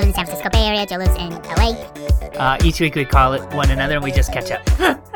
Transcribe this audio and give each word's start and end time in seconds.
live 0.00 0.08
in 0.08 0.14
San 0.14 0.24
Francisco 0.24 0.48
Bay 0.50 0.66
Area. 0.66 0.86
Joe 0.86 0.96
lives 0.96 1.16
in 1.16 1.30
LA. 1.56 1.72
Uh, 2.38 2.56
each 2.64 2.80
week 2.80 2.94
we 2.94 3.04
call 3.04 3.34
it 3.34 3.42
one 3.52 3.70
another 3.70 3.96
and 3.96 4.04
we 4.04 4.10
just 4.10 4.32
catch 4.32 4.50
up. 4.50 4.62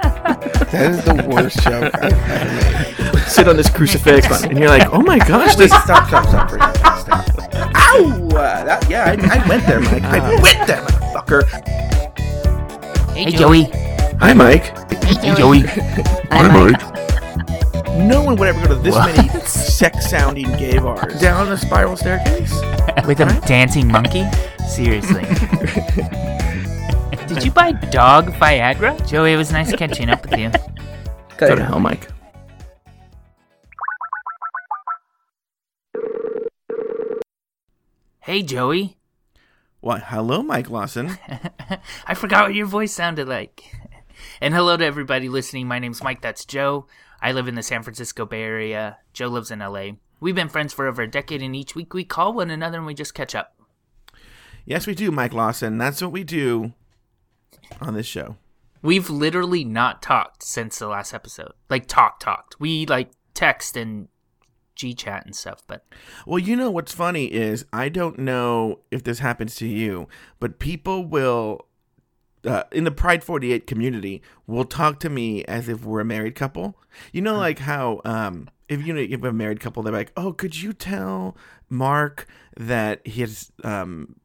That 0.74 0.90
is 0.90 1.04
the 1.04 1.28
worst 1.28 1.62
joke 1.62 1.94
I've 1.94 2.12
ever 2.12 3.12
made. 3.12 3.28
Sit 3.28 3.46
on 3.46 3.56
this 3.56 3.70
crucifix, 3.70 4.42
and 4.44 4.58
you're 4.58 4.68
like, 4.68 4.92
oh 4.92 5.02
my 5.02 5.18
gosh, 5.18 5.50
Wait, 5.50 5.58
this. 5.58 5.70
stop, 5.70 6.08
stop, 6.08 6.26
stop 6.26 6.50
for 6.50 6.56
a 6.56 6.74
second. 6.74 6.98
Stop. 6.98 7.28
Ow! 7.76 8.28
Uh, 8.30 8.64
that, 8.64 8.90
yeah, 8.90 9.04
I, 9.04 9.38
I 9.38 9.48
went 9.48 9.64
there, 9.66 9.80
Mike. 9.80 10.02
I 10.02 10.18
went 10.42 10.66
there, 10.66 10.82
motherfucker. 10.82 11.44
Hey, 13.12 13.30
Joey. 13.30 13.64
Hi, 14.18 14.32
Mike. 14.32 14.64
Hey, 15.04 15.34
Joey. 15.36 15.60
Hi, 16.32 16.48
Mike. 16.48 16.93
No 17.94 18.24
one 18.24 18.34
would 18.36 18.48
ever 18.48 18.60
go 18.66 18.74
to 18.74 18.82
this 18.82 18.96
many 18.96 19.28
sex-sounding 19.46 20.50
gay 20.56 20.78
bars. 20.78 21.20
Down 21.20 21.48
the 21.48 21.56
spiral 21.56 21.96
staircase. 21.96 22.52
With 23.06 23.20
a 23.20 23.40
dancing 23.46 23.86
monkey? 23.86 24.24
Seriously. 24.68 25.22
Did 27.28 27.44
you 27.44 27.52
buy 27.52 27.70
dog 27.92 28.32
Viagra? 28.32 29.06
Joey, 29.08 29.34
it 29.34 29.36
was 29.36 29.52
nice 29.52 29.72
catching 29.76 30.10
up 30.10 30.28
with 30.28 30.40
you. 30.40 30.50
Go 31.36 31.54
to 31.54 31.64
hell, 31.64 31.78
Mike. 31.78 32.08
Hey, 38.18 38.42
Joey. 38.42 38.96
What? 39.80 40.02
Hello, 40.06 40.42
Mike 40.42 40.68
Lawson. 40.68 41.16
I 42.06 42.14
forgot 42.14 42.46
what 42.46 42.54
your 42.54 42.66
voice 42.66 42.92
sounded 42.92 43.28
like. 43.28 43.62
And 44.40 44.52
hello 44.52 44.76
to 44.76 44.84
everybody 44.84 45.28
listening. 45.28 45.68
My 45.68 45.78
name's 45.78 46.02
Mike. 46.02 46.22
That's 46.22 46.44
Joe. 46.44 46.86
I 47.24 47.32
live 47.32 47.48
in 47.48 47.54
the 47.54 47.62
San 47.62 47.82
Francisco 47.82 48.26
Bay 48.26 48.42
Area. 48.42 48.98
Joe 49.14 49.28
lives 49.28 49.50
in 49.50 49.60
LA. 49.60 49.92
We've 50.20 50.34
been 50.34 50.50
friends 50.50 50.74
for 50.74 50.86
over 50.86 51.00
a 51.00 51.10
decade, 51.10 51.40
and 51.40 51.56
each 51.56 51.74
week 51.74 51.94
we 51.94 52.04
call 52.04 52.34
one 52.34 52.50
another 52.50 52.76
and 52.76 52.86
we 52.86 52.92
just 52.92 53.14
catch 53.14 53.34
up. 53.34 53.56
Yes, 54.66 54.86
we 54.86 54.94
do, 54.94 55.10
Mike 55.10 55.32
Lawson. 55.32 55.78
That's 55.78 56.02
what 56.02 56.12
we 56.12 56.22
do 56.22 56.74
on 57.80 57.94
this 57.94 58.04
show. 58.04 58.36
We've 58.82 59.08
literally 59.08 59.64
not 59.64 60.02
talked 60.02 60.42
since 60.42 60.78
the 60.78 60.86
last 60.86 61.14
episode. 61.14 61.52
Like, 61.70 61.86
talk, 61.86 62.20
talked. 62.20 62.60
We, 62.60 62.84
like, 62.84 63.10
text 63.32 63.74
and 63.74 64.08
G 64.74 64.92
chat 64.92 65.24
and 65.24 65.34
stuff, 65.34 65.62
but 65.66 65.86
Well, 66.26 66.38
you 66.38 66.56
know 66.56 66.70
what's 66.70 66.92
funny 66.92 67.32
is 67.32 67.64
I 67.72 67.88
don't 67.88 68.18
know 68.18 68.80
if 68.90 69.02
this 69.02 69.20
happens 69.20 69.54
to 69.56 69.66
you, 69.66 70.08
but 70.40 70.58
people 70.58 71.06
will 71.06 71.68
uh, 72.44 72.64
in 72.72 72.84
the 72.84 72.90
Pride 72.90 73.24
48 73.24 73.66
community 73.66 74.22
will 74.46 74.64
talk 74.64 75.00
to 75.00 75.08
me 75.10 75.44
as 75.44 75.68
if 75.68 75.84
we're 75.84 76.00
a 76.00 76.04
married 76.04 76.34
couple. 76.34 76.76
You 77.12 77.22
know, 77.22 77.36
like 77.36 77.58
how 77.60 78.00
um, 78.04 78.48
if 78.68 78.86
you 78.86 78.92
know 78.92 79.00
you 79.00 79.10
have 79.16 79.24
a 79.24 79.32
married 79.32 79.60
couple, 79.60 79.82
they're 79.82 79.92
like, 79.92 80.12
"Oh, 80.16 80.32
could 80.32 80.60
you 80.60 80.72
tell 80.72 81.36
Mark 81.68 82.26
that 82.56 83.06
his 83.06 83.50
um, 83.62 84.16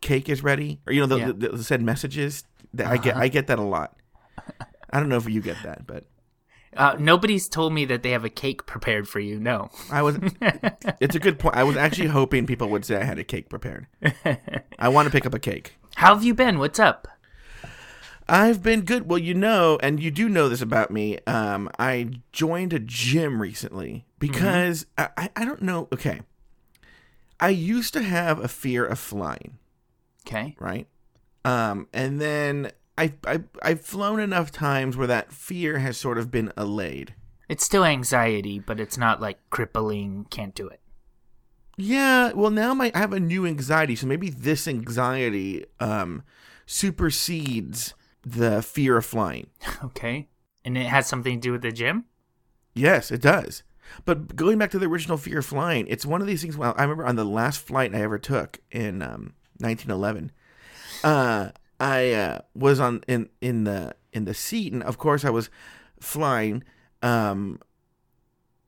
cake 0.00 0.28
is 0.28 0.42
ready?" 0.42 0.80
Or 0.86 0.92
you 0.92 1.00
know, 1.00 1.06
they'll, 1.06 1.52
Yeah. 1.56 1.56
send 1.62 1.84
messages. 1.84 2.44
That 2.74 2.86
I 2.86 2.96
get, 2.96 3.16
I 3.16 3.28
get 3.28 3.48
that 3.48 3.58
a 3.58 3.62
lot. 3.62 3.96
I 4.90 4.98
don't 4.98 5.08
know 5.10 5.16
if 5.18 5.28
you 5.28 5.42
get 5.42 5.56
that, 5.62 5.86
but 5.86 6.04
uh, 6.74 6.96
nobody's 6.98 7.48
told 7.48 7.74
me 7.74 7.84
that 7.86 8.02
they 8.02 8.10
have 8.12 8.24
a 8.24 8.30
cake 8.30 8.64
prepared 8.64 9.06
for 9.06 9.20
you. 9.20 9.38
No. 9.38 9.68
I 9.90 10.00
was. 10.02 10.18
it's 11.00 11.14
a 11.14 11.18
good 11.18 11.38
point. 11.38 11.54
I 11.54 11.64
was 11.64 11.76
actually 11.76 12.08
hoping 12.18 12.46
people 12.46 12.68
would 12.70 12.84
say 12.86 12.96
I 12.96 13.04
had 13.04 13.18
a 13.18 13.24
cake 13.24 13.50
prepared. 13.50 13.88
I 14.78 14.88
want 14.88 15.06
to 15.06 15.12
pick 15.12 15.26
up 15.26 15.34
a 15.34 15.38
cake. 15.38 15.74
How 15.96 16.14
have 16.14 16.24
you 16.24 16.34
been? 16.34 16.58
What's 16.58 16.78
up? 16.78 17.08
I've 18.32 18.62
been 18.62 18.80
good. 18.80 19.10
Well, 19.10 19.18
you 19.18 19.34
know, 19.34 19.78
and 19.82 20.02
you 20.02 20.10
do 20.10 20.26
know 20.26 20.48
this 20.48 20.62
about 20.62 20.90
me. 20.90 21.18
Um, 21.26 21.68
I 21.78 22.08
joined 22.32 22.72
a 22.72 22.78
gym 22.78 23.42
recently 23.42 24.06
because 24.18 24.86
I, 24.96 25.10
I, 25.18 25.30
I 25.36 25.44
don't 25.44 25.60
know. 25.60 25.86
Okay. 25.92 26.22
I 27.38 27.50
used 27.50 27.92
to 27.92 28.02
have 28.02 28.38
a 28.42 28.48
fear 28.48 28.86
of 28.86 28.98
flying, 28.98 29.58
Okay. 30.26 30.56
right? 30.58 30.86
Um, 31.44 31.88
and 31.92 32.22
then 32.22 32.70
I, 32.96 33.12
I, 33.26 33.40
I've 33.62 33.82
flown 33.82 34.18
enough 34.18 34.50
times 34.50 34.96
where 34.96 35.08
that 35.08 35.30
fear 35.30 35.80
has 35.80 35.98
sort 35.98 36.16
of 36.16 36.30
been 36.30 36.52
allayed. 36.56 37.14
It's 37.50 37.66
still 37.66 37.84
anxiety, 37.84 38.58
but 38.58 38.80
it's 38.80 38.96
not 38.96 39.20
like 39.20 39.40
crippling, 39.50 40.26
can't 40.30 40.54
do 40.54 40.68
it. 40.68 40.80
Yeah, 41.76 42.32
well, 42.32 42.50
now 42.50 42.72
my 42.72 42.90
I 42.94 42.98
have 42.98 43.12
a 43.12 43.20
new 43.20 43.44
anxiety, 43.44 43.94
so 43.94 44.06
maybe 44.06 44.30
this 44.30 44.66
anxiety 44.66 45.66
um, 45.80 46.22
supersedes 46.64 47.92
the 48.22 48.62
fear 48.62 48.96
of 48.96 49.04
flying. 49.06 49.48
Okay. 49.84 50.28
And 50.64 50.78
it 50.78 50.86
has 50.86 51.08
something 51.08 51.40
to 51.40 51.40
do 51.40 51.52
with 51.52 51.62
the 51.62 51.72
gym? 51.72 52.04
Yes, 52.72 53.10
it 53.10 53.20
does. 53.20 53.64
But 54.04 54.36
going 54.36 54.58
back 54.58 54.70
to 54.70 54.78
the 54.78 54.86
original 54.86 55.18
fear 55.18 55.40
of 55.40 55.46
flying, 55.46 55.86
it's 55.88 56.06
one 56.06 56.20
of 56.20 56.28
these 56.28 56.40
things. 56.42 56.56
Well, 56.56 56.72
I 56.78 56.82
remember 56.82 57.04
on 57.04 57.16
the 57.16 57.24
last 57.24 57.60
flight 57.60 57.92
I 57.94 58.00
ever 58.02 58.18
took 58.18 58.60
in 58.70 59.02
um, 59.02 59.34
1911, 59.58 60.30
uh, 61.02 61.50
I 61.80 62.12
uh, 62.12 62.38
was 62.54 62.78
on 62.78 63.02
in 63.08 63.28
in 63.40 63.64
the 63.64 63.96
in 64.12 64.24
the 64.24 64.34
seat, 64.34 64.72
and 64.72 64.84
of 64.84 64.98
course 64.98 65.24
I 65.24 65.30
was 65.30 65.50
flying. 65.98 66.62
Um, 67.02 67.58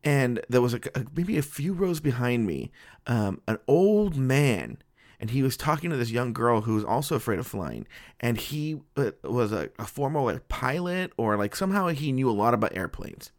and 0.02 0.40
there 0.48 0.60
was 0.60 0.74
a, 0.74 0.80
a- 0.96 1.04
maybe 1.14 1.38
a 1.38 1.42
few 1.42 1.72
rows 1.72 2.00
behind 2.00 2.46
me, 2.46 2.72
um, 3.06 3.40
an 3.46 3.58
old 3.68 4.16
man, 4.16 4.78
and 5.20 5.30
he 5.30 5.42
was 5.42 5.56
talking 5.56 5.90
to 5.90 5.96
this 5.96 6.10
young 6.10 6.32
girl 6.32 6.62
who 6.62 6.74
was 6.74 6.84
also 6.84 7.16
afraid 7.16 7.38
of 7.38 7.46
flying, 7.46 7.86
and 8.20 8.36
he 8.36 8.80
uh, 8.96 9.12
was 9.22 9.52
a, 9.52 9.70
a 9.78 9.84
former 9.84 10.20
like 10.20 10.48
pilot 10.48 11.12
or 11.16 11.36
like 11.36 11.54
somehow 11.56 11.88
he 11.88 12.12
knew 12.12 12.28
a 12.28 12.32
lot 12.32 12.54
about 12.54 12.76
airplanes, 12.76 13.30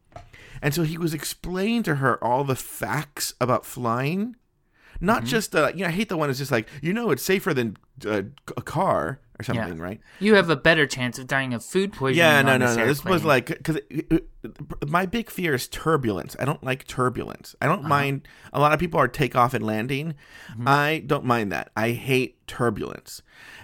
and 0.61 0.73
so 0.73 0.83
he 0.83 0.97
was 0.97 1.13
explaining 1.13 1.83
to 1.83 1.95
her 1.95 2.23
all 2.23 2.43
the 2.43 2.55
facts 2.55 3.33
about 3.39 3.65
flying, 3.65 4.35
not 4.99 5.23
just 5.23 5.55
uh, 5.55 5.71
you 5.73 5.81
know 5.81 5.87
I 5.87 5.91
hate 5.91 6.09
the 6.09 6.17
one 6.17 6.29
that's 6.29 6.39
just 6.39 6.51
like 6.51 6.67
you 6.81 6.93
know 6.93 7.11
it's 7.11 7.23
safer 7.23 7.53
than 7.53 7.77
uh, 8.05 8.23
a 8.55 8.61
car 8.61 9.19
or 9.39 9.43
something, 9.43 9.77
right? 9.77 9.99
You 10.19 10.35
have 10.35 10.49
a 10.49 10.55
better 10.55 10.85
chance 10.87 11.19
of 11.19 11.27
dying 11.27 11.53
of 11.53 11.63
food 11.63 11.93
poisoning. 11.93 12.19
Yeah, 12.19 12.41
no, 12.41 12.57
no, 12.57 12.67
this 12.67 12.77
no. 12.77 12.85
This 12.85 13.03
was 13.05 13.25
like 13.25 13.47
because 13.47 13.79
my 14.87 15.05
big 15.05 15.29
fear 15.29 15.53
is 15.53 15.67
turbulence. 15.67 16.35
I 16.39 16.45
don't 16.45 16.63
like 16.63 16.87
turbulence. 16.87 17.55
I 17.61 17.65
Uh-huh. 17.65 17.75
don't 17.75 17.85
mind. 17.87 18.27
A 18.53 18.59
lot 18.59 18.73
of 18.73 18.79
people 18.79 18.99
are 18.99 19.07
takeoff 19.07 19.53
and 19.53 19.65
landing. 19.65 20.13
Mm-hmm. 20.51 20.67
I 20.67 21.03
don't 21.05 21.25
mind 21.25 21.51
that. 21.51 21.71
I 21.75 21.91
hate 21.91 22.45
turbulence. 22.47 23.21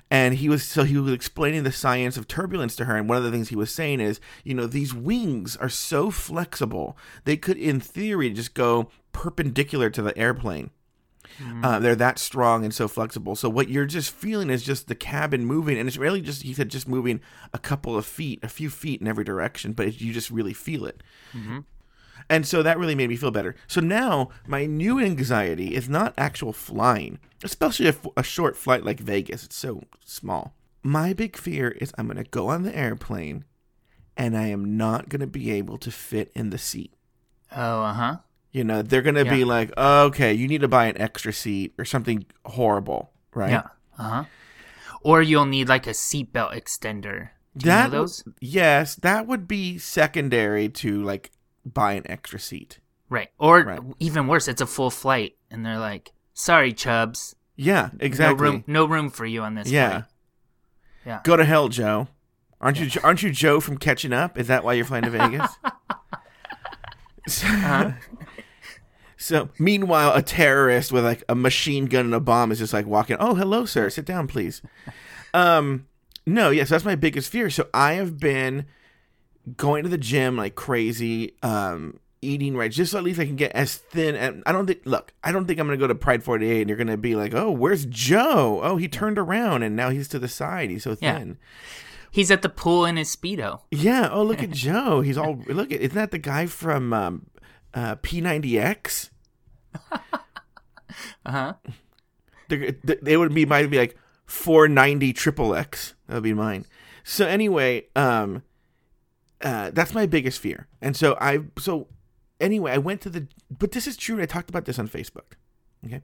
And 0.10 0.36
he 0.36 0.50
was 0.50 0.64
so 0.64 0.84
he 0.84 0.98
was 0.98 1.14
explaining 1.14 1.64
the 1.64 1.72
science 1.72 2.18
of 2.18 2.28
turbulence 2.28 2.76
to 2.78 2.86
her. 2.86 2.96
And 2.98 3.08
one 3.08 3.18
of 3.18 3.24
the 3.24 3.32
things 3.32 3.50
he 3.50 3.56
was 3.56 3.74
saying 3.74 4.02
is, 4.02 4.20
you 4.44 4.54
know, 4.54 4.68
these 4.68 4.94
wings 4.94 5.56
are 5.58 5.70
so 5.70 6.12
flexible 6.12 6.98
they 7.24 7.38
could, 7.38 7.58
in 7.58 7.80
theory, 7.80 8.30
just 8.32 8.54
go 8.54 8.90
perpendicular 9.14 9.90
to 9.90 10.02
the 10.02 10.18
airplane. 10.18 10.72
Uh, 11.64 11.80
they're 11.80 11.96
that 11.96 12.20
strong 12.20 12.64
and 12.64 12.74
so 12.74 12.88
flexible. 12.88 13.36
So 13.36 13.50
what 13.50 13.70
you're 13.70 13.86
just 13.86 14.12
feeling 14.12 14.50
is 14.50 14.64
just 14.64 14.88
the 14.88 14.96
cabin 14.96 15.46
moving, 15.46 15.78
and 15.78 15.88
it's 15.88 15.98
really 15.98 16.22
just 16.22 16.44
he 16.44 16.54
said 16.54 16.70
just 16.70 16.88
moving 16.88 17.22
a 17.54 17.58
couple 17.60 17.98
of 17.98 18.06
feet, 18.06 18.40
a 18.44 18.48
few 18.50 18.70
feet 18.70 19.02
in 19.02 19.08
every 19.08 19.24
direction, 19.24 19.74
but 19.74 19.88
it, 19.88 20.02
you 20.02 20.14
just 20.14 20.30
really 20.32 20.54
feel 20.54 20.86
it. 20.86 21.02
And 22.30 22.46
so 22.46 22.62
that 22.64 22.78
really 22.78 22.96
made 22.96 23.10
me 23.10 23.16
feel 23.16 23.32
better. 23.32 23.56
So 23.68 23.82
now 23.82 24.30
my 24.48 24.66
new 24.66 25.00
anxiety 25.00 25.76
is 25.76 25.90
not 25.90 26.14
actual 26.18 26.54
flying, 26.54 27.20
especially 27.44 27.92
a 28.16 28.24
short 28.24 28.56
flight 28.56 28.86
like 28.86 29.00
Vegas. 29.00 29.44
It's 29.44 29.56
so 29.56 29.84
small. 30.06 30.54
My 30.84 31.14
big 31.14 31.36
fear 31.36 31.70
is 31.70 31.92
I'm 31.98 32.08
going 32.08 32.24
to 32.24 32.30
go 32.30 32.48
on 32.48 32.64
the 32.64 32.76
airplane, 32.78 33.46
and 34.16 34.38
I 34.38 34.48
am 34.48 34.78
not 34.78 35.10
going 35.10 35.22
to 35.22 35.28
be 35.28 35.52
able 35.52 35.78
to 35.80 35.92
fit 35.92 36.32
in 36.36 36.52
the 36.52 36.58
seat. 36.58 36.94
Oh, 37.52 37.82
uh 37.82 37.94
huh. 37.94 38.18
You 38.52 38.64
know, 38.66 38.82
they're 38.82 39.02
going 39.02 39.16
to 39.16 39.24
be 39.26 39.40
Yeah. 39.40 39.46
like, 39.46 39.78
okay, 39.78 40.34
you 40.34 40.48
need 40.48 40.62
to 40.62 40.68
buy 40.68 40.86
an 40.88 41.00
extra 41.00 41.32
seat 41.32 41.74
or 41.78 41.86
something 41.86 42.26
horrible, 42.46 43.12
right? 43.34 43.52
Yeah. 43.52 43.68
Uh 43.98 44.04
huh. 44.10 44.24
Or 45.04 45.22
you'll 45.22 45.46
need 45.46 45.70
like 45.70 45.88
a 45.88 45.92
seatbelt 45.92 46.54
extender. 46.54 47.30
Do 47.58 47.70
you 47.70 47.76
know 47.76 47.90
those? 47.90 48.24
yes, 48.40 48.96
that 48.96 49.28
would 49.28 49.48
be 49.48 49.78
secondary 49.78 50.70
to 50.70 51.02
like 51.04 51.32
buy 51.66 51.94
an 51.94 52.04
extra 52.10 52.40
seat. 52.40 52.80
Right. 53.10 53.30
Or 53.40 53.62
Right. 53.64 53.80
even 54.00 54.28
worse, 54.28 54.48
it's 54.48 54.62
a 54.62 54.66
full 54.68 54.90
flight, 54.90 55.36
and 55.50 55.66
they're 55.66 55.80
like, 55.80 56.12
"Sorry, 56.34 56.72
Chubs, 56.72 57.36
Yeah, 57.58 57.90
exactly. 58.00 58.46
no 58.46 58.52
room, 58.52 58.64
no 58.68 58.86
room 58.86 59.10
for 59.10 59.26
you 59.26 59.42
on 59.44 59.56
this." 59.56 59.70
yeah. 59.70 59.90
flight." 59.90 60.04
Yeah. 61.06 61.20
Go 61.24 61.36
to 61.36 61.44
hell, 61.46 61.68
Joe. 61.68 62.08
Aren't 62.62 62.80
you 62.80 63.02
aren't 63.04 63.24
you 63.24 63.32
Joe 63.32 63.60
from 63.60 63.78
Catching 63.78 64.14
Up? 64.14 64.38
Is 64.38 64.48
that 64.48 64.64
why 64.64 64.74
you're 64.74 64.86
flying 64.86 65.04
to 65.04 65.10
Vegas? 65.10 65.52
Uh-huh. 67.44 67.92
so, 69.22 69.50
meanwhile, 69.60 70.14
a 70.16 70.22
terrorist 70.22 70.92
with 70.92 71.04
like 71.06 71.24
a 71.30 71.36
machine 71.36 71.86
gun 71.86 72.06
and 72.06 72.14
a 72.16 72.20
bomb 72.20 72.52
is 72.52 72.60
just 72.60 72.74
like 72.74 72.86
walking. 72.88 73.18
Oh, 73.20 73.36
hello, 73.36 73.66
sir. 73.66 73.90
Sit 73.90 74.06
down, 74.06 74.28
please. 74.28 74.62
Um, 75.34 75.88
no, 76.26 76.50
yes, 76.50 76.68
that's 76.68 76.84
my 76.84 76.96
biggest 76.96 77.32
fear. 77.32 77.50
So 77.50 77.70
I 77.74 77.94
have 77.94 78.20
been 78.20 78.66
going 79.56 79.84
to 79.84 79.90
the 79.90 79.98
gym 79.98 80.36
like 80.36 80.56
crazy, 80.56 81.36
um, 81.42 82.02
eating 82.22 82.58
right, 82.58 82.70
just 82.70 82.92
so 82.92 82.98
at 82.98 83.06
least 83.06 83.18
I 83.18 83.26
can 83.26 83.38
get 83.38 83.54
as 83.54 83.78
thin. 83.78 84.16
And 84.16 84.44
I 84.46 84.52
don't 84.52 84.68
think, 84.68 84.82
look, 84.84 85.14
I 85.24 85.32
don't 85.32 85.46
think 85.46 85.58
I'm 85.58 85.68
gonna 85.68 85.78
go 85.78 85.88
to 85.88 85.96
Pride 85.96 86.22
48 86.22 86.60
and 86.60 86.70
you're 86.70 86.78
gonna 86.78 86.98
be 86.98 87.16
like, 87.16 87.34
oh, 87.34 87.50
where's 87.50 87.86
Joe? 87.86 88.60
Oh, 88.62 88.76
he 88.76 88.90
turned 88.90 89.18
around 89.18 89.64
and 89.64 89.74
now 89.74 89.90
he's 89.90 90.10
to 90.10 90.20
the 90.20 90.28
side. 90.28 90.70
He's 90.70 90.84
so 90.84 90.98
Yeah. 91.00 91.18
thin. 91.20 91.38
He's 92.12 92.30
at 92.30 92.42
the 92.42 92.50
pool 92.50 92.84
in 92.86 92.98
his 92.98 93.16
speedo. 93.16 93.62
Yeah. 93.72 94.10
Oh, 94.12 94.24
look 94.24 94.44
at 94.44 94.50
Joe. 94.68 95.00
He's 95.00 95.18
all 95.18 95.42
look 95.48 95.72
at. 95.72 95.80
Isn't 95.80 95.96
that 95.96 96.12
the 96.12 96.18
guy 96.18 96.46
from 96.46 96.92
um, 96.92 97.28
uh, 97.74 97.96
P90X? 97.98 99.10
Uh 101.26 101.32
huh. 101.32 101.54
They, 102.50 103.16
would 103.16 103.34
be 103.34 103.46
might 103.46 103.70
be 103.70 103.78
like 103.78 103.98
490 104.26 105.14
triple 105.14 105.56
X. 105.56 105.94
That 106.08 106.16
would 106.16 106.24
be 106.24 106.34
mine. 106.34 106.66
So 107.04 107.26
anyway, 107.26 107.88
um, 107.96 108.44
uh, 109.42 109.72
that's 109.72 109.94
my 109.94 110.06
biggest 110.06 110.40
fear. 110.40 110.68
And 110.82 110.96
so 110.96 111.18
I, 111.22 111.40
so 111.58 111.88
anyway, 112.42 112.72
I 112.74 112.78
went 112.78 113.02
to 113.02 113.10
the, 113.10 113.28
but 113.50 113.72
this 113.72 113.88
is 113.88 113.96
true. 113.96 114.16
and 114.16 114.24
I 114.24 114.26
talked 114.26 114.50
about 114.50 114.66
this 114.66 114.78
on 114.78 114.90
Facebook. 114.90 115.34
Okay. 115.86 116.02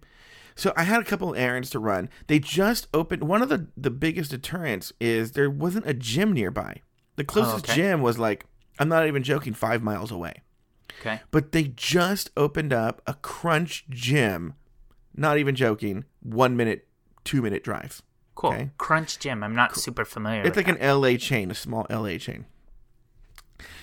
So 0.55 0.73
I 0.75 0.83
had 0.83 1.01
a 1.01 1.05
couple 1.05 1.35
errands 1.35 1.69
to 1.71 1.79
run. 1.79 2.09
They 2.25 2.39
just 2.39 2.87
opened. 2.93 3.23
One 3.23 3.43
of 3.43 3.49
the 3.49 3.67
the 3.77 3.91
biggest 3.91 4.31
deterrents 4.31 4.91
is 4.99 5.33
there 5.33 5.51
wasn't 5.51 5.87
a 5.87 5.93
gym 5.93 6.33
nearby. 6.33 6.81
The 7.15 7.23
closest 7.23 7.65
okay. 7.65 7.75
gym 7.75 8.01
was 8.01 8.17
like 8.17 8.45
I'm 8.79 8.89
not 8.89 9.05
even 9.05 9.21
joking, 9.21 9.53
five 9.53 9.83
miles 9.83 10.11
away. 10.11 10.41
Okay. 10.99 11.21
But 11.31 11.51
they 11.51 11.63
just 11.63 12.31
opened 12.35 12.73
up 12.73 13.01
a 13.05 13.13
Crunch 13.15 13.85
gym. 13.89 14.53
Not 15.15 15.37
even 15.37 15.55
joking. 15.55 16.05
One 16.21 16.55
minute, 16.55 16.87
two 17.23 17.41
minute 17.41 17.63
drive. 17.63 18.01
Cool. 18.37 18.51
Okay. 18.51 18.69
Crunch 18.77 19.17
Gym. 19.17 19.43
I'm 19.43 19.55
not 19.55 19.75
super 19.75 20.05
familiar. 20.05 20.43
It's 20.43 20.55
like 20.55 20.67
that. 20.67 20.79
an 20.79 21.01
LA 21.01 21.17
chain, 21.17 21.49
a 21.49 21.55
small 21.55 21.87
LA 21.89 22.17
chain. 22.17 22.45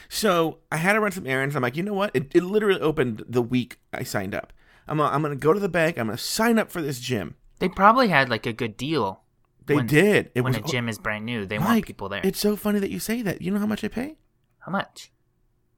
So 0.09 0.59
I 0.71 0.77
had 0.77 0.93
to 0.93 1.01
run 1.01 1.11
some 1.11 1.27
errands. 1.27 1.57
I'm 1.57 1.63
like, 1.63 1.77
you 1.77 1.83
know 1.83 1.93
what? 1.93 2.13
It, 2.15 2.31
it 2.33 2.45
literally 2.45 2.81
opened 2.81 3.25
the 3.29 3.43
week 3.43 3.81
I 3.93 4.05
signed 4.05 4.33
up. 4.33 4.53
I'm 4.87 5.01
I'm 5.01 5.23
gonna 5.23 5.35
go 5.35 5.53
to 5.53 5.59
the 5.59 5.69
bank. 5.69 5.99
I'm 5.99 6.07
gonna 6.07 6.19
sign 6.19 6.59
up 6.59 6.71
for 6.71 6.81
this 6.81 7.01
gym. 7.01 7.35
They 7.59 7.69
probably 7.69 8.09
had 8.09 8.29
like 8.29 8.47
a 8.47 8.53
good 8.53 8.77
deal. 8.77 9.23
They 9.67 9.75
when, 9.75 9.87
did. 9.87 10.31
It 10.35 10.43
when 10.43 10.53
was 10.53 10.63
a 10.63 10.71
gym 10.73 10.89
is 10.89 10.99
brand 10.99 11.25
new, 11.25 11.47
they 11.47 11.59
want 11.59 11.85
people 11.85 12.09
there. 12.09 12.21
It's 12.23 12.39
so 12.39 12.55
funny 12.55 12.79
that 12.79 12.91
you 12.91 13.01
say 13.01 13.23
that. 13.23 13.43
You 13.43 13.51
know 13.51 13.59
how 13.59 13.67
much 13.67 13.83
I 13.83 13.89
pay? 13.89 14.19
How 14.61 14.71
much? 14.71 15.11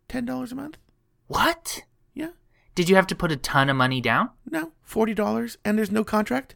Ten 0.09 0.25
dollars 0.27 0.53
a 0.53 0.55
month. 0.57 0.77
What? 1.29 1.83
Yeah. 2.15 2.31
Did 2.75 2.89
you 2.89 2.97
have 2.97 3.07
to 3.09 3.15
put 3.15 3.33
a 3.33 3.37
ton 3.37 3.69
of 3.71 3.77
money 3.77 4.01
down? 4.01 4.31
No, 4.51 4.73
forty 4.83 5.15
dollars, 5.15 5.59
and 5.65 5.77
there's 5.79 5.91
no 5.91 6.05
contract. 6.05 6.55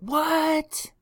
What? 0.00 0.92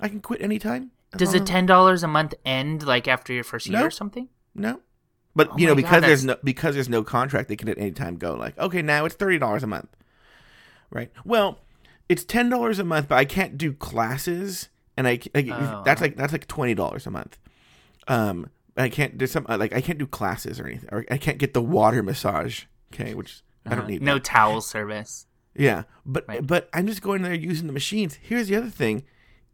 I 0.00 0.08
can 0.08 0.20
quit 0.20 0.40
anytime. 0.40 0.90
as 1.12 1.18
Does 1.18 1.28
long 1.34 1.38
the 1.38 1.44
ten 1.44 1.66
dollars 1.66 2.02
a 2.02 2.08
month 2.08 2.34
end 2.44 2.86
like 2.86 3.08
after 3.08 3.32
your 3.32 3.44
first 3.44 3.66
year 3.66 3.80
No. 3.80 3.86
or 3.86 3.90
something? 3.90 4.28
No. 4.54 4.80
But 5.34 5.50
Oh 5.52 5.58
you 5.58 5.66
know, 5.66 5.74
my 5.74 5.82
God, 5.82 5.88
because 5.88 6.02
there's 6.04 6.24
no 6.24 6.36
because 6.42 6.74
there's 6.74 6.88
no 6.88 7.02
contract, 7.04 7.48
they 7.48 7.56
can 7.56 7.68
at 7.68 7.78
any 7.78 7.90
time 7.92 8.16
go 8.16 8.34
like, 8.34 8.56
okay, 8.58 8.80
now 8.82 9.04
it's 9.04 9.14
thirty 9.14 9.38
dollars 9.38 9.62
a 9.62 9.66
month, 9.66 9.94
right? 10.90 11.10
Well, 11.24 11.58
it's 12.08 12.24
ten 12.24 12.48
dollars 12.48 12.78
a 12.78 12.84
month, 12.84 13.08
but 13.08 13.16
I 13.18 13.24
can't 13.26 13.58
do 13.58 13.72
classes, 13.74 14.70
and 14.96 15.06
I 15.06 15.20
like, 15.34 15.48
Oh. 15.50 15.82
that's 15.84 16.00
like 16.00 16.16
that's 16.16 16.32
like 16.32 16.46
twenty 16.48 16.74
dollars 16.74 17.06
a 17.06 17.10
month. 17.10 17.38
Um, 18.08 18.48
I 18.76 18.88
can't 18.88 19.16
do 19.18 19.26
some 19.26 19.46
uh, 19.48 19.56
like 19.58 19.74
I 19.74 19.80
can't 19.80 19.98
do 19.98 20.06
classes 20.06 20.60
or 20.60 20.66
anything, 20.66 20.88
or 20.92 21.04
I 21.10 21.16
can't 21.18 21.38
get 21.38 21.54
the 21.54 21.62
water 21.62 22.02
massage. 22.02 22.64
Okay, 22.92 23.14
which 23.14 23.42
I 23.64 23.74
don't 23.74 23.84
Uh, 23.84 23.88
need. 23.88 24.02
no 24.02 24.14
that. 24.14 24.24
towel 24.24 24.60
service. 24.60 25.26
Yeah, 25.54 25.84
but 26.04 26.24
Right. 26.28 26.46
but 26.46 26.68
I'm 26.74 26.86
just 26.86 27.00
going 27.02 27.22
there 27.22 27.32
using 27.34 27.66
the 27.66 27.72
machines. 27.72 28.18
Here's 28.20 28.48
the 28.48 28.56
other 28.56 28.68
thing. 28.70 29.04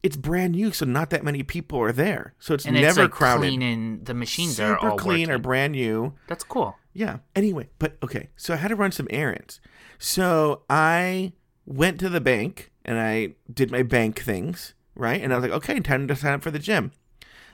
It's 0.02 0.16
brand 0.16 0.52
new, 0.54 0.72
so 0.72 0.84
not 0.84 1.10
that 1.10 1.22
many 1.22 1.44
people 1.44 1.78
are 1.80 1.92
there. 1.92 2.34
So 2.40 2.54
it's 2.54 2.64
And 2.66 2.74
never 2.74 2.88
it's 2.88 2.98
like 2.98 3.10
crowded. 3.12 3.46
clean 3.46 3.62
and 3.62 4.04
the 4.04 4.14
machines 4.14 4.56
Super 4.56 4.72
are 4.74 4.78
all 4.90 4.98
clean 4.98 5.30
or 5.30 5.38
brand 5.38 5.72
new. 5.74 6.14
That's 6.26 6.42
cool. 6.42 6.76
Yeah. 6.92 7.18
Anyway, 7.36 7.68
but 7.78 7.98
okay. 8.02 8.30
So 8.36 8.52
I 8.54 8.56
had 8.56 8.68
to 8.68 8.74
run 8.76 8.90
some 8.90 9.06
errands. 9.10 9.60
So 9.98 10.62
I 10.68 11.32
went 11.64 12.00
to 12.00 12.08
the 12.08 12.20
bank 12.20 12.72
and 12.84 12.98
I 12.98 13.34
did 13.52 13.70
my 13.70 13.84
bank 13.84 14.20
things, 14.20 14.74
right? 14.96 15.22
And 15.22 15.32
I 15.32 15.36
was 15.36 15.42
like, 15.44 15.52
okay, 15.52 15.78
time 15.78 16.08
to 16.08 16.16
sign 16.16 16.32
up 16.34 16.42
for 16.42 16.50
the 16.50 16.58
gym. 16.58 16.90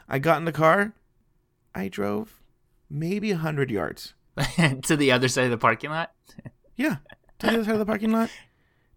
I 0.08 0.18
got 0.18 0.38
in 0.38 0.46
the 0.46 0.52
car. 0.52 0.94
I 1.74 1.88
drove 1.88 2.40
maybe 2.90 3.32
100 3.32 3.70
yards. 3.70 4.14
to 4.82 4.96
the 4.96 5.10
other 5.12 5.28
side 5.28 5.44
of 5.44 5.50
the 5.50 5.58
parking 5.58 5.90
lot. 5.90 6.12
Yeah. 6.76 6.96
To 7.40 7.46
the 7.46 7.52
other 7.54 7.64
side 7.64 7.72
of 7.74 7.78
the 7.80 7.86
parking 7.86 8.12
lot. 8.12 8.30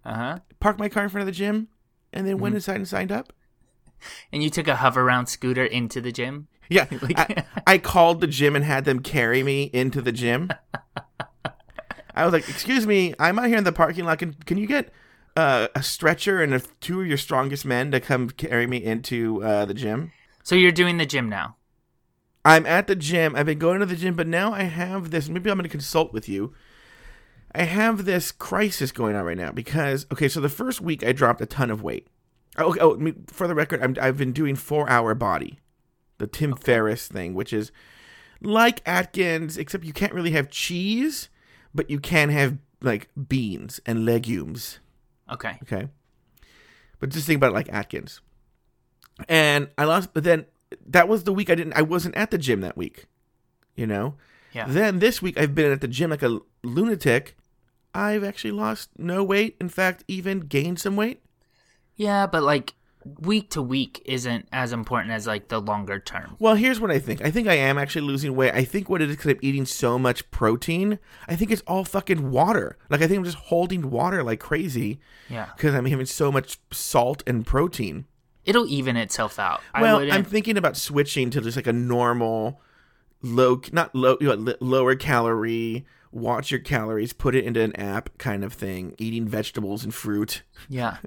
Uh 0.03 0.15
huh. 0.15 0.39
Parked 0.59 0.79
my 0.79 0.89
car 0.89 1.03
in 1.03 1.09
front 1.09 1.21
of 1.21 1.27
the 1.27 1.31
gym 1.38 1.68
and 2.12 2.25
then 2.25 2.33
Mm-hmm. 2.33 2.41
went 2.41 2.56
inside 2.56 2.77
and 2.77 2.88
signed 2.88 3.12
up. 3.12 3.33
And 4.33 4.41
you 4.41 4.50
took 4.50 4.68
a 4.68 4.77
hover 4.77 5.03
round 5.06 5.29
scooter 5.29 5.63
into 5.63 6.01
the 6.01 6.12
gym. 6.12 6.47
Yeah. 6.71 6.88
Like- 7.03 7.19
I, 7.19 7.45
I 7.68 7.77
called 7.77 8.19
the 8.19 8.25
gym 8.25 8.56
and 8.56 8.65
had 8.65 8.85
them 8.85 9.01
carry 9.01 9.44
me 9.44 9.69
into 9.74 10.01
the 10.01 10.12
gym. 10.12 10.50
I 12.15 12.25
was 12.25 12.33
like, 12.33 12.50
"Excuse 12.50 12.88
me, 12.88 13.13
I'm 13.19 13.38
out 13.39 13.47
here 13.47 13.57
in 13.57 13.63
the 13.63 13.71
parking 13.71 14.06
lot. 14.06 14.17
Can 14.19 14.33
can 14.45 14.57
you 14.57 14.65
get 14.67 14.91
uh, 15.38 15.67
a 15.75 15.83
stretcher 15.83 16.41
and 16.41 16.53
a, 16.56 16.59
two 16.79 17.01
of 17.01 17.07
your 17.07 17.17
strongest 17.17 17.63
men 17.63 17.91
to 17.91 18.00
come 18.00 18.29
carry 18.31 18.65
me 18.67 18.77
into 18.83 19.44
uh, 19.44 19.65
the 19.65 19.74
gym?" 19.75 20.12
So 20.44 20.56
you're 20.56 20.71
doing 20.71 20.97
the 20.97 21.06
gym 21.06 21.29
now. 21.29 21.56
I'm 22.43 22.65
at 22.65 22.88
the 22.88 22.95
gym. 22.95 23.35
I've 23.35 23.45
been 23.45 23.59
going 23.59 23.79
to 23.79 23.85
the 23.85 23.95
gym, 23.95 24.15
but 24.15 24.27
now 24.27 24.53
I 24.53 24.63
have 24.63 25.11
this. 25.11 25.29
Maybe 25.29 25.49
I'm 25.49 25.57
going 25.57 25.63
to 25.63 25.69
consult 25.69 26.11
with 26.11 26.27
you. 26.27 26.53
I 27.53 27.63
have 27.63 28.05
this 28.05 28.31
crisis 28.31 28.91
going 28.91 29.15
on 29.15 29.25
right 29.25 29.38
now 29.38 29.51
because 29.51 30.05
okay, 30.11 30.27
so 30.27 30.39
the 30.39 30.49
first 30.49 30.81
week 30.81 31.03
I 31.03 31.11
dropped 31.11 31.41
a 31.41 31.45
ton 31.45 31.69
of 31.69 31.83
weight. 31.83 32.07
Oh, 32.57 32.75
oh 32.79 33.13
for 33.27 33.47
the 33.47 33.55
record, 33.55 33.81
I'm, 33.83 33.95
I've 34.01 34.17
been 34.17 34.31
doing 34.31 34.55
four 34.55 34.89
hour 34.89 35.13
body, 35.13 35.59
the 36.17 36.27
Tim 36.27 36.55
Ferriss 36.55 37.07
thing, 37.07 37.33
which 37.33 37.51
is 37.51 37.71
like 38.41 38.81
Atkins, 38.85 39.57
except 39.57 39.83
you 39.83 39.93
can't 39.93 40.13
really 40.13 40.31
have 40.31 40.49
cheese, 40.49 41.29
but 41.75 41.89
you 41.89 41.99
can 41.99 42.29
have 42.29 42.57
like 42.81 43.09
beans 43.27 43.79
and 43.85 44.05
legumes. 44.05 44.79
Okay. 45.29 45.57
Okay. 45.63 45.89
But 46.99 47.09
just 47.09 47.27
think 47.27 47.38
about 47.38 47.51
it 47.51 47.55
like 47.55 47.69
Atkins. 47.69 48.21
And 49.27 49.69
I 49.77 49.83
lost, 49.83 50.13
but 50.13 50.23
then 50.23 50.45
that 50.85 51.07
was 51.07 51.23
the 51.23 51.33
week 51.33 51.50
I 51.50 51.56
didn't, 51.56 51.73
I 51.73 51.81
wasn't 51.81 52.15
at 52.15 52.31
the 52.31 52.38
gym 52.38 52.62
that 52.62 52.77
week, 52.77 53.06
you 53.75 53.85
know? 53.88 54.15
Yeah. 54.53 54.65
Then 54.68 55.00
this 55.00 55.21
week 55.21 55.39
I've 55.39 55.56
been 55.56 55.71
at 55.71 55.81
the 55.81 55.88
gym 55.88 56.09
like 56.09 56.23
a 56.23 56.39
lunatic. 56.63 57.35
I've 57.94 58.23
actually 58.23 58.51
lost 58.51 58.89
no 58.97 59.23
weight. 59.23 59.56
In 59.59 59.69
fact, 59.69 60.03
even 60.07 60.41
gained 60.41 60.79
some 60.79 60.95
weight. 60.95 61.21
Yeah, 61.95 62.25
but 62.27 62.44
like 62.44 62.73
week 63.19 63.50
to 63.50 63.62
week 63.62 64.01
isn't 64.06 64.47
as 64.51 64.71
important 64.71 65.12
as 65.12 65.25
like 65.25 65.47
the 65.47 65.59
longer 65.59 66.00
term. 66.00 66.35
Well, 66.39 66.56
here's 66.56 66.79
what 66.79 66.91
I 66.91 67.00
think. 67.00 67.21
I 67.24 67.31
think 67.31 67.47
I 67.47 67.56
am 67.56 67.77
actually 67.77 68.03
losing 68.03 68.35
weight. 68.35 68.53
I 68.53 68.63
think 68.63 68.89
what 68.89 69.01
it 69.01 69.09
is 69.09 69.15
because 69.15 69.31
I'm 69.31 69.39
eating 69.41 69.65
so 69.65 69.97
much 69.97 70.29
protein. 70.31 71.00
I 71.27 71.35
think 71.35 71.50
it's 71.51 71.63
all 71.65 71.83
fucking 71.83 72.29
water. 72.31 72.77
Like 72.89 73.01
I 73.01 73.07
think 73.07 73.17
I'm 73.19 73.24
just 73.25 73.38
holding 73.38 73.89
water 73.89 74.24
like 74.24 74.39
crazy 74.39 75.00
Yeah. 75.29 75.50
because 75.56 75.74
I'm 75.74 75.85
having 75.85 76.06
so 76.06 76.31
much 76.31 76.59
salt 76.71 77.24
and 77.25 77.45
protein. 77.45 78.06
It'll 78.45 78.67
even 78.67 78.97
itself 78.97 79.39
out. 79.39 79.61
Well. 79.79 79.99
I'm 80.11 80.23
thinking 80.23 80.57
about 80.57 80.77
switching 80.77 81.29
to 81.31 81.41
just 81.41 81.55
like 81.55 81.67
a 81.67 81.73
normal, 81.73 82.61
low, 83.21 83.61
not 83.71 83.93
low, 83.95 84.17
you 84.19 84.35
know, 84.35 84.55
lower 84.59 84.95
calorie. 84.95 85.85
Watch 86.11 86.51
your 86.51 86.59
calories, 86.59 87.13
put 87.13 87.35
it 87.35 87.45
into 87.45 87.61
an 87.61 87.73
app 87.77 88.17
kind 88.17 88.43
of 88.43 88.51
thing. 88.51 88.95
Eating 88.97 89.27
vegetables 89.27 89.83
and 89.83 89.93
fruit. 89.93 90.43
Yeah. 90.67 90.98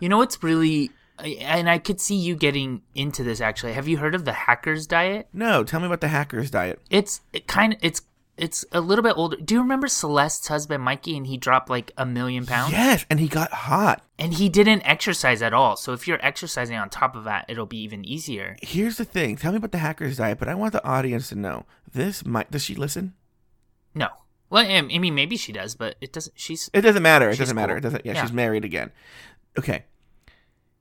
You 0.00 0.08
know 0.08 0.18
what's 0.18 0.42
really 0.42 0.90
and 1.20 1.68
I 1.68 1.78
could 1.78 2.00
see 2.00 2.14
you 2.14 2.36
getting 2.36 2.82
into 2.94 3.22
this 3.22 3.40
actually. 3.40 3.72
Have 3.72 3.88
you 3.88 3.98
heard 3.98 4.14
of 4.14 4.24
the 4.24 4.32
hackers 4.32 4.86
diet? 4.86 5.28
No, 5.32 5.64
tell 5.64 5.80
me 5.80 5.86
about 5.86 6.00
the 6.00 6.08
hackers 6.08 6.50
diet. 6.50 6.80
It's 6.90 7.20
it 7.32 7.46
kind 7.46 7.74
of 7.74 7.78
it's 7.82 8.02
it's 8.38 8.64
a 8.72 8.80
little 8.80 9.02
bit 9.02 9.14
older. 9.16 9.36
Do 9.36 9.54
you 9.54 9.60
remember 9.60 9.88
Celeste's 9.88 10.48
husband 10.48 10.82
Mikey 10.84 11.16
and 11.16 11.26
he 11.26 11.36
dropped 11.36 11.68
like 11.68 11.92
a 11.96 12.06
million 12.06 12.46
pounds? 12.46 12.72
Yes, 12.72 13.04
and 13.10 13.18
he 13.20 13.28
got 13.28 13.52
hot. 13.52 14.02
And 14.18 14.34
he 14.34 14.48
didn't 14.48 14.82
exercise 14.86 15.42
at 15.42 15.52
all. 15.52 15.76
So 15.76 15.92
if 15.92 16.08
you're 16.08 16.24
exercising 16.24 16.76
on 16.76 16.88
top 16.90 17.14
of 17.16 17.24
that, 17.24 17.44
it'll 17.48 17.66
be 17.66 17.78
even 17.82 18.04
easier. 18.04 18.56
Here's 18.62 18.96
the 18.96 19.04
thing. 19.04 19.36
Tell 19.36 19.52
me 19.52 19.58
about 19.58 19.72
the 19.72 19.78
hackers 19.78 20.16
diet, 20.16 20.38
but 20.38 20.48
I 20.48 20.54
want 20.54 20.72
the 20.72 20.84
audience 20.84 21.28
to 21.30 21.34
know 21.36 21.66
this. 21.92 22.24
Might 22.24 22.50
does 22.50 22.64
she 22.64 22.74
listen? 22.74 23.14
No. 23.94 24.08
Well, 24.50 24.64
I 24.66 24.76
I 24.78 24.82
mean, 24.82 25.14
maybe 25.14 25.36
she 25.36 25.52
does, 25.52 25.74
but 25.74 25.96
it 26.00 26.12
doesn't. 26.12 26.34
She's 26.38 26.70
It 26.72 26.80
doesn't 26.80 27.02
matter. 27.02 27.28
It 27.30 27.38
doesn't 27.38 27.54
matter. 27.54 27.74
cool. 27.74 27.78
It 27.78 27.82
doesn't. 27.82 28.06
Yeah, 28.06 28.14
Yeah. 28.14 28.22
she's 28.22 28.32
married 28.32 28.64
again. 28.64 28.90
Okay. 29.58 29.84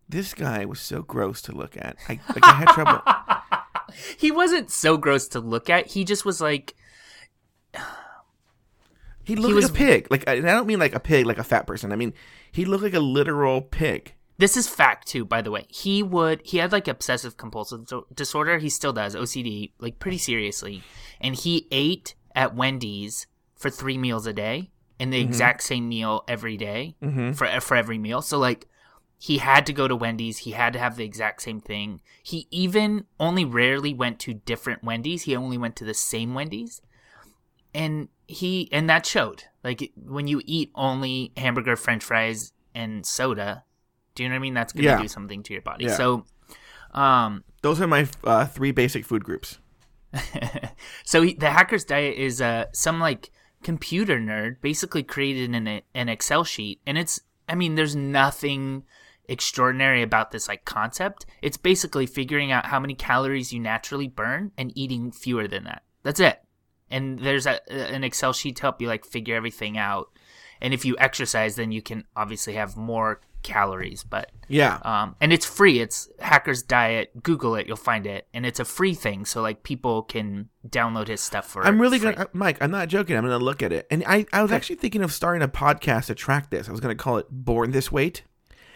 This 0.10 0.34
guy 0.34 0.64
was 0.66 0.80
so 0.80 1.02
gross 1.02 1.42
to 1.44 1.52
look 1.52 1.76
at. 1.78 1.98
I 2.08 2.20
like 2.30 2.44
I 2.44 2.54
had 2.54 2.68
trouble. 2.70 3.02
he 4.18 4.32
wasn't 4.32 4.72
so 4.72 4.96
gross 4.98 5.28
to 5.30 5.40
look 5.40 5.70
at. 5.70 5.88
He 5.88 6.06
just 6.06 6.24
was 6.24 6.40
like, 6.40 6.76
He 9.28 9.36
looked 9.36 9.56
was- 9.56 9.66
like 9.66 9.74
a 9.74 9.78
pig. 9.78 10.08
Like, 10.10 10.24
and 10.26 10.50
I 10.50 10.54
don't 10.54 10.68
mean 10.68 10.80
like 10.80 10.96
a 10.96 11.02
pig, 11.02 11.26
like 11.26 11.38
a 11.38 11.44
fat 11.44 11.68
person. 11.68 11.92
I 11.92 11.98
mean, 11.98 12.14
he 12.50 12.64
looked 12.64 12.84
like 12.84 12.94
a 12.94 13.02
literal 13.02 13.62
pig. 13.62 14.14
this 14.38 14.56
is 14.56 14.70
fact 14.70 15.06
too, 15.06 15.26
by 15.26 15.42
the 15.42 15.52
way. 15.52 15.66
He 15.68 16.02
would 16.02 16.42
he 16.46 16.60
had 16.60 16.72
like 16.72 16.88
obsessive 16.88 17.36
compulsive 17.36 17.92
disorder. 18.14 18.58
He 18.60 18.70
still 18.70 18.94
does 18.94 19.16
OCD, 19.16 19.72
like 19.80 20.00
pretty 20.00 20.18
seriously, 20.18 20.82
and 21.20 21.36
he 21.36 21.68
ate 21.72 22.16
at 22.36 22.56
Wendy's 22.56 23.28
for 23.56 23.70
three 23.70 23.98
meals 23.98 24.26
a 24.28 24.34
day 24.34 24.70
and 24.98 25.12
the 25.12 25.20
mm-hmm. 25.20 25.28
exact 25.28 25.64
same 25.64 25.90
meal 25.90 26.24
every 26.28 26.56
day 26.56 26.96
mm-hmm. 27.04 27.34
for 27.34 27.48
for 27.60 27.76
every 27.76 27.98
meal. 27.98 28.22
So 28.22 28.38
like. 28.38 28.68
He 29.20 29.40
had 29.40 29.66
to 29.66 29.74
go 29.74 29.88
to 29.88 29.96
Wendy's. 29.96 30.38
He 30.38 30.52
had 30.52 30.74
to 30.74 30.80
have 30.80 30.96
the 30.96 31.04
exact 31.04 31.42
same 31.42 31.60
thing. 31.60 32.02
He 32.22 32.48
even 32.52 33.06
only 33.20 33.46
rarely 33.46 33.92
went 33.92 34.20
to 34.20 34.36
different 34.36 34.84
Wendy's. 34.84 35.24
He 35.24 35.36
only 35.36 35.58
went 35.58 35.76
to 35.78 35.84
the 35.86 35.96
same 35.96 36.36
Wendy's. 36.36 36.84
And 37.78 38.10
he 38.28 38.68
and 38.72 38.90
that 38.90 39.06
showed 39.06 39.44
like 39.64 39.92
when 39.96 40.28
you 40.28 40.42
eat 40.46 40.70
only 40.76 41.32
hamburger 41.38 41.76
french 41.76 42.04
fries 42.04 42.52
and 42.76 43.06
soda 43.06 43.64
do 44.16 44.24
you 44.24 44.30
know 44.30 44.34
what 44.36 44.40
i 44.40 44.46
mean 44.46 44.54
that's 44.54 44.74
gonna 44.74 44.88
Yeah. 44.90 45.02
do 45.02 45.08
something 45.08 45.44
to 45.44 45.54
your 45.54 45.62
body 45.62 45.86
Yeah. 45.86 45.96
so 45.96 46.26
um 47.04 47.44
Those 47.62 47.80
are 47.82 47.88
my 47.88 48.08
uh, 48.24 48.46
three 48.46 48.72
basic 48.72 49.06
food 49.06 49.24
groups. 49.24 49.60
so 51.04 51.22
he, 51.22 51.34
the 51.34 51.50
hacker's 51.52 51.84
diet 51.84 52.16
is 52.18 52.42
uh 52.42 52.66
some 52.74 53.00
like 53.00 53.30
computer 53.64 54.20
nerd 54.20 54.62
basically 54.62 55.04
created 55.04 55.54
an 55.54 55.82
an 55.94 56.10
excel 56.10 56.44
sheet 56.44 56.80
and 56.88 56.98
it's 56.98 57.20
i 57.50 57.56
mean 57.56 57.76
there's 57.76 57.96
nothing 57.96 58.84
extraordinary 59.30 60.02
about 60.02 60.32
this 60.32 60.48
like 60.48 60.64
concept. 60.64 61.26
It's 61.42 61.58
basically 61.58 62.06
figuring 62.06 62.50
out 62.54 62.68
how 62.68 62.80
many 62.80 62.96
calories 62.96 63.52
you 63.52 63.60
naturally 63.60 64.08
burn 64.08 64.52
and 64.58 64.72
eating 64.74 65.12
fewer 65.12 65.50
than 65.50 65.66
that. 65.66 65.84
That's 66.04 66.22
it. 66.22 66.42
And 66.90 67.20
there's 67.20 67.46
a, 67.46 67.60
an 67.72 68.04
Excel 68.04 68.34
sheet 68.34 68.56
to 68.58 68.62
help 68.64 68.82
you 68.82 68.88
like 68.88 69.06
figure 69.06 69.36
everything 69.36 69.78
out. 69.78 70.10
And 70.62 70.74
if 70.74 70.86
you 70.86 70.96
exercise, 71.00 71.56
then 71.56 71.72
you 71.72 71.82
can 71.82 72.06
obviously 72.16 72.54
have 72.54 72.76
more 72.78 73.22
calories. 73.44 74.04
But 74.04 74.32
Yeah. 74.48 74.80
um, 74.84 75.16
and 75.22 75.32
it's 75.32 75.46
free. 75.46 75.80
It's 75.80 76.10
Hacker's 76.20 76.64
Diet. 76.64 77.12
Google 77.22 77.56
it, 77.56 77.68
you'll 77.68 77.78
find 77.78 78.08
it, 78.08 78.28
and 78.34 78.46
it's 78.46 78.60
a 78.60 78.66
free 78.66 78.94
thing. 78.96 79.26
So 79.26 79.42
like 79.42 79.64
people 79.64 80.02
can 80.04 80.50
download 80.68 81.08
his 81.08 81.22
stuff 81.22 81.48
for. 81.48 81.64
I'm 81.66 81.80
really 81.80 82.00
free. 82.00 82.12
gonna, 82.14 82.24
uh, 82.26 82.30
Mike. 82.34 82.58
I'm 82.62 82.72
not 82.72 82.88
joking. 82.88 83.16
I'm 83.16 83.24
gonna 83.24 83.38
look 83.38 83.62
at 83.62 83.72
it, 83.72 83.86
and 83.92 84.04
I, 84.08 84.26
I 84.34 84.42
was 84.42 84.52
actually 84.52 84.78
thinking 84.78 85.04
of 85.04 85.12
starting 85.14 85.44
a 85.44 85.48
podcast 85.48 86.08
to 86.08 86.16
track 86.16 86.50
this. 86.50 86.68
I 86.68 86.72
was 86.72 86.80
gonna 86.82 86.96
call 86.96 87.18
it 87.18 87.28
"Born 87.30 87.72
This 87.72 87.92
Weight," 87.92 88.24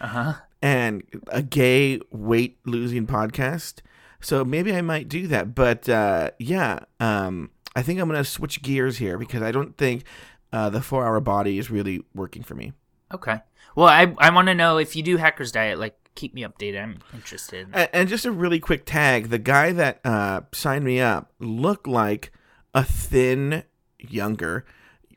Uh 0.00 0.06
huh. 0.06 0.32
and 0.62 1.02
a 1.28 1.42
gay 1.42 2.00
weight 2.10 2.58
losing 2.64 3.06
podcast. 3.06 3.80
So 4.20 4.44
maybe 4.44 4.72
I 4.72 4.82
might 4.82 5.08
do 5.08 5.26
that. 5.26 5.54
But 5.54 5.88
uh, 5.88 6.30
yeah, 6.38 6.80
um, 7.00 7.50
I 7.74 7.82
think 7.82 8.00
I'm 8.00 8.08
gonna 8.08 8.24
switch 8.24 8.62
gears 8.62 8.98
here 8.98 9.18
because 9.18 9.42
I 9.42 9.50
don't 9.52 9.76
think 9.76 10.04
uh, 10.52 10.68
the 10.70 10.82
four 10.82 11.04
hour 11.06 11.20
body 11.20 11.58
is 11.58 11.70
really 11.70 12.02
working 12.14 12.42
for 12.42 12.54
me. 12.54 12.72
Okay. 13.12 13.40
Well, 13.74 13.88
I 13.88 14.14
I 14.18 14.30
want 14.30 14.48
to 14.48 14.54
know 14.54 14.78
if 14.78 14.94
you 14.96 15.02
do 15.02 15.16
Hacker's 15.16 15.52
Diet. 15.52 15.78
Like, 15.78 15.96
keep 16.14 16.34
me 16.34 16.42
updated. 16.42 16.82
I'm 16.82 16.98
interested. 17.14 17.68
And, 17.72 17.88
and 17.92 18.08
just 18.08 18.24
a 18.26 18.30
really 18.32 18.60
quick 18.60 18.84
tag: 18.84 19.28
the 19.30 19.38
guy 19.38 19.72
that 19.72 20.00
uh, 20.04 20.42
signed 20.52 20.84
me 20.84 21.00
up 21.00 21.32
looked 21.38 21.86
like 21.86 22.32
a 22.74 22.84
thin, 22.84 23.64
younger 23.98 24.64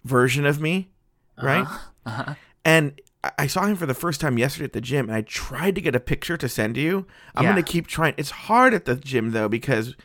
version 0.04 0.46
of 0.46 0.62
me, 0.62 0.90
right? 1.42 1.66
Uh-huh. 2.06 2.36
And 2.64 3.00
I- 3.38 3.48
saw 3.48 3.66
him 3.66 3.76
for 3.76 3.86
the 3.88 3.94
first 3.94 4.22
time 4.22 4.38
yesterday 4.38 4.66
at 4.66 4.74
the 4.74 4.82
gym, 4.82 5.08
and 5.10 5.16
I 5.16 5.22
tried 5.22 5.76
to 5.76 5.82
get 5.82 5.96
a 5.96 6.00
picture 6.00 6.38
to 6.38 6.48
send 6.48 6.78
you. 6.78 7.08
I'm 7.34 7.44
Yeah. 7.44 7.52
gonna 7.52 7.64
keep 7.64 7.88
trying. 7.88 8.14
It's 8.18 8.30
hard 8.32 8.74
at 8.74 8.86
the 8.86 8.96
gym 8.96 9.32
though 9.32 9.50
because 9.50 9.96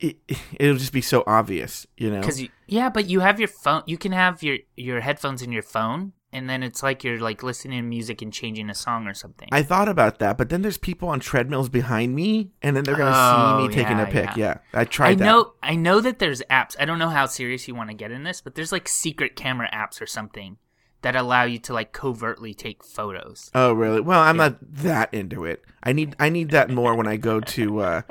it 0.00 0.16
it'll 0.58 0.76
just 0.78 0.92
be 0.92 1.00
so 1.02 1.22
obvious, 1.26 1.86
you 1.96 2.10
know. 2.10 2.20
Because 2.20 2.42
yeah, 2.66 2.88
but 2.88 3.06
you 3.08 3.20
have 3.20 3.38
your 3.38 3.48
phone. 3.48 3.82
You 3.86 3.98
can 3.98 4.12
have 4.12 4.42
your 4.42 4.58
your 4.76 5.00
headphones 5.00 5.42
in 5.42 5.52
your 5.52 5.62
phone, 5.62 6.12
and 6.32 6.48
then 6.48 6.62
it's 6.62 6.82
like 6.82 7.04
you're 7.04 7.20
like 7.20 7.42
listening 7.42 7.80
to 7.82 7.86
music 7.88 8.22
and 8.22 8.32
changing 8.32 8.70
a 8.70 8.74
song 8.74 9.06
or 9.06 9.14
something. 9.14 9.48
I 9.52 9.62
thought 9.62 9.88
about 9.88 10.18
that, 10.20 10.38
but 10.38 10.48
then 10.48 10.62
there's 10.62 10.78
people 10.78 11.08
on 11.08 11.20
treadmills 11.20 11.68
behind 11.68 12.14
me, 12.14 12.50
and 12.62 12.76
then 12.76 12.84
they're 12.84 12.96
gonna 12.96 13.12
Oh, 13.14 13.62
see 13.62 13.68
me 13.68 13.74
taking 13.74 14.00
a 14.00 14.06
pic. 14.06 14.36
yeah. 14.36 14.36
Yeah, 14.36 14.58
I 14.74 14.80
I 14.80 14.84
tried 14.84 15.18
that. 15.18 15.24
know. 15.24 15.52
I 15.62 15.76
know 15.76 16.00
that 16.00 16.18
there's 16.18 16.42
apps. 16.50 16.76
I 16.80 16.84
don't 16.84 16.98
know 16.98 17.10
how 17.10 17.26
serious 17.26 17.68
you 17.68 17.74
want 17.74 17.90
to 17.90 17.94
get 17.96 18.10
in 18.10 18.24
this, 18.24 18.40
but 18.40 18.54
there's 18.54 18.72
like 18.72 18.88
secret 18.88 19.36
camera 19.36 19.68
apps 19.72 20.00
or 20.00 20.06
something 20.06 20.56
that 21.02 21.16
allow 21.16 21.44
you 21.44 21.58
to 21.58 21.72
like 21.72 21.92
covertly 21.92 22.52
take 22.52 22.84
photos. 22.84 23.50
Oh, 23.54 23.72
really? 23.72 24.00
Well, 24.02 24.20
I'm 24.20 24.36
not 24.36 24.56
that 24.60 25.12
into 25.14 25.44
it. 25.46 25.64
I 25.82 25.92
need 25.92 26.14
I 26.20 26.28
need 26.28 26.50
that 26.50 26.68
more 26.70 26.94
when 26.94 27.06
I 27.06 27.16
go 27.16 27.40
to. 27.40 27.80
uh 27.80 28.02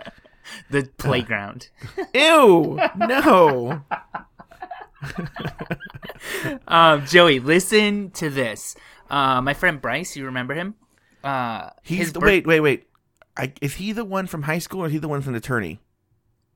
The 0.70 0.90
playground. 0.98 1.70
Ew! 2.14 2.80
No. 2.98 3.82
um, 6.68 7.06
Joey, 7.06 7.40
listen 7.40 8.12
to 8.12 8.30
this. 8.30 8.76
Uh, 9.10 9.42
my 9.42 9.54
friend 9.54 9.82
Bryce, 9.82 10.16
you 10.16 10.26
remember 10.26 10.54
him? 10.54 10.76
Uh, 11.24 11.70
He's 11.84 12.14
birth- 12.14 12.24
wait, 12.24 12.48
wait, 12.48 12.60
wait. 12.60 12.86
I, 13.38 13.54
is 13.62 13.76
he 13.76 13.92
the 13.94 14.06
one 14.06 14.28
from 14.28 14.44
high 14.44 14.60
school, 14.60 14.82
or 14.84 14.88
is 14.88 14.92
he 14.94 14.98
the 15.00 15.08
one 15.08 15.22
from 15.22 15.34
the 15.34 15.38
attorney? 15.38 15.80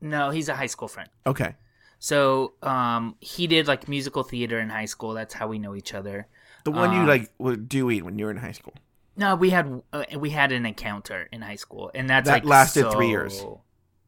No, 0.02 0.30
he's 0.32 0.50
a 0.50 0.56
high 0.56 0.68
school 0.68 0.88
friend. 0.88 1.10
Okay. 1.26 1.56
So 2.00 2.54
um, 2.62 3.16
he 3.22 3.48
did 3.48 3.68
like 3.68 3.88
musical 3.88 4.24
theater 4.24 4.60
in 4.60 4.70
high 4.70 4.86
school. 4.86 5.14
That's 5.14 5.34
how 5.34 5.48
we 5.48 5.60
know 5.60 5.76
each 5.76 5.94
other. 5.94 6.28
The 6.66 6.72
one 6.72 6.94
you 6.94 7.02
Uh, 7.04 7.06
like 7.08 7.32
were 7.38 7.56
doing 7.56 8.04
when 8.04 8.20
you 8.20 8.26
were 8.26 8.32
in 8.32 8.38
high 8.38 8.52
school. 8.52 8.74
No, 9.16 9.36
we 9.36 9.52
had 9.52 9.82
uh, 9.94 10.04
we 10.18 10.32
had 10.32 10.52
an 10.52 10.66
encounter 10.66 11.30
in 11.32 11.42
high 11.42 11.56
school, 11.56 11.92
and 11.96 12.10
that's 12.10 12.28
That 12.28 12.34
like 12.34 12.46
lasted 12.46 12.92
three 12.92 13.08
years. 13.10 13.42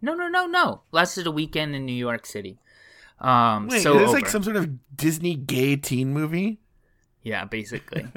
No, 0.06 0.14
no, 0.14 0.28
no, 0.28 0.46
no. 0.46 0.82
Lasted 0.92 1.26
a 1.28 1.32
weekend 1.32 1.76
in 1.76 1.86
New 1.86 1.94
York 1.94 2.26
City. 2.26 2.60
Um, 3.20 3.68
Wait, 3.68 3.82
so 3.82 3.96
is 3.96 4.02
this 4.02 4.14
like 4.14 4.28
some 4.28 4.44
sort 4.44 4.56
of 4.56 4.70
Disney 4.96 5.36
gay 5.36 5.76
teen 5.76 6.14
movie? 6.14 6.60
yeah, 7.24 7.46
basically. 7.46 8.06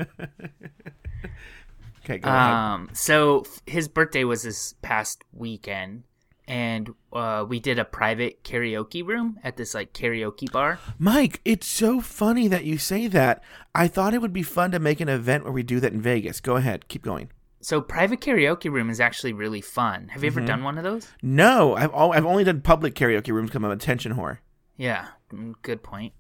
Okay, 2.05 2.19
go 2.19 2.31
ahead. 2.31 2.53
um, 2.55 2.91
so 2.95 3.45
his 3.67 3.87
birthday 3.87 4.25
was 4.25 4.43
this 4.43 4.73
past 4.81 5.25
weekend, 5.31 6.05
and 6.47 6.95
uh, 7.13 7.45
we 7.47 7.61
did 7.61 7.79
a 7.79 7.85
private 7.85 8.43
karaoke 8.43 9.07
room 9.07 9.39
at 9.45 9.59
this 9.59 9.75
like 9.75 9.93
karaoke 9.93 10.51
bar. 10.51 10.79
Mike, 10.99 11.43
it's 11.45 11.67
so 11.67 12.01
funny 12.01 12.49
that 12.49 12.65
you 12.65 12.79
say 12.79 13.09
that. 13.09 13.43
I 13.75 13.89
thought 13.89 14.15
it 14.15 14.23
would 14.23 14.33
be 14.33 14.43
fun 14.43 14.71
to 14.71 14.79
make 14.79 15.01
an 15.01 15.11
event 15.11 15.45
where 15.45 15.53
we 15.53 15.63
do 15.63 15.81
that 15.81 15.93
in 15.93 16.01
Vegas. 16.01 16.41
Go 16.41 16.57
ahead, 16.57 16.89
keep 16.89 17.03
going. 17.03 17.29
So 17.61 17.81
private 17.81 18.21
karaoke 18.21 18.71
room 18.71 18.89
is 18.91 19.01
actually 19.01 19.33
really 19.33 19.61
fun. 19.61 20.09
Have 20.09 20.23
you 20.23 20.31
Mm-hmm. 20.31 20.39
ever 20.39 20.47
done 20.47 20.63
one 20.65 20.79
of 20.79 20.85
those? 20.85 21.09
No, 21.23 21.75
I've 21.77 21.93
al- 21.93 22.13
I've 22.13 22.27
only 22.27 22.45
done 22.45 22.61
public 22.61 22.95
karaoke 22.95 23.33
rooms 23.33 23.51
because 23.51 23.57
I'm 23.57 23.65
a 23.65 23.71
attention 23.71 24.15
whore. 24.15 24.39
Yeah, 24.77 25.09
mm, 25.33 25.55
good 25.63 25.83
point. 25.83 26.13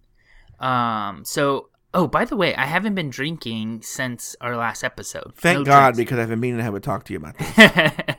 Um, 0.58 1.24
so 1.24 1.68
oh, 1.94 2.06
by 2.08 2.24
the 2.24 2.36
way, 2.36 2.54
I 2.56 2.64
haven't 2.66 2.94
been 2.96 3.08
drinking 3.10 3.82
since 3.82 4.34
our 4.40 4.56
last 4.56 4.82
episode. 4.82 5.32
Thank 5.36 5.60
No 5.60 5.64
God, 5.64 5.94
drinks. 5.94 5.98
because 5.98 6.18
I've 6.18 6.28
been 6.28 6.40
meaning 6.40 6.58
to 6.58 6.64
have 6.64 6.74
a 6.74 6.80
talk 6.80 7.04
to 7.04 7.12
you 7.12 7.18
about 7.18 7.38
this. 7.38 8.16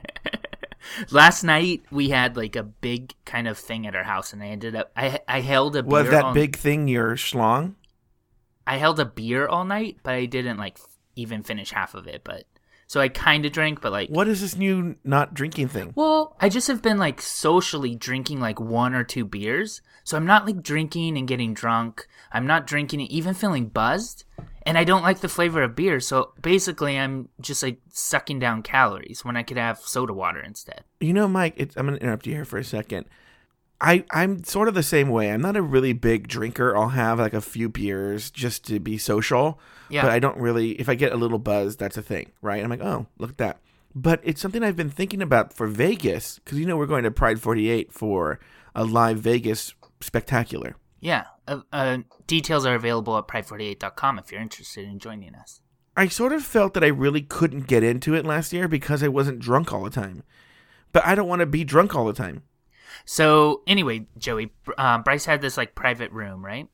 last 1.12 1.44
night 1.44 1.84
we 1.92 2.10
had 2.10 2.36
like 2.38 2.56
a 2.56 2.64
big 2.64 3.14
kind 3.26 3.48
of 3.48 3.58
thing 3.58 3.86
at 3.88 3.96
our 3.96 4.04
house, 4.04 4.34
and 4.34 4.42
I 4.42 4.48
ended 4.48 4.76
up 4.76 4.92
I 4.96 5.20
I 5.28 5.42
held 5.42 5.76
a 5.76 5.84
beer. 5.84 5.92
Was 5.92 6.10
that 6.10 6.24
all, 6.26 6.34
big 6.34 6.56
thing 6.56 6.88
your 6.88 7.16
schlong? 7.16 7.76
I 8.66 8.78
held 8.78 9.00
a 9.00 9.06
beer 9.06 9.48
all 9.48 9.66
night, 9.66 9.98
but 10.04 10.14
I 10.14 10.26
didn't 10.26 10.58
like 10.58 10.78
even 11.16 11.44
finish 11.44 11.72
half 11.72 11.96
of 11.96 12.08
it. 12.08 12.22
But 12.24 12.46
so 12.89 13.00
I 13.00 13.08
kind 13.08 13.46
of 13.46 13.51
drank, 13.51 13.81
but 13.81 13.91
like 13.91 14.10
What 14.10 14.27
is 14.27 14.41
this 14.41 14.55
new 14.55 14.96
not 15.03 15.36
drinking 15.36 15.67
thing? 15.67 15.93
Well, 15.96 16.36
I 16.41 16.50
just 16.50 16.67
have 16.67 16.81
been 16.81 16.98
like 16.98 17.22
socially 17.22 17.93
drinking 17.93 18.39
like 18.39 18.60
one 18.60 18.96
or 18.96 19.03
two 19.03 19.25
beers. 19.25 19.84
So 20.03 20.17
I'm 20.17 20.25
not 20.25 20.48
like 20.48 20.63
drinking 20.63 21.15
and 21.15 21.27
getting 21.27 21.53
drunk. 21.53 22.08
I'm 22.31 22.48
not 22.48 22.65
drinking 22.65 23.01
and 23.01 23.12
even 23.12 23.36
feeling 23.36 23.67
buzzed. 23.67 24.24
And 24.63 24.75
I 24.75 24.86
don't 24.86 25.03
like 25.03 25.19
the 25.19 25.29
flavor 25.29 25.62
of 25.62 25.75
beer. 25.75 26.00
So 26.00 26.34
basically, 26.41 26.98
I'm 26.98 27.29
just 27.39 27.62
like 27.62 27.79
sucking 27.89 28.39
down 28.39 28.63
calories 28.63 29.24
when 29.24 29.38
I 29.38 29.43
could 29.43 29.58
have 29.58 29.77
soda 29.77 30.13
water 30.13 30.41
instead. 30.41 30.84
You 31.00 31.13
know, 31.13 31.27
Mike, 31.27 31.53
it's, 31.58 31.77
I'm 31.77 31.86
going 31.86 31.98
to 32.00 32.03
interrupt 32.03 32.25
you 32.25 32.34
here 32.34 32.46
for 32.46 32.58
a 32.58 32.63
second. 32.63 33.05
I, 33.81 34.03
I'm 34.12 34.43
sort 34.43 34.67
of 34.67 34.74
the 34.74 34.83
same 34.83 35.09
way. 35.09 35.31
I'm 35.31 35.41
not 35.41 35.55
a 35.55 35.62
really 35.62 35.93
big 35.93 36.27
drinker. 36.27 36.75
I'll 36.75 36.89
have 36.89 37.19
like 37.19 37.33
a 37.33 37.41
few 37.41 37.69
beers 37.69 38.29
just 38.29 38.65
to 38.67 38.79
be 38.79 38.98
social. 38.98 39.59
Yeah. 39.89 40.01
But 40.01 40.12
I 40.12 40.19
don't 40.19 40.38
really, 40.38 40.71
if 40.71 40.89
I 40.89 40.95
get 40.95 41.13
a 41.13 41.17
little 41.17 41.39
buzz, 41.39 41.77
that's 41.77 41.98
a 41.98 42.01
thing, 42.01 42.31
right? 42.41 42.63
I'm 42.63 42.69
like, 42.69 42.81
oh, 42.81 43.07
look 43.17 43.31
at 43.31 43.38
that. 43.38 43.59
But 43.95 44.19
it's 44.24 44.41
something 44.41 44.63
I've 44.63 44.75
been 44.75 44.89
thinking 44.89 45.21
about 45.21 45.53
for 45.53 45.67
Vegas 45.67 46.39
because, 46.39 46.59
you 46.59 46.65
know, 46.65 46.77
we're 46.77 46.86
going 46.86 47.03
to 47.03 47.12
Pride 47.12 47.41
48 47.41 47.91
for 47.91 48.39
a 48.75 48.83
live 48.83 49.19
Vegas 49.19 49.74
spectacular. 50.01 50.75
Yeah. 51.00 51.25
Uh, 51.48 51.62
uh, 51.71 52.00
details 52.27 52.65
are 52.65 52.75
available 52.75 53.17
at 53.17 53.27
pride48.com 53.27 54.19
if 54.19 54.31
you're 54.31 54.41
interested 54.41 54.86
in 54.86 55.00
joining 55.00 55.33
us. 55.36 55.62
I 55.98 56.07
sort 56.07 56.33
of 56.33 56.43
felt 56.43 56.75
that 56.75 56.83
I 56.83 56.88
really 56.88 57.21
couldn't 57.21 57.67
get 57.67 57.83
into 57.83 58.13
it 58.13 58.25
last 58.25 58.53
year 58.53 58.67
because 58.67 59.01
I 59.01 59.07
wasn't 59.07 59.39
drunk 59.39 59.74
all 59.74 59.83
the 59.83 59.89
time. 59.89 60.24
But 60.91 61.05
I 61.05 61.15
don't 61.15 61.27
want 61.27 61.41
to 61.41 61.45
be 61.45 61.63
drunk 61.63 61.95
all 61.95 62.05
the 62.05 62.13
time. 62.13 62.43
So 63.05 63.62
anyway, 63.67 64.08
Joey, 64.17 64.51
uh, 64.77 65.00
Bryce 65.00 65.25
had 65.25 65.41
this 65.41 65.58
like 65.58 65.75
private 65.75 66.12
room, 66.12 66.43
right? 66.43 66.67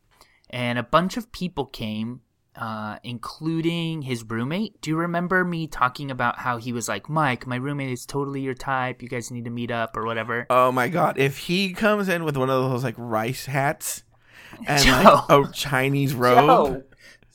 And 0.50 0.78
a 0.80 0.84
bunch 0.84 1.18
of 1.18 1.32
people 1.32 1.66
came, 1.66 2.22
uh, 2.56 2.98
including 3.04 4.04
his 4.04 4.24
roommate. 4.24 4.80
Do 4.82 4.90
you 4.92 4.98
remember 4.98 5.44
me 5.44 5.68
talking 5.68 6.12
about 6.12 6.40
how 6.40 6.58
he 6.58 6.72
was 6.72 6.88
like, 6.88 7.10
Mike, 7.10 7.46
my 7.48 7.58
roommate 7.58 7.92
is 7.92 8.06
totally 8.06 8.42
your 8.42 8.54
type. 8.54 9.02
You 9.02 9.10
guys 9.10 9.32
need 9.32 9.46
to 9.46 9.52
meet 9.52 9.72
up 9.72 9.98
or 9.98 10.06
whatever. 10.06 10.46
Oh 10.50 10.72
my 10.72 10.88
god! 10.88 11.18
If 11.18 11.38
he 11.38 11.74
comes 11.74 12.08
in 12.10 12.24
with 12.24 12.38
one 12.38 12.50
of 12.50 12.70
those 12.70 12.84
like 12.84 12.96
rice 12.98 13.46
hats 13.46 14.04
and 14.68 14.86
like 14.86 15.24
a 15.30 15.52
Chinese 15.52 16.14
robe, 16.14 16.86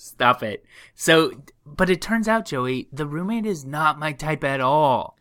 Stop 0.01 0.43
it. 0.43 0.65
So, 0.95 1.43
but 1.67 1.91
it 1.91 2.01
turns 2.01 2.27
out, 2.27 2.47
Joey, 2.47 2.89
the 2.91 3.07
roommate 3.07 3.45
is 3.45 3.67
not 3.67 3.99
my 3.99 4.13
type 4.13 4.43
at 4.45 4.63
all. 4.63 5.19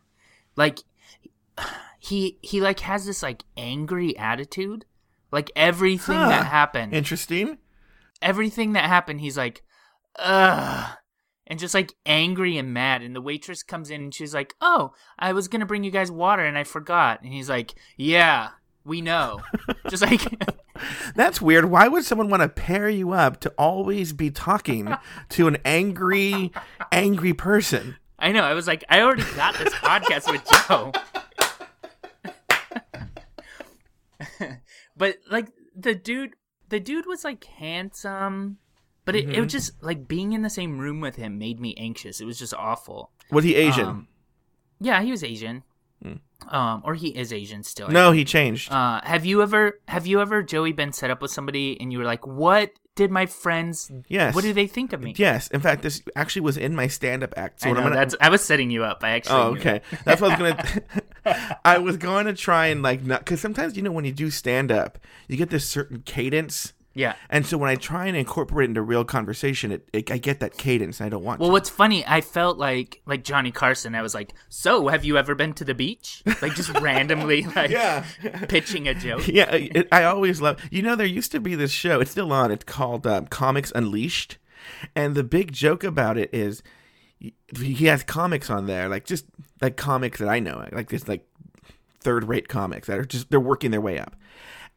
Like, 0.56 0.80
he 2.00 2.40
he 2.42 2.62
like 2.62 2.80
has 2.82 3.06
this 3.06 3.22
like 3.22 3.44
angry 3.58 4.18
attitude. 4.18 4.86
Like 5.32 5.52
everything 5.56 6.16
Huh. 6.16 6.30
that 6.30 6.46
happened. 6.48 6.94
interesting. 6.94 7.60
everything 8.22 8.74
that 8.74 8.86
happened, 8.86 9.22
he's 9.22 9.38
like, 9.38 9.64
ugh. 10.18 10.90
And 11.48 11.58
just 11.60 11.74
like 11.74 11.94
angry 12.06 12.58
and 12.58 12.74
mad. 12.74 13.02
And 13.02 13.16
the 13.16 13.22
waitress 13.22 13.64
comes 13.64 13.90
in 13.90 14.02
and 14.02 14.14
she's 14.14 14.34
like, 14.34 14.54
oh, 14.62 14.94
I 15.18 15.34
was 15.34 15.48
going 15.48 15.62
to 15.62 15.66
bring 15.66 15.84
you 15.84 15.90
guys 15.92 16.12
water 16.12 16.44
and 16.44 16.58
I 16.58 16.64
forgot. 16.64 17.22
And 17.24 17.32
he's 17.34 17.50
like, 17.50 17.74
yeah, 17.98 18.50
we 18.84 19.02
know. 19.02 19.42
just 19.90 20.04
like, 20.04 20.22
That's 21.16 21.42
weird. 21.42 21.66
Why 21.66 21.88
would 21.88 22.06
someone 22.06 22.30
want 22.30 22.42
to 22.44 22.50
pair 22.50 22.88
you 22.90 23.12
up 23.14 23.40
to 23.42 23.50
always 23.58 24.14
be 24.14 24.30
talking 24.32 24.94
to 25.30 25.48
an 25.48 25.58
angry, 25.66 26.52
angry 26.92 27.34
person? 27.34 27.98
I 28.20 28.32
know. 28.32 28.44
I 28.44 28.54
was 28.54 28.68
like, 28.68 28.84
I 28.90 29.02
already 29.02 29.24
got 29.36 29.56
this 29.56 29.74
podcast 29.76 30.32
with 30.32 30.44
Joe. 30.68 30.92
but 34.98 35.18
like 35.30 35.48
the 35.76 35.96
dude, 35.96 36.36
the 36.70 36.80
dude 36.80 37.06
was 37.06 37.24
like 37.24 37.44
handsome, 37.46 38.58
But 39.06 39.16
it, 39.16 39.26
Mm-hmm. 39.26 39.36
it 39.36 39.40
was 39.42 39.52
just 39.52 39.82
like 39.84 40.08
being 40.08 40.34
in 40.34 40.42
the 40.42 40.50
same 40.50 40.78
room 40.80 41.02
with 41.02 41.16
him 41.16 41.38
made 41.38 41.60
me 41.60 41.74
anxious. 41.78 42.22
It 42.22 42.26
was 42.26 42.38
just 42.40 42.54
awful. 42.54 43.12
Was 43.32 43.44
he 43.44 43.56
Asian? 43.56 43.86
Um, 43.86 44.08
yeah, 44.80 45.02
he 45.02 45.12
was 45.12 45.24
Asian. 45.24 45.64
Um, 46.48 46.82
or 46.86 46.94
he 46.96 47.10
is 47.10 47.34
Asian 47.34 47.64
still. 47.64 47.90
No, 47.90 48.12
he 48.14 48.24
changed. 48.24 48.72
Uh, 48.72 49.02
have 49.04 49.26
you 49.26 49.42
ever 49.42 49.82
have 49.90 50.08
you 50.08 50.22
ever 50.22 50.42
Joey 50.42 50.72
been 50.72 50.94
set 50.94 51.10
up 51.12 51.22
with 51.22 51.32
somebody 51.32 51.80
and 51.82 51.92
you 51.92 52.00
were 52.00 52.06
like, 52.06 52.26
"What 52.26 52.72
did 53.00 53.12
my 53.12 53.26
friends? 53.26 53.90
Yes. 54.10 54.36
What 54.36 54.44
do 54.44 54.52
they 54.52 54.68
think 54.68 54.92
of 54.92 55.02
me?" 55.02 55.14
yes. 55.18 55.48
In 55.48 55.62
fact, 55.62 55.84
this 55.84 56.04
actually 56.18 56.42
was 56.42 56.58
in 56.58 56.76
my 56.76 56.88
stand-up 56.88 57.34
act. 57.38 57.62
So 57.62 57.70
I 57.70 57.72
know, 57.72 57.78
I'm 57.78 57.84
gonna, 57.86 57.96
that's 57.96 58.16
I 58.20 58.30
was 58.30 58.44
setting 58.44 58.70
you 58.70 58.84
up. 58.84 59.04
I 59.04 59.12
actually. 59.12 59.36
Oh, 59.40 59.56
okay. 59.56 59.82
That's 60.04 60.20
what 60.20 60.32
I 60.32 60.42
was 60.42 60.54
gonna. 60.54 60.82
I 61.66 61.78
was 61.78 61.96
going 61.98 62.26
to 62.26 62.34
try 62.34 62.68
and 62.68 62.84
like 62.84 63.04
not 63.04 63.22
because 63.22 63.40
sometimes 63.40 63.78
you 63.78 63.84
know 63.84 63.92
when 63.92 64.06
you 64.06 64.12
do 64.12 64.30
stand 64.30 64.72
up, 64.72 65.00
you 65.28 65.38
get 65.38 65.50
this 65.50 65.68
certain 65.68 66.02
cadence, 66.06 66.74
Yeah. 66.96 67.16
and 67.30 67.46
so 67.46 67.58
when 67.58 67.70
I 67.70 67.76
try 67.76 68.08
and 68.08 68.18
incorporate 68.18 68.66
it 68.66 68.72
into 68.72 68.82
real 68.82 69.06
conversation, 69.06 69.72
it, 69.72 69.88
it 69.94 70.12
I 70.12 70.18
get 70.18 70.40
that 70.42 70.58
cadence. 70.58 71.00
and 71.00 71.06
I 71.08 71.10
don't 71.10 71.24
want. 71.24 71.40
Well, 71.40 71.50
to. 71.50 71.54
what's 71.54 71.70
funny, 71.70 72.04
I 72.06 72.22
felt 72.22 72.58
like 72.58 73.02
like 73.06 73.24
Johnny 73.24 73.52
Carson. 73.52 73.96
I 73.96 74.02
was 74.02 74.14
like, 74.16 74.34
"So, 74.50 74.88
have 74.88 75.06
you 75.06 75.18
ever 75.18 75.36
been 75.36 75.54
to 75.54 75.64
the 75.64 75.74
beach?" 75.76 76.24
Like 76.42 76.56
just 76.56 76.70
randomly, 76.82 77.44
like 77.56 77.70
Yeah. 77.70 78.06
pitching 78.50 78.88
a 78.88 78.94
joke. 78.94 79.28
Yeah, 79.28 79.50
it, 79.54 79.88
I 79.92 80.04
always 80.06 80.42
love. 80.42 80.58
You 80.72 80.82
know, 80.82 80.96
there 80.96 81.06
used 81.08 81.32
to 81.34 81.40
be 81.40 81.56
this 81.56 81.72
show. 81.72 82.00
It's 82.02 82.12
still 82.12 82.34
on. 82.34 82.52
It's 82.52 82.64
called 82.66 83.06
um, 83.08 83.28
Comics 83.28 83.72
Unleashed, 83.76 84.38
and 84.96 85.16
the 85.16 85.24
big 85.24 85.52
joke 85.54 85.84
about 85.84 86.18
it 86.18 86.30
is 86.34 86.64
he- 87.20 87.36
he 87.56 87.86
has 87.86 88.04
comics 88.04 88.50
on 88.50 88.66
there, 88.66 88.90
like 88.90 89.06
just 89.06 89.26
like 89.62 89.78
comics 89.78 90.20
that 90.20 90.28
I 90.28 90.40
know, 90.40 90.66
like 90.72 90.90
this 90.90 91.08
like 91.08 91.26
third 92.02 92.24
rate 92.28 92.48
comics 92.48 92.88
that 92.88 92.98
are 92.98 93.06
just 93.06 93.30
they're 93.30 93.40
working 93.40 93.72
their 93.72 93.82
way 93.82 94.00
up, 94.00 94.16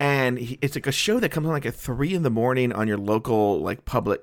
and 0.00 0.38
he, 0.38 0.58
it's 0.61 0.75
like 0.75 0.87
a 0.87 0.92
show 0.92 1.20
that 1.20 1.30
comes 1.30 1.46
on 1.46 1.52
like 1.52 1.66
at 1.66 1.75
three 1.75 2.14
in 2.14 2.22
the 2.22 2.30
morning 2.30 2.72
on 2.72 2.88
your 2.88 2.99
local 2.99 3.61
like 3.61 3.84
public, 3.84 4.22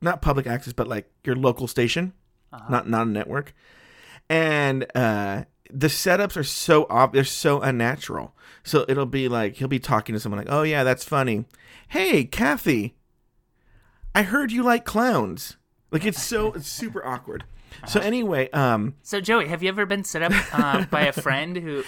not 0.00 0.22
public 0.22 0.46
access, 0.46 0.72
but 0.72 0.88
like 0.88 1.10
your 1.24 1.36
local 1.36 1.66
station, 1.66 2.12
not 2.70 2.88
not 2.88 3.06
a 3.06 3.10
network, 3.10 3.54
and 4.28 4.86
uh 4.94 5.44
the 5.70 5.88
setups 5.88 6.36
are 6.36 6.44
so 6.44 6.86
off, 6.88 7.12
they're 7.12 7.24
so 7.24 7.60
unnatural. 7.60 8.34
So 8.62 8.84
it'll 8.88 9.06
be 9.06 9.28
like 9.28 9.56
he'll 9.56 9.68
be 9.68 9.78
talking 9.78 10.14
to 10.14 10.20
someone 10.20 10.38
like, 10.38 10.50
"Oh 10.50 10.62
yeah, 10.62 10.84
that's 10.84 11.04
funny. 11.04 11.44
Hey, 11.88 12.24
Kathy, 12.24 12.96
I 14.14 14.22
heard 14.22 14.52
you 14.52 14.62
like 14.62 14.84
clowns." 14.84 15.56
Like 15.90 16.04
it's 16.04 16.22
so 16.22 16.52
it's 16.52 16.68
super 16.68 17.04
awkward. 17.04 17.44
So 17.86 18.00
anyway, 18.00 18.50
um, 18.50 18.94
So, 19.02 19.20
Joey, 19.20 19.48
have 19.48 19.62
you 19.62 19.68
ever 19.68 19.86
been 19.86 20.04
set 20.04 20.22
up 20.22 20.32
uh, 20.52 20.84
by 20.86 21.02
a 21.02 21.12
friend 21.12 21.56
who? 21.56 21.84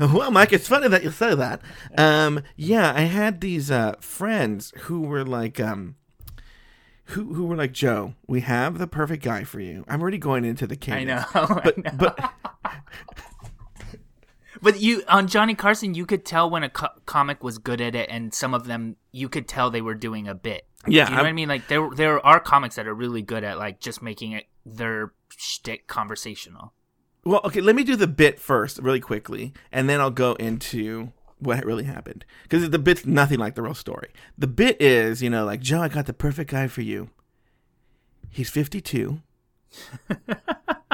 well, 0.00 0.30
Mike, 0.30 0.52
it's 0.52 0.66
funny 0.68 0.88
that 0.88 1.04
you 1.04 1.10
say 1.10 1.34
that. 1.34 1.60
Um, 1.98 2.42
yeah, 2.56 2.92
I 2.94 3.02
had 3.02 3.40
these 3.40 3.70
uh 3.70 3.94
friends 4.00 4.72
who 4.82 5.02
were 5.02 5.24
like, 5.24 5.60
um, 5.60 5.96
who 7.06 7.34
who 7.34 7.44
were 7.46 7.56
like, 7.56 7.72
Joe, 7.72 8.14
we 8.26 8.40
have 8.40 8.78
the 8.78 8.86
perfect 8.86 9.22
guy 9.22 9.44
for 9.44 9.60
you. 9.60 9.84
I'm 9.88 10.00
already 10.00 10.18
going 10.18 10.44
into 10.44 10.66
the 10.66 10.74
I 10.74 10.76
cadence. 10.76 11.34
know, 11.34 11.46
I 11.50 11.60
but 11.62 11.78
know. 11.78 11.90
but 11.96 12.32
But 14.62 14.80
you 14.80 15.02
on 15.08 15.26
Johnny 15.28 15.54
Carson, 15.54 15.94
you 15.94 16.06
could 16.06 16.24
tell 16.24 16.48
when 16.48 16.62
a 16.62 16.70
co- 16.70 16.88
comic 17.06 17.42
was 17.42 17.58
good 17.58 17.80
at 17.80 17.94
it, 17.94 18.08
and 18.08 18.32
some 18.32 18.54
of 18.54 18.64
them 18.66 18.96
you 19.12 19.28
could 19.28 19.46
tell 19.48 19.70
they 19.70 19.82
were 19.82 19.94
doing 19.94 20.28
a 20.28 20.34
bit. 20.34 20.66
Yeah, 20.86 21.06
Do 21.06 21.10
you 21.12 21.16
know 21.16 21.22
what 21.24 21.28
I 21.28 21.32
mean? 21.32 21.48
Like 21.48 21.68
there, 21.68 21.90
there 21.94 22.24
are 22.24 22.40
comics 22.40 22.76
that 22.76 22.86
are 22.86 22.94
really 22.94 23.22
good 23.22 23.42
at 23.44 23.58
like 23.58 23.80
just 23.80 24.00
making 24.00 24.32
it 24.32 24.44
their 24.64 25.12
shtick 25.36 25.86
conversational. 25.86 26.72
Well, 27.24 27.40
okay, 27.44 27.60
let 27.60 27.74
me 27.74 27.84
do 27.84 27.96
the 27.96 28.06
bit 28.06 28.38
first, 28.38 28.78
really 28.78 29.00
quickly, 29.00 29.52
and 29.72 29.88
then 29.88 30.00
I'll 30.00 30.10
go 30.10 30.34
into 30.34 31.12
what 31.38 31.64
really 31.64 31.84
happened. 31.84 32.24
Because 32.42 32.68
the 32.68 32.78
bit's 32.78 33.06
nothing 33.06 33.38
like 33.38 33.54
the 33.54 33.62
real 33.62 33.74
story. 33.74 34.10
The 34.36 34.46
bit 34.46 34.80
is, 34.80 35.22
you 35.22 35.30
know, 35.30 35.44
like, 35.44 35.60
Joe, 35.60 35.80
I 35.80 35.88
got 35.88 36.06
the 36.06 36.12
perfect 36.12 36.50
guy 36.50 36.68
for 36.68 36.82
you. 36.82 37.08
He's 38.30 38.50
52. 38.50 39.20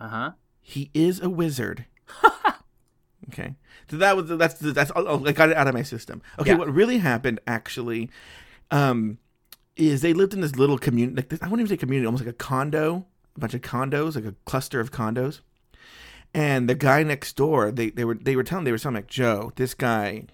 Uh 0.00 0.08
huh. 0.08 0.30
He 0.60 0.90
is 0.94 1.20
a 1.20 1.28
wizard. 1.28 1.86
okay. 3.30 3.56
So 3.90 3.96
that 3.96 4.16
was 4.16 4.28
that's 4.28 4.54
that's 4.60 4.92
oh, 4.94 5.24
I 5.26 5.32
got 5.32 5.50
it 5.50 5.56
out 5.56 5.66
of 5.66 5.74
my 5.74 5.82
system. 5.82 6.22
Okay, 6.38 6.50
Yeah. 6.50 6.56
what 6.56 6.72
really 6.72 6.98
happened 6.98 7.40
actually 7.48 8.08
um 8.70 9.18
is 9.78 10.02
they 10.02 10.12
lived 10.12 10.34
in 10.34 10.40
this 10.40 10.56
little 10.56 10.76
community 10.76 11.16
like 11.16 11.28
this, 11.28 11.40
I 11.40 11.46
wouldn't 11.46 11.66
even 11.66 11.76
say 11.76 11.80
community, 11.80 12.06
almost 12.06 12.24
like 12.24 12.34
a 12.34 12.36
condo, 12.36 13.06
a 13.36 13.40
bunch 13.40 13.54
of 13.54 13.62
condos, 13.62 14.16
like 14.16 14.24
a 14.24 14.34
cluster 14.44 14.80
of 14.80 14.90
condos. 14.90 15.40
And 16.34 16.68
the 16.68 16.74
guy 16.74 17.02
next 17.02 17.36
door, 17.36 17.70
they, 17.70 17.90
they 17.90 18.04
were 18.04 18.14
they 18.14 18.36
were 18.36 18.42
telling 18.42 18.64
they 18.64 18.72
were 18.72 18.78
telling 18.78 18.96
like 18.96 19.06
Joe, 19.06 19.52
this 19.56 19.72
guy, 19.72 20.24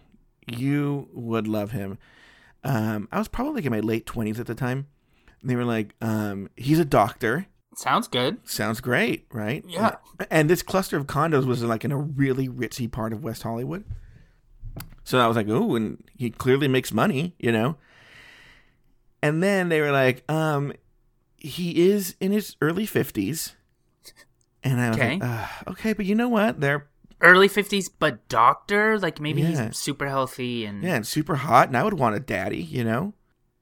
you 0.49 1.09
would 1.13 1.47
love 1.47 1.71
him. 1.71 1.99
Um, 2.65 3.09
I 3.13 3.19
was 3.19 3.29
probably 3.29 3.55
like 3.55 3.67
in 3.67 3.73
my 3.73 3.81
late 3.81 4.07
twenties 4.07 4.41
at 4.41 4.47
the 4.47 4.55
time. 4.55 4.89
And 5.41 5.51
they 5.51 5.57
were 5.57 5.65
like, 5.65 5.95
um, 6.01 6.49
he's 6.57 6.79
a 6.79 6.85
doctor. 6.85 7.47
Sounds 7.77 8.09
good. 8.09 8.39
Sounds 8.49 8.81
great, 8.81 9.27
right? 9.31 9.63
Yeah. 9.69 9.97
And 10.31 10.49
this 10.49 10.63
cluster 10.63 10.97
of 10.97 11.07
condos 11.07 11.45
was 11.45 11.63
like 11.63 11.85
in 11.85 11.93
a 11.93 11.99
really 11.99 12.49
ritzy 12.49 12.91
part 12.91 13.13
of 13.13 13.23
West 13.23 13.43
Hollywood. 13.43 13.85
So 15.05 15.19
I 15.19 15.27
was 15.27 15.37
like, 15.37 15.49
ooh, 15.49 15.77
and 15.77 16.03
he 16.17 16.31
clearly 16.31 16.67
makes 16.67 16.93
money, 16.93 17.35
you 17.39 17.53
know. 17.53 17.77
And 19.25 19.43
then 19.43 19.71
they 19.71 19.81
were 19.81 19.91
like, 19.91 20.23
um, 20.31 20.73
he 21.39 21.89
is 21.89 22.15
in 22.21 22.31
his 22.31 22.57
early 22.61 22.85
fifties. 22.85 23.55
And 24.63 24.81
I 24.81 24.91
was 24.91 24.99
Okay. 24.99 25.13
like, 25.15 25.21
"Ah, 25.25 25.63
okay, 25.69 25.93
but 25.95 26.05
you 26.07 26.15
know 26.15 26.29
what? 26.29 26.61
They're 26.61 26.89
Early 27.21 27.49
fifties, 27.49 27.89
but 27.89 28.29
doctor. 28.29 28.99
Like 28.99 29.21
maybe 29.21 29.41
Yeah. 29.41 29.69
he's 29.69 29.79
super 29.79 30.09
healthy 30.09 30.67
and 30.67 30.83
yeah, 30.83 30.97
and 30.97 31.07
super 31.07 31.37
hot, 31.37 31.69
and 31.69 31.77
I 31.77 31.83
would 31.83 31.95
want 31.95 32.17
a 32.17 32.21
daddy, 32.21 32.63
you 32.63 32.85
know. 32.85 33.15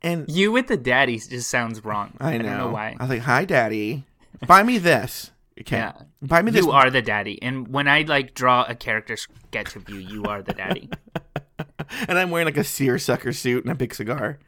And 0.02 0.24
you 0.28 0.50
with 0.50 0.66
the 0.66 0.76
daddy 0.76 1.18
just 1.18 1.48
sounds 1.48 1.84
wrong. 1.84 2.14
I 2.18 2.38
know, 2.38 2.42
don't 2.44 2.58
know 2.58 2.72
why. 2.72 2.96
I 2.98 3.02
was 3.04 3.10
like, 3.10 3.20
hi, 3.22 3.44
daddy, 3.44 4.04
buy 4.46 4.64
me 4.64 4.78
this. 4.78 5.30
Okay, 5.60 5.76
Yeah. 5.76 5.92
buy 6.20 6.42
me 6.42 6.50
this. 6.50 6.64
You 6.64 6.72
are 6.72 6.90
the 6.90 7.02
daddy, 7.02 7.40
and 7.40 7.68
when 7.68 7.86
I 7.86 8.02
like 8.02 8.34
draw 8.34 8.64
a 8.66 8.74
character 8.74 9.16
sketch 9.16 9.76
of 9.76 9.88
you, 9.88 10.00
you 10.00 10.24
are 10.24 10.42
the 10.42 10.54
daddy. 10.54 10.90
and 12.08 12.18
I'm 12.18 12.30
wearing 12.30 12.46
like 12.46 12.56
a 12.56 12.64
seersucker 12.64 13.32
suit 13.32 13.64
and 13.64 13.72
a 13.72 13.76
big 13.76 13.94
cigar. 13.94 14.38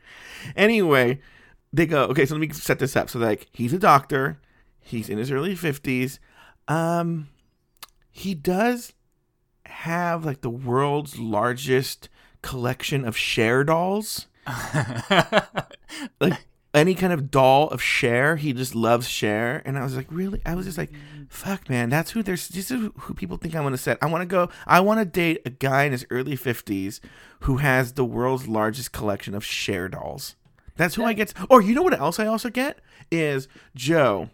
Anyway, 0.56 1.20
they 1.72 1.86
go, 1.86 2.04
okay, 2.04 2.26
so 2.26 2.34
let 2.34 2.40
me 2.40 2.52
set 2.52 2.78
this 2.78 2.96
up. 2.96 3.10
So 3.10 3.18
like 3.18 3.48
he's 3.52 3.72
a 3.72 3.78
doctor, 3.78 4.40
he's 4.80 5.08
in 5.08 5.18
his 5.18 5.30
early 5.30 5.54
fifties. 5.54 6.20
Um 6.68 7.28
he 8.10 8.34
does 8.34 8.92
have 9.66 10.24
like 10.24 10.40
the 10.40 10.50
world's 10.50 11.18
largest 11.18 12.08
collection 12.42 13.04
of 13.04 13.16
Cher 13.16 13.64
dolls. 13.64 14.26
like 16.20 16.46
any 16.74 16.94
kind 16.94 17.12
of 17.12 17.30
doll 17.30 17.68
of 17.68 17.80
Cher, 17.80 18.36
he 18.36 18.52
just 18.52 18.74
loves 18.74 19.08
Cher. 19.08 19.62
And 19.64 19.78
I 19.78 19.84
was 19.84 19.96
like, 19.96 20.08
really? 20.10 20.42
I 20.44 20.54
was 20.54 20.66
just 20.66 20.78
like, 20.78 20.92
fuck, 21.28 21.70
man, 21.70 21.88
that's 21.88 22.10
who 22.10 22.22
there's. 22.22 22.48
This 22.48 22.70
is 22.70 22.90
who 22.96 23.14
people 23.14 23.36
think 23.36 23.54
I 23.54 23.60
want 23.60 23.74
to 23.74 23.78
set. 23.78 23.98
I 24.02 24.06
want 24.06 24.22
to 24.22 24.26
go. 24.26 24.50
I 24.66 24.80
want 24.80 25.00
to 25.00 25.04
date 25.04 25.42
a 25.46 25.50
guy 25.50 25.84
in 25.84 25.92
his 25.92 26.06
early 26.10 26.36
fifties 26.36 27.00
who 27.40 27.58
has 27.58 27.92
the 27.92 28.04
world's 28.04 28.48
largest 28.48 28.92
collection 28.92 29.34
of 29.34 29.44
Cher 29.44 29.88
dolls. 29.88 30.36
That's 30.76 30.96
who 30.96 31.04
I 31.04 31.12
get. 31.12 31.32
Or 31.48 31.62
you 31.62 31.74
know 31.74 31.82
what 31.82 31.98
else 31.98 32.18
I 32.18 32.26
also 32.26 32.50
get 32.50 32.80
is 33.10 33.48
Joe. 33.74 34.30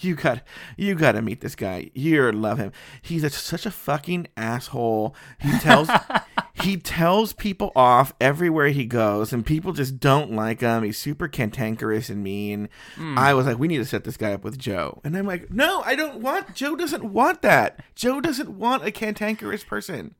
You 0.00 0.14
got 0.14 0.40
you 0.78 0.94
got 0.94 1.12
to 1.12 1.20
meet 1.20 1.42
this 1.42 1.54
guy. 1.54 1.90
You 1.94 2.32
love 2.32 2.56
him. 2.56 2.72
He's 3.02 3.22
a, 3.22 3.28
such 3.28 3.66
a 3.66 3.70
fucking 3.70 4.28
asshole. 4.34 5.14
He 5.38 5.58
tells 5.58 5.90
he 6.64 6.76
tells 6.76 7.32
people 7.32 7.72
off 7.76 8.12
everywhere 8.20 8.68
he 8.68 8.86
goes, 8.86 9.32
and 9.32 9.44
people 9.44 9.72
just 9.72 10.00
don't 10.00 10.32
like 10.32 10.60
him. 10.60 10.82
He's 10.82 10.98
super 10.98 11.28
cantankerous 11.28 12.08
and 12.08 12.22
mean. 12.22 12.68
Hmm. 12.96 13.18
I 13.18 13.34
was 13.34 13.46
like, 13.46 13.58
we 13.58 13.68
need 13.68 13.78
to 13.78 13.84
set 13.84 14.04
this 14.04 14.16
guy 14.16 14.32
up 14.32 14.44
with 14.44 14.58
Joe, 14.58 15.00
and 15.04 15.16
I'm 15.16 15.26
like, 15.26 15.50
no, 15.50 15.82
I 15.84 15.94
don't 15.94 16.20
want. 16.20 16.54
Joe 16.54 16.76
doesn't 16.76 17.04
want 17.04 17.42
that. 17.42 17.80
Joe 17.94 18.20
doesn't 18.20 18.50
want 18.50 18.84
a 18.84 18.90
cantankerous 18.90 19.64
person. 19.64 20.14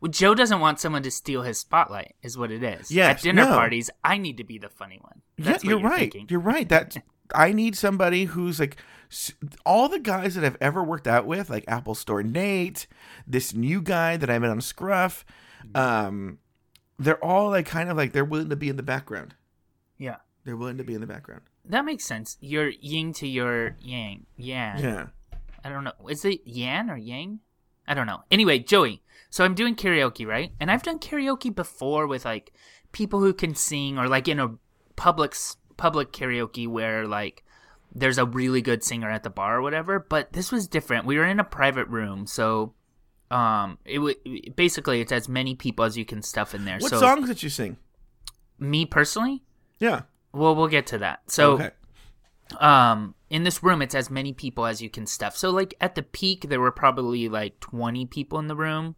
Well, 0.00 0.12
Joe 0.12 0.34
doesn't 0.34 0.60
want 0.60 0.78
someone 0.78 1.02
to 1.02 1.10
steal 1.10 1.42
his 1.42 1.58
spotlight, 1.58 2.14
is 2.22 2.38
what 2.38 2.52
it 2.52 2.62
is. 2.62 2.90
Yes, 2.90 3.16
At 3.16 3.22
dinner 3.22 3.44
no. 3.44 3.56
parties, 3.56 3.90
I 4.04 4.16
need 4.16 4.36
to 4.36 4.44
be 4.44 4.58
the 4.58 4.68
funny 4.68 5.00
one. 5.02 5.22
That's 5.38 5.64
yeah, 5.64 5.74
what 5.74 5.80
you're, 5.80 5.90
right. 5.90 6.12
Thinking. 6.12 6.26
You're 6.30 6.40
right. 6.40 6.68
That 6.68 6.96
I 7.34 7.52
need 7.52 7.76
somebody 7.76 8.26
who's 8.26 8.60
like 8.60 8.76
all 9.66 9.88
the 9.88 9.98
guys 9.98 10.34
that 10.34 10.44
I've 10.44 10.58
ever 10.60 10.84
worked 10.84 11.08
out 11.08 11.26
with, 11.26 11.50
like 11.50 11.64
Apple 11.66 11.94
Store 11.94 12.22
Nate, 12.22 12.86
this 13.26 13.54
new 13.54 13.82
guy 13.82 14.16
that 14.16 14.30
I 14.30 14.38
met 14.38 14.50
on 14.50 14.60
Scruff. 14.60 15.24
Um, 15.74 16.38
they're 16.98 17.22
all 17.24 17.50
like 17.50 17.66
kind 17.66 17.90
of 17.90 17.96
like 17.96 18.12
they're 18.12 18.24
willing 18.24 18.50
to 18.50 18.56
be 18.56 18.68
in 18.68 18.76
the 18.76 18.82
background. 18.82 19.34
Yeah. 19.98 20.16
They're 20.44 20.56
willing 20.56 20.78
to 20.78 20.84
be 20.84 20.94
in 20.94 21.00
the 21.00 21.06
background. 21.06 21.42
That 21.64 21.84
makes 21.84 22.04
sense. 22.04 22.38
Your 22.40 22.68
yin 22.68 23.12
to 23.14 23.28
your 23.28 23.76
yang. 23.80 24.26
Yeah. 24.36 24.78
Yeah. 24.78 25.06
I 25.64 25.68
don't 25.68 25.84
know. 25.84 25.92
Is 26.08 26.24
it 26.24 26.40
yan 26.44 26.90
or 26.90 26.96
yang? 26.96 27.40
I 27.86 27.94
don't 27.94 28.06
know. 28.06 28.22
Anyway, 28.30 28.58
Joey. 28.58 29.02
So 29.30 29.44
I'm 29.44 29.54
doing 29.54 29.74
karaoke, 29.74 30.26
right? 30.26 30.52
And 30.60 30.70
I've 30.70 30.82
done 30.82 30.98
karaoke 30.98 31.54
before 31.54 32.06
with 32.06 32.24
like 32.24 32.52
people 32.92 33.20
who 33.20 33.34
can 33.34 33.54
sing, 33.54 33.98
or 33.98 34.08
like 34.08 34.28
in 34.28 34.40
a 34.40 34.54
public 34.96 35.34
public 35.76 36.12
karaoke 36.12 36.66
where 36.66 37.06
like 37.06 37.44
there's 37.94 38.18
a 38.18 38.24
really 38.24 38.62
good 38.62 38.82
singer 38.82 39.10
at 39.10 39.22
the 39.22 39.30
bar 39.30 39.58
or 39.58 39.62
whatever. 39.62 39.98
But 39.98 40.32
this 40.32 40.50
was 40.50 40.66
different. 40.68 41.06
We 41.06 41.18
were 41.18 41.26
in 41.26 41.40
a 41.40 41.44
private 41.44 41.88
room, 41.88 42.26
so 42.26 42.74
um, 43.30 43.78
it 43.84 43.98
would 43.98 44.16
basically 44.56 45.00
it's 45.00 45.12
as 45.12 45.28
many 45.28 45.54
people 45.54 45.84
as 45.84 45.96
you 45.96 46.04
can 46.04 46.22
stuff 46.22 46.54
in 46.54 46.64
there. 46.64 46.78
What 46.78 46.90
so 46.90 47.00
songs 47.00 47.28
did 47.28 47.42
you 47.42 47.50
sing? 47.50 47.76
me 48.58 48.84
personally, 48.84 49.44
Yeah. 49.78 50.02
well, 50.32 50.54
we'll 50.56 50.66
get 50.68 50.86
to 50.88 50.98
that. 50.98 51.20
So, 51.30 51.52
okay. 51.52 51.70
um, 52.58 53.14
in 53.30 53.44
this 53.44 53.62
room, 53.62 53.82
it's 53.82 53.94
as 53.94 54.10
many 54.10 54.32
people 54.32 54.66
as 54.66 54.82
you 54.82 54.90
can 54.90 55.06
stuff. 55.06 55.36
So, 55.36 55.50
like 55.50 55.74
at 55.80 55.94
the 55.94 56.02
peak, 56.02 56.48
there 56.48 56.60
were 56.60 56.72
probably 56.72 57.28
like 57.28 57.60
twenty 57.60 58.04
people 58.06 58.38
in 58.38 58.48
the 58.48 58.56
room. 58.56 58.96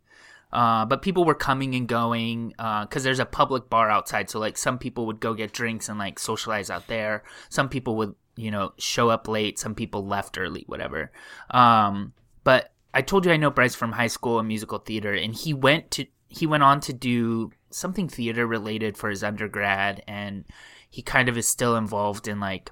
Uh, 0.53 0.85
but 0.85 1.01
people 1.03 1.25
were 1.25 1.35
coming 1.35 1.75
and 1.77 1.87
going 1.87 2.49
because 2.83 3.05
there's 3.05 3.21
a 3.21 3.25
public 3.25 3.71
bar 3.71 3.89
outside. 3.89 4.29
So 4.29 4.41
like 4.41 4.57
some 4.57 4.79
people 4.79 5.07
would 5.07 5.21
go 5.21 5.33
get 5.33 5.53
drinks 5.53 5.89
and 5.89 5.97
like 5.99 6.19
socialize 6.19 6.71
out 6.71 6.89
there. 6.89 7.23
Some 7.51 7.69
people 7.69 7.95
would 7.97 8.15
you 8.35 8.51
know 8.51 8.73
show 8.77 9.11
up 9.11 9.29
late. 9.29 9.59
Some 9.61 9.75
people 9.77 10.05
left 10.05 10.39
early, 10.39 10.65
whatever. 10.67 11.13
Um, 11.51 12.15
but 12.43 12.73
I 12.93 13.03
told 13.03 13.25
you 13.25 13.33
I 13.33 13.37
know 13.37 13.51
Bryce 13.51 13.75
from 13.75 13.93
high 13.93 14.09
school 14.09 14.39
and 14.39 14.49
musical 14.49 14.79
theater, 14.79 15.13
and 15.15 15.35
he 15.35 15.55
went 15.55 15.91
to 15.93 16.07
he 16.29 16.47
went 16.47 16.63
on 16.63 16.81
to 16.81 16.93
do 16.93 17.51
something 17.71 18.09
theater 18.09 18.47
related 18.47 18.97
for 18.97 19.11
his 19.11 19.23
undergrad, 19.25 20.03
and 20.07 20.45
he 20.89 21.03
kind 21.03 21.29
of 21.29 21.37
is 21.37 21.47
still 21.49 21.77
involved 21.77 22.27
in 22.29 22.41
like 22.41 22.71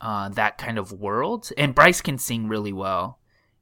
uh, 0.00 0.28
that 0.30 0.58
kind 0.58 0.78
of 0.78 0.92
world. 0.92 1.50
And 1.58 1.74
Bryce 1.74 2.00
can 2.00 2.18
sing 2.18 2.48
really 2.48 2.72
well. 2.72 3.18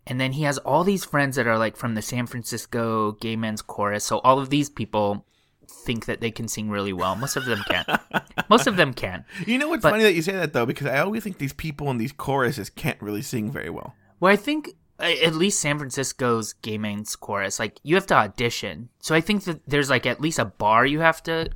And 0.06 0.18
then 0.20 0.32
he 0.32 0.44
has 0.44 0.56
all 0.58 0.84
these 0.84 1.04
friends 1.04 1.36
that 1.36 1.46
are 1.46 1.58
like 1.58 1.76
from 1.76 1.94
the 1.94 2.00
San 2.02 2.26
Francisco 2.26 3.12
Gay 3.12 3.36
Men's 3.36 3.60
Chorus. 3.60 4.04
So 4.04 4.20
all 4.20 4.38
of 4.38 4.48
these 4.48 4.70
people 4.70 5.26
think 5.68 6.06
that 6.06 6.20
they 6.22 6.30
can 6.30 6.48
sing 6.48 6.70
really 6.70 6.94
well. 6.94 7.14
Most 7.14 7.36
of 7.36 7.44
them 7.44 7.62
can. 7.68 7.84
Most 8.48 8.66
of 8.66 8.76
them 8.76 8.94
can. 8.94 9.24
You 9.46 9.58
know 9.58 9.68
what's 9.68 9.82
But- 9.82 9.90
funny 9.90 10.04
that 10.04 10.14
you 10.14 10.22
say 10.22 10.32
that 10.32 10.54
though, 10.54 10.64
because 10.64 10.86
I 10.86 11.00
always 11.00 11.22
think 11.22 11.36
these 11.38 11.52
people 11.52 11.90
in 11.90 11.98
these 11.98 12.12
choruses 12.12 12.70
can't 12.70 13.00
really 13.02 13.20
sing 13.20 13.50
very 13.52 13.68
well. 13.68 13.94
Well, 14.18 14.32
I 14.32 14.36
think 14.36 14.70
at 14.98 15.34
least 15.34 15.60
San 15.60 15.78
Francisco's 15.78 16.52
Gay 16.54 16.78
Men's 16.78 17.14
Chorus, 17.16 17.58
like 17.58 17.78
you 17.82 17.94
have 17.94 18.06
to 18.06 18.14
audition. 18.14 18.88
So 19.00 19.14
I 19.14 19.20
think 19.20 19.44
that 19.44 19.60
there's 19.66 19.90
like 19.90 20.06
at 20.06 20.20
least 20.20 20.38
a 20.38 20.44
bar 20.44 20.84
you 20.86 21.00
have 21.00 21.22
to 21.24 21.48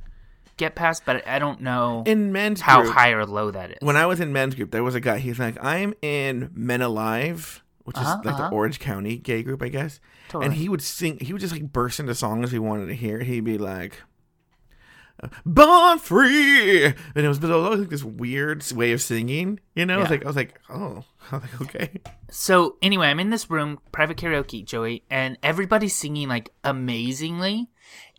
get 0.57 0.75
past, 0.75 1.03
but 1.05 1.27
I 1.27 1.39
don't 1.39 1.61
know 1.61 2.03
In 2.05 2.31
men's 2.31 2.61
how 2.61 2.83
group, 2.83 2.93
high 2.93 3.09
or 3.11 3.25
low 3.25 3.51
that 3.51 3.71
is. 3.71 3.77
when 3.81 3.97
I 3.97 4.05
was 4.05 4.19
in 4.19 4.31
men's 4.31 4.55
group, 4.55 4.71
there 4.71 4.83
was 4.83 4.95
a 4.95 4.99
guy. 4.99 5.17
He's 5.19 5.39
like, 5.39 5.57
I'm 5.63 5.93
in 6.01 6.51
Men 6.53 6.81
Alive, 6.81 7.63
which 7.83 7.97
Uh-huh, 7.97 8.19
is 8.19 8.25
like 8.25 8.35
uh-huh. 8.35 8.49
the 8.49 8.55
Orange 8.55 8.79
County 8.79 9.17
gay 9.17 9.43
group, 9.43 9.61
I 9.63 9.69
guess. 9.69 9.99
Totally. 10.29 10.45
And 10.45 10.53
he 10.55 10.69
would 10.69 10.81
sing. 10.81 11.17
He 11.19 11.33
would 11.33 11.41
just 11.41 11.53
like 11.53 11.73
burst 11.73 11.99
into 11.99 12.13
songs 12.15 12.53
we 12.53 12.59
wanted 12.59 12.85
to 12.87 12.93
hear. 12.95 13.19
He'd 13.21 13.43
be 13.43 13.57
like, 13.57 14.01
"Born 15.45 15.99
free," 15.99 16.85
and 16.85 16.95
it 17.15 17.27
was, 17.27 17.39
but 17.39 17.49
it 17.49 17.55
was 17.55 17.65
always 17.65 17.79
like 17.81 17.89
this 17.89 18.03
weird 18.03 18.69
way 18.71 18.91
of 18.91 19.01
singing. 19.01 19.59
You 19.75 19.85
know, 19.85 19.97
I 19.97 20.01
was 20.01 20.09
like, 20.09 20.23
I 20.23 20.27
was 20.27 20.35
like, 20.35 20.59
oh, 20.69 21.03
I 21.31 21.35
was 21.35 21.43
like, 21.43 21.61
okay. 21.61 22.01
So 22.29 22.77
anyway, 22.81 23.07
I'm 23.07 23.19
in 23.19 23.29
this 23.29 23.49
room, 23.49 23.79
private 23.91 24.17
karaoke, 24.17 24.65
Joey, 24.65 25.03
and 25.09 25.37
everybody's 25.43 25.95
singing 25.95 26.27
like 26.27 26.49
amazingly. 26.63 27.69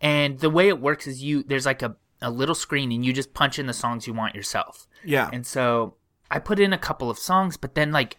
And 0.00 0.38
the 0.38 0.50
way 0.50 0.68
it 0.68 0.80
works 0.80 1.07
is 1.07 1.22
you 1.22 1.42
there's 1.42 1.66
like 1.66 1.83
a, 1.83 1.96
a 2.20 2.30
little 2.30 2.54
screen 2.54 2.92
and 2.92 3.04
you 3.04 3.12
just 3.12 3.35
punch 3.35 3.59
in 3.59 3.66
the 3.66 3.72
songs 3.72 4.07
you 4.07 4.14
want 4.14 4.35
yourself. 4.35 4.87
Yeah. 5.04 5.28
And 5.33 5.46
so 5.46 5.96
I 6.30 6.38
put 6.38 6.59
in 6.59 6.72
a 6.72 6.78
couple 6.78 7.11
of 7.11 7.18
songs, 7.18 7.57
but 7.57 7.74
then 7.74 7.92
like 7.92 8.18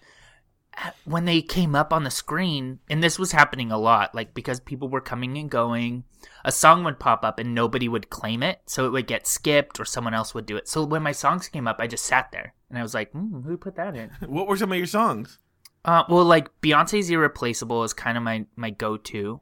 when 1.05 1.25
they 1.25 1.41
came 1.41 1.75
up 1.75 1.93
on 1.93 2.03
the 2.03 2.11
screen, 2.11 2.79
and 2.89 3.03
this 3.03 3.19
was 3.19 3.31
happening 3.31 3.71
a 3.71 3.77
lot, 3.77 4.13
like 4.13 4.33
because 4.33 4.59
people 4.59 4.89
were 4.89 5.01
coming 5.01 5.37
and 5.37 5.49
going, 5.49 6.03
a 6.43 6.51
song 6.51 6.83
would 6.83 6.99
pop 6.99 7.23
up 7.23 7.39
and 7.39 7.53
nobody 7.53 7.87
would 7.87 8.09
claim 8.09 8.43
it, 8.43 8.61
so 8.65 8.85
it 8.85 8.91
would 8.91 9.07
get 9.07 9.27
skipped 9.27 9.79
or 9.79 9.85
someone 9.85 10.13
else 10.13 10.33
would 10.33 10.45
do 10.45 10.57
it. 10.57 10.67
So 10.67 10.83
when 10.83 11.03
my 11.03 11.11
songs 11.11 11.47
came 11.47 11.67
up, 11.67 11.77
I 11.79 11.87
just 11.87 12.05
sat 12.05 12.31
there 12.31 12.53
and 12.69 12.77
I 12.77 12.83
was 12.83 12.93
like, 12.93 13.11
hmm, 13.11 13.41
"Who 13.41 13.57
put 13.57 13.75
that 13.75 13.95
in?" 13.95 14.11
what 14.27 14.47
were 14.47 14.57
some 14.57 14.71
of 14.71 14.77
your 14.77 14.87
songs? 14.87 15.39
Uh, 15.83 16.03
well, 16.09 16.25
like 16.25 16.49
Beyonce's 16.61 17.09
"Irreplaceable" 17.09 17.83
is 17.83 17.93
kind 17.93 18.17
of 18.17 18.23
my 18.23 18.45
my 18.55 18.69
go 18.69 18.97
to. 18.97 19.41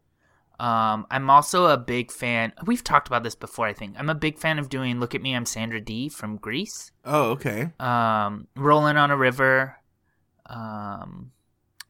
Um, 0.60 1.08
I'm 1.10 1.30
also 1.30 1.66
a 1.66 1.78
big 1.78 2.12
fan. 2.12 2.54
We've 2.66 2.84
talked 2.84 3.08
about 3.08 3.24
this 3.24 3.36
before, 3.36 3.66
I 3.66 3.74
think. 3.74 3.96
I'm 3.98 4.10
a 4.10 4.16
big 4.16 4.38
fan 4.38 4.60
of 4.60 4.70
doing 4.70 5.00
"Look 5.00 5.16
at 5.16 5.22
Me, 5.22 5.36
I'm 5.36 5.46
Sandra 5.46 5.82
Dee" 5.82 6.10
from 6.10 6.38
Grease. 6.38 6.92
Oh, 7.04 7.32
okay. 7.32 7.72
Um, 7.80 8.48
"Rolling 8.56 8.98
on 8.98 9.10
a 9.12 9.18
River." 9.18 9.78
Um, 10.48 11.32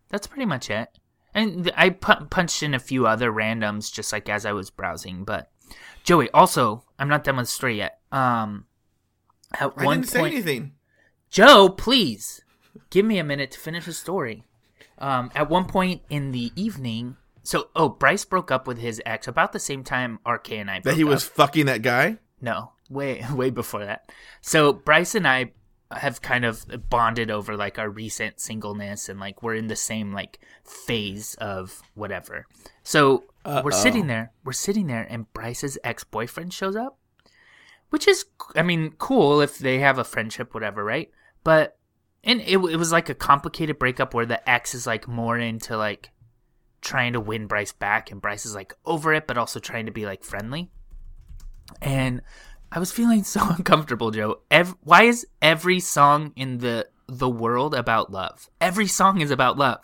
that's 0.09 0.27
pretty 0.27 0.45
much 0.45 0.69
it. 0.69 0.89
And 1.33 1.71
I 1.75 1.89
pu- 1.89 2.25
punched 2.25 2.61
in 2.61 2.73
a 2.73 2.79
few 2.79 3.07
other 3.07 3.31
randoms 3.31 3.91
just 3.91 4.13
like 4.13 4.29
as 4.29 4.45
I 4.45 4.51
was 4.51 4.69
browsing. 4.69 5.23
But 5.23 5.49
Joey, 6.03 6.29
also, 6.31 6.83
I'm 6.99 7.09
not 7.09 7.23
done 7.23 7.37
with 7.37 7.47
the 7.47 7.51
story 7.51 7.77
yet. 7.77 7.99
Um, 8.11 8.65
at 9.53 9.73
I 9.77 9.85
one 9.85 9.97
didn't 10.01 10.09
say 10.09 10.19
point, 10.19 10.33
anything. 10.35 10.73
Joe, 11.31 11.69
please 11.69 12.43
give 12.91 13.05
me 13.05 13.17
a 13.17 13.23
minute 13.23 13.49
to 13.51 13.59
finish 13.59 13.85
the 13.85 13.93
story. 13.93 14.43
Um, 14.99 15.31
at 15.33 15.49
one 15.49 15.65
point 15.65 16.03
in 16.09 16.31
the 16.31 16.51
evening, 16.55 17.17
so 17.41 17.69
oh, 17.75 17.89
Bryce 17.89 18.23
broke 18.25 18.51
up 18.51 18.67
with 18.67 18.77
his 18.77 19.01
ex 19.05 19.27
about 19.27 19.51
the 19.53 19.59
same 19.59 19.83
time 19.83 20.19
RK 20.27 20.51
and 20.51 20.69
I 20.69 20.75
broke 20.79 20.93
That 20.93 20.97
he 20.97 21.03
was 21.03 21.25
up. 21.25 21.33
fucking 21.33 21.65
that 21.65 21.81
guy. 21.81 22.19
no 22.39 22.71
way 22.89 23.25
way 23.33 23.49
before 23.49 23.83
that. 23.85 24.11
So 24.41 24.71
Bryce 24.71 25.15
and 25.15 25.27
I 25.27 25.51
have 25.97 26.21
kind 26.21 26.45
of 26.45 26.65
bonded 26.89 27.31
over 27.31 27.55
like 27.55 27.79
our 27.79 27.89
recent 27.89 28.39
singleness 28.39 29.09
and 29.09 29.19
like 29.19 29.43
we're 29.43 29.55
in 29.55 29.67
the 29.67 29.75
same 29.75 30.11
like 30.11 30.39
phase 30.63 31.35
of 31.35 31.81
whatever. 31.93 32.47
So 32.83 33.23
we're 33.45 33.71
sitting 33.71 34.07
there, 34.07 34.31
we're 34.43 34.53
sitting 34.53 34.87
there, 34.87 35.05
and 35.09 35.31
Bryce's 35.33 35.77
ex 35.83 36.03
boyfriend 36.03 36.53
shows 36.53 36.75
up 36.75 36.97
which 37.93 38.07
is 38.07 38.25
i 38.55 38.63
mean 38.63 38.91
cool 38.97 39.39
if 39.39 39.59
they 39.59 39.77
have 39.77 39.99
a 39.99 40.03
friendship 40.03 40.55
whatever 40.55 40.83
right? 40.83 41.11
But 41.43 41.77
and 42.23 42.41
it, 42.41 42.57
it 42.57 42.77
was 42.77 42.91
like 42.91 43.07
a 43.07 43.13
complicated 43.13 43.77
breakup 43.77 44.15
where 44.15 44.25
the 44.25 44.49
ex 44.49 44.73
is 44.73 44.87
like 44.87 45.07
more 45.07 45.37
into 45.37 45.77
like 45.77 46.09
trying 46.81 47.13
to 47.13 47.19
win 47.19 47.45
bryce 47.45 47.71
back 47.71 48.09
and 48.09 48.19
bryce 48.19 48.47
is 48.47 48.55
like 48.55 48.73
over 48.83 49.13
it 49.13 49.27
but 49.27 49.37
also 49.37 49.59
trying 49.59 49.85
to 49.85 49.91
be 49.91 50.07
like 50.07 50.23
friendly. 50.23 50.71
And 51.83 52.23
i 52.73 52.79
was 52.79 52.91
feeling 52.91 53.23
so 53.23 53.39
uncomfortable 53.57 54.11
joe 54.11 54.39
Ev- 54.51 54.75
why 54.81 55.03
is 55.03 55.25
every 55.41 55.79
song 55.79 56.33
in 56.35 56.57
the 56.57 56.85
the 57.07 57.29
world 57.29 57.75
about 57.75 58.11
love 58.11 58.49
every 58.61 58.87
song 58.87 59.19
is 59.21 59.29
about 59.29 59.57
love 59.57 59.79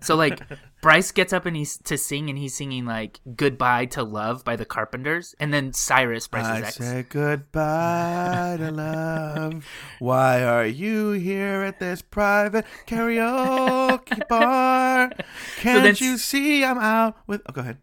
so 0.00 0.14
like 0.14 0.40
bryce 0.82 1.10
gets 1.10 1.32
up 1.32 1.44
and 1.44 1.56
he's 1.56 1.76
to 1.78 1.98
sing 1.98 2.30
and 2.30 2.38
he's 2.38 2.54
singing 2.54 2.86
like 2.86 3.20
goodbye 3.36 3.84
to 3.84 4.02
love 4.04 4.44
by 4.44 4.54
the 4.56 4.64
carpenters 4.64 5.34
and 5.40 5.52
then 5.52 5.72
cyrus 5.72 6.28
bryce's 6.28 6.48
I 6.62 6.66
ex 6.68 6.76
said 6.76 7.08
goodbye 7.08 8.56
to 8.58 8.70
love. 8.70 9.66
Why 9.98 10.44
are 10.44 10.64
you 10.64 11.10
here 11.10 11.62
at 11.64 11.80
this 11.80 12.00
private 12.02 12.64
karaoke 12.86 14.26
bar? 14.28 15.10
Can't 15.58 15.82
then- 15.82 15.96
you 15.98 16.16
see 16.16 16.64
I'm 16.64 16.78
out 16.78 17.16
with? 17.26 17.42
Oh, 17.48 17.52
go 17.52 17.60
ahead. 17.62 17.78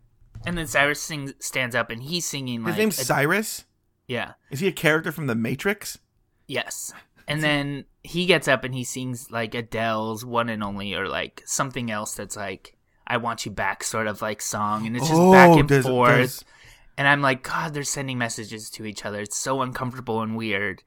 And 0.46 0.58
then 0.58 0.66
Cyrus 0.68 1.02
sings, 1.02 1.34
stands 1.40 1.76
up, 1.76 1.90
and 1.90 2.02
he's 2.02 2.26
singing 2.26 2.64
like 2.64 2.76
His 2.76 2.80
name's 2.80 3.00
a- 3.00 3.06
Cyrus. 3.06 3.66
Yeah, 4.08 4.34
Is 4.50 4.60
he 4.62 4.68
a 4.68 4.72
character 4.72 5.12
from 5.12 5.28
The 5.28 5.36
Matrix? 5.36 6.00
yes. 6.48 6.94
And 7.30 7.44
then 7.44 7.84
he 8.04 8.26
gets 8.26 8.48
up 8.48 8.64
and 8.64 8.74
he 8.74 8.86
sings 8.86 9.30
like 9.30 9.54
Adele's 9.54 10.24
"One 10.24 10.48
and 10.48 10.64
Only" 10.64 10.94
or 10.94 11.10
like 11.10 11.44
something 11.46 11.92
else 11.92 12.16
that's 12.16 12.38
like 12.38 12.78
"I 13.06 13.18
Want 13.18 13.46
You 13.46 13.52
Back" 13.52 13.84
sort 13.84 14.08
of 14.08 14.22
like 14.22 14.42
song, 14.42 14.88
and 14.88 14.96
it's 14.96 15.10
just 15.10 15.32
back 15.34 15.50
and 15.50 15.64
Oh, 15.64 15.68
does- 15.68 15.86
forth. 15.86 16.16
does- 16.18 16.46
And 16.98 17.06
I'm 17.06 17.22
like, 17.22 17.44
God, 17.44 17.74
they're 17.74 17.84
sending 17.84 18.18
messages 18.18 18.70
to 18.70 18.86
each 18.86 19.04
other. 19.06 19.20
It's 19.20 19.36
so 19.38 19.62
uncomfortable 19.62 20.22
and 20.22 20.38
weird. 20.38 20.84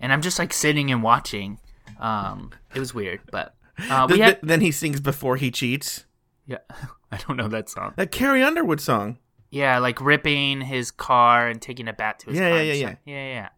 And 0.00 0.12
I'm 0.12 0.20
just 0.20 0.36
like 0.36 0.52
sitting 0.52 0.90
and 0.90 1.00
watching. 1.00 1.60
Um, 2.00 2.50
it 2.74 2.80
was 2.80 2.92
weird, 2.92 3.20
but 3.30 3.54
uh, 3.88 4.08
we 4.10 4.18
had 4.18 4.26
th- 4.30 4.38
then 4.42 4.62
he 4.62 4.72
sings 4.72 5.00
before 5.00 5.36
he 5.36 5.52
cheats. 5.52 6.06
yeah. 6.44 6.58
I 7.12 7.18
don't 7.18 7.36
know 7.36 7.46
that 7.46 7.70
song. 7.70 7.92
That 7.94 8.10
Carrie 8.10 8.42
Underwood 8.42 8.80
song. 8.80 9.18
Yeah, 9.54 9.78
like 9.78 10.00
ripping 10.00 10.60
his 10.62 10.90
car 10.90 11.46
and 11.48 11.62
taking 11.62 11.86
it 11.88 11.96
back 11.96 12.18
to 12.20 12.26
his 12.30 12.38
Yeah, 12.38 12.48
car. 12.50 12.62
yeah, 12.62 12.72
and 12.72 12.80
yeah, 12.80 13.14
yeah, 13.14 13.26
yeah. 13.34 13.48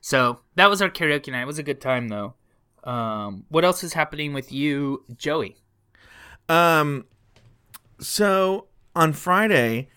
So 0.00 0.38
that 0.54 0.70
was 0.70 0.80
our 0.80 0.88
karaoke 0.88 1.32
night. 1.32 1.42
It 1.42 1.46
was 1.46 1.58
a 1.58 1.64
good 1.64 1.80
time 1.80 2.08
though. 2.08 2.34
Um, 2.84 3.44
what 3.48 3.64
else 3.64 3.82
is 3.82 3.92
happening 3.94 4.32
with 4.32 4.52
you, 4.52 5.04
Joey? 5.16 5.56
Um, 6.48 7.06
so 7.98 8.68
on 8.94 9.12
Friday, 9.12 9.88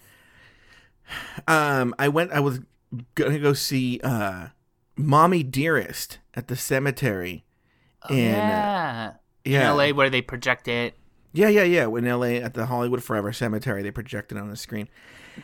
um, 1.47 1.93
I 1.99 2.07
went. 2.07 2.31
I 2.31 2.39
was 2.39 2.59
gonna 3.15 3.39
go 3.39 3.53
see 3.53 3.99
uh, 4.03 4.47
"Mommie 4.97 5.43
Dearest" 5.43 6.17
at 6.33 6.47
the 6.47 6.55
cemetery. 6.55 7.45
in, 8.09 8.33
uh, 8.33 8.37
yeah. 8.37 9.11
yeah, 9.45 9.71
In 9.71 9.77
LA 9.77 9.89
where 9.89 10.09
they 10.09 10.21
project 10.21 10.67
it. 10.67 10.95
yeah, 11.33 11.49
yeah, 11.49 11.63
yeah. 11.63 11.85
In 11.87 12.07
L.A. 12.07 12.41
at 12.41 12.53
the 12.55 12.65
Hollywood 12.67 13.03
Forever 13.03 13.31
Cemetery, 13.33 13.83
they 13.83 13.91
projected 13.91 14.37
it 14.37 14.41
on 14.41 14.49
the 14.49 14.55
screen. 14.57 14.87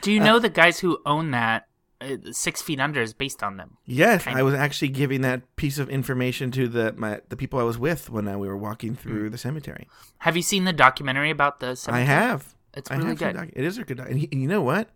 Do 0.01 0.11
you 0.11 0.19
know 0.19 0.39
the 0.39 0.49
guys 0.49 0.79
who 0.79 0.99
own 1.05 1.31
that? 1.31 1.67
Uh, 2.01 2.17
Six 2.31 2.61
Feet 2.61 2.79
Under 2.81 3.01
is 3.01 3.13
based 3.13 3.41
on 3.41 3.55
them. 3.55 3.77
Yes, 3.85 4.27
I 4.27 4.43
was 4.43 4.53
actually 4.53 4.89
giving 4.89 5.21
that 5.21 5.55
piece 5.55 5.77
of 5.79 5.89
information 5.89 6.51
to 6.51 6.67
the 6.67 6.93
my 6.97 7.21
the 7.29 7.37
people 7.37 7.57
I 7.57 7.63
was 7.63 7.77
with 7.77 8.09
when 8.09 8.27
uh, 8.27 8.37
we 8.37 8.47
were 8.49 8.57
walking 8.57 8.95
through 8.95 9.29
the 9.29 9.37
cemetery. 9.37 9.87
Have 10.19 10.35
you 10.35 10.41
seen 10.41 10.65
the 10.65 10.73
documentary 10.73 11.29
about 11.31 11.61
the? 11.61 11.81
I 11.87 12.01
have. 12.01 12.53
It's 12.73 12.91
really 12.91 13.05
have 13.07 13.17
good. 13.17 13.33
doc- 13.35 13.49
it 13.53 13.63
is 13.63 13.77
a 13.77 13.85
good. 13.85 13.97
doc- 13.97 14.09
And, 14.09 14.19
he, 14.19 14.27
and 14.31 14.41
you 14.41 14.47
know 14.49 14.61
what? 14.61 14.89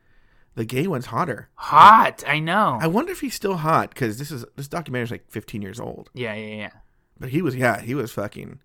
The 0.55 0.65
gay 0.65 0.87
one's 0.87 1.05
hotter. 1.05 1.47
Hot. 1.55 2.21
I 2.27 2.39
know. 2.39 2.77
I 2.81 2.87
wonder 2.87 3.13
if 3.13 3.21
he's 3.21 3.33
still 3.33 3.55
hot 3.55 3.91
because 3.91 4.19
this 4.19 4.29
is 4.29 4.43
this 4.57 4.67
documentary 4.67 5.05
is 5.05 5.11
like 5.11 5.29
15 5.31 5.61
years 5.61 5.79
old. 5.79 6.09
yeah, 6.13 6.33
yeah, 6.33 6.55
yeah. 6.55 6.71
But 7.17 7.29
he 7.29 7.41
was, 7.41 7.55
yeah, 7.55 7.79
he 7.79 7.95
was 7.95 8.11
fucking 8.11 8.59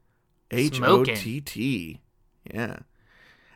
H 0.50 0.74
O 0.74 0.76
Smoking. 1.04 1.14
T 1.16 1.40
T. 1.40 2.00
Yeah. 2.52 2.78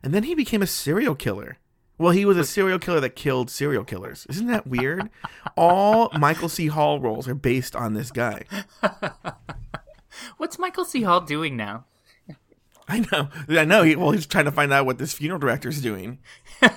And 0.05 0.15
then 0.15 0.23
he 0.23 0.37
became 0.37 0.63
a 0.63 0.67
serial 0.69 1.17
killer. 1.17 1.57
Well, 1.99 2.13
he 2.13 2.25
was 2.25 2.37
a 2.37 2.45
serial 2.45 2.79
killer 2.79 3.01
that 3.01 3.17
killed 3.17 3.51
serial 3.51 3.85
killers. 3.85 4.25
Isn't 4.31 4.47
that 4.47 4.67
weird? 4.67 5.11
All 5.57 6.11
Michael 6.19 6.49
C. 6.49 6.69
Hall 6.69 7.01
roles 7.01 7.27
are 7.29 7.35
based 7.35 7.75
on 7.75 7.95
this 7.95 8.11
guy. 8.13 8.45
What's 10.37 10.59
Michael 10.59 10.85
C. 10.85 11.03
Hall 11.03 11.21
doing 11.21 11.57
now? 11.57 11.85
I 12.89 13.01
know. 13.13 13.29
I 13.49 13.65
know. 13.65 13.83
He, 13.83 13.97
well, 13.97 14.13
he's 14.13 14.27
trying 14.27 14.47
to 14.47 14.53
find 14.53 14.73
out 14.73 14.87
what 14.87 14.99
this 14.99 15.13
funeral 15.13 15.39
director's 15.39 15.83
doing. 15.83 16.19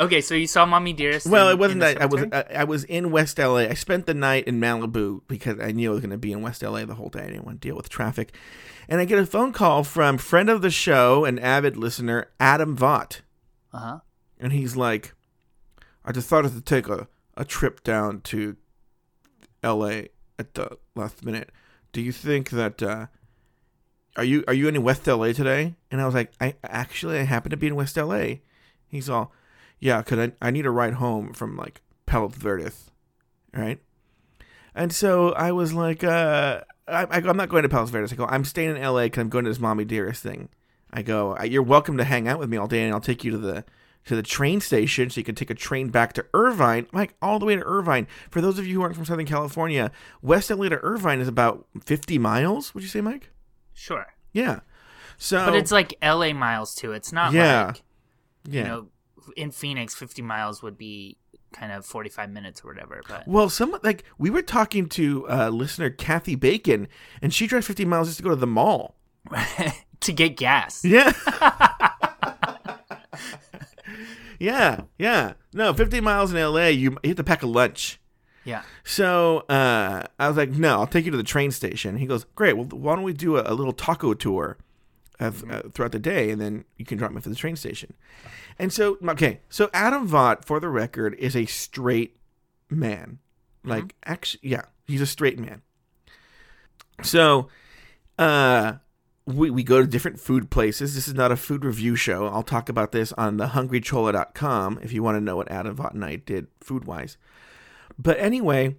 Okay, 0.00 0.22
so 0.22 0.34
you 0.34 0.46
saw 0.46 0.64
Mommie 0.64 0.94
Dearest. 0.94 1.26
Well, 1.26 1.48
in- 1.48 1.56
it 1.56 1.58
wasn't 1.58 1.80
that 1.80 2.00
I 2.00 2.06
was? 2.06 2.24
I, 2.32 2.44
I 2.60 2.64
was 2.64 2.84
in 2.84 3.10
West 3.10 3.38
LA. 3.38 3.56
I 3.56 3.74
spent 3.74 4.06
the 4.06 4.14
night 4.14 4.46
in 4.46 4.58
Malibu 4.58 5.20
because 5.28 5.60
I 5.60 5.72
knew 5.72 5.90
I 5.90 5.92
was 5.92 6.00
going 6.00 6.10
to 6.10 6.16
be 6.16 6.32
in 6.32 6.40
West 6.40 6.62
LA 6.62 6.86
the 6.86 6.94
whole 6.94 7.10
day. 7.10 7.20
I 7.20 7.26
didn't 7.26 7.44
want 7.44 7.60
to 7.60 7.68
deal 7.68 7.76
with 7.76 7.90
traffic. 7.90 8.32
And 8.88 8.98
I 8.98 9.04
get 9.04 9.18
a 9.18 9.26
phone 9.26 9.52
call 9.52 9.84
from 9.84 10.16
friend 10.16 10.48
of 10.48 10.62
the 10.62 10.70
show 10.70 11.26
and 11.26 11.38
avid 11.38 11.76
listener 11.76 12.30
Adam 12.40 12.78
Vaught. 12.78 13.20
Uh-huh. 13.72 14.00
And 14.38 14.52
he's 14.52 14.76
like, 14.76 15.14
I 16.04 16.12
decided 16.12 16.52
to 16.54 16.60
take 16.60 16.88
a, 16.88 17.08
a 17.36 17.44
trip 17.44 17.82
down 17.84 18.20
to 18.22 18.56
LA 19.62 20.02
at 20.38 20.54
the 20.54 20.78
last 20.94 21.24
minute. 21.24 21.50
Do 21.92 22.00
you 22.00 22.12
think 22.12 22.50
that 22.50 22.82
uh, 22.82 23.06
are 24.16 24.24
you 24.24 24.44
are 24.48 24.54
you 24.54 24.68
in 24.68 24.82
West 24.82 25.06
LA 25.06 25.32
today? 25.32 25.74
And 25.90 26.00
I 26.00 26.06
was 26.06 26.14
like, 26.14 26.32
I 26.40 26.54
actually 26.64 27.18
I 27.18 27.22
happen 27.22 27.50
to 27.50 27.56
be 27.56 27.66
in 27.66 27.76
West 27.76 27.96
LA. 27.96 28.36
He's 28.88 29.08
all, 29.08 29.32
yeah, 29.78 30.02
cause 30.02 30.18
I 30.18 30.32
I 30.40 30.50
need 30.50 30.66
a 30.66 30.70
ride 30.70 30.94
home 30.94 31.32
from 31.32 31.56
like 31.56 31.82
Palos 32.06 32.34
Verdes, 32.34 32.90
right? 33.52 33.80
And 34.74 34.92
so 34.92 35.30
I 35.32 35.52
was 35.52 35.72
like, 35.72 36.04
uh, 36.04 36.60
I, 36.86 37.06
I'm 37.10 37.36
not 37.36 37.48
going 37.48 37.64
to 37.64 37.68
Palos 37.68 37.90
Verdes. 37.90 38.12
I 38.12 38.16
go, 38.16 38.26
I'm 38.26 38.44
staying 38.44 38.76
in 38.76 38.82
LA 38.82 39.04
because 39.04 39.20
I'm 39.20 39.28
going 39.28 39.44
to 39.44 39.50
this 39.50 39.58
mommy 39.58 39.84
dearest 39.84 40.22
thing. 40.22 40.48
I 40.92 41.02
go, 41.02 41.36
"Uh, 41.38 41.44
you're 41.44 41.62
welcome 41.62 41.96
to 41.98 42.04
hang 42.04 42.26
out 42.28 42.38
with 42.38 42.48
me 42.50 42.56
all 42.56 42.66
day, 42.66 42.84
and 42.84 42.92
I'll 42.92 43.00
take 43.00 43.24
you 43.24 43.30
to 43.32 43.38
the 43.38 43.64
to 44.06 44.16
the 44.16 44.22
train 44.22 44.60
station 44.62 45.10
so 45.10 45.20
you 45.20 45.24
can 45.24 45.34
take 45.34 45.50
a 45.50 45.54
train 45.54 45.88
back 45.90 46.12
to 46.14 46.24
Irvine. 46.32 46.86
Like 46.92 47.14
all 47.20 47.38
the 47.38 47.44
way 47.46 47.54
to 47.56 47.62
Irvine. 47.62 48.06
For 48.30 48.40
those 48.40 48.58
of 48.58 48.66
you 48.66 48.76
who 48.76 48.82
aren't 48.82 48.96
from 48.96 49.04
Southern 49.04 49.26
California, 49.26 49.90
West 50.22 50.50
LA 50.50 50.68
to 50.70 50.78
Irvine 50.82 51.20
is 51.20 51.28
about 51.28 51.66
50 51.84 52.18
miles. 52.18 52.74
Would 52.74 52.82
you 52.82 52.88
say, 52.88 53.00
Mike? 53.02 53.28
Sure. 53.74 54.06
Yeah. 54.32 54.60
So, 55.18 55.44
But 55.44 55.54
it's 55.54 55.70
like 55.70 55.94
LA 56.02 56.32
miles 56.32 56.74
too. 56.74 56.92
It's 56.92 57.12
not 57.12 57.32
Yeah. 57.34 57.66
like 57.68 57.82
yeah. 58.48 58.62
you 58.62 58.68
know 58.68 58.86
in 59.36 59.50
Phoenix 59.50 59.94
50 59.94 60.22
miles 60.22 60.62
would 60.62 60.78
be 60.78 61.18
kind 61.52 61.70
of 61.72 61.84
45 61.84 62.30
minutes 62.30 62.62
or 62.64 62.68
whatever, 62.72 63.02
but 63.06 63.28
Well, 63.28 63.50
some 63.50 63.76
like 63.82 64.04
we 64.18 64.30
were 64.30 64.40
talking 64.42 64.88
to 64.90 65.28
uh, 65.28 65.48
listener 65.50 65.90
Kathy 65.90 66.36
Bacon, 66.36 66.88
and 67.20 67.34
she 67.34 67.46
drives 67.46 67.66
50 67.66 67.84
miles 67.84 68.08
just 68.08 68.16
to 68.16 68.22
go 68.22 68.30
to 68.30 68.36
the 68.36 68.46
mall. 68.46 68.96
to 70.00 70.12
get 70.12 70.36
gas. 70.36 70.84
Yeah. 70.90 71.12
yeah, 74.38 74.80
yeah. 74.98 75.32
No, 75.52 75.74
50 75.74 76.00
miles 76.00 76.32
in 76.32 76.42
LA, 76.42 76.66
you, 76.68 76.96
you 77.02 77.10
have 77.10 77.16
to 77.16 77.24
pack 77.24 77.42
a 77.42 77.46
lunch. 77.46 78.00
Yeah. 78.44 78.62
So 78.84 79.40
uh, 79.50 80.04
I 80.18 80.28
was 80.28 80.36
like, 80.36 80.50
no, 80.50 80.80
I'll 80.80 80.86
take 80.86 81.04
you 81.04 81.10
to 81.10 81.16
the 81.16 81.22
train 81.22 81.50
station. 81.50 81.98
He 81.98 82.06
goes, 82.06 82.24
great. 82.34 82.56
Well, 82.56 82.66
why 82.66 82.94
don't 82.94 83.04
we 83.04 83.12
do 83.12 83.36
a, 83.36 83.42
a 83.44 83.54
little 83.54 83.74
taco 83.74 84.14
tour 84.14 84.56
of, 85.18 85.48
uh, 85.50 85.62
throughout 85.74 85.92
the 85.92 85.98
day, 85.98 86.30
and 86.30 86.40
then 86.40 86.64
you 86.78 86.86
can 86.86 86.96
drop 86.96 87.10
me 87.10 87.18
off 87.18 87.26
at 87.26 87.30
the 87.30 87.36
train 87.36 87.56
station. 87.56 87.92
And 88.58 88.72
so, 88.72 88.96
okay, 89.06 89.40
so 89.50 89.68
Adam 89.74 90.08
Vaught, 90.08 90.44
for 90.44 90.58
the 90.60 90.68
record, 90.68 91.14
is 91.16 91.36
a 91.36 91.44
straight 91.46 92.16
man. 92.70 93.18
Like, 93.62 93.94
actually, 94.04 94.50
yeah, 94.50 94.62
he's 94.86 95.02
a 95.02 95.06
straight 95.06 95.38
man. 95.38 95.60
So, 97.02 97.48
uh, 98.18 98.74
we, 99.26 99.50
we 99.50 99.62
go 99.62 99.80
to 99.80 99.86
different 99.86 100.18
food 100.18 100.50
places. 100.50 100.94
This 100.94 101.06
is 101.06 101.14
not 101.14 101.30
a 101.32 101.36
food 101.36 101.64
review 101.64 101.94
show. 101.96 102.26
I'll 102.26 102.42
talk 102.42 102.68
about 102.68 102.92
this 102.92 103.12
on 103.12 103.36
the 103.36 103.46
thehungrychola.com 103.48 104.80
if 104.82 104.92
you 104.92 105.02
want 105.02 105.16
to 105.16 105.20
know 105.20 105.36
what 105.36 105.50
Adam 105.50 105.76
Vaught 105.76 105.94
and 105.94 106.04
I 106.04 106.16
did 106.16 106.48
food 106.60 106.84
wise. 106.84 107.16
But 107.98 108.18
anyway, 108.18 108.76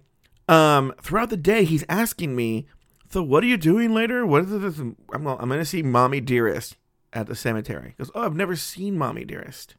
um, 0.48 0.92
throughout 1.00 1.30
the 1.30 1.36
day, 1.36 1.64
he's 1.64 1.84
asking 1.88 2.34
me, 2.34 2.66
"So 3.10 3.22
what 3.22 3.44
are 3.44 3.46
you 3.46 3.56
doing 3.56 3.94
later? 3.94 4.26
What 4.26 4.44
is 4.44 4.50
this? 4.50 4.78
I'm, 4.78 4.96
I'm 5.12 5.24
going 5.24 5.58
to 5.60 5.64
see 5.64 5.82
Mommie 5.82 6.20
Dearest 6.20 6.76
at 7.12 7.26
the 7.28 7.36
cemetery." 7.36 7.90
He 7.96 8.02
goes, 8.02 8.10
"Oh, 8.14 8.22
I've 8.24 8.34
never 8.36 8.56
seen 8.56 8.98
Mommie 8.98 9.24
Dearest." 9.24 9.76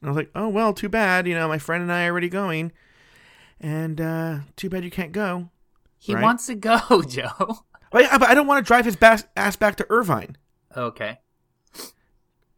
And 0.00 0.08
I 0.08 0.12
was 0.12 0.16
like, 0.16 0.30
"Oh 0.34 0.48
well, 0.48 0.72
too 0.72 0.88
bad. 0.88 1.26
You 1.26 1.34
know, 1.34 1.48
my 1.48 1.58
friend 1.58 1.82
and 1.82 1.92
I 1.92 2.04
are 2.06 2.10
already 2.12 2.28
going, 2.28 2.70
and 3.60 4.00
uh, 4.00 4.38
too 4.56 4.68
bad 4.70 4.84
you 4.84 4.90
can't 4.90 5.12
go." 5.12 5.50
He 5.98 6.14
Right. 6.14 6.22
wants 6.22 6.46
to 6.46 6.54
go, 6.54 7.02
Joe. 7.08 7.64
Yeah, 7.94 8.18
but 8.18 8.28
I 8.28 8.34
don't 8.34 8.46
want 8.46 8.64
to 8.64 8.68
drive 8.68 8.84
his 8.84 8.96
bas- 8.96 9.24
ass 9.36 9.56
back 9.56 9.76
to 9.76 9.86
Irvine, 9.90 10.36
Okay. 10.76 11.18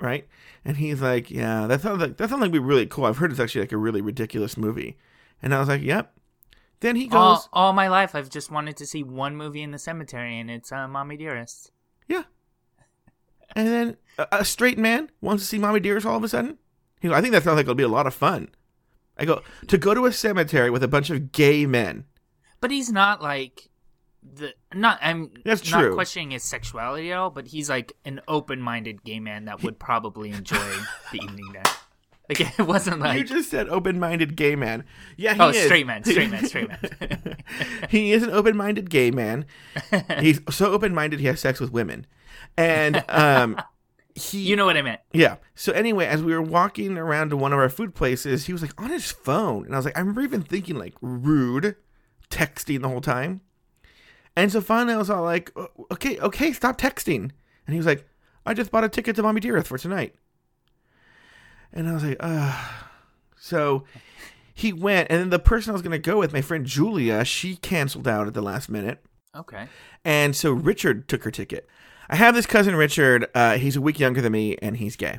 right? 0.00 0.26
And 0.64 0.76
he's 0.76 1.00
like, 1.00 1.30
"Yeah, 1.30 1.66
that 1.66 1.80
sounds 1.80 2.00
like 2.00 2.16
that 2.18 2.28
sounds 2.30 2.40
like 2.42 2.52
be 2.52 2.58
really 2.58 2.86
cool. 2.86 3.04
I've 3.06 3.16
heard 3.18 3.30
it's 3.30 3.40
actually 3.40 3.62
like 3.62 3.72
a 3.72 3.76
really 3.78 4.00
ridiculous 4.00 4.56
movie." 4.56 4.96
And 5.42 5.54
I 5.54 5.58
was 5.58 5.68
like, 5.68 5.82
"Yep." 5.82 6.12
Then 6.80 6.96
he 6.96 7.06
goes, 7.06 7.16
All, 7.16 7.48
all 7.52 7.72
my 7.72 7.86
life, 7.86 8.14
I've 8.16 8.28
just 8.28 8.50
wanted 8.50 8.76
to 8.78 8.86
see 8.86 9.04
one 9.04 9.36
movie 9.36 9.62
in 9.62 9.70
the 9.70 9.78
cemetery, 9.78 10.36
and 10.40 10.50
it's 10.50 10.72
uh, 10.72 10.88
Mommie 10.88 11.16
Dearest. 11.16 11.70
Yeah. 12.08 12.24
And 13.54 13.68
then 13.68 13.96
a, 14.18 14.26
a 14.32 14.44
straight 14.44 14.78
man 14.78 15.08
wants 15.20 15.44
to 15.44 15.48
see 15.48 15.58
Mommie 15.60 15.78
Dearest 15.78 16.04
all 16.06 16.16
of 16.16 16.24
a 16.24 16.28
sudden. 16.28 16.58
He 17.00 17.06
goes, 17.06 17.16
I 17.16 17.20
think 17.20 17.32
that 17.34 17.44
sounds 17.44 17.54
like 17.56 17.64
it'll 17.64 17.76
be 17.76 17.84
a 17.84 17.88
lot 17.88 18.08
of 18.08 18.14
fun. 18.14 18.48
I 19.16 19.24
go 19.24 19.42
to 19.68 19.78
go 19.78 19.94
to 19.94 20.06
a 20.06 20.12
cemetery 20.12 20.70
with 20.70 20.82
a 20.82 20.88
bunch 20.88 21.08
of 21.10 21.30
gay 21.30 21.66
men. 21.66 22.04
But 22.60 22.72
he's 22.72 22.90
not 22.90 23.22
like 23.22 23.68
the 24.22 24.54
not. 24.74 24.98
I'm 25.02 25.30
That's 25.44 25.70
not 25.70 25.80
true. 25.80 25.94
questioning 25.94 26.30
his 26.30 26.42
sexuality 26.42 27.12
at 27.12 27.18
all. 27.18 27.30
But 27.30 27.48
he's 27.48 27.68
like 27.68 27.92
an 28.04 28.20
open-minded 28.28 29.04
gay 29.04 29.20
man 29.20 29.46
that 29.46 29.62
would 29.62 29.78
probably 29.78 30.30
enjoy 30.30 30.72
the 31.12 31.20
evening 31.22 31.52
there. 31.52 31.62
Like 32.28 32.40
it 32.58 32.62
wasn't 32.62 33.00
like 33.00 33.18
you 33.18 33.24
just 33.24 33.50
said 33.50 33.68
open-minded 33.68 34.36
gay 34.36 34.54
man. 34.56 34.84
Yeah, 35.16 35.34
he 35.34 35.40
oh 35.40 35.48
is. 35.48 35.64
straight 35.64 35.86
man, 35.86 36.04
straight 36.04 36.30
man, 36.30 36.46
straight 36.46 36.68
man. 36.68 37.36
he 37.88 38.12
is 38.12 38.22
an 38.22 38.30
open-minded 38.30 38.90
gay 38.90 39.10
man. 39.10 39.46
He's 40.18 40.40
so 40.50 40.72
open-minded 40.72 41.20
he 41.20 41.26
has 41.26 41.40
sex 41.40 41.60
with 41.60 41.72
women, 41.72 42.06
and 42.56 43.04
um, 43.08 43.60
he 44.14 44.38
you 44.38 44.56
know 44.56 44.66
what 44.66 44.76
I 44.76 44.82
meant. 44.82 45.00
Yeah. 45.12 45.36
So 45.54 45.72
anyway, 45.72 46.06
as 46.06 46.22
we 46.22 46.32
were 46.32 46.42
walking 46.42 46.96
around 46.96 47.30
to 47.30 47.36
one 47.36 47.52
of 47.52 47.58
our 47.58 47.68
food 47.68 47.94
places, 47.94 48.46
he 48.46 48.52
was 48.52 48.62
like 48.62 48.80
on 48.80 48.90
his 48.90 49.10
phone, 49.10 49.66
and 49.66 49.74
I 49.74 49.78
was 49.78 49.84
like, 49.84 49.96
I 49.96 50.00
remember 50.00 50.22
even 50.22 50.42
thinking 50.42 50.78
like 50.78 50.94
rude, 51.00 51.76
texting 52.30 52.82
the 52.82 52.88
whole 52.88 53.00
time. 53.00 53.40
And 54.36 54.50
so 54.50 54.60
finally, 54.60 54.94
I 54.94 54.98
was 54.98 55.10
all 55.10 55.22
like, 55.22 55.52
okay, 55.90 56.18
okay, 56.18 56.52
stop 56.52 56.78
texting. 56.78 57.30
And 57.66 57.74
he 57.74 57.76
was 57.76 57.86
like, 57.86 58.06
I 58.46 58.54
just 58.54 58.70
bought 58.70 58.84
a 58.84 58.88
ticket 58.88 59.16
to 59.16 59.22
Mommie 59.22 59.40
Dearest 59.40 59.68
for 59.68 59.78
tonight. 59.78 60.14
And 61.72 61.88
I 61.88 61.92
was 61.92 62.02
like, 62.02 62.16
uh 62.20 62.68
So 63.36 63.84
he 64.54 64.72
went, 64.72 65.10
and 65.10 65.20
then 65.20 65.30
the 65.30 65.38
person 65.38 65.70
I 65.70 65.72
was 65.72 65.82
going 65.82 65.90
to 65.92 65.98
go 65.98 66.18
with, 66.18 66.32
my 66.32 66.42
friend 66.42 66.64
Julia, 66.64 67.24
she 67.24 67.56
canceled 67.56 68.06
out 68.06 68.26
at 68.28 68.34
the 68.34 68.42
last 68.42 68.68
minute. 68.68 69.04
Okay. 69.34 69.66
And 70.04 70.36
so 70.36 70.52
Richard 70.52 71.08
took 71.08 71.24
her 71.24 71.30
ticket. 71.30 71.68
I 72.08 72.16
have 72.16 72.34
this 72.34 72.46
cousin 72.46 72.76
Richard. 72.76 73.26
Uh, 73.34 73.56
he's 73.56 73.76
a 73.76 73.80
week 73.80 73.98
younger 73.98 74.20
than 74.20 74.32
me, 74.32 74.56
and 74.62 74.76
he's 74.76 74.94
gay. 74.94 75.18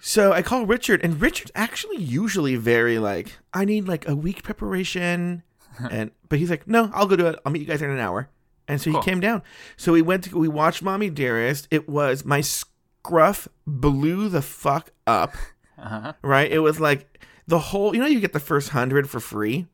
So 0.00 0.32
I 0.32 0.42
call 0.42 0.66
Richard, 0.66 1.04
and 1.04 1.20
Richard's 1.20 1.52
actually 1.54 1.98
usually 1.98 2.56
very 2.56 2.98
like, 2.98 3.36
I 3.52 3.64
need 3.64 3.86
like 3.86 4.08
a 4.08 4.16
week 4.16 4.42
preparation, 4.42 5.42
and 5.90 6.10
but 6.28 6.38
he's 6.38 6.50
like, 6.50 6.66
no, 6.66 6.90
I'll 6.94 7.06
go 7.06 7.16
do 7.16 7.26
it. 7.26 7.38
I'll 7.44 7.52
meet 7.52 7.60
you 7.60 7.66
guys 7.66 7.82
in 7.82 7.90
an 7.90 7.98
hour. 7.98 8.28
And 8.68 8.80
so 8.80 8.90
Cool. 8.92 9.00
he 9.00 9.04
came 9.10 9.20
down. 9.20 9.42
So 9.76 9.92
we 9.92 10.02
went 10.02 10.24
to 10.24 10.38
we 10.38 10.48
watched 10.48 10.82
Mommie 10.82 11.10
Dearest. 11.10 11.66
It 11.70 11.88
was 11.88 12.24
my 12.24 12.40
scruff 12.40 13.48
blew 13.66 14.28
the 14.28 14.42
fuck 14.42 14.90
up. 15.06 15.34
Uh-huh. 15.78 16.12
Right? 16.22 16.50
It 16.52 16.60
was 16.60 16.78
like 16.78 17.24
the 17.46 17.58
whole. 17.58 17.94
You 17.94 18.00
know, 18.02 18.06
you 18.06 18.20
get 18.20 18.32
the 18.32 18.40
first 18.40 18.68
hundred 18.70 19.08
for 19.10 19.18
free. 19.20 19.66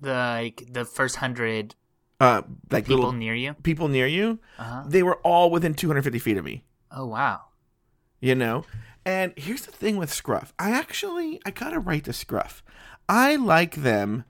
The 0.00 0.12
like 0.12 0.64
the 0.70 0.84
first 0.84 1.16
hundred 1.16 1.74
Uh, 2.20 2.42
like 2.70 2.84
people 2.84 2.96
little 2.98 3.12
near 3.12 3.34
you. 3.34 3.54
people 3.62 3.88
near 3.88 4.06
you. 4.06 4.38
Uh-huh. 4.58 4.84
They 4.86 5.02
were 5.02 5.16
all 5.16 5.50
within 5.50 5.74
250 5.74 6.18
feet 6.18 6.36
of 6.36 6.44
me. 6.44 6.64
Oh 6.90 7.04
wow. 7.06 7.40
you 8.20 8.34
know 8.34 8.64
and 9.04 9.32
here's 9.36 9.64
the 9.66 9.70
thing 9.72 9.96
with 9.96 10.12
scruff 10.12 10.52
i 10.58 10.70
actually 10.70 11.40
i 11.46 11.50
gotta 11.50 11.78
write 11.78 12.04
to 12.04 12.12
scruff 12.12 12.62
i 13.08 13.36
like 13.36 13.76
them 13.76 14.24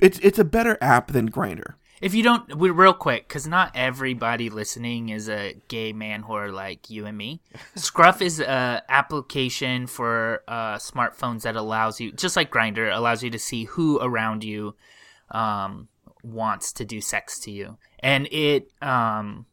it's 0.00 0.18
it's 0.20 0.38
a 0.38 0.44
better 0.44 0.78
app 0.80 1.12
than 1.12 1.30
grindr 1.30 1.74
If 2.00 2.12
you 2.14 2.22
don't, 2.22 2.56
we 2.56 2.70
real 2.70 2.92
quick, 2.92 3.28
because 3.28 3.46
not 3.46 3.70
everybody 3.74 4.50
listening 4.50 5.08
is 5.08 5.28
a 5.28 5.54
gay 5.68 5.92
man 5.92 6.22
whore 6.22 6.52
like 6.52 6.90
you 6.90 7.06
and 7.06 7.16
me. 7.16 7.40
Scruff 7.76 8.20
is 8.20 8.40
a 8.40 8.82
application 8.88 9.86
for 9.86 10.42
uh, 10.46 10.76
smartphones 10.76 11.42
that 11.42 11.56
allows 11.56 12.00
you, 12.00 12.12
just 12.12 12.36
like 12.36 12.50
Grindr, 12.50 12.94
allows 12.94 13.22
you 13.22 13.30
to 13.30 13.38
see 13.38 13.64
who 13.64 13.98
around 14.00 14.44
you 14.44 14.74
um, 15.30 15.88
wants 16.22 16.72
to 16.74 16.84
do 16.84 17.00
sex 17.00 17.38
to 17.40 17.50
you, 17.50 17.78
and 18.00 18.26
it, 18.30 18.70
um, 18.82 19.46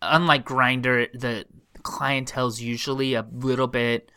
unlike 0.00 0.44
Grindr, 0.44 1.10
the 1.12 1.46
clientele's 1.82 2.60
usually 2.60 3.14
a 3.14 3.26
little 3.32 3.66
bit 3.68 4.12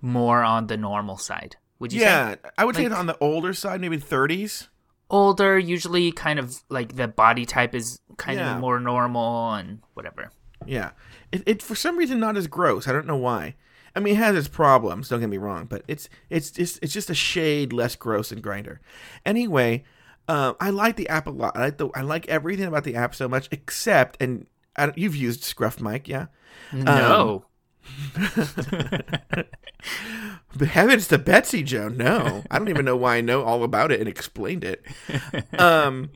more 0.00 0.42
on 0.42 0.66
the 0.66 0.76
normal 0.76 1.16
side. 1.16 1.56
Would 1.78 1.92
you 1.92 2.00
say? 2.00 2.06
yeah 2.06 2.34
i 2.56 2.64
would 2.64 2.76
say 2.76 2.84
it's 2.84 2.94
on 2.94 3.06
the 3.06 3.18
older 3.18 3.52
side 3.52 3.80
maybe 3.80 3.98
30s 3.98 4.68
older, 5.14 5.58
usually 5.58 6.10
kind 6.12 6.38
of 6.38 6.56
like 6.68 6.96
the 6.96 7.06
body 7.08 7.46
type 7.46 7.74
is 7.74 8.00
kind 8.16 8.38
Yeah. 8.38 8.54
of 8.54 8.60
more 8.60 8.80
normal 8.80 9.52
and 9.54 9.78
whatever. 9.94 10.30
Yeah, 10.66 10.90
it, 11.32 11.42
it 11.46 11.62
for 11.62 11.74
some 11.74 11.96
reason 11.96 12.18
not 12.18 12.36
as 12.36 12.46
gross. 12.46 12.88
I 12.88 12.92
don't 12.92 13.06
know 13.06 13.16
why. 13.16 13.54
I 13.96 14.00
mean, 14.00 14.14
it 14.14 14.18
has 14.18 14.34
its 14.34 14.48
problems. 14.48 15.08
Don't 15.08 15.20
get 15.20 15.28
me 15.28 15.36
wrong, 15.38 15.66
but 15.66 15.82
it's 15.86 16.08
it's 16.30 16.50
just 16.50 16.78
it's 16.82 16.92
just 16.92 17.10
a 17.10 17.14
shade 17.14 17.72
less 17.72 17.94
gross 17.96 18.30
than 18.30 18.42
Grindr. 18.42 18.78
Anyway, 19.24 19.84
uh, 20.26 20.54
I 20.58 20.70
like 20.70 20.96
the 20.96 21.08
app 21.08 21.26
a 21.26 21.30
lot. 21.30 21.56
I 21.56 21.60
like 21.66 21.78
the 21.78 21.88
I 21.94 22.00
like 22.02 22.26
everything 22.28 22.66
about 22.66 22.84
the 22.84 22.96
app 22.96 23.14
so 23.14 23.28
much, 23.28 23.48
except 23.52 24.20
and 24.20 24.46
I, 24.76 24.92
you've 24.96 25.14
used 25.16 25.44
Scruff 25.44 25.80
Mike, 25.80 26.08
yeah. 26.08 26.26
No. 26.72 27.44
But 30.56 30.68
heavens 30.68 31.08
to 31.08 31.18
Betsy 31.18 31.62
Joe, 31.64 31.88
no. 31.88 32.44
I 32.50 32.58
don't 32.58 32.68
even 32.68 32.84
know 32.84 32.96
why 32.96 33.16
I 33.16 33.20
know 33.20 33.42
all 33.42 33.64
about 33.64 33.90
it 33.90 33.98
and 34.00 34.08
explained 34.08 34.62
it. 34.64 34.84
Um 35.58 36.10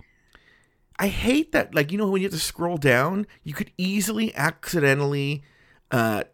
I 1.00 1.08
hate 1.08 1.52
that 1.52 1.74
like 1.74 1.90
you 1.92 1.98
know 1.98 2.08
when 2.08 2.20
you 2.22 2.26
have 2.26 2.32
to 2.32 2.38
scroll 2.40 2.76
down, 2.76 3.26
you 3.42 3.52
could 3.54 3.72
easily 3.76 4.34
accidentally 4.34 5.42
uh 5.90 6.24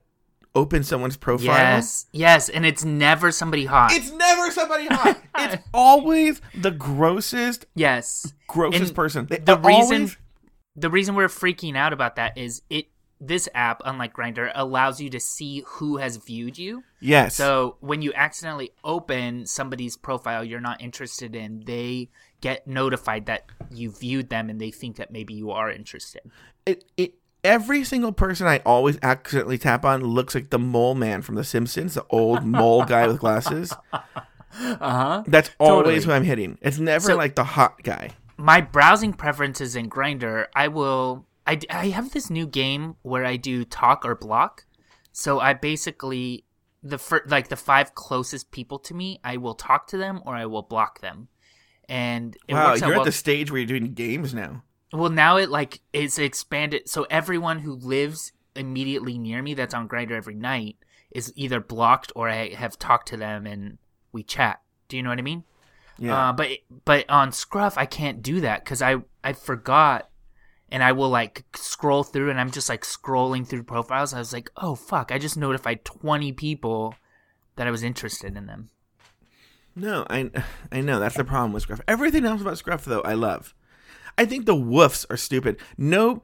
open 0.54 0.84
someone's 0.84 1.16
profile. 1.16 1.46
yes. 1.46 2.06
Yes. 2.12 2.48
And 2.48 2.64
it's 2.64 2.84
never 2.84 3.32
somebody 3.32 3.64
hot. 3.64 3.92
It's 3.92 4.12
never 4.12 4.50
somebody 4.52 4.86
hot. 4.86 5.18
it's 5.38 5.62
always 5.74 6.40
the 6.54 6.70
grossest, 6.70 7.66
yes. 7.74 8.32
grossest 8.46 8.82
And 8.88 8.94
person. 8.94 9.26
They 9.26 9.38
the 9.38 9.58
reason 9.58 9.94
always- 9.96 10.16
the 10.76 10.90
reason 10.90 11.14
we're 11.14 11.28
freaking 11.28 11.76
out 11.76 11.92
about 11.92 12.16
that 12.16 12.36
is 12.36 12.62
it 12.68 12.86
this 13.20 13.48
app 13.54 13.80
unlike 13.84 14.12
Grindr 14.14 14.50
allows 14.54 15.00
you 15.00 15.08
to 15.10 15.20
see 15.20 15.62
who 15.66 15.96
has 15.98 16.16
viewed 16.16 16.58
you 16.58 16.82
yes. 17.00 17.34
so 17.36 17.76
when 17.80 18.02
you 18.02 18.12
accidentally 18.14 18.72
open 18.82 19.46
somebody's 19.46 19.96
profile 19.96 20.44
you're 20.44 20.60
not 20.60 20.80
interested 20.82 21.34
in 21.34 21.62
they 21.66 22.10
get 22.40 22.66
notified 22.66 23.26
that 23.26 23.46
you 23.70 23.90
viewed 23.90 24.28
them 24.28 24.50
and 24.50 24.60
they 24.60 24.70
think 24.70 24.96
that 24.96 25.10
maybe 25.10 25.32
you 25.34 25.50
are 25.50 25.70
interested 25.70 26.22
it, 26.66 26.84
it 26.96 27.14
every 27.42 27.84
single 27.84 28.12
person 28.12 28.46
I 28.46 28.58
always 28.66 28.98
accidentally 29.02 29.58
tap 29.58 29.84
on 29.84 30.02
looks 30.02 30.34
like 30.34 30.50
the 30.50 30.58
mole 30.58 30.94
man 30.94 31.20
from 31.20 31.34
The 31.34 31.44
Simpsons, 31.44 31.92
the 31.94 32.06
old 32.08 32.42
mole 32.58 32.84
guy 32.86 33.06
with 33.06 33.18
glasses. 33.20 33.74
uh-huh 34.52 35.24
That's 35.26 35.50
always 35.58 35.84
Totally. 35.84 36.04
who 36.04 36.12
I'm 36.12 36.24
hitting. 36.24 36.58
It's 36.62 36.78
never 36.78 37.08
So- 37.08 37.16
like 37.16 37.34
the 37.34 37.44
hot 37.44 37.82
guy. 37.82 38.10
my 38.36 38.60
browsing 38.60 39.12
preferences 39.12 39.76
in 39.76 39.88
Grindr 39.90 40.46
i 40.54 40.66
will 40.68 41.26
I, 41.46 41.58
I 41.70 41.88
have 41.88 42.12
this 42.12 42.30
new 42.30 42.46
game 42.46 42.96
where 43.02 43.24
i 43.24 43.36
do 43.36 43.64
talk 43.64 44.04
or 44.04 44.14
block 44.14 44.64
so 45.12 45.40
i 45.40 45.52
basically 45.52 46.44
the 46.82 46.98
fir- 46.98 47.24
like 47.26 47.48
the 47.48 47.56
five 47.56 47.94
closest 47.94 48.50
people 48.50 48.78
to 48.80 48.94
me 48.94 49.20
i 49.24 49.36
will 49.36 49.54
talk 49.54 49.86
to 49.88 49.96
them 49.96 50.20
or 50.26 50.34
i 50.34 50.46
will 50.46 50.62
block 50.62 51.00
them 51.00 51.28
and 51.88 52.36
it 52.48 52.54
wow, 52.54 52.74
you're 52.74 52.88
well. 52.90 53.00
at 53.00 53.04
the 53.04 53.12
stage 53.12 53.50
where 53.50 53.60
you're 53.60 53.66
doing 53.78 53.92
games 53.92 54.32
now. 54.32 54.62
well 54.92 55.10
now 55.10 55.36
it 55.36 55.50
like 55.50 55.80
it's 55.92 56.18
expanded 56.18 56.88
so 56.88 57.06
everyone 57.10 57.58
who 57.60 57.74
lives 57.74 58.32
immediately 58.56 59.18
near 59.18 59.42
me 59.42 59.52
that's 59.54 59.74
on 59.74 59.88
Grindr 59.88 60.12
every 60.12 60.34
night 60.34 60.76
is 61.10 61.32
either 61.36 61.60
blocked 61.60 62.12
or 62.16 62.28
i 62.28 62.54
have 62.54 62.78
talked 62.78 63.08
to 63.08 63.16
them 63.16 63.46
and 63.46 63.78
we 64.12 64.22
chat 64.22 64.60
do 64.88 64.96
you 64.96 65.02
know 65.02 65.10
what 65.10 65.18
i 65.18 65.22
mean 65.22 65.44
Yeah. 65.98 66.28
uh, 66.28 66.32
but 66.32 66.48
but 66.84 67.08
on 67.08 67.30
Scruff, 67.32 67.78
I 67.78 67.86
can't 67.86 68.20
do 68.22 68.40
that 68.40 68.64
because 68.64 68.82
I 68.82 68.96
I 69.22 69.32
forgot, 69.32 70.08
and 70.70 70.82
I 70.82 70.92
will 70.92 71.10
like 71.10 71.44
scroll 71.54 72.02
through, 72.02 72.30
and 72.30 72.40
I'm 72.40 72.50
just 72.50 72.68
like 72.68 72.82
scrolling 72.82 73.46
through 73.46 73.64
profiles. 73.64 74.12
I 74.14 74.18
was 74.18 74.32
like, 74.32 74.50
oh 74.56 74.74
fuck! 74.74 75.10
I 75.12 75.18
just 75.18 75.36
notified 75.36 75.84
20 75.84 76.32
people 76.32 76.94
that 77.56 77.66
I 77.66 77.70
was 77.70 77.82
interested 77.82 78.36
in 78.36 78.46
them. 78.46 78.70
no, 79.76 80.06
I 80.10 80.30
I 80.72 80.80
know 80.80 80.98
that's 81.00 81.16
the 81.16 81.24
problem 81.24 81.52
with 81.52 81.62
Scruff. 81.64 81.80
Everything 81.88 82.24
else 82.24 82.40
about 82.42 82.58
Scruff 82.58 82.84
though, 82.84 83.02
I 83.02 83.14
love. 83.14 83.54
I 84.16 84.24
think 84.24 84.46
the 84.46 84.54
woofs 84.54 85.04
are 85.10 85.16
stupid. 85.16 85.58
No, 85.76 86.22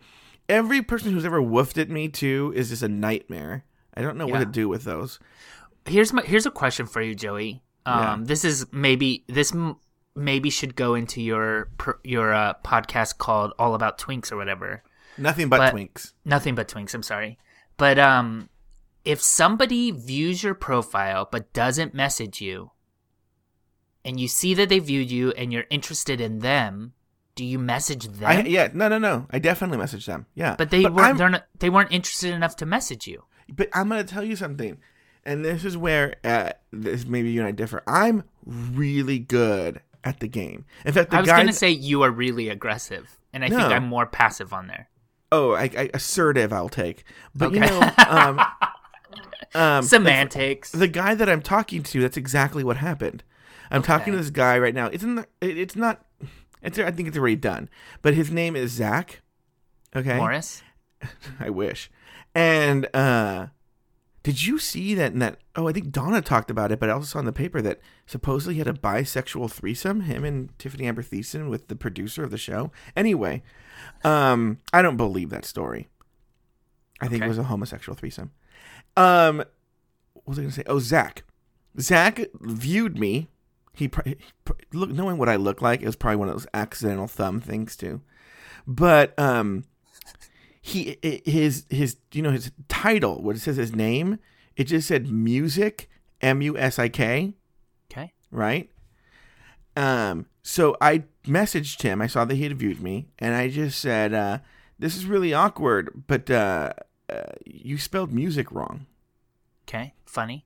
every 0.48 0.80
person 0.82 1.12
who's 1.12 1.24
ever 1.24 1.40
woofed 1.42 1.80
at 1.80 1.90
me 1.90 2.08
too 2.08 2.52
is 2.54 2.68
just 2.70 2.82
a 2.82 2.88
nightmare. 2.88 3.64
I 3.94 4.02
don't 4.02 4.16
know 4.16 4.26
what 4.26 4.38
to 4.38 4.46
do 4.46 4.68
with 4.68 4.84
those. 4.84 5.18
Here's 5.86 6.12
my 6.12 6.22
here's 6.22 6.46
a 6.46 6.50
question 6.50 6.86
for 6.86 7.02
you, 7.02 7.14
Joey. 7.14 7.62
Um, 7.86 7.98
Yeah. 7.98 8.16
this 8.22 8.44
is 8.44 8.66
maybe 8.72 9.24
this 9.28 9.52
maybe 10.14 10.50
should 10.50 10.74
go 10.76 10.94
into 10.94 11.20
your 11.22 11.68
your 12.04 12.32
uh, 12.34 12.54
podcast 12.64 13.18
called 13.18 13.52
All 13.58 13.74
About 13.74 13.98
Twinks 13.98 14.30
or 14.32 14.36
whatever. 14.36 14.82
Nothing 15.18 15.48
but, 15.48 15.58
But- 15.58 15.74
twinks. 15.74 16.12
Nothing 16.24 16.54
but 16.54 16.68
twinks. 16.68 16.94
I'm 16.94 17.02
sorry, 17.02 17.38
but 17.76 17.98
um, 17.98 18.48
if 19.04 19.20
somebody 19.20 19.90
views 19.90 20.42
your 20.42 20.54
profile 20.54 21.28
but 21.30 21.52
doesn't 21.52 21.94
message 21.94 22.40
you, 22.40 22.70
and 24.04 24.18
you 24.18 24.28
see 24.28 24.54
that 24.54 24.68
they 24.68 24.78
viewed 24.78 25.10
you 25.10 25.30
and 25.32 25.52
you're 25.52 25.66
interested 25.70 26.20
in 26.20 26.38
them, 26.38 26.94
do 27.34 27.44
you 27.44 27.58
message 27.58 28.06
them? 28.06 28.28
I 28.30 28.42
yeah, 28.42 28.68
no, 28.72 28.88
no, 28.88 28.98
no. 28.98 29.26
I 29.30 29.38
definitely 29.38 29.78
message 29.78 30.06
them. 30.06 30.26
Yeah, 30.34 30.54
but 30.56 30.70
they 30.70 30.84
I'm- 30.84 30.94
weren't. 30.94 31.18
They're 31.18 31.28
not, 31.28 31.46
they 31.58 31.70
weren't 31.70 31.92
interested 31.92 32.32
enough 32.32 32.56
to 32.56 32.66
message 32.66 33.06
you. 33.06 33.24
But 33.52 33.68
I'm 33.74 33.88
gonna 33.88 34.04
tell 34.04 34.24
you 34.24 34.36
something, 34.36 34.78
and 35.24 35.44
this 35.44 35.64
is 35.64 35.76
where 35.76 36.14
uh, 36.24 36.52
this 36.72 37.04
maybe 37.04 37.30
you 37.30 37.40
and 37.40 37.48
I 37.48 37.52
differ. 37.52 37.82
I'm 37.86 38.24
really 38.46 39.18
good 39.18 39.80
at 40.04 40.20
the 40.20 40.28
game. 40.28 40.64
In 40.84 40.92
fact, 40.92 41.10
the 41.10 41.16
I 41.16 41.20
was 41.20 41.30
gonna 41.30 41.52
say 41.52 41.70
you 41.70 42.02
are 42.02 42.10
really 42.10 42.48
aggressive, 42.48 43.18
and 43.32 43.44
I 43.44 43.48
think 43.48 43.60
I'm 43.62 43.86
more 43.86 44.06
passive 44.06 44.52
on 44.52 44.66
there. 44.66 44.88
oh, 45.32 45.52
I, 45.52 45.70
I, 45.76 45.90
assertive. 45.94 46.52
I'll 46.52 46.68
take. 46.68 47.04
But 47.34 47.52
you 47.52 47.60
know, 47.60 47.92
um, 48.08 48.40
um, 49.54 49.82
Semantics. 49.82 50.72
the 50.72 50.88
guy 50.88 51.14
that 51.14 51.28
I'm 51.28 51.42
talking 51.42 51.82
to, 51.84 52.00
that's 52.00 52.16
exactly 52.16 52.64
what 52.64 52.78
happened. 52.78 53.22
I'm 53.70 53.82
talking 53.82 54.12
to 54.12 54.18
this 54.18 54.30
guy 54.30 54.58
right 54.58 54.74
now. 54.74 54.86
It's. 54.86 55.04
It, 55.04 55.26
it's 55.40 55.76
not. 55.76 56.04
It's. 56.62 56.78
I 56.78 56.90
think 56.90 57.08
it's 57.08 57.16
already 57.16 57.36
done. 57.36 57.68
But 58.02 58.14
his 58.14 58.30
name 58.30 58.56
is 58.56 58.72
Zach. 58.72 59.20
Okay. 59.94 60.16
Morris. 60.16 60.62
I 61.40 61.50
wish. 61.50 61.90
And 62.34 62.88
uh 62.94 63.46
did 64.22 64.44
you 64.44 64.58
see 64.58 64.94
that 64.94 65.12
in 65.12 65.18
that 65.20 65.38
oh 65.56 65.68
I 65.68 65.72
think 65.72 65.90
Donna 65.90 66.20
talked 66.20 66.50
about 66.50 66.72
it, 66.72 66.78
but 66.78 66.90
I 66.90 66.92
also 66.92 67.06
saw 67.06 67.18
in 67.20 67.24
the 67.24 67.32
paper 67.32 67.62
that 67.62 67.80
supposedly 68.06 68.54
he 68.54 68.58
had 68.58 68.68
a 68.68 68.72
bisexual 68.72 69.50
threesome, 69.50 70.02
him 70.02 70.24
and 70.24 70.56
Tiffani 70.58 70.84
Amber 70.84 71.02
Thiessen 71.02 71.48
with 71.48 71.68
the 71.68 71.76
producer 71.76 72.22
of 72.22 72.30
the 72.30 72.38
show. 72.38 72.70
Anyway, 72.94 73.42
um 74.04 74.58
I 74.72 74.82
don't 74.82 74.96
believe 74.96 75.30
that 75.30 75.44
story. 75.44 75.88
I 77.00 77.08
think 77.08 77.24
it 77.24 77.28
was 77.28 77.38
a 77.38 77.44
homosexual 77.44 77.96
threesome. 77.96 78.32
Um 78.96 79.38
what 80.12 80.26
was 80.26 80.38
I 80.38 80.42
gonna 80.42 80.52
say? 80.52 80.64
Oh 80.66 80.80
Zach. 80.80 81.24
Zach 81.78 82.20
viewed 82.40 82.98
me. 82.98 83.28
He 83.72 83.90
look 84.72 84.90
knowing 84.90 85.16
what 85.16 85.28
I 85.30 85.36
look 85.36 85.62
like, 85.62 85.80
it 85.80 85.86
was 85.86 85.96
probably 85.96 86.16
one 86.16 86.28
of 86.28 86.34
those 86.34 86.46
accidental 86.52 87.06
thumb 87.06 87.40
things 87.40 87.74
too. 87.74 88.02
But 88.66 89.18
um 89.18 89.64
he 90.60 90.98
i- 91.04 91.22
his 91.28 91.64
his 91.70 91.96
you 92.12 92.22
know 92.22 92.30
his 92.30 92.50
title 92.68 93.22
what 93.22 93.36
it 93.36 93.40
says 93.40 93.56
his 93.56 93.74
name 93.74 94.18
it 94.56 94.64
just 94.64 94.86
said 94.88 95.08
music 95.10 95.88
m-u-s-i-k 96.20 97.34
Okay. 97.90 98.12
right 98.30 98.70
um 99.76 100.26
so 100.42 100.76
i 100.80 101.04
messaged 101.24 101.82
him 101.82 102.00
i 102.02 102.06
saw 102.06 102.24
that 102.24 102.34
he 102.34 102.42
had 102.44 102.58
viewed 102.58 102.80
me 102.82 103.08
and 103.18 103.34
i 103.34 103.48
just 103.48 103.78
said 103.80 104.12
uh 104.14 104.38
this 104.78 104.96
is 104.96 105.06
really 105.06 105.32
awkward 105.34 106.04
but 106.06 106.30
uh, 106.30 106.72
uh 107.08 107.22
you 107.46 107.78
spelled 107.78 108.12
music 108.12 108.50
wrong 108.52 108.86
Okay. 109.68 109.94
Funny. 110.04 110.44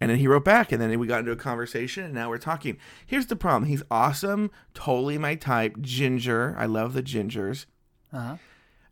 and 0.00 0.08
then 0.10 0.18
he 0.18 0.28
wrote 0.28 0.44
back, 0.44 0.70
and 0.70 0.80
then 0.80 0.96
we 1.00 1.08
got 1.08 1.18
into 1.18 1.32
a 1.32 1.36
conversation, 1.36 2.04
and 2.04 2.14
now 2.14 2.28
we're 2.30 2.38
talking. 2.38 2.76
Here's 3.04 3.26
the 3.26 3.34
problem: 3.34 3.64
he's 3.68 3.82
awesome, 3.90 4.52
totally 4.74 5.18
my 5.18 5.34
type, 5.34 5.80
ginger. 5.80 6.54
I 6.56 6.66
love 6.66 6.92
the 6.92 7.02
gingers. 7.02 7.66
Uh 8.12 8.18
huh. 8.20 8.36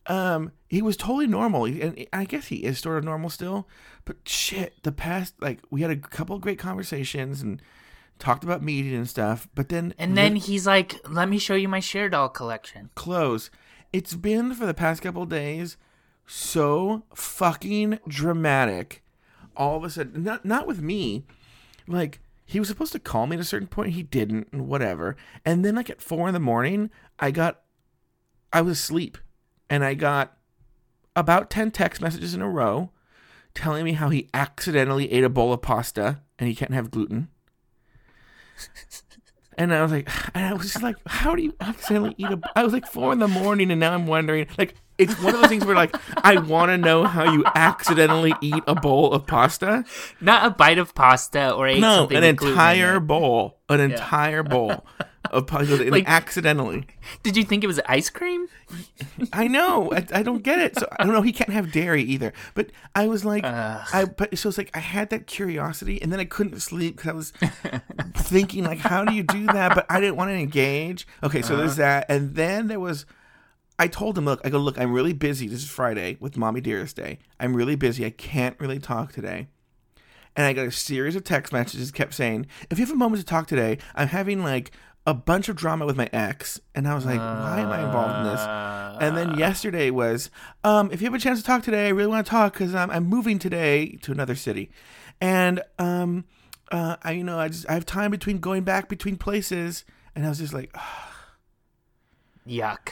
Um, 0.09 0.53
he 0.69 0.83
was 0.83 0.97
totally 0.97 1.27
normal, 1.27 1.67
and 1.67 2.07
I 2.13 2.25
guess 2.25 2.47
he 2.47 2.65
is 2.65 2.79
sort 2.79 2.99
of 2.99 3.05
normal 3.05 3.31
still. 3.31 3.69
But 4.05 4.17
shit, 4.27 4.83
the 4.83 4.93
past 4.93 5.35
like 5.41 5.61
we 5.71 5.83
had 5.83 5.91
a 5.91 5.97
couple 5.97 6.35
of 6.35 6.43
great 6.43 6.59
conversations 6.59 7.43
and 7.43 7.61
talked 8.19 8.43
about 8.43 8.63
meeting 8.63 8.95
and 8.95 9.09
stuff. 9.09 9.49
But 9.55 9.69
then 9.69 9.95
And 9.99 10.17
then 10.17 10.37
he's 10.37 10.67
like, 10.67 10.97
"Let 11.09 11.29
me 11.29 11.39
show 11.39 11.55
you 11.55 11.69
my 11.69 11.81
Cher 11.81 12.09
doll 12.09 12.29
collection." 12.29 12.91
close. 12.95 13.51
It's 13.93 14.15
been 14.15 14.55
for 14.55 14.67
the 14.67 14.75
past 14.75 15.03
couple 15.03 15.23
of 15.23 15.29
days 15.29 15.77
so 16.27 17.05
fucking 17.15 17.99
dramatic. 18.07 19.03
All 19.57 19.77
of 19.77 19.85
a 19.85 19.91
sudden, 19.91 20.23
not 20.23 20.45
not 20.45 20.67
with 20.67 20.81
me. 20.81 21.25
Like 21.87 22.21
he 22.45 22.59
was 22.59 22.69
supposed 22.69 22.93
to 22.93 22.99
call 22.99 23.27
me 23.27 23.37
at 23.37 23.41
a 23.41 23.45
certain 23.45 23.69
point, 23.69 23.93
he 23.93 24.03
didn't, 24.03 24.49
and 24.53 24.69
whatever. 24.69 25.17
And 25.45 25.65
then 25.65 25.75
like 25.75 25.91
at 25.91 26.01
four 26.01 26.29
in 26.29 26.35
the 26.35 26.41
morning, 26.41 26.91
I 27.19 27.31
got, 27.31 27.61
I 28.53 28.63
was 28.63 28.79
asleep, 28.79 29.19
and 29.71 29.85
I 29.85 29.95
got 29.95 30.37
about 31.15 31.51
ten 31.51 31.71
text 31.71 32.01
messages 32.01 32.35
in 32.35 32.43
a 32.43 32.49
row, 32.49 32.91
telling 33.55 33.85
me 33.85 33.93
how 33.93 34.09
he 34.09 34.29
accidentally 34.33 35.11
ate 35.13 35.25
a 35.25 35.29
bowl 35.29 35.53
of 35.53 35.63
pasta 35.63 36.21
and 36.39 36.49
he 36.49 36.55
can't 36.55 36.75
have 36.75 36.91
gluten. 36.91 37.29
And 39.59 39.75
I 39.75 39.83
was 39.83 39.91
like, 39.91 40.09
and 40.35 40.47
I 40.47 40.55
was 40.55 40.73
just 40.73 40.83
like, 40.83 40.97
how 41.05 41.35
do 41.35 41.43
you 41.43 41.53
accidentally 41.61 42.15
eat 42.17 42.31
a? 42.31 42.41
I 42.55 42.63
was 42.63 42.73
like 42.73 42.87
four 42.87 43.13
in 43.13 43.19
the 43.19 43.29
morning, 43.29 43.71
and 43.71 43.81
now 43.81 43.93
I'm 43.93 44.07
wondering, 44.07 44.47
like, 44.57 44.75
it's 44.99 45.21
one 45.23 45.35
of 45.35 45.41
those 45.41 45.49
things 45.49 45.65
where 45.65 45.77
like 45.77 45.95
I 46.17 46.39
want 46.39 46.71
to 46.71 46.79
know 46.79 47.05
how 47.05 47.33
you 47.33 47.45
accidentally 47.55 48.35
eat 48.41 48.63
a 48.67 48.75
bowl 48.75 49.13
of 49.13 49.27
pasta. 49.27 49.85
Not 50.21 50.47
a 50.47 50.51
bite 50.51 50.79
of 50.79 50.95
pasta 50.95 51.53
or 51.53 51.67
ate 51.67 51.81
No, 51.81 52.09
an 52.09 52.09
with 52.09 52.09
gluten 52.09 52.25
in 52.25 52.51
entire 52.51 53.01
bowl, 53.01 53.59
an 53.69 53.81
entire 53.81 54.43
bowl. 54.43 54.85
of 55.31 55.47
pasta, 55.47 55.77
Like- 55.91 56.09
accidentally. 56.09 56.87
Did 57.23 57.37
you 57.37 57.45
think 57.45 57.65
it 57.65 57.67
was 57.67 57.81
ice 57.87 58.11
cream? 58.11 58.49
I 59.33 59.47
know. 59.49 59.93
I, 59.93 60.07
I 60.13 60.23
don't 60.23 60.43
get 60.43 60.59
it. 60.59 60.79
So 60.79 60.89
I 60.99 61.05
don't 61.05 61.13
know. 61.13 61.23
He 61.23 61.33
can't 61.33 61.51
have 61.51 61.73
dairy 61.73 62.03
either. 62.03 62.33
But 62.55 62.71
I 62.95 63.07
was 63.07 63.25
like, 63.25 63.45
I 63.45 64.07
but 64.17 64.37
so 64.39 64.49
it's 64.49 64.59
like 64.59 64.71
I 64.75 64.81
had 64.81 65.11
that 65.11 65.27
curiosity, 65.27 66.01
and 66.03 66.13
then 66.13 66.21
I 66.21 66.25
couldn't 66.25 66.59
sleep 66.61 66.97
because 66.97 67.11
I 67.11 67.13
was 67.15 67.33
thinking 68.17 68.65
like, 68.65 68.79
how 68.79 69.05
do 69.05 69.15
you 69.15 69.23
do 69.23 69.47
that? 69.47 69.75
But 69.75 69.87
I 69.89 70.01
didn't 70.01 70.17
want 70.17 70.31
to 70.31 70.35
engage. 70.35 71.07
Okay, 71.23 71.43
so 71.43 71.57
there's 71.57 71.79
uh-huh. 71.79 71.83
that, 71.83 72.07
and 72.09 72.35
then 72.35 72.67
there 72.69 72.81
was. 72.81 73.07
I 73.79 73.87
told 73.87 74.19
him, 74.19 74.25
look, 74.25 74.41
I 74.45 74.51
go, 74.51 74.59
look, 74.59 74.79
I'm 74.79 74.93
really 74.93 75.13
busy. 75.13 75.47
This 75.47 75.63
is 75.63 75.71
Friday 75.71 76.17
with 76.19 76.37
Mommie 76.37 76.61
Dearest 76.61 76.97
Day. 76.97 77.21
I'm 77.39 77.55
really 77.55 77.77
busy. 77.77 78.05
I 78.05 78.11
can't 78.11 78.59
really 78.59 78.81
talk 78.81 79.13
today. 79.13 79.47
And 80.35 80.47
I 80.47 80.53
got 80.53 80.67
a 80.67 80.73
series 80.73 81.15
of 81.15 81.23
text 81.23 81.53
messages 81.53 81.93
kept 81.93 82.15
saying, 82.15 82.47
if 82.71 82.79
you 82.79 82.85
have 82.85 82.95
a 82.95 82.99
moment 82.99 83.21
to 83.21 83.27
talk 83.27 83.47
today, 83.47 83.79
I'm 83.95 84.09
having 84.09 84.43
like 84.43 84.73
a 85.07 85.15
bunch 85.15 85.49
of 85.49 85.55
drama 85.55 85.87
with 85.87 85.97
my 85.97 86.09
ex. 86.13 86.61
And 86.75 86.89
I 86.89 86.95
was 86.95 87.07
like, 87.07 87.19
why 87.19 87.61
am 87.61 87.71
I 87.71 87.85
involved 87.85 88.19
in 88.19 88.33
this? 88.33 88.41
And 89.01 89.17
then 89.17 89.39
yesterday 89.39 89.91
was, 89.91 90.31
um, 90.65 90.91
if 90.91 91.01
you 91.01 91.07
have 91.07 91.15
a 91.15 91.19
chance 91.19 91.39
to 91.39 91.45
talk 91.45 91.63
today, 91.63 91.87
I 91.87 91.91
really 91.91 92.09
want 92.09 92.27
to 92.27 92.31
talk 92.31 92.55
because 92.55 92.75
I'm, 92.75 92.91
I'm 92.91 93.05
moving 93.07 93.39
today 93.39 93.97
to 94.03 94.11
another 94.11 94.35
city. 94.35 94.71
And, 95.21 95.63
um, 95.79 96.25
uh, 96.73 96.97
I, 97.03 97.13
you 97.13 97.25
know, 97.25 97.39
I 97.39 97.49
just, 97.49 97.69
I 97.71 97.75
have 97.75 97.87
time 97.87 98.11
between 98.11 98.39
going 98.39 98.65
back 98.65 98.89
between 98.89 99.17
places. 99.17 99.85
And 100.17 100.27
I 100.27 100.29
was 100.29 100.39
just 100.39 100.53
like, 100.53 100.77
Yuck. 102.47 102.91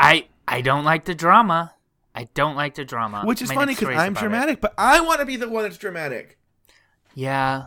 I 0.00 0.26
I 0.48 0.60
don't 0.62 0.84
like 0.84 1.04
the 1.04 1.14
drama. 1.14 1.74
I 2.14 2.24
don't 2.34 2.56
like 2.56 2.74
the 2.74 2.84
drama. 2.84 3.22
which 3.24 3.40
is 3.42 3.50
My 3.50 3.54
funny 3.54 3.74
because 3.74 3.88
I'm 3.88 4.12
about 4.12 4.22
it. 4.22 4.28
dramatic, 4.28 4.60
but 4.60 4.74
I 4.76 5.00
want 5.00 5.20
to 5.20 5.26
be 5.26 5.36
the 5.36 5.48
one 5.48 5.62
that's 5.62 5.76
dramatic. 5.78 6.38
Yeah. 7.14 7.66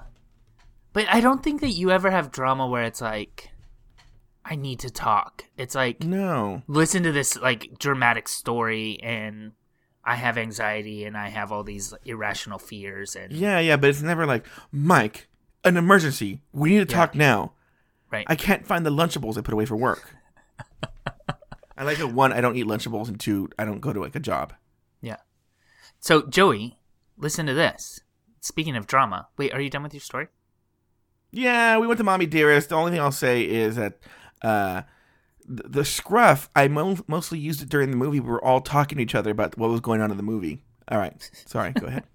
But 0.91 1.05
I 1.09 1.21
don't 1.21 1.41
think 1.41 1.61
that 1.61 1.69
you 1.69 1.91
ever 1.91 2.11
have 2.11 2.31
drama 2.31 2.67
where 2.67 2.83
it's 2.83 3.01
like 3.01 3.51
I 4.45 4.55
need 4.55 4.79
to 4.79 4.89
talk. 4.89 5.45
It's 5.57 5.75
like 5.75 6.03
No. 6.03 6.63
listen 6.67 7.03
to 7.03 7.11
this 7.11 7.37
like 7.37 7.79
dramatic 7.79 8.27
story 8.27 8.99
and 9.01 9.53
I 10.03 10.15
have 10.15 10.37
anxiety 10.37 11.05
and 11.05 11.15
I 11.15 11.29
have 11.29 11.51
all 11.53 11.63
these 11.63 11.93
irrational 12.03 12.59
fears 12.59 13.15
and 13.15 13.31
Yeah, 13.31 13.59
yeah, 13.59 13.77
but 13.77 13.89
it's 13.89 14.01
never 14.01 14.25
like, 14.25 14.45
Mike, 14.69 15.27
an 15.63 15.77
emergency. 15.77 16.41
We 16.51 16.71
need 16.71 16.89
to 16.89 16.93
Yeah. 16.93 16.99
talk 16.99 17.15
now. 17.15 17.53
right. 18.11 18.25
I 18.27 18.35
can't 18.35 18.67
find 18.67 18.85
the 18.85 18.91
Lunchables 18.91 19.37
I 19.37 19.41
put 19.41 19.53
away 19.53 19.65
for 19.65 19.77
work. 19.77 20.13
I 21.77 21.83
like 21.83 21.99
it. 21.99 22.11
One, 22.11 22.31
I 22.33 22.41
don't 22.41 22.55
eat 22.55 22.65
Lunchables, 22.67 23.07
and 23.07 23.19
two, 23.19 23.49
I 23.57 23.65
don't 23.65 23.79
go 23.81 23.93
to 23.93 23.99
like 23.99 24.15
a 24.15 24.19
job. 24.19 24.53
yeah. 25.01 25.17
So 25.99 26.23
Joey, 26.27 26.77
listen 27.17 27.45
to 27.45 27.53
this. 27.53 28.01
Speaking 28.41 28.75
of 28.75 28.87
drama, 28.87 29.27
wait, 29.37 29.53
are 29.53 29.61
you 29.61 29.69
done 29.69 29.83
with 29.83 29.93
your 29.93 30.01
story? 30.01 30.27
Yeah, 31.31 31.77
we 31.77 31.87
went 31.87 31.97
to 31.97 32.03
Mommie 32.03 32.25
Dearest. 32.25 32.69
The 32.69 32.75
only 32.75 32.91
thing 32.91 32.99
I'll 32.99 33.11
say 33.11 33.43
is 33.43 33.75
that 33.77 33.97
uh, 34.41 34.81
the, 35.47 35.63
the 35.69 35.85
scruff, 35.85 36.49
I 36.55 36.67
mo- 36.67 36.97
mostly 37.07 37.39
used 37.39 37.61
it 37.61 37.69
during 37.69 37.89
the 37.89 37.97
movie. 37.97 38.19
We 38.19 38.29
were 38.29 38.43
all 38.43 38.61
talking 38.61 38.97
to 38.97 39.03
each 39.03 39.15
other 39.15 39.31
about 39.31 39.57
what 39.57 39.69
was 39.69 39.79
going 39.79 40.01
on 40.01 40.11
in 40.11 40.17
the 40.17 40.23
movie. 40.23 40.61
All 40.89 40.97
right. 40.99 41.29
Sorry, 41.45 41.71
go 41.71 41.87
ahead. 41.87 42.03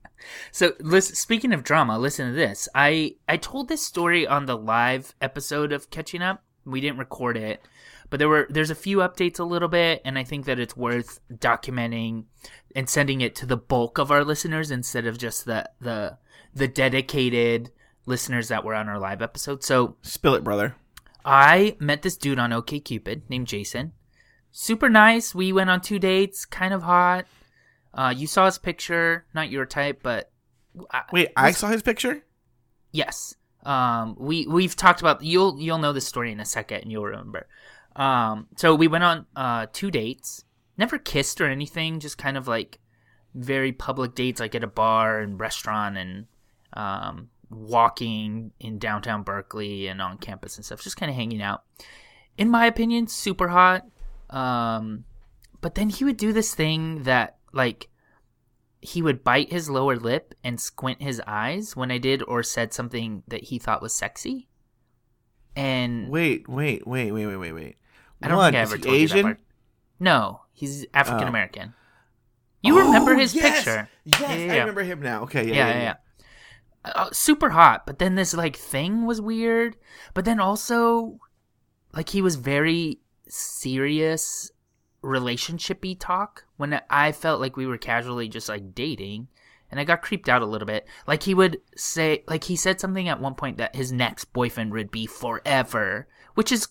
So, 0.50 0.72
listen, 0.80 1.14
speaking 1.14 1.52
of 1.52 1.62
drama, 1.62 1.96
listen 1.96 2.26
to 2.26 2.32
this. 2.34 2.68
I 2.74 3.14
I 3.28 3.36
told 3.36 3.68
this 3.68 3.86
story 3.86 4.26
on 4.26 4.46
the 4.46 4.56
live 4.56 5.14
episode 5.20 5.70
of 5.72 5.90
Catching 5.90 6.22
Up. 6.22 6.42
We 6.64 6.80
didn't 6.80 6.98
record 6.98 7.36
it, 7.36 7.62
but 8.10 8.18
there 8.18 8.28
were 8.28 8.46
there's 8.50 8.70
a 8.70 8.74
few 8.74 8.98
updates 8.98 9.38
a 9.38 9.44
little 9.44 9.68
bit, 9.68 10.02
and 10.04 10.18
I 10.18 10.24
think 10.24 10.46
that 10.46 10.58
it's 10.58 10.76
worth 10.76 11.20
documenting 11.32 12.24
and 12.74 12.88
sending 12.88 13.20
it 13.20 13.34
to 13.36 13.46
the 13.46 13.56
bulk 13.56 13.98
of 13.98 14.10
our 14.10 14.24
listeners 14.24 14.70
instead 14.70 15.06
of 15.06 15.18
just 15.18 15.44
the 15.44 15.70
the 15.80 16.18
the 16.54 16.68
dedicated 16.68 17.70
listeners 18.06 18.48
that 18.48 18.64
were 18.64 18.74
on 18.74 18.88
our 18.88 18.98
live 18.98 19.22
episode. 19.22 19.62
So, 19.62 19.96
Spill 20.02 20.34
it, 20.34 20.44
brother. 20.44 20.74
I 21.24 21.76
met 21.78 22.02
this 22.02 22.16
dude 22.16 22.38
on 22.38 22.50
OkCupid 22.50 23.22
named 23.28 23.46
Jason. 23.46 23.92
Super 24.50 24.88
nice. 24.88 25.34
We 25.34 25.52
went 25.52 25.68
on 25.68 25.80
two 25.80 25.98
dates. 25.98 26.46
Kind 26.46 26.72
of 26.72 26.82
hot. 26.82 27.26
Uh, 27.92 28.14
you 28.16 28.26
saw 28.26 28.46
his 28.46 28.58
picture. 28.58 29.26
Not 29.34 29.50
your 29.50 29.66
type, 29.66 30.00
but 30.02 30.32
I, 30.90 31.02
Wait, 31.12 31.30
I 31.36 31.50
saw 31.50 31.68
his 31.68 31.82
picture? 31.82 32.24
Yes. 32.92 33.34
Um, 33.64 34.16
we 34.18 34.46
we've 34.46 34.76
talked 34.76 35.00
about 35.00 35.22
you'll 35.22 35.60
you'll 35.60 35.78
know 35.78 35.92
this 35.92 36.06
story 36.06 36.32
in 36.32 36.40
a 36.40 36.44
second 36.44 36.82
and 36.82 36.92
you'll 36.92 37.04
remember. 37.04 37.46
Um, 37.98 38.46
so 38.56 38.74
we 38.74 38.88
went 38.88 39.04
on 39.04 39.26
uh 39.36 39.66
two 39.72 39.90
dates. 39.90 40.44
Never 40.78 40.98
kissed 40.98 41.40
or 41.40 41.46
anything. 41.46 42.00
Just 42.00 42.16
kind 42.16 42.36
of 42.36 42.48
like 42.48 42.78
very 43.34 43.72
public 43.72 44.14
dates, 44.14 44.40
like 44.40 44.54
at 44.54 44.64
a 44.64 44.68
bar 44.68 45.20
and 45.20 45.38
restaurant 45.38 45.98
and 45.98 46.26
um 46.72 47.28
walking 47.50 48.52
in 48.60 48.78
downtown 48.78 49.22
Berkeley 49.22 49.88
and 49.88 50.00
on 50.00 50.18
campus 50.18 50.56
and 50.56 50.64
stuff. 50.64 50.82
Just 50.82 50.96
kind 50.96 51.10
of 51.10 51.16
hanging 51.16 51.42
out. 51.42 51.64
In 52.36 52.48
my 52.48 52.66
opinion, 52.66 53.08
super 53.08 53.48
hot. 53.48 53.84
Um, 54.30 55.04
but 55.60 55.74
then 55.74 55.88
he 55.88 56.04
would 56.04 56.16
do 56.16 56.32
this 56.32 56.54
thing 56.54 57.02
that 57.02 57.38
like 57.52 57.88
he 58.80 59.02
would 59.02 59.24
bite 59.24 59.50
his 59.50 59.68
lower 59.68 59.96
lip 59.96 60.34
and 60.44 60.60
squint 60.60 61.02
his 61.02 61.20
eyes 61.26 61.74
when 61.74 61.90
I 61.90 61.98
did 61.98 62.22
or 62.22 62.42
said 62.42 62.72
something 62.72 63.24
that 63.26 63.44
he 63.44 63.58
thought 63.58 63.82
was 63.82 63.94
sexy. 63.94 64.48
And 65.56 66.08
Wait, 66.08 66.48
wait, 66.48 66.86
wait, 66.86 67.10
wait, 67.12 67.26
wait, 67.26 67.36
wait, 67.36 67.52
wait. 67.52 67.76
I 68.22 68.28
don't 68.28 68.36
One, 68.36 68.52
think 68.52 68.60
I 68.60 68.62
is 68.62 68.68
ever 68.68 68.76
he 68.76 68.82
told 68.82 68.96
you 68.96 69.02
Asian? 69.02 69.16
that 69.16 69.22
part. 69.22 69.40
No, 70.00 70.42
he's 70.52 70.86
African 70.94 71.28
American. 71.28 71.74
You 72.62 72.78
remember 72.78 73.14
Oh, 73.14 73.18
his 73.18 73.34
yes! 73.34 73.64
picture? 73.64 73.88
Yes, 74.04 74.20
Yeah, 74.20 74.34
yeah, 74.34 74.52
I 74.52 74.56
yeah. 74.56 74.60
remember 74.60 74.82
him 74.82 75.00
now. 75.02 75.22
Okay, 75.24 75.46
yeah, 75.48 75.54
yeah, 75.54 75.68
yeah, 75.68 75.82
yeah. 75.82 75.94
Uh, 76.84 77.08
super 77.12 77.50
hot, 77.50 77.86
but 77.86 77.98
then 77.98 78.14
this 78.14 78.34
like 78.34 78.56
thing 78.56 79.04
was 79.06 79.20
weird. 79.20 79.76
But 80.14 80.24
then 80.24 80.40
also, 80.40 81.18
like 81.92 82.08
he 82.10 82.22
was 82.22 82.36
very 82.36 83.00
serious 83.28 84.50
relationshipy 85.02 85.96
talk 85.98 86.44
when 86.56 86.80
I 86.90 87.12
felt 87.12 87.40
like 87.40 87.56
we 87.56 87.66
were 87.66 87.78
casually 87.78 88.28
just 88.28 88.48
like 88.48 88.74
dating, 88.74 89.28
and 89.70 89.78
I 89.80 89.84
got 89.84 90.02
creeped 90.02 90.28
out 90.28 90.42
a 90.42 90.46
little 90.46 90.66
bit. 90.66 90.86
Like 91.06 91.22
he 91.24 91.34
would 91.34 91.60
say, 91.76 92.24
like 92.28 92.44
he 92.44 92.56
said 92.56 92.80
something 92.80 93.08
at 93.08 93.20
one 93.20 93.34
point 93.34 93.58
that 93.58 93.76
his 93.76 93.92
next 93.92 94.26
boyfriend 94.32 94.72
would 94.72 94.90
be 94.90 95.06
forever, 95.06 96.08
which 96.34 96.52
is 96.52 96.68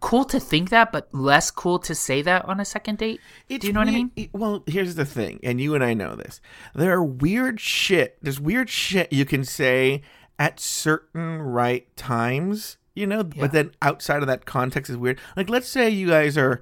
cool 0.00 0.24
to 0.26 0.38
think 0.38 0.70
that, 0.70 0.92
but 0.92 1.08
less 1.12 1.50
cool 1.50 1.78
to 1.80 1.94
say 1.94 2.22
that 2.22 2.44
on 2.44 2.60
a 2.60 2.64
second 2.64 2.98
date. 2.98 3.20
It's 3.48 3.62
Do 3.62 3.66
you 3.68 3.72
know 3.72 3.80
what 3.80 3.88
I 3.88 3.92
mean? 3.92 4.10
it- 4.16 4.30
well, 4.34 4.62
here's 4.66 4.94
the 4.94 5.04
thing, 5.04 5.40
and 5.42 5.60
you 5.60 5.74
and 5.74 5.82
I 5.82 5.94
know 5.94 6.14
this. 6.16 6.40
There 6.74 6.92
are 6.92 7.02
weird 7.02 7.60
shit. 7.60 8.18
There's 8.22 8.38
weird 8.40 8.68
shit 8.70 9.12
you 9.12 9.24
can 9.24 9.44
say 9.44 10.02
at 10.38 10.60
certain 10.60 11.38
right 11.40 11.94
times, 11.96 12.76
you 12.94 13.06
know, 13.06 13.18
Yeah. 13.34 13.40
but 13.40 13.52
then 13.52 13.72
outside 13.80 14.20
of 14.22 14.26
that 14.28 14.44
context 14.44 14.90
is 14.90 14.96
weird. 14.96 15.18
Like, 15.36 15.48
let's 15.48 15.68
say 15.68 15.88
you 15.88 16.08
guys 16.08 16.36
are 16.36 16.60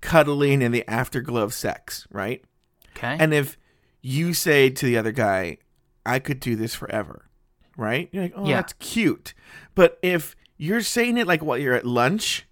cuddling 0.00 0.62
in 0.62 0.72
the 0.72 0.88
afterglow 0.88 1.42
of 1.42 1.52
sex, 1.54 2.06
right? 2.10 2.42
Okay. 2.96 3.16
And 3.20 3.34
if 3.34 3.58
you 4.00 4.32
say 4.32 4.70
to 4.70 4.86
the 4.86 4.96
other 4.96 5.12
guy, 5.12 5.58
I 6.06 6.18
could 6.18 6.40
do 6.40 6.56
this 6.56 6.74
forever, 6.74 7.26
right? 7.76 8.08
You're 8.12 8.22
like, 8.24 8.32
oh, 8.34 8.48
Yeah. 8.48 8.56
that's 8.56 8.72
cute. 8.74 9.34
But 9.74 9.98
if 10.02 10.34
you're 10.56 10.80
saying 10.80 11.18
it 11.18 11.26
like 11.26 11.42
while 11.42 11.58
you're 11.58 11.74
at 11.74 11.86
lunch, 11.86 12.46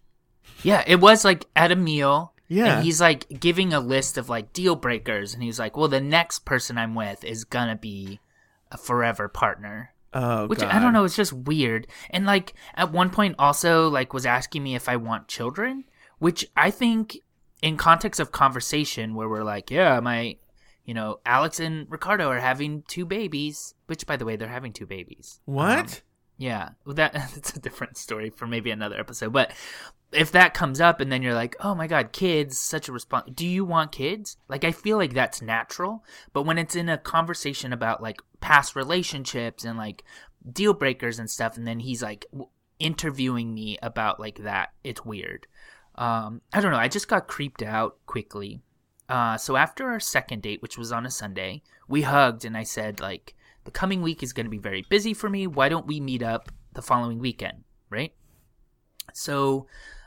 Yeah, 0.63 0.83
it 0.87 0.97
was 0.97 1.25
like 1.25 1.47
at 1.55 1.73
a 1.73 1.77
meal. 1.77 2.33
Yeah. 2.49 2.77
And 2.77 2.85
he's 2.85 3.01
like 3.01 3.27
giving 3.41 3.73
a 3.75 3.81
list 3.81 4.17
of 4.17 4.29
like 4.29 4.53
deal 4.53 4.75
breakers. 4.75 5.35
And 5.35 5.43
he's 5.43 5.59
like, 5.59 5.77
well, 5.77 5.89
the 5.89 6.01
next 6.01 6.45
person 6.45 6.79
I'm 6.79 6.95
with 6.95 7.23
is 7.25 7.45
going 7.45 7.69
to 7.69 7.77
be 7.77 8.21
a 8.73 8.79
forever 8.79 9.29
partner. 9.29 9.93
oh, 10.15 10.47
Which 10.47 10.61
God. 10.61 10.71
I 10.71 10.79
don't 10.79 10.95
know. 10.95 11.05
It's 11.05 11.17
just 11.17 11.33
weird. 11.33 11.87
And 12.11 12.25
like 12.25 12.55
at 12.75 12.91
one 12.91 13.11
point 13.11 13.35
also 13.39 13.89
like 13.89 14.15
was 14.15 14.25
asking 14.27 14.63
me 14.63 14.75
if 14.75 14.89
I 14.89 14.97
want 14.97 15.29
children, 15.29 15.85
which 16.19 16.47
I 16.57 16.71
think 16.71 17.19
in 17.61 17.77
context 17.77 18.19
of 18.19 18.33
conversation 18.33 19.15
where 19.15 19.29
we're 19.29 19.45
like, 19.45 19.71
yeah, 19.71 20.01
my, 20.01 20.37
you 20.87 20.95
know, 20.95 21.21
Alex 21.27 21.61
and 21.61 21.87
Ricardo 21.91 22.29
are 22.31 22.41
having 22.41 22.83
two 22.89 23.05
babies, 23.05 23.75
which 23.87 24.07
by 24.07 24.17
the 24.17 24.25
way, 24.25 24.37
they're 24.37 24.49
having 24.49 24.73
two 24.73 24.87
babies. 24.87 25.41
What? 25.45 25.79
Um, 25.79 25.87
yeah, 26.39 26.70
well, 26.84 26.95
that 26.95 27.12
that's 27.34 27.55
a 27.55 27.61
different 27.61 27.99
story 27.99 28.30
for 28.30 28.47
maybe 28.47 28.70
another 28.70 28.99
episode. 28.99 29.32
But 29.32 29.53
if 30.12 30.32
that 30.32 30.55
comes 30.55 30.80
up 30.80 31.01
and 31.01 31.12
then 31.12 31.20
you're 31.22 31.34
like, 31.34 31.57
"Oh 31.61 31.74
my 31.74 31.86
god, 31.86 32.12
kids, 32.12 32.59
such 32.59 32.89
a 32.89 32.93
response. 32.93 33.30
Do 33.34 33.47
you 33.47 33.64
want 33.64 33.93
kids?" 33.93 34.36
Like 34.49 34.64
I 34.64 34.72
feel 34.72 34.97
like 34.97 35.12
that's 35.12 35.43
natural, 35.43 36.05
but 36.32 36.45
when 36.45 36.57
it's 36.57 36.76
in 36.76 36.89
a 36.89 36.97
conversation 36.97 37.72
about 37.72 38.03
like 38.03 38.22
past 38.41 38.76
relationships 38.76 39.64
and 39.64 39.76
like 39.76 40.05
deal 40.51 40.72
breakers 40.72 41.18
and 41.18 41.28
stuff 41.28 41.57
and 41.57 41.66
then 41.66 41.80
he's 41.80 42.03
like 42.03 42.24
w- 42.30 42.49
interviewing 42.78 43.53
me 43.53 43.76
about 43.82 44.20
like 44.20 44.39
that, 44.45 44.70
it's 44.84 45.05
weird. 45.05 45.47
Um 45.97 46.41
I 46.53 46.61
don't 46.61 46.70
know, 46.70 46.78
I 46.78 46.89
just 46.89 47.09
got 47.09 47.28
creeped 47.28 47.62
out 47.62 47.99
quickly. 48.07 48.62
Uh 49.09 49.36
so 49.36 49.57
after 49.57 49.91
our 49.91 50.01
second 50.01 50.43
date, 50.43 50.62
which 50.62 50.78
was 50.78 50.93
on 50.93 51.05
a 51.05 51.11
Sunday, 51.11 51.62
we 51.89 52.03
hugged 52.03 52.45
and 52.45 52.57
I 52.57 52.62
said 52.62 53.01
like 53.01 53.34
the 53.69 53.73
coming 53.73 54.01
week 54.01 54.23
is 54.23 54.33
going 54.33 54.47
to 54.47 54.51
be 54.51 54.57
very 54.57 54.87
busy 54.89 55.12
for 55.12 55.29
me. 55.29 55.47
Why 55.47 55.69
don't 55.69 55.87
we 55.87 56.01
meet 56.01 56.23
up 56.23 56.51
the 56.73 56.81
following 56.81 57.19
weekend, 57.19 57.64
right? 57.91 58.14
So 59.12 59.66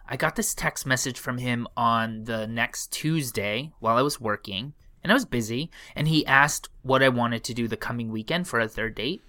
I 0.09 0.17
got 0.17 0.35
this 0.35 0.55
text 0.55 0.87
message 0.87 1.19
from 1.19 1.37
him 1.37 1.67
on 1.77 2.23
the 2.23 2.47
next 2.47 2.91
Tuesday 2.91 3.71
while 3.79 3.97
I 3.97 4.01
was 4.01 4.19
working, 4.19 4.73
and 5.03 5.11
I 5.11 5.13
was 5.13 5.25
busy, 5.25 5.69
and 5.95 6.07
he 6.07 6.25
asked 6.25 6.69
what 6.81 7.03
I 7.03 7.09
wanted 7.09 7.43
to 7.43 7.53
do 7.53 7.67
the 7.67 7.77
coming 7.77 8.11
weekend 8.11 8.47
for 8.47 8.59
a 8.59 8.67
third 8.67 8.95
date. 8.95 9.21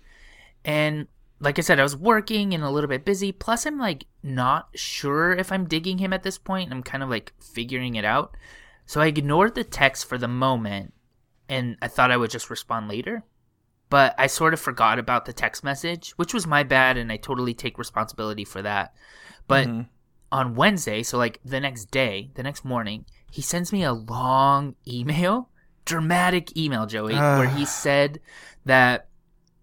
And 0.65 1.09
like 1.39 1.59
I 1.59 1.63
said, 1.63 1.79
I 1.79 1.83
was 1.83 1.97
working 1.97 2.55
and 2.55 2.65
a 2.65 2.71
little 2.71 2.89
bit 2.89 3.05
busy. 3.05 3.33
Plus, 3.33 3.67
I'm 3.67 3.79
like 3.79 4.07
not 4.23 4.71
sure 4.75 5.33
if 5.33 5.53
I'm 5.53 5.69
digging 5.69 5.99
him 5.99 6.15
at 6.15 6.23
this 6.23 6.39
point. 6.39 6.73
I'm 6.73 6.83
kind 6.83 7.03
of 7.03 7.11
like 7.11 7.35
figuring 7.39 7.97
it 7.97 8.07
out. 8.07 8.35
So 8.87 9.03
I 9.03 9.09
ignored 9.09 9.57
the 9.57 9.65
text 9.65 10.07
for 10.07 10.17
the 10.17 10.27
moment 10.27 10.95
and 11.51 11.77
I 11.83 11.89
thought 11.89 12.11
I 12.11 12.17
would 12.17 12.31
just 12.31 12.49
respond 12.49 12.89
later. 12.89 13.25
But 13.93 14.15
I 14.17 14.27
sort 14.27 14.55
of 14.55 14.61
forgot 14.61 14.99
about 14.99 15.27
the 15.27 15.35
text 15.35 15.63
message, 15.63 16.13
which 16.13 16.33
was 16.33 16.47
my 16.47 16.63
bad, 16.63 16.97
and 16.97 17.13
I 17.13 17.19
totally 17.19 17.53
take 17.53 17.77
responsibility 17.77 18.43
for 18.43 18.63
that. 18.63 18.95
But 19.47 19.69
mm-hmm. 19.69 19.83
on 20.33 20.55
Wednesday, 20.55 21.03
so 21.03 21.19
like 21.19 21.41
the 21.45 21.61
next 21.61 21.91
day, 21.91 22.31
the 22.33 22.43
next 22.43 22.65
morning, 22.65 23.05
he 23.31 23.43
sends 23.43 23.71
me 23.71 23.83
a 23.83 23.93
long 23.93 24.77
email, 24.89 25.51
dramatic 25.85 26.57
email, 26.57 26.87
Joey, 26.87 27.17
where 27.17 27.51
he 27.51 27.67
said 27.67 28.19
that 28.65 29.09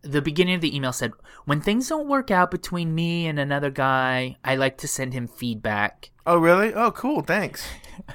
the 0.03 0.21
beginning 0.21 0.53
of 0.53 0.61
the 0.61 0.75
email 0.75 0.93
said, 0.93 1.13
When 1.45 1.59
things 1.59 1.89
don't 1.89 2.07
work 2.07 2.30
out 2.30 2.51
between 2.51 2.93
me 2.93 3.25
and 3.25 3.39
another 3.39 3.71
guy, 3.71 4.38
I 4.45 4.57
like 4.57 4.77
to 4.77 4.88
send 4.88 5.15
him 5.15 5.27
feedback. 5.27 6.11
Oh, 6.27 6.38
really? 6.38 6.71
Oh, 6.71 6.91
cool. 6.91 7.23
Thanks. 7.23 7.67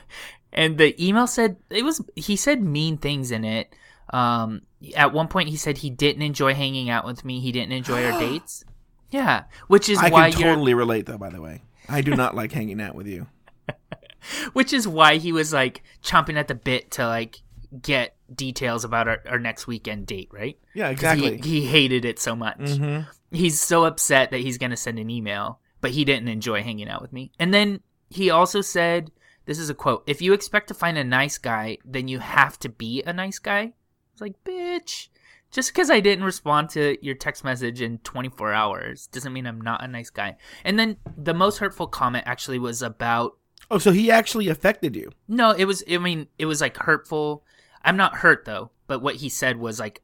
And 0.54 0.78
the 0.78 0.94
email 1.04 1.26
said 1.26 1.56
it 1.68 1.84
was 1.84 2.00
he 2.14 2.36
said 2.36 2.62
mean 2.62 2.96
things 2.96 3.32
in 3.32 3.44
it. 3.44 3.74
Um 4.14 4.62
at 4.96 5.12
one 5.12 5.28
point 5.28 5.48
he 5.48 5.56
said 5.56 5.78
he 5.78 5.90
didn't 5.90 6.22
enjoy 6.22 6.54
hanging 6.54 6.88
out 6.90 7.04
with 7.04 7.24
me, 7.24 7.40
he 7.40 7.52
didn't 7.52 7.72
enjoy 7.72 8.04
our 8.10 8.18
dates. 8.26 8.64
Yeah. 9.10 9.44
Which 9.68 9.88
is 9.88 9.98
I 9.98 10.10
why 10.10 10.30
can 10.30 10.40
you're 10.40 10.50
totally 10.54 10.74
relate, 10.74 11.06
though. 11.06 11.18
By 11.18 11.30
the 11.30 11.40
way, 11.40 11.62
I 11.88 12.00
do 12.00 12.14
not 12.14 12.34
like 12.34 12.52
hanging 12.52 12.80
out 12.80 12.94
with 12.94 13.06
you. 13.06 13.26
which 14.52 14.72
is 14.72 14.88
why 14.88 15.16
he 15.16 15.32
was 15.32 15.52
like 15.52 15.82
chomping 16.02 16.36
at 16.36 16.48
the 16.48 16.54
bit 16.54 16.90
to 16.92 17.06
like 17.06 17.40
get 17.80 18.16
details 18.34 18.84
about 18.84 19.08
our, 19.08 19.20
our 19.28 19.38
next 19.38 19.66
weekend 19.66 20.06
date, 20.06 20.28
right? 20.32 20.58
Yeah, 20.74 20.88
exactly. 20.88 21.38
He, 21.38 21.60
he 21.60 21.66
hated 21.66 22.04
it 22.04 22.18
so 22.18 22.34
much. 22.34 22.58
Mhm. 22.58 23.06
He's 23.30 23.60
so 23.60 23.84
upset 23.84 24.30
that 24.30 24.40
he's 24.40 24.58
going 24.58 24.70
to 24.70 24.76
send 24.76 24.98
an 24.98 25.10
email, 25.10 25.58
but 25.80 25.90
he 25.90 26.04
didn't 26.04 26.28
enjoy 26.28 26.62
hanging 26.62 26.88
out 26.88 27.02
with 27.02 27.12
me. 27.12 27.32
And 27.38 27.52
then 27.52 27.80
he 28.08 28.30
also 28.30 28.60
said, 28.60 29.10
this 29.46 29.58
is 29.58 29.70
a 29.70 29.74
quote, 29.74 30.04
if 30.06 30.22
you 30.22 30.32
expect 30.32 30.68
to 30.68 30.74
find 30.74 30.96
a 30.96 31.04
nice 31.04 31.36
guy, 31.38 31.78
then 31.84 32.08
you 32.08 32.20
have 32.20 32.58
to 32.60 32.68
be 32.68 33.02
a 33.02 33.12
nice 33.12 33.38
guy. 33.38 33.72
Was 34.14 34.20
like, 34.20 34.44
bitch, 34.44 35.08
just 35.50 35.72
because 35.72 35.90
I 35.90 36.00
didn't 36.00 36.24
respond 36.24 36.70
to 36.70 36.96
your 37.04 37.14
text 37.14 37.44
message 37.44 37.80
in 37.80 37.98
24 37.98 38.52
hours 38.52 39.06
doesn't 39.08 39.32
mean 39.32 39.46
I'm 39.46 39.60
not 39.60 39.82
a 39.82 39.88
nice 39.88 40.10
guy. 40.10 40.36
And 40.64 40.78
then 40.78 40.96
the 41.16 41.34
most 41.34 41.58
hurtful 41.58 41.86
comment 41.86 42.24
actually 42.26 42.58
was 42.58 42.82
about 42.82 43.36
Oh, 43.70 43.78
so 43.78 43.92
he 43.92 44.10
actually 44.10 44.48
affected 44.48 44.94
you? 44.94 45.10
no, 45.26 45.50
it 45.52 45.64
was. 45.64 45.82
I 45.90 45.96
mean, 45.98 46.26
it 46.38 46.44
was 46.46 46.60
like 46.60 46.76
hurtful. 46.76 47.44
I'm 47.82 47.96
not 47.96 48.16
hurt 48.16 48.44
though, 48.44 48.70
but 48.86 49.00
what 49.00 49.16
he 49.16 49.28
said 49.30 49.56
was 49.56 49.80
like, 49.80 50.02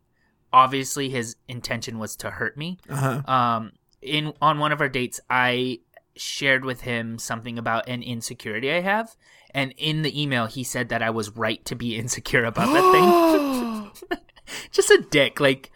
obviously 0.53 1.11
his 1.11 1.37
intention 1.47 1.99
was 1.99 2.17
to 2.17 2.31
hurt 2.31 2.57
me. 2.57 2.79
Uh 2.89 3.21
huh. 3.27 3.33
Um, 3.33 3.73
in 4.01 4.33
on 4.41 4.59
one 4.59 4.73
of 4.73 4.81
our 4.81 4.89
dates, 4.89 5.21
I 5.29 5.81
shared 6.17 6.65
with 6.65 6.81
him 6.83 7.19
something 7.19 7.59
about 7.59 7.87
an 7.89 8.03
insecurity 8.03 8.73
I 8.73 8.81
have, 8.81 9.15
and 9.55 9.75
in 9.77 10.03
the 10.03 10.21
email 10.23 10.47
he 10.47 10.65
said 10.65 10.89
that 10.91 11.03
I 11.03 11.11
was 11.11 11.31
right 11.37 11.65
to 11.67 11.75
be 11.75 11.97
insecure 11.99 12.45
about 12.45 12.73
that 12.73 13.93
thing. 14.11 14.19
Just 14.73 14.91
a 14.91 15.05
dick. 15.11 15.39
Like, 15.41 15.71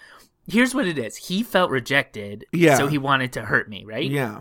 here's 0.49 0.75
what 0.75 0.87
it 0.87 0.99
is. 0.99 1.17
He 1.17 1.43
felt 1.43 1.71
rejected, 1.71 2.45
Yeah. 2.53 2.77
so 2.77 2.87
he 2.89 2.99
wanted 2.99 3.33
to 3.35 3.43
hurt 3.43 3.69
me, 3.69 3.85
right? 3.85 4.11
Yeah. 4.11 4.41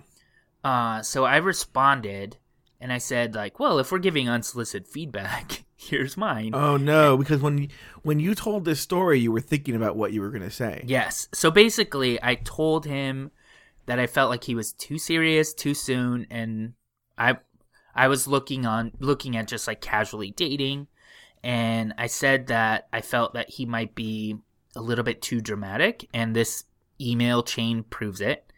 Uh, 0.63 1.01
so 1.01 1.25
I 1.25 1.37
responded 1.37 2.37
and 2.79 2.91
I 2.91 2.97
said 2.97 3.35
like, 3.35 3.59
well, 3.59 3.79
if 3.79 3.91
we're 3.91 3.99
giving 3.99 4.29
unsolicited 4.29 4.87
feedback, 4.87 5.63
here's 5.75 6.17
mine. 6.17 6.51
Oh 6.53 6.77
no, 6.77 7.17
because 7.17 7.41
when 7.41 7.67
when 8.03 8.19
you 8.19 8.33
told 8.35 8.65
this 8.65 8.79
story, 8.79 9.19
you 9.19 9.31
were 9.31 9.41
thinking 9.41 9.75
about 9.75 9.95
what 9.97 10.13
you 10.13 10.21
were 10.21 10.29
going 10.29 10.41
to 10.43 10.51
say. 10.51 10.83
Yes. 10.85 11.27
So 11.33 11.51
basically, 11.51 12.17
I 12.23 12.35
told 12.35 12.85
him 12.85 13.31
that 13.85 13.99
I 13.99 14.07
felt 14.07 14.29
like 14.29 14.45
he 14.45 14.55
was 14.55 14.71
too 14.73 14.97
serious 14.97 15.53
too 15.53 15.73
soon, 15.73 16.25
and 16.29 16.73
I 17.17 17.37
I 17.95 18.07
was 18.07 18.27
looking 18.27 18.65
on 18.65 18.91
looking 18.99 19.37
at 19.37 19.47
just 19.47 19.67
like 19.67 19.81
casually 19.81 20.31
dating, 20.31 20.87
and 21.43 21.93
I 21.97 22.07
said 22.07 22.47
that 22.47 22.87
I 22.91 23.01
felt 23.01 23.33
that 23.33 23.49
he 23.49 23.65
might 23.65 23.95
be 23.95 24.37
a 24.75 24.81
little 24.81 25.03
bit 25.03 25.21
too 25.21 25.41
dramatic, 25.41 26.07
and 26.13 26.35
this 26.35 26.65
email 26.99 27.43
chain 27.43 27.83
proves 27.83 28.21
it. 28.21 28.51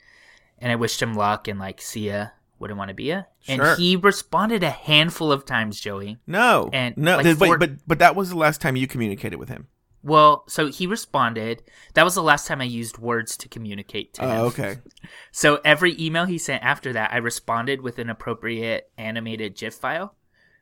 And 0.58 0.72
I 0.72 0.76
wished 0.76 1.02
him 1.02 1.16
luck 1.16 1.48
and 1.48 1.60
like, 1.60 1.82
see 1.82 2.08
ya, 2.08 2.28
wouldn't 2.60 2.78
want 2.78 2.90
to 2.90 2.96
be 2.96 3.06
ya. 3.06 3.24
Sure. 3.42 3.66
And 3.66 3.78
he 3.78 3.96
responded 3.96 4.64
a 4.64 4.70
handful 4.70 5.32
of 5.32 5.46
times, 5.46 5.80
Joey. 5.80 6.18
No. 6.26 6.70
And, 6.72 6.96
no. 6.96 7.18
like, 7.18 7.40
wait, 7.40 7.60
but 7.60 7.72
but 7.86 8.00
that 8.00 8.16
was 8.16 8.30
the 8.30 8.38
last 8.38 8.62
time 8.62 8.76
you 8.76 8.88
communicated 8.88 9.38
with 9.38 9.50
him. 9.50 9.68
Well, 10.06 10.44
so 10.48 10.68
he 10.68 10.86
responded. 10.86 11.64
That 11.96 12.04
was 12.04 12.14
the 12.14 12.22
last 12.22 12.46
time 12.46 12.62
I 12.62 12.66
used 12.66 13.00
words 13.00 13.36
to 13.38 13.50
communicate 13.50 14.14
to 14.14 14.24
oh, 14.24 14.28
him. 14.28 14.38
Oh, 14.38 14.46
okay. 14.46 14.78
So 15.32 15.62
every 15.64 15.96
email 16.04 16.26
he 16.26 16.40
sent 16.40 16.64
after 16.64 16.92
that, 16.94 17.14
I 17.14 17.18
responded 17.18 17.82
with 17.82 18.00
an 18.00 18.10
appropriate 18.10 18.90
animated 18.98 19.56
GIF 19.56 19.76
file. 19.76 20.16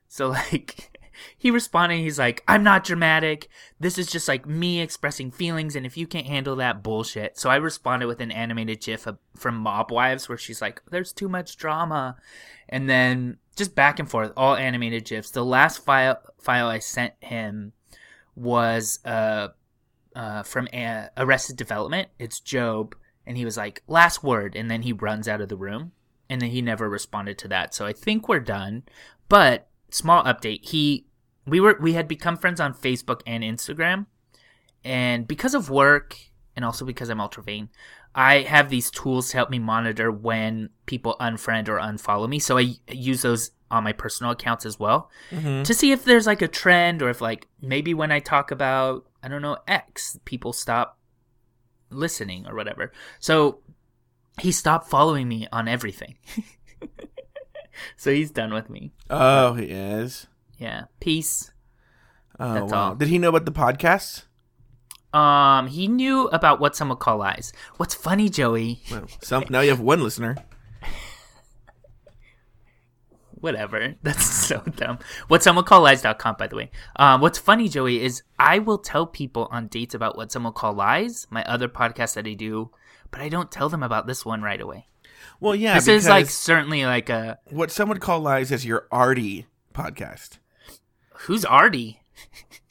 So 0.08 0.30
like 0.52 0.98
he 1.38 1.52
responded, 1.52 1.98
he's 1.98 2.20
like, 2.20 2.44
"I'm 2.48 2.64
not 2.64 2.84
dramatic. 2.84 3.48
This 3.80 3.98
is 3.98 4.08
just 4.08 4.28
like 4.28 4.46
me 4.46 4.82
expressing 4.82 5.32
feelings, 5.32 5.76
and 5.76 5.86
if 5.86 5.96
you 5.96 6.08
can't 6.08 6.28
handle 6.28 6.58
that 6.58 6.84
bullshit." 6.84 7.38
So 7.38 7.50
I 7.50 7.56
responded 7.56 8.08
with 8.08 8.20
an 8.20 8.32
animated 8.32 8.82
GIF 8.82 9.08
from 9.36 9.56
Mob 9.56 9.92
Wives 9.92 10.28
where 10.28 10.38
she's 10.38 10.62
like, 10.62 10.82
"There's 10.90 11.14
too 11.14 11.30
much 11.30 11.56
drama," 11.56 12.18
and 12.68 12.90
then 12.90 13.38
just 13.56 13.76
back 13.76 14.00
and 14.00 14.10
forth, 14.10 14.34
all 14.36 14.56
animated 14.56 15.06
GIFs. 15.06 15.32
The 15.32 15.46
last 15.46 15.84
file 15.86 16.20
file 16.40 16.68
I 16.68 16.80
sent 16.80 17.14
him 17.22 17.74
was 18.36 19.00
uh, 19.06 19.50
uh, 20.16 20.44
from 20.44 20.68
uh, 20.74 21.08
Arrested 21.18 21.58
Development. 21.58 22.10
It's 22.20 22.40
Gob, 22.40 22.96
and 23.26 23.38
he 23.38 23.46
was 23.46 23.58
like, 23.58 23.84
"Last 23.88 24.24
word," 24.24 24.56
and 24.56 24.70
then 24.70 24.84
he 24.84 24.94
runs 24.94 25.28
out 25.28 25.42
of 25.42 25.50
the 25.50 25.58
room, 25.58 25.92
and 26.30 26.42
then 26.42 26.50
he 26.50 26.62
never 26.62 26.90
responded 26.90 27.38
to 27.40 27.48
that. 27.50 27.74
So 27.74 27.86
I 27.86 27.94
think 27.94 28.28
we're 28.28 28.40
done. 28.40 28.84
But 29.30 29.68
small 29.90 30.24
update: 30.24 30.66
he, 30.66 31.08
we 31.46 31.60
were, 31.60 31.78
we 31.80 31.94
had 31.94 32.08
become 32.08 32.38
friends 32.38 32.60
on 32.60 32.74
Facebook 32.74 33.22
and 33.26 33.44
Instagram, 33.44 34.08
and 34.84 35.28
because 35.28 35.54
of 35.54 35.70
work, 35.70 36.18
and 36.56 36.66
also 36.66 36.86
because 36.86 37.10
I'm 37.10 37.22
ultra 37.22 37.44
vain. 37.44 37.70
I 38.16 38.42
have 38.42 38.70
these 38.70 38.92
tools 38.92 39.32
to 39.32 39.38
help 39.38 39.50
me 39.50 39.58
monitor 39.58 40.12
when 40.12 40.70
people 40.86 41.16
unfriend 41.20 41.68
or 41.68 41.80
unfollow 41.80 42.30
me. 42.30 42.38
So 42.38 42.60
I 42.60 42.76
use 42.88 43.24
those 43.24 43.50
on 43.74 43.84
my 43.84 43.92
personal 43.92 44.32
accounts 44.32 44.68
as 44.68 44.80
well 44.80 45.10
to 45.32 45.74
see 45.74 45.92
if 45.92 46.06
there's 46.06 46.28
like 46.28 46.44
a 46.44 46.48
trend 46.48 47.02
or 47.02 47.10
if 47.10 47.22
like 47.22 47.48
maybe 47.60 47.92
when 47.96 48.12
I 48.12 48.20
talk 48.20 48.52
about 48.52 49.06
I 49.24 49.28
don't 49.28 49.42
know 49.42 49.58
X, 49.68 50.20
people 50.26 50.54
stop 50.54 51.00
listening 51.90 52.46
or 52.48 52.56
whatever. 52.56 52.92
So 53.20 53.62
he 54.40 54.52
stopped 54.52 54.90
following 54.90 55.28
me 55.28 55.48
on 55.52 55.68
everything. 55.68 56.18
so 57.98 58.14
he's 58.14 58.30
done 58.30 58.54
with 58.54 58.70
me. 58.70 58.94
Oh, 59.10 59.54
he 59.54 59.66
is. 59.66 60.28
Yeah. 60.60 60.84
Peace. 61.00 61.52
Oh, 62.40 62.54
That's 62.54 62.72
wow. 62.72 62.90
all. 62.90 62.96
Did 62.96 63.08
he 63.08 63.18
know 63.18 63.30
about 63.30 63.46
the 63.46 63.52
podcast? 63.52 64.26
Um 65.18 65.68
he 65.68 65.88
knew 65.88 66.28
about 66.28 66.60
what 66.60 66.76
some 66.76 66.90
would 66.90 67.00
call 67.00 67.18
lies. 67.18 67.54
What's 67.78 67.96
funny, 67.96 68.30
Joey? 68.30 68.82
Well, 68.92 69.08
some 69.22 69.46
now 69.50 69.62
you 69.62 69.72
have 69.72 69.80
one 69.80 70.04
listener. 70.04 70.38
Whatever. 73.44 73.96
That's 74.04 74.24
so 74.24 74.62
dumb. 74.78 75.00
What 75.28 75.44
some 75.44 75.58
would 75.58 75.66
call 75.66 75.82
lies.com, 75.82 76.38
by 76.40 76.48
the 76.48 76.56
way. 76.56 76.72
Um, 76.96 77.20
what's 77.20 77.38
funny, 77.38 77.68
Joey, 77.68 78.02
is 78.02 78.24
I 78.40 78.60
will 78.60 78.78
tell 78.78 79.06
people 79.06 79.50
on 79.52 79.68
dates 79.68 79.94
about 79.94 80.16
what 80.16 80.32
someone 80.32 80.54
call 80.54 80.72
lies, 80.72 81.28
my 81.30 81.44
other 81.44 81.68
podcast 81.68 82.14
that 82.14 82.26
I 82.26 82.36
do, 82.36 82.72
but 83.12 83.20
I 83.20 83.28
don't 83.28 83.52
tell 83.52 83.68
them 83.68 83.84
about 83.84 84.08
this 84.08 84.26
one 84.26 84.42
right 84.44 84.62
away. 84.62 84.88
Well, 85.42 85.56
yeah, 85.56 85.74
this 85.74 85.90
is 85.90 86.08
like 86.08 86.30
certainly 86.30 86.86
like 86.86 87.10
a 87.10 87.38
what 87.50 87.70
some 87.70 87.90
would 87.90 88.00
call 88.00 88.22
lies 88.22 88.50
is 88.50 88.66
your 88.66 88.88
Artie 88.94 89.48
podcast. 89.74 90.38
who's 91.14 91.44
Artie? 91.44 92.00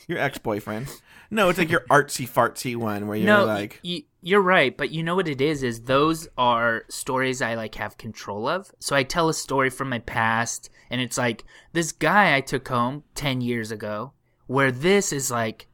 Your 0.09 0.20
ex 0.20 0.39
boyfriend. 0.39 0.89
No, 1.33 1.49
it's 1.49 1.59
like 1.59 1.70
your 1.70 1.80
artsy 1.91 2.28
fartsy 2.28 2.76
one 2.76 3.07
where 3.07 3.16
you're 3.16 3.26
no, 3.26 3.47
like, 3.47 3.80
y- 3.83 4.05
you're 4.20 4.43
right, 4.43 4.76
but 4.76 4.91
you 4.91 5.03
know 5.03 5.16
what 5.16 5.28
it 5.28 5.41
is? 5.41 5.62
Is 5.62 5.80
those 5.80 6.28
are 6.37 6.85
stories 6.89 7.41
I 7.41 7.55
like 7.55 7.74
have 7.76 7.97
control 7.97 8.47
of. 8.47 8.70
So 8.78 8.95
I 8.95 9.03
tell 9.03 9.30
a 9.30 9.35
story 9.35 9.70
from 9.70 9.89
my 9.89 10.01
past, 10.01 10.68
and 10.91 11.01
it's 11.01 11.16
like 11.16 11.45
this 11.72 11.91
guy 11.91 12.37
I 12.37 12.43
took 12.43 12.68
home 12.68 13.05
ten 13.14 13.41
years 13.41 13.70
ago, 13.72 14.12
where 14.47 14.70
this 14.70 15.11
is 15.11 15.30
like 15.30 15.68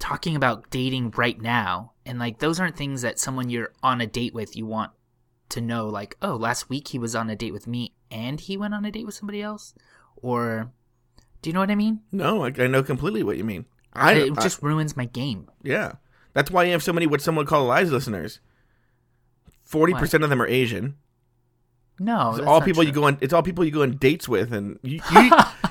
talking 0.00 0.34
about 0.34 0.68
dating 0.70 1.12
right 1.12 1.40
now, 1.40 1.92
and 2.04 2.18
like 2.18 2.40
those 2.40 2.58
aren't 2.58 2.76
things 2.76 3.02
that 3.02 3.20
someone 3.20 3.50
you're 3.50 3.72
on 3.84 4.00
a 4.00 4.06
date 4.06 4.34
with 4.34 4.56
you 4.56 4.66
want 4.66 4.90
to 5.50 5.60
know. 5.60 5.86
Like, 5.86 6.16
oh, 6.20 6.34
last 6.34 6.68
week 6.68 6.88
he 6.88 6.98
was 6.98 7.14
on 7.14 7.30
a 7.30 7.36
date 7.36 7.52
with 7.52 7.68
me, 7.68 7.94
and 8.10 8.40
he 8.40 8.56
went 8.56 8.74
on 8.74 8.84
a 8.84 8.90
date 8.90 9.06
with 9.06 9.14
somebody 9.14 9.42
else, 9.42 9.74
or 10.16 10.72
do 11.40 11.50
you 11.50 11.54
know 11.54 11.60
what 11.60 11.70
I 11.70 11.76
mean? 11.76 12.00
no, 12.10 12.44
I, 12.44 12.52
I 12.58 12.66
know 12.66 12.82
completely 12.82 13.22
what 13.22 13.36
you 13.36 13.44
mean. 13.44 13.64
I, 13.92 14.12
it 14.14 14.38
I- 14.38 14.42
just 14.42 14.62
ruins 14.62 14.96
my 14.96 15.06
game. 15.06 15.50
yeah, 15.62 15.92
that's 16.32 16.50
why 16.50 16.64
you 16.64 16.72
have 16.72 16.82
so 16.82 16.92
many 16.92 17.06
what 17.06 17.20
some 17.20 17.36
would 17.36 17.46
call 17.46 17.64
lies 17.64 17.90
listeners. 17.90 18.40
Forty 19.64 19.92
percent 19.94 20.24
of 20.24 20.30
them 20.30 20.40
are 20.40 20.46
Asian. 20.46 20.96
No, 22.00 22.36
It's 22.36 22.46
all 22.46 22.60
people 22.60 22.84
you 22.84 22.92
go 22.92 23.04
on. 23.04 23.18
It's 23.20 23.32
all 23.32 23.42
people 23.42 23.64
you 23.64 23.72
go 23.72 23.82
on 23.82 23.96
dates 23.96 24.28
with, 24.28 24.52
and 24.52 24.78
you 24.82 25.00
you, 25.12 25.30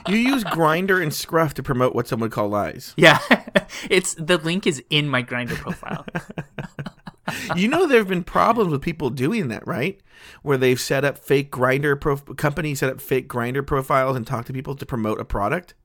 you 0.09 0.18
use 0.18 0.43
Grindr 0.43 1.01
and 1.01 1.13
Scruff 1.13 1.53
to 1.53 1.63
promote 1.63 1.95
what 1.95 2.07
some 2.07 2.20
would 2.20 2.32
call 2.32 2.49
lies. 2.49 2.93
Yeah, 2.97 3.20
it's 3.89 4.13
the 4.15 4.38
link 4.38 4.68
is 4.68 4.84
in 4.89 5.07
my 5.07 5.24
Grindr 5.24 5.55
profile. 5.55 6.05
you 7.55 7.68
know 7.68 7.88
there 7.88 7.99
have 7.99 8.09
been 8.09 8.24
problems 8.24 8.72
with 8.72 8.82
people 8.82 9.09
doing 9.09 9.47
that, 9.49 9.65
right? 9.65 10.01
Where 10.41 10.57
they've 10.57 10.80
set 10.80 11.05
up 11.05 11.18
fake 11.18 11.49
Grindr 11.51 11.99
pro- 11.99 12.18
companies 12.18 12.80
set 12.80 12.89
up 12.89 12.99
fake 12.99 13.30
Grindr 13.30 13.65
profiles 13.65 14.18
and 14.18 14.28
talk 14.28 14.45
to 14.45 14.53
people 14.53 14.76
to 14.76 14.86
promote 14.86 15.20
a 15.22 15.26
product. 15.26 15.76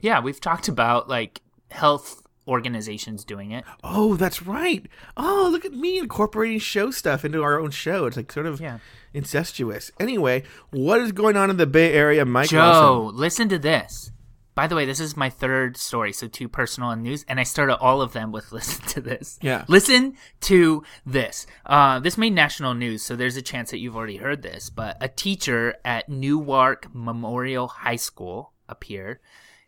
Yeah, 0.00 0.20
we've 0.20 0.40
talked 0.40 0.68
about 0.68 1.08
like 1.08 1.42
health 1.72 2.22
organizations 2.48 3.24
doing 3.24 3.52
it. 3.52 3.64
Oh, 3.84 4.16
that's 4.16 4.42
right. 4.42 4.86
Oh, 5.16 5.48
look 5.52 5.64
at 5.64 5.72
me 5.72 5.98
incorporating 5.98 6.58
show 6.58 6.90
stuff 6.90 7.24
into 7.24 7.42
our 7.42 7.58
own 7.60 7.70
show. 7.70 8.06
It's 8.06 8.16
like 8.16 8.32
sort 8.32 8.46
of 8.46 8.60
Yeah. 8.60 8.78
incestuous. 9.14 9.90
Anyway, 10.00 10.42
what 10.70 11.00
is 11.00 11.12
going 11.12 11.36
on 11.36 11.50
in 11.50 11.56
the 11.56 11.66
Bay 11.66 11.92
Area, 11.92 12.24
Mike? 12.24 12.48
Joe, 12.50 12.58
Lawson? 13.04 13.16
listen 13.20 13.48
to 13.48 13.58
this. 13.58 14.10
By 14.54 14.66
the 14.66 14.74
way, 14.74 14.84
this 14.84 15.00
is 15.00 15.16
my 15.16 15.30
third 15.30 15.78
story, 15.78 16.12
so 16.12 16.28
two 16.28 16.46
personal 16.46 16.90
and 16.90 17.02
news, 17.02 17.24
and 17.26 17.40
I 17.40 17.42
started 17.44 17.76
all 17.78 18.02
of 18.02 18.12
them 18.12 18.32
with 18.32 18.52
listen 18.52 18.84
to 18.88 19.00
this. 19.00 19.38
Yeah. 19.40 19.64
Listen 19.68 20.14
to 20.42 20.82
this. 21.06 21.46
Uh, 21.64 22.00
this 22.00 22.18
made 22.18 22.34
national 22.34 22.74
news, 22.74 23.02
so 23.02 23.16
there's 23.16 23.36
a 23.36 23.42
chance 23.42 23.70
that 23.70 23.78
you've 23.78 23.96
already 23.96 24.16
heard 24.18 24.42
this. 24.42 24.68
But 24.68 24.98
a 25.00 25.08
teacher 25.08 25.76
at 25.84 26.08
Newark 26.08 26.88
Memorial 26.92 27.68
High 27.68 27.96
School 27.96 28.52
appeared. 28.68 29.20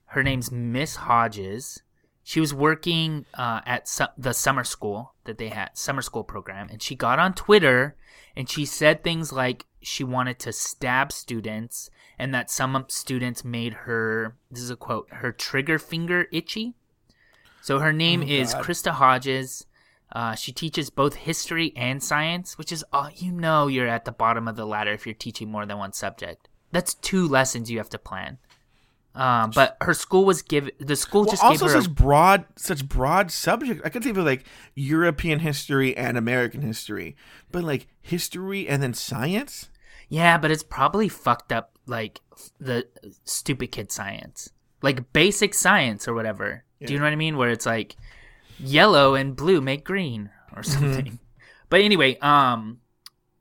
Her 0.07 0.22
name's 0.22 0.50
Miss 0.52 0.96
Hodges. 0.96 1.80
She 2.25 2.41
was 2.41 2.55
working 2.55 3.27
uh, 3.35 3.61
at 3.66 3.87
su- 3.87 4.07
the 4.16 4.33
summer 4.33 4.64
school 4.64 5.14
that 5.25 5.37
they 5.37 5.49
had, 5.49 5.77
summer 5.77 6.03
school 6.03 6.25
program, 6.25 6.68
and 6.70 6.83
she 6.83 6.97
got 6.97 7.18
on 7.18 7.35
Twitter 7.35 7.97
and 8.35 8.49
she 8.49 8.64
said 8.64 9.05
things 9.05 9.31
like 9.31 9.66
she 9.83 10.03
wanted 10.03 10.39
to 10.41 10.53
stab 10.53 11.12
students 11.12 11.91
and 12.18 12.35
that 12.35 12.51
some 12.51 12.87
students 12.89 13.45
made 13.45 13.75
her, 13.75 14.37
this 14.51 14.62
is 14.62 14.70
a 14.70 14.77
quote, 14.77 15.07
her 15.11 15.33
trigger 15.33 15.79
finger 15.79 16.27
itchy. 16.33 16.75
So 17.61 17.79
her 17.79 17.93
name 17.93 18.22
is 18.22 18.55
Krista 18.55 18.93
Hodges. 18.93 19.66
Uh, 20.11 20.35
she 20.35 20.53
teaches 20.53 20.91
both 20.91 21.14
history 21.14 21.72
and 21.77 22.03
science, 22.03 22.57
which 22.57 22.72
is, 22.72 22.85
all 22.93 23.11
you 23.14 23.33
know, 23.33 23.66
you're 23.66 23.89
at 23.89 24.05
the 24.05 24.12
bottom 24.12 24.49
of 24.49 24.57
the 24.57 24.66
ladder 24.66 24.93
if 24.93 25.07
you're 25.07 25.14
teaching 25.14 25.51
more 25.51 25.66
than 25.66 25.79
one 25.79 25.93
subject. 25.93 26.49
That's 26.72 26.95
two 26.95 27.27
lessons 27.27 27.70
you 27.70 27.79
have 27.79 27.91
to 27.91 27.99
plan. 27.99 28.39
Um, 29.15 29.53
but 29.55 29.77
her 29.81 29.95
school 29.95 30.25
was 30.25 30.43
give 30.43 30.69
the 30.81 30.97
school 30.97 31.23
Well, 31.23 31.31
just 31.31 31.45
also 31.45 31.67
gave 31.67 31.73
her 31.73 31.79
a- 31.79 31.83
such 31.83 31.95
broad, 31.95 32.45
such 32.57 32.89
broad 32.89 33.31
subject. 33.31 33.81
I 33.85 33.89
could 33.89 34.03
think 34.03 34.17
of 34.17 34.25
like 34.25 34.45
European 34.75 35.39
history 35.39 35.97
and 35.97 36.19
American 36.19 36.62
history, 36.62 37.15
but 37.53 37.62
like 37.62 37.87
history 38.03 38.67
and 38.69 38.83
then 38.83 38.93
science. 38.95 39.69
Yeah, 40.09 40.37
but 40.39 40.51
it's 40.51 40.65
probably 40.65 41.09
fucked 41.09 41.53
up 41.53 41.79
like 41.87 42.21
the 42.59 42.87
stupid 43.25 43.69
kid 43.71 43.93
science. 43.93 44.51
Like 44.83 45.12
basic 45.12 45.55
science 45.55 46.09
or 46.09 46.15
whatever. 46.15 46.65
Do 46.85 46.93
you 46.93 46.99
know 46.99 47.05
what 47.07 47.12
I 47.12 47.17
mean? 47.17 47.37
Where 47.37 47.49
it's 47.51 47.65
like 47.67 47.97
yellow 48.59 49.15
and 49.15 49.35
blue 49.37 49.61
make 49.61 49.85
green 49.85 50.31
or 50.55 50.62
something. 50.62 51.19
But 51.71 51.81
anyway, 51.81 52.19
um 52.19 52.81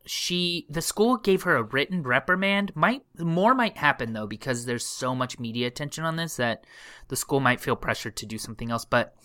she 0.06 0.66
the 0.70 0.82
school 0.82 1.18
gave 1.18 1.43
her 1.43 1.56
a 1.56 1.64
written 1.64 2.04
reprimand. 2.04 2.76
Might 2.76 3.04
more 3.18 3.56
might 3.56 3.78
happen 3.78 4.14
though 4.14 4.28
because 4.28 4.66
there's 4.66 4.86
so 4.86 5.16
much 5.16 5.39
media 5.39 5.68
attention 5.68 6.04
on 6.04 6.18
this 6.18 6.36
that 6.38 6.66
the 7.08 7.16
school 7.16 7.39
might 7.39 7.62
feel 7.62 7.76
pressured 7.76 8.16
to 8.18 8.26
do 8.26 8.38
something 8.38 8.72
else. 8.72 8.86
But 8.86 9.16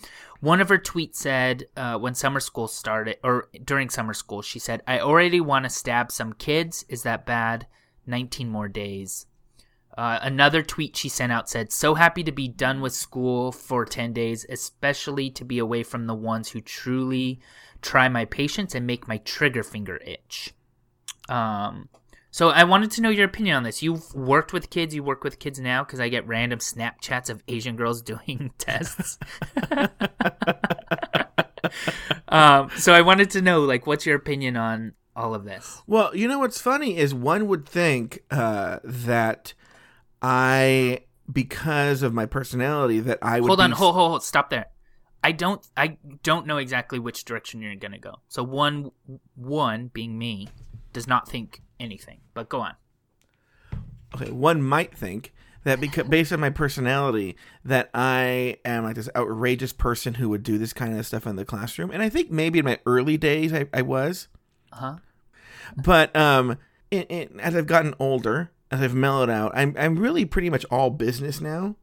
one 0.41 0.61
of 0.61 0.69
her 0.69 0.79
tweets 0.79 1.17
said 1.17 1.67
uh, 1.77 1.99
when 1.99 2.15
summer 2.15 2.41
school 2.41 2.69
started 2.69 3.17
or 3.25 3.49
during 3.65 3.89
summer 3.89 4.15
school, 4.15 4.43
she 4.43 4.59
said, 4.59 4.83
"I 4.87 5.01
already 5.01 5.41
want 5.41 5.65
to 5.65 5.71
stab 5.71 6.13
some 6.13 6.33
kids. 6.33 6.85
Is 6.89 7.03
that 7.03 7.27
bad? 7.27 7.67
19 8.07 8.49
more 8.49 8.69
days." 8.69 9.27
Uh, 9.97 10.21
another 10.23 10.63
tweet 10.63 10.97
she 10.97 11.09
sent 11.09 11.33
out 11.33 11.51
said, 11.51 11.73
So 11.73 11.95
happy 11.95 12.23
to 12.23 12.31
be 12.31 12.47
done 12.47 12.81
with 12.81 12.95
school 12.95 13.51
for 13.51 13.85
10 13.85 14.13
days, 14.13 14.47
especially 14.49 15.29
to 15.31 15.45
be 15.45 15.59
away 15.59 15.83
from 15.83 16.07
the 16.07 16.15
ones 16.15 16.51
who 16.51 16.61
truly 16.61 17.41
try 17.83 18.09
my 18.09 18.25
patience 18.25 18.77
and 18.77 18.87
make 18.87 19.09
my 19.09 19.17
trigger 19.19 19.65
finger 19.65 19.97
itch. 20.07 20.55
Um, 21.29 21.89
so 22.31 22.51
I 22.51 22.65
wanted 22.65 22.91
to 22.93 23.01
know 23.01 23.09
your 23.09 23.25
opinion 23.25 23.57
on 23.57 23.63
this. 23.63 23.83
You've 23.83 24.15
worked 24.15 24.53
with 24.53 24.71
kids, 24.71 24.95
you 24.95 25.03
work 25.03 25.25
with 25.25 25.39
kids 25.39 25.59
now 25.59 25.83
because 25.83 25.99
I 25.99 26.09
get 26.09 26.27
random 26.27 26.59
Snapchats 26.59 27.31
of 27.31 27.43
Asian 27.49 27.77
girls 27.77 28.03
doing 28.03 28.53
tests. 28.59 29.19
um, 32.29 32.71
so 32.77 32.93
I 32.93 33.01
wanted 33.01 33.31
to 33.31 33.43
know, 33.43 33.63
like, 33.63 33.87
what's 33.87 34.07
your 34.07 34.17
opinion 34.17 34.57
on 34.57 34.93
all 35.17 35.35
of 35.35 35.45
this? 35.45 35.83
Well, 35.87 36.15
you 36.15 36.29
know 36.29 36.39
what's 36.39 36.61
funny 36.61 36.97
is 36.97 37.15
one 37.15 37.49
would 37.49 37.67
think 37.67 38.23
uh, 38.31 38.79
that 38.85 39.55
I, 40.21 41.01
because 41.33 42.03
of 42.03 42.13
my 42.13 42.27
personality, 42.27 43.01
that 43.01 43.19
I 43.23 43.41
would 43.41 43.49
hold 43.49 43.61
on 43.61 43.71
be- 43.71 43.77
hold, 43.77 43.95
hold 43.95 44.11
hold 44.11 44.23
stop 44.23 44.51
there 44.51 44.67
i 45.25 45.33
don't 45.33 45.67
i 45.77 45.97
don't 46.23 46.47
know 46.47 46.59
exactly 46.59 47.01
which 47.01 47.25
direction 47.25 47.61
you're 47.61 47.75
gonna 47.75 47.99
go 47.99 48.15
so 48.29 48.43
one 48.43 48.93
one 49.35 49.89
being 49.89 50.17
me 50.17 50.49
does 50.99 51.07
not 51.07 51.29
think 51.29 51.63
anything. 51.79 52.19
But 52.35 52.49
go 52.49 52.61
on. 52.61 52.75
Okay, 54.17 54.33
one 54.33 54.61
might 54.61 54.93
think 54.93 55.33
that 55.63 55.81
because 55.81 56.09
based 56.09 56.33
on 56.33 56.41
my 56.41 56.51
personality, 56.51 57.37
that 57.65 57.89
I 57.95 58.57
am 58.65 58.83
like 58.83 58.97
this 58.97 59.09
outrageous 59.15 59.73
person 59.73 60.15
who 60.15 60.29
would 60.31 60.43
do 60.43 60.59
this 60.59 60.73
kind 60.73 60.99
of 60.99 61.07
stuff 61.07 61.25
in 61.25 61.37
the 61.37 61.45
classroom, 61.45 61.93
and 61.93 62.03
I 62.03 62.09
think 62.09 62.33
maybe 62.33 62.59
in 62.59 62.65
my 62.65 62.81
early 62.85 63.17
days 63.17 63.53
I, 63.53 63.67
I 63.73 63.83
was, 63.83 64.27
uh-huh. 64.73 64.97
But 65.77 66.17
um, 66.17 66.59
in, 66.91 67.03
in, 67.05 67.41
as 67.41 67.55
I've 67.55 67.67
gotten 67.67 67.95
older, 68.01 68.51
as 68.71 68.81
I've 68.81 68.95
mellowed 68.95 69.31
out, 69.31 69.53
I'm 69.55 69.77
I'm 69.79 69.99
really 69.99 70.25
pretty 70.25 70.51
much 70.51 70.65
all 70.71 70.91
business 70.91 71.41
now, 71.41 71.77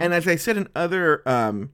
and 0.00 0.14
as 0.14 0.26
I 0.26 0.36
said 0.36 0.56
in 0.56 0.68
other 0.74 1.28
um, 1.28 1.72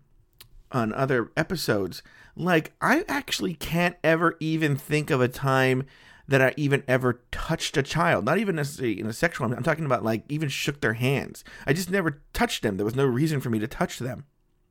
on 0.72 0.92
other 0.94 1.30
episodes, 1.36 2.02
like 2.34 2.72
I 2.80 3.04
actually 3.06 3.54
can't 3.54 3.96
ever 4.02 4.36
even 4.40 4.76
think 4.76 5.10
of 5.10 5.20
a 5.20 5.28
time 5.28 5.84
that 6.30 6.40
I 6.40 6.54
even 6.56 6.84
ever 6.86 7.20
touched 7.32 7.76
a 7.76 7.82
child. 7.82 8.24
Not 8.24 8.38
even 8.38 8.54
necessarily 8.56 9.00
in 9.00 9.06
a 9.06 9.12
sexual. 9.12 9.46
I'm, 9.46 9.52
I'm 9.52 9.62
talking 9.64 9.84
about 9.84 10.04
like 10.04 10.24
even 10.28 10.48
shook 10.48 10.80
their 10.80 10.94
hands. 10.94 11.44
I 11.66 11.72
just 11.72 11.90
never 11.90 12.22
touched 12.32 12.62
them. 12.62 12.76
There 12.76 12.84
was 12.84 12.94
no 12.94 13.04
reason 13.04 13.40
for 13.40 13.50
me 13.50 13.58
to 13.58 13.68
touch 13.68 13.98
them. 13.98 14.24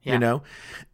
Yeah. 0.04 0.14
You 0.14 0.20
know, 0.20 0.44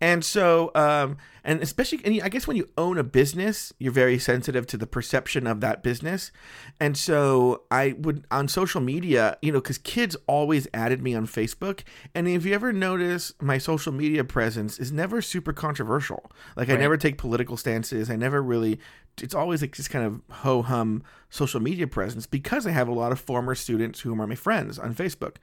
and 0.01 0.25
so 0.25 0.71
um, 0.73 1.17
and 1.43 1.61
especially, 1.61 2.01
and 2.03 2.19
I 2.23 2.27
guess 2.27 2.47
when 2.47 2.57
you 2.57 2.67
own 2.75 2.97
a 2.97 3.03
business, 3.03 3.71
you're 3.77 3.93
very 3.93 4.17
sensitive 4.17 4.65
to 4.65 4.77
the 4.77 4.87
perception 4.87 5.45
of 5.45 5.61
that 5.61 5.83
business, 5.83 6.31
and 6.79 6.97
so 6.97 7.65
I 7.69 7.93
would 7.99 8.25
on 8.31 8.47
social 8.47 8.81
media, 8.81 9.37
you 9.43 9.51
know, 9.51 9.61
because 9.61 9.77
kids 9.77 10.17
always 10.25 10.67
added 10.73 11.03
me 11.03 11.13
on 11.13 11.27
Facebook, 11.27 11.83
and 12.15 12.27
if 12.27 12.45
you 12.45 12.55
ever 12.55 12.73
notice, 12.73 13.31
my 13.39 13.59
social 13.59 13.93
media 13.93 14.23
presence 14.23 14.79
is 14.79 14.91
never 14.91 15.21
super 15.21 15.53
controversial. 15.53 16.31
Like 16.55 16.71
I 16.71 16.75
never 16.75 16.97
take 16.97 17.19
political 17.19 17.57
stances. 17.57 18.09
I 18.09 18.15
never 18.15 18.41
really. 18.41 18.79
It's 19.21 19.33
always 19.33 19.61
like 19.61 19.73
just 19.73 19.89
kind 19.89 20.05
of 20.05 20.21
ho 20.37 20.61
hum 20.61 21.03
social 21.29 21.59
media 21.59 21.87
presence 21.87 22.25
because 22.25 22.67
I 22.67 22.71
have 22.71 22.87
a 22.87 22.93
lot 22.93 23.11
of 23.11 23.19
former 23.19 23.55
students 23.55 24.01
who 24.01 24.11
are 24.19 24.27
my 24.27 24.35
friends 24.35 24.77
on 24.77 24.93
Facebook. 24.93 25.37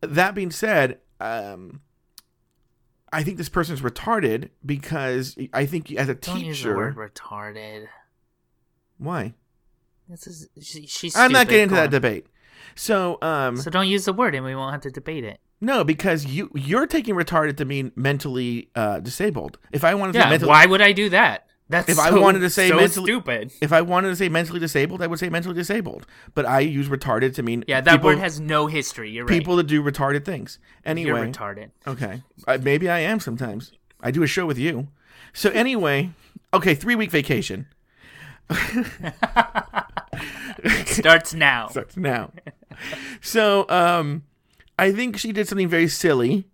That 0.00 0.34
being 0.34 0.50
said, 0.50 0.98
um, 1.20 1.80
I 3.12 3.22
think 3.22 3.38
this 3.38 3.48
person's 3.48 3.80
retarded 3.80 4.50
because 4.64 5.36
I 5.52 5.66
think 5.66 5.92
as 5.92 6.08
a 6.08 6.14
don't 6.14 6.38
teacher, 6.38 6.76
word 6.76 6.96
retarded 6.96 7.86
why? 8.98 9.34
this 10.08 10.26
is 10.26 10.48
she, 10.60 10.86
she's 10.86 11.16
I'm 11.16 11.32
not 11.32 11.48
getting 11.48 11.64
into 11.64 11.76
that 11.76 11.90
debate. 11.90 12.26
So, 12.74 13.18
um, 13.22 13.56
so 13.56 13.70
don't 13.70 13.88
use 13.88 14.04
the 14.04 14.12
word 14.12 14.34
and 14.34 14.44
we 14.44 14.54
won't 14.54 14.72
have 14.72 14.82
to 14.82 14.90
debate 14.90 15.24
it 15.24 15.40
no, 15.62 15.84
because 15.84 16.26
you 16.26 16.50
you're 16.56 16.88
taking 16.88 17.14
retarded 17.14 17.56
to 17.58 17.64
mean 17.64 17.92
mentally 17.94 18.68
uh, 18.74 18.98
disabled. 18.98 19.58
If 19.70 19.84
I 19.84 19.94
wanted 19.94 20.14
to 20.14 20.18
yeah 20.18 20.28
mentally, 20.28 20.48
why 20.48 20.66
would 20.66 20.82
i 20.82 20.90
do 20.90 21.08
that 21.10 21.46
that's 21.72 21.88
If 21.88 21.98
I 21.98 22.10
wanted 22.16 22.40
to 22.40 22.50
say 22.50 22.68
so 22.68 22.76
mentally- 22.76 23.06
stupid 23.06 23.52
if 23.60 23.72
I 23.72 23.80
wanted 23.80 24.08
to 24.10 24.16
say 24.16 24.28
mentally 24.28 24.60
disabled, 24.60 25.02
I 25.02 25.06
would 25.08 25.18
say 25.18 25.28
mentally 25.28 25.54
disabled. 25.54 26.06
But 26.34 26.46
I 26.46 26.60
use 26.60 26.88
retarded 26.88 27.34
to 27.34 27.42
mean 27.42 27.64
yeah 27.66 27.80
that 27.80 27.90
people, 27.92 28.10
word 28.10 28.18
has 28.18 28.38
no 28.38 28.66
history 28.66 29.10
you're 29.10 29.24
right 29.24 29.36
people 29.36 29.56
that 29.56 29.66
do 29.66 29.82
retarded 29.82 30.24
things. 30.24 30.58
you're 30.84 30.90
Anyway, 30.92 31.30
retarded 31.30 31.70
Okay. 31.86 32.22
Uh, 32.46 32.58
maybe 32.62 32.88
I 32.88 33.00
am 33.00 33.18
sometimes. 33.20 33.72
I 34.00 34.10
do 34.10 34.22
a 34.22 34.26
show 34.26 34.46
with 34.46 34.58
you. 34.58 34.88
So 35.32 35.50
anyway, 35.50 36.10
okay, 36.54 36.74
three 36.74 36.94
week 36.94 37.10
vacation 37.10 37.66
starts 40.86 41.34
now 41.34 41.68
starts 41.68 41.96
now. 41.96 42.30
So 43.20 43.68
um, 43.68 44.24
I 44.78 44.92
think 44.92 45.16
she 45.16 45.32
did 45.32 45.48
something 45.48 45.68
very 45.68 45.88
silly, 45.88 46.46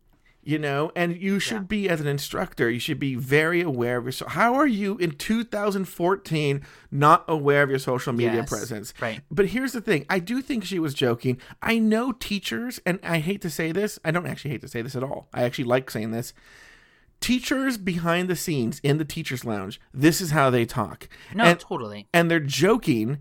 you 0.48 0.58
know, 0.58 0.90
and 0.96 1.14
you 1.20 1.38
should 1.38 1.68
be 1.68 1.90
as 1.90 2.00
an 2.00 2.06
instructor, 2.06 2.70
you 2.70 2.78
should 2.80 2.98
be 2.98 3.14
very 3.14 3.60
aware 3.60 3.98
of 3.98 4.04
your. 4.04 4.12
So 4.12 4.26
how 4.26 4.54
are 4.54 4.66
you 4.66 4.96
in 4.96 5.10
2014 5.10 6.62
not 6.90 7.24
aware 7.28 7.62
of 7.62 7.68
your 7.68 7.78
social 7.78 8.14
media 8.14 8.36
Yes, 8.36 8.48
presence? 8.48 8.94
right. 8.98 9.20
But 9.30 9.48
here's 9.48 9.72
the 9.72 9.82
thing: 9.82 10.06
I 10.08 10.18
do 10.20 10.40
think 10.40 10.64
she 10.64 10.78
was 10.78 10.94
joking. 10.94 11.38
I 11.60 11.78
know 11.78 12.12
teachers, 12.12 12.80
and 12.86 12.98
I 13.02 13.18
hate 13.18 13.42
to 13.42 13.50
say 13.50 13.72
this. 13.72 13.98
I 14.06 14.10
don't 14.10 14.26
actually 14.26 14.52
hate 14.52 14.62
to 14.62 14.68
say 14.68 14.80
this 14.80 14.96
at 14.96 15.02
all. 15.02 15.28
I 15.34 15.42
actually 15.42 15.64
like 15.64 15.90
saying 15.90 16.12
this. 16.12 16.32
Teachers 17.20 17.76
behind 17.76 18.30
the 18.30 18.36
scenes 18.36 18.80
in 18.84 18.96
the 18.98 19.04
teachers' 19.04 19.44
lounge. 19.44 19.80
This 19.92 20.20
is 20.20 20.30
how 20.30 20.50
they 20.50 20.64
talk. 20.64 21.08
no 21.34 21.44
and, 21.44 21.60
totally 21.60 22.06
and 22.14 22.30
they're 22.30 22.38
joking, 22.38 23.18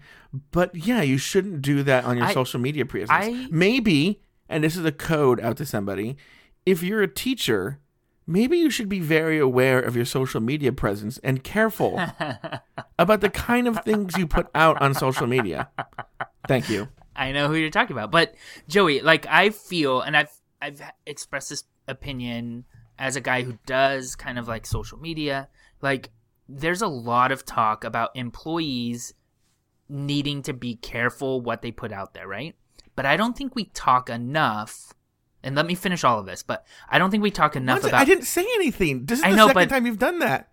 but 0.52 0.74
yeah, 0.76 1.02
you 1.02 1.18
shouldn't 1.18 1.62
do 1.64 1.82
that 1.84 2.06
on 2.06 2.16
your 2.16 2.28
I- 2.28 2.34
social 2.34 2.60
media 2.60 2.86
presence. 2.86 3.10
I- 3.12 3.48
Maybe, 3.50 4.22
and 4.48 4.64
this 4.64 4.78
is 4.78 4.86
a 4.86 4.92
code 4.92 5.40
out 5.42 5.58
to 5.58 5.66
somebody, 5.66 6.16
if 6.68 6.84
you're 6.84 7.02
a 7.02 7.08
teacher, 7.08 7.80
maybe 8.28 8.58
you 8.58 8.70
should 8.70 8.90
be 8.90 9.00
very 9.00 9.40
aware 9.40 9.80
of 9.80 9.96
your 9.96 10.04
social 10.04 10.42
media 10.42 10.74
presence 10.74 11.18
and 11.20 11.42
careful 11.42 11.98
about 13.00 13.22
the 13.22 13.30
kind 13.30 13.70
of 13.70 13.82
things 13.86 14.18
you 14.18 14.28
put 14.28 14.48
out 14.54 14.80
on 14.82 14.94
social 14.94 15.28
media. 15.28 15.70
Thank 16.46 16.70
you. 16.70 16.90
I 17.16 17.32
know 17.32 17.48
who 17.48 17.56
you're 17.56 17.70
talking 17.70 17.96
about. 17.96 18.12
But 18.12 18.36
Joey, 18.68 19.00
like 19.00 19.26
I 19.28 19.52
feel 19.52 20.02
and 20.02 20.18
I've 20.18 20.32
I've 20.62 20.82
expressed 21.06 21.52
this 21.52 21.64
opinion 21.88 22.66
as 23.00 23.16
a 23.16 23.22
guy 23.22 23.44
who 23.44 23.58
does 23.66 24.18
kind 24.18 24.38
of 24.38 24.50
like 24.50 24.66
social 24.66 25.00
media, 25.00 25.48
like 25.82 26.10
there's 26.50 26.82
a 26.82 26.88
lot 26.88 27.32
of 27.32 27.46
talk 27.46 27.86
about 27.86 28.12
employees 28.14 29.14
needing 29.88 30.42
to 30.42 30.54
be 30.54 30.76
careful 30.76 31.40
what 31.40 31.62
they 31.62 31.72
put 31.72 31.94
out 31.94 32.14
there, 32.14 32.28
right? 32.28 32.56
But 32.98 33.06
I 33.06 33.16
don't 33.16 33.38
think 33.38 33.56
we 33.56 33.66
talk 33.66 34.10
enough 34.10 34.94
and 35.48 35.56
let 35.56 35.66
me 35.66 35.76
finish 35.76 36.04
all 36.04 36.20
of 36.20 36.26
this, 36.26 36.44
but 36.44 36.66
I 36.90 37.00
don't 37.00 37.10
think 37.10 37.24
we 37.24 37.32
talk 37.32 37.56
enough 37.56 37.78
Once- 37.84 37.88
about 37.88 38.02
I 38.02 38.06
didn't 38.06 38.26
say 38.26 38.46
anything. 38.56 39.06
This 39.06 39.20
is 39.20 39.26
I 39.26 39.32
the 39.32 39.38
know, 39.38 39.48
second 39.48 39.70
time 39.70 39.86
you've 39.86 39.98
done 40.00 40.20
that. 40.20 40.50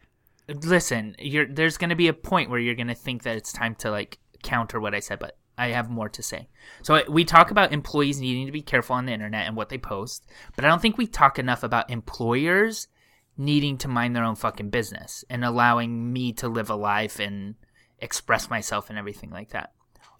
listen 0.62 1.16
you're 1.18 1.46
there's 1.46 1.78
going 1.78 1.90
to 1.90 1.96
be 1.96 2.08
a 2.08 2.12
point 2.12 2.50
where 2.50 2.58
you're 2.60 2.74
going 2.74 2.86
to 2.88 2.94
think 2.94 3.22
that 3.22 3.36
it's 3.36 3.50
time 3.52 3.74
to 3.74 3.90
like 3.90 4.18
counter 4.42 4.78
what 4.78 4.94
i 4.94 5.00
said 5.00 5.18
but 5.18 5.38
i 5.56 5.68
have 5.68 5.88
more 5.88 6.10
to 6.10 6.22
say 6.22 6.46
so 6.82 7.00
we 7.08 7.24
talk 7.24 7.50
about 7.50 7.72
employees 7.72 8.20
needing 8.20 8.44
to 8.44 8.52
be 8.52 8.60
careful 8.60 8.94
on 8.94 9.06
the 9.06 9.12
internet 9.12 9.46
and 9.46 9.56
what 9.56 9.70
they 9.70 9.78
post 9.78 10.26
but 10.54 10.62
i 10.62 10.68
don't 10.68 10.82
think 10.82 10.98
we 10.98 11.06
talk 11.06 11.38
enough 11.38 11.62
about 11.62 11.88
employers 11.90 12.88
needing 13.38 13.78
to 13.78 13.88
mind 13.88 14.14
their 14.14 14.22
own 14.24 14.34
fucking 14.36 14.68
business 14.68 15.24
and 15.30 15.46
allowing 15.46 16.12
me 16.12 16.30
to 16.30 16.46
live 16.46 16.68
a 16.68 16.74
life 16.76 17.18
and 17.18 17.54
express 18.00 18.50
myself 18.50 18.90
and 18.90 18.98
everything 18.98 19.30
like 19.30 19.48
that 19.48 19.72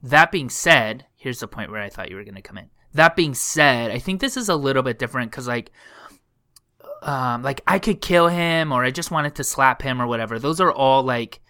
that 0.02 0.32
being 0.32 0.48
said 0.48 1.04
here's 1.16 1.40
the 1.40 1.46
point 1.46 1.70
where 1.70 1.82
i 1.82 1.90
thought 1.90 2.08
you 2.08 2.16
were 2.16 2.24
going 2.24 2.34
to 2.34 2.40
come 2.40 2.56
in 2.56 2.70
that 2.94 3.16
being 3.16 3.34
said 3.34 3.90
i 3.90 3.98
think 3.98 4.20
this 4.20 4.36
is 4.36 4.48
a 4.48 4.56
little 4.56 4.82
bit 4.82 4.98
different 4.98 5.30
because 5.30 5.46
like 5.46 5.70
um, 7.04 7.42
like 7.42 7.60
I 7.66 7.78
could 7.78 8.00
kill 8.00 8.28
him 8.28 8.72
or 8.72 8.82
I 8.82 8.90
just 8.90 9.10
wanted 9.10 9.34
to 9.36 9.44
slap 9.44 9.82
him 9.82 10.00
or 10.00 10.06
whatever. 10.06 10.38
Those 10.38 10.60
are 10.60 10.72
all 10.72 11.02
like 11.02 11.40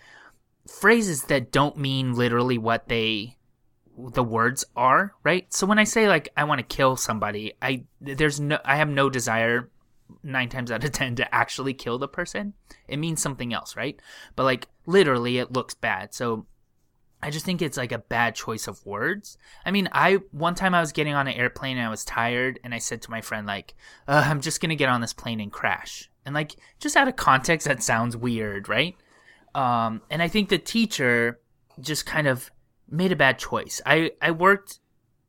phrases 0.67 1.25
that 1.25 1.53
don't 1.53 1.77
mean 1.77 2.15
literally 2.15 2.59
what 2.59 2.89
they 2.89 3.37
the 3.97 4.25
words 4.25 4.65
are, 4.75 5.15
right? 5.23 5.53
So 5.55 5.67
when 5.67 5.79
I 5.79 5.85
say 5.85 6.09
like 6.09 6.29
I 6.37 6.45
want 6.45 6.59
to 6.59 6.77
kill 6.77 6.97
somebody, 6.97 7.55
I 7.63 7.85
there's 8.01 8.41
no 8.41 8.59
I 8.65 8.77
have 8.77 8.89
no 8.89 9.09
desire 9.09 9.71
9 10.23 10.49
times 10.49 10.71
out 10.71 10.85
of 10.85 10.93
10 10.93 11.17
to 11.17 11.35
actually 11.35 11.73
kill 11.73 11.99
the 11.99 12.09
person. 12.09 12.55
It 12.89 12.99
means 12.99 13.23
something 13.23 13.55
else, 13.55 13.77
right? 13.77 13.99
But 14.35 14.45
like 14.45 14.67
literally 14.87 15.39
it 15.39 15.53
looks 15.53 15.75
bad. 15.75 16.15
So 16.15 16.47
I 17.25 17.31
just 17.31 17.47
think 17.47 17.63
it's 17.63 17.79
like 17.79 17.91
a 17.91 17.99
bad 17.99 18.35
choice 18.35 18.69
of 18.69 18.85
words. 18.85 19.39
I 19.65 19.71
mean, 19.71 19.89
I 19.93 20.19
one 20.31 20.55
time 20.55 20.75
I 20.75 20.81
was 20.81 20.93
getting 20.93 21.15
on 21.15 21.27
an 21.27 21.33
airplane 21.33 21.79
and 21.79 21.87
I 21.87 21.89
was 21.89 22.05
tired, 22.05 22.61
and 22.63 22.75
I 22.75 22.79
said 22.79 23.01
to 23.03 23.11
my 23.11 23.23
friend 23.23 23.47
like, 23.47 23.75
uh, 24.07 24.25
"I'm 24.27 24.43
just 24.43 24.61
gonna 24.61 24.77
get 24.77 24.91
on 24.91 25.01
this 25.01 25.15
plane 25.15 25.41
and 25.41 25.51
crash." 25.51 26.11
And 26.27 26.35
like, 26.35 26.57
just 26.81 26.97
out 26.97 27.09
of 27.09 27.17
context, 27.17 27.67
that 27.67 27.83
sounds 27.83 28.15
weird, 28.15 28.69
right? 28.69 28.95
Um, 29.55 30.03
and 30.11 30.23
I 30.23 30.29
think 30.29 30.51
the 30.51 30.59
teacher 30.59 31.41
just 31.81 32.05
kind 32.05 32.27
of 32.27 32.51
made 32.91 33.11
a 33.11 33.17
bad 33.17 33.39
choice. 33.39 33.81
I 33.87 34.11
I 34.21 34.31
worked 34.31 34.81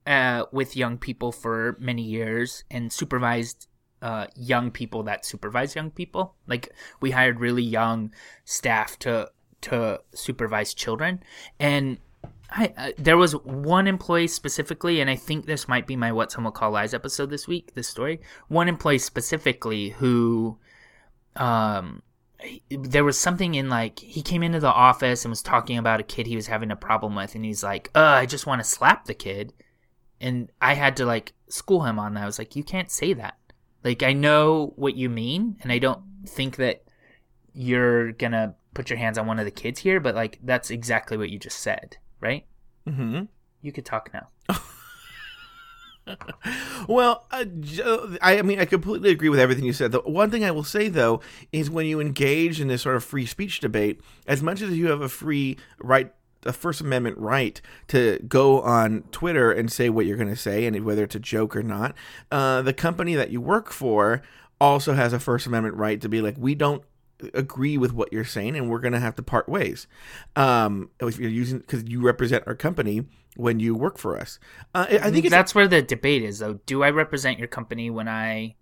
uh, 0.06 0.46
with 0.52 0.76
young 0.76 0.98
people 0.98 1.32
for 1.32 1.78
many 1.80 2.04
years 2.04 2.66
and 2.70 2.92
supervised 2.92 3.68
uh, 4.02 4.28
young 4.36 4.70
people 4.70 5.04
that 5.04 5.26
supervise 5.26 5.76
young 5.76 5.92
people. 5.92 6.36
Like 6.46 6.74
we 7.00 7.12
hired 7.12 7.40
really 7.40 7.64
young 7.64 8.12
staff 8.44 9.00
to 9.00 9.32
to 9.66 10.02
supervise 10.14 10.74
children, 10.74 11.22
and 11.60 11.98
I, 12.50 12.74
uh, 12.78 12.92
there 12.98 13.18
was 13.18 13.34
one 13.34 13.88
employee 13.88 14.28
specifically, 14.28 15.02
and 15.02 15.10
I 15.10 15.16
think 15.16 15.46
this 15.46 15.68
might 15.68 15.88
be 15.88 15.96
my 15.96 16.12
"What 16.12 16.32
Some 16.32 16.44
Will 16.44 16.52
Call 16.52 16.72
Lies" 16.72 16.94
episode 16.94 17.30
this 17.30 17.48
week. 17.48 17.74
This 17.74 17.88
story, 17.88 18.22
one 18.48 18.68
employee 18.70 19.00
specifically 19.00 19.90
who, 19.90 20.58
um, 21.36 22.02
he- 22.40 22.62
there 22.70 23.04
was 23.04 23.18
something 23.18 23.56
in 23.56 23.70
like 23.70 24.00
he 24.00 24.22
came 24.22 24.44
into 24.44 24.60
the 24.60 24.72
office 24.72 25.26
and 25.26 25.32
was 25.32 25.42
talking 25.42 25.78
about 25.78 26.00
a 26.00 26.04
kid 26.04 26.28
he 26.28 26.36
was 26.36 26.48
having 26.48 26.72
a 26.72 26.76
problem 26.76 27.16
with, 27.16 27.36
and 27.36 27.44
he's 27.46 27.64
like, 27.64 27.90
"Uh, 27.96 28.00
I 28.00 28.26
just 28.26 28.46
want 28.46 28.62
to 28.62 28.68
slap 28.68 29.06
the 29.06 29.14
kid," 29.14 29.54
and 30.22 30.50
I 30.62 30.76
had 30.76 30.96
to 30.98 31.06
like 31.06 31.34
school 31.50 31.84
him 31.84 32.00
on 32.00 32.14
that. 32.14 32.24
I 32.24 32.26
was 32.26 32.40
like, 32.40 32.56
"You 32.56 32.64
can't 32.64 32.92
say 32.92 33.14
that. 33.14 33.38
Like, 33.84 34.02
I 34.04 34.14
know 34.14 34.74
what 34.76 34.96
you 34.96 35.10
mean, 35.10 35.58
and 35.62 35.72
I 35.72 35.80
don't 35.80 36.02
think 36.28 36.56
that 36.58 36.84
you're 37.54 38.12
gonna 38.14 38.56
put 38.76 38.92
your 38.92 39.00
hands 39.00 39.18
on 39.18 39.26
one 39.26 39.40
of 39.40 39.46
the 39.46 39.52
kids 39.52 39.80
here, 39.80 40.00
but 40.00 40.14
like 40.14 40.38
that's 40.44 40.70
exactly 40.70 41.18
what 41.18 41.32
you 41.32 41.40
just 41.40 41.60
said, 41.60 41.98
right? 42.20 42.46
Mm-hmm. 42.88 43.24
You 43.64 43.72
could 43.72 43.86
talk 43.86 44.12
now. 44.14 44.28
Well, 46.88 47.26
uh, 47.32 47.46
I, 48.22 48.38
I 48.38 48.42
mean, 48.44 48.60
I 48.60 48.66
completely 48.66 49.10
agree 49.10 49.30
with 49.30 49.40
everything 49.40 49.66
you 49.66 49.74
said. 49.74 49.92
The 49.92 50.02
one 50.02 50.30
thing 50.30 50.46
I 50.46 50.52
will 50.52 50.64
say, 50.64 50.88
though, 50.88 51.20
is 51.52 51.70
when 51.70 51.88
you 51.88 52.00
engage 52.00 52.62
in 52.62 52.68
this 52.68 52.84
sort 52.84 52.96
of 52.96 53.04
free 53.04 53.26
speech 53.26 53.60
debate, 53.60 54.00
as 54.28 54.44
much 54.44 54.62
as 54.62 54.78
you 54.78 54.90
have 54.90 55.02
a 55.02 55.10
free 55.10 55.58
right, 55.80 56.14
a 56.46 56.54
First 56.54 56.80
Amendment 56.80 57.18
right 57.18 57.60
to 57.88 58.20
go 58.28 58.62
on 58.62 59.04
Twitter 59.12 59.52
and 59.52 59.72
say 59.72 59.90
what 59.90 60.06
you're 60.06 60.18
going 60.18 60.30
to 60.30 60.36
say, 60.36 60.66
and 60.66 60.86
whether 60.86 61.04
it's 61.04 61.16
a 61.16 61.20
joke 61.20 61.56
or 61.56 61.64
not, 61.64 61.96
uh, 62.32 62.62
the 62.62 62.74
company 62.74 63.16
that 63.16 63.32
you 63.32 63.42
work 63.42 63.72
for 63.72 64.22
also 64.62 64.94
has 64.94 65.12
a 65.12 65.20
First 65.20 65.48
Amendment 65.48 65.76
right 65.76 66.00
to 66.02 66.08
be 66.08 66.22
like, 66.22 66.36
we 66.38 66.54
don't 66.54 66.84
agree 67.34 67.78
with 67.78 67.94
what 67.94 68.12
you're 68.12 68.26
saying 68.26 68.56
and 68.56 68.70
we're 68.70 68.80
going 68.80 68.94
to 68.94 69.00
have 69.00 69.16
to 69.16 69.24
part 69.24 69.48
ways 69.48 69.88
um 70.36 70.90
if 71.00 71.18
you're 71.18 71.30
using 71.30 71.60
because 71.60 71.84
you 71.86 72.02
represent 72.02 72.44
our 72.46 72.56
company 72.56 73.06
when 73.38 73.60
you 73.60 73.74
work 73.74 73.98
for 73.98 74.18
us 74.18 74.38
uh, 74.74 74.86
i 75.02 75.10
think 75.10 75.30
that's 75.30 75.56
where 75.56 75.68
the 75.68 75.82
debate 75.82 76.24
is, 76.24 76.40
though. 76.40 76.56
Do 76.66 76.84
I 76.84 76.90
represent 76.90 77.40
your 77.40 77.48
company 77.48 77.90
when 77.90 78.08
I 78.08 78.56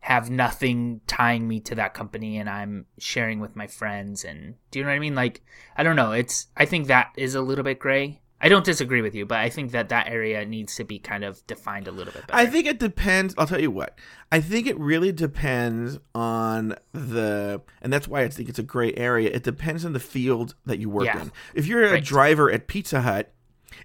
have 0.00 0.30
nothing 0.30 1.00
tying 1.06 1.46
me 1.46 1.60
to 1.60 1.76
that 1.76 1.94
company 1.94 2.38
and 2.38 2.48
I'm 2.48 2.86
sharing 2.98 3.40
with 3.40 3.54
my 3.54 3.66
friends? 3.66 4.24
And 4.24 4.54
do 4.70 4.78
you 4.78 4.84
know 4.84 4.90
what 4.90 4.96
I 4.96 5.00
mean? 5.00 5.14
Like, 5.14 5.42
I 5.76 5.82
don't 5.82 5.96
know. 5.96 6.12
It's 6.12 6.48
I 6.56 6.64
think 6.64 6.86
that 6.86 7.12
is 7.16 7.34
a 7.34 7.42
little 7.42 7.64
bit 7.64 7.78
gray. 7.78 8.20
I 8.42 8.48
don't 8.48 8.64
disagree 8.64 9.00
with 9.02 9.14
you, 9.14 9.24
but 9.24 9.38
I 9.38 9.48
think 9.48 9.70
that 9.70 9.88
that 9.90 10.08
area 10.08 10.44
needs 10.44 10.74
to 10.76 10.84
be 10.84 10.98
kind 10.98 11.22
of 11.22 11.46
defined 11.46 11.86
a 11.86 11.92
little 11.92 12.12
bit 12.12 12.26
better. 12.26 12.34
I 12.36 12.46
think 12.46 12.66
it 12.66 12.80
depends. 12.80 13.34
I'll 13.38 13.46
tell 13.46 13.60
you 13.60 13.70
what. 13.70 13.96
I 14.32 14.40
think 14.40 14.66
it 14.66 14.76
really 14.80 15.12
depends 15.12 15.98
on 16.14 16.74
the, 16.92 17.62
and 17.80 17.92
that's 17.92 18.08
why 18.08 18.22
I 18.22 18.28
think 18.28 18.48
it's 18.48 18.58
a 18.58 18.64
gray 18.64 18.92
area. 18.94 19.30
It 19.32 19.44
depends 19.44 19.84
on 19.84 19.92
the 19.92 20.00
field 20.00 20.54
that 20.66 20.78
you 20.80 20.90
work 20.90 21.06
Yeah. 21.06 21.22
in. 21.22 21.32
If 21.54 21.66
you're 21.68 21.84
a 21.84 21.90
Right. 21.92 22.04
driver 22.04 22.50
at 22.50 22.66
Pizza 22.66 23.02
Hut, 23.02 23.32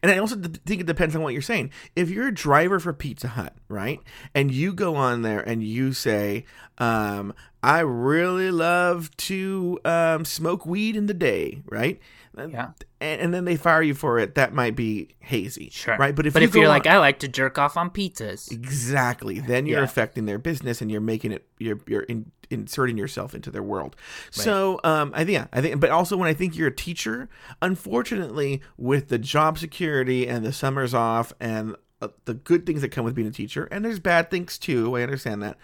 and 0.04 0.12
I 0.12 0.18
also 0.18 0.36
d- 0.36 0.60
think 0.66 0.82
it 0.82 0.88
depends 0.88 1.16
on 1.16 1.22
what 1.22 1.34
you're 1.34 1.42
saying. 1.42 1.72
If 1.96 2.10
you're 2.10 2.28
a 2.28 2.34
driver 2.34 2.80
for 2.80 2.94
Pizza 2.94 3.28
Hut, 3.30 3.56
right, 3.70 4.00
and 4.36 4.52
you 4.52 4.74
go 4.74 4.96
on 4.96 5.22
there 5.22 5.40
and 5.40 5.64
you 5.64 5.94
say, 5.94 6.46
um, 6.78 7.34
"I 7.64 7.80
really 7.80 8.52
love 8.52 9.16
to 9.18 9.80
um, 9.86 10.26
smoke 10.26 10.66
weed 10.66 10.96
in 10.96 11.06
the 11.08 11.14
day," 11.14 11.62
right? 11.66 12.00
Yeah. 12.38 12.70
And, 13.00 13.22
and 13.22 13.34
then 13.34 13.46
they 13.46 13.56
fire 13.56 13.82
you 13.82 13.94
for 13.94 14.20
it. 14.20 14.36
That 14.36 14.54
might 14.54 14.76
be 14.76 15.10
hazy, 15.20 15.70
Sure. 15.72 15.98
right? 15.98 16.16
But 16.16 16.26
if 16.28 16.34
but 16.34 16.42
you 16.42 16.48
if 16.48 16.56
you're 16.56 16.66
go 16.66 16.70
like, 16.70 16.88
I 16.88 16.98
like 17.00 17.20
to 17.20 17.28
jerk 17.28 17.58
off 17.58 17.78
on 17.78 17.90
pizzas. 17.90 18.52
Exactly. 18.52 19.40
Then 19.40 19.66
you're 19.66 19.80
Yeah. 19.80 19.84
affecting 19.86 20.26
their 20.26 20.38
business 20.40 20.82
and 20.82 20.90
you're 20.92 21.02
making 21.02 21.32
it 21.32 21.46
you're 21.60 21.80
you're 21.88 22.04
in, 22.04 22.32
inserting 22.50 22.98
yourself 22.98 23.36
into 23.36 23.52
their 23.52 23.64
world. 23.64 23.96
So 24.32 24.80
um 24.84 25.12
I 25.14 25.26
think 25.26 25.34
yeah, 25.36 25.48
I 25.52 25.62
think 25.62 25.80
but 25.80 25.90
also 25.90 26.16
when 26.18 26.30
I 26.30 26.34
think 26.34 26.56
you're 26.56 26.70
a 26.70 26.76
teacher, 26.76 27.30
unfortunately 27.62 28.62
with 28.78 29.10
the 29.10 29.18
job 29.18 29.58
security 29.58 30.28
and 30.28 30.46
the 30.46 30.52
summers 30.54 30.94
off 30.94 31.32
and 31.40 31.76
uh, 32.02 32.10
the 32.26 32.34
good 32.34 32.66
things 32.66 32.82
that 32.82 32.90
come 32.90 33.06
with 33.06 33.16
being 33.16 33.28
a 33.28 33.32
teacher 33.32 33.68
and 33.72 33.84
there's 33.86 34.00
bad 34.00 34.30
things 34.32 34.58
too. 34.58 34.96
I 34.98 35.02
understand 35.04 35.42
that. 35.44 35.58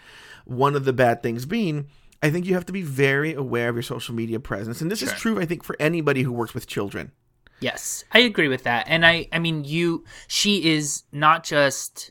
One 0.46 0.74
of 0.76 0.84
the 0.84 0.92
bad 0.92 1.22
things 1.22 1.46
being 1.46 1.86
I 2.24 2.30
think 2.30 2.46
you 2.46 2.54
have 2.54 2.66
to 2.66 2.72
be 2.72 2.82
very 2.82 3.34
aware 3.34 3.68
of 3.68 3.76
your 3.76 3.82
social 3.82 4.14
media 4.14 4.40
presence 4.40 4.80
and 4.80 4.90
this 4.90 5.02
is 5.02 5.12
true 5.12 5.40
I 5.40 5.44
think 5.44 5.62
for 5.62 5.76
anybody 5.78 6.22
who 6.22 6.32
works 6.32 6.54
with 6.54 6.66
children. 6.66 7.12
Yes, 7.60 8.04
I 8.12 8.18
agree 8.20 8.48
with 8.48 8.64
that. 8.64 8.86
And 8.88 9.06
I, 9.06 9.28
I 9.32 9.38
mean, 9.38 9.64
you, 9.64 10.04
she 10.26 10.72
is 10.72 11.04
not 11.12 11.44
just 11.44 12.10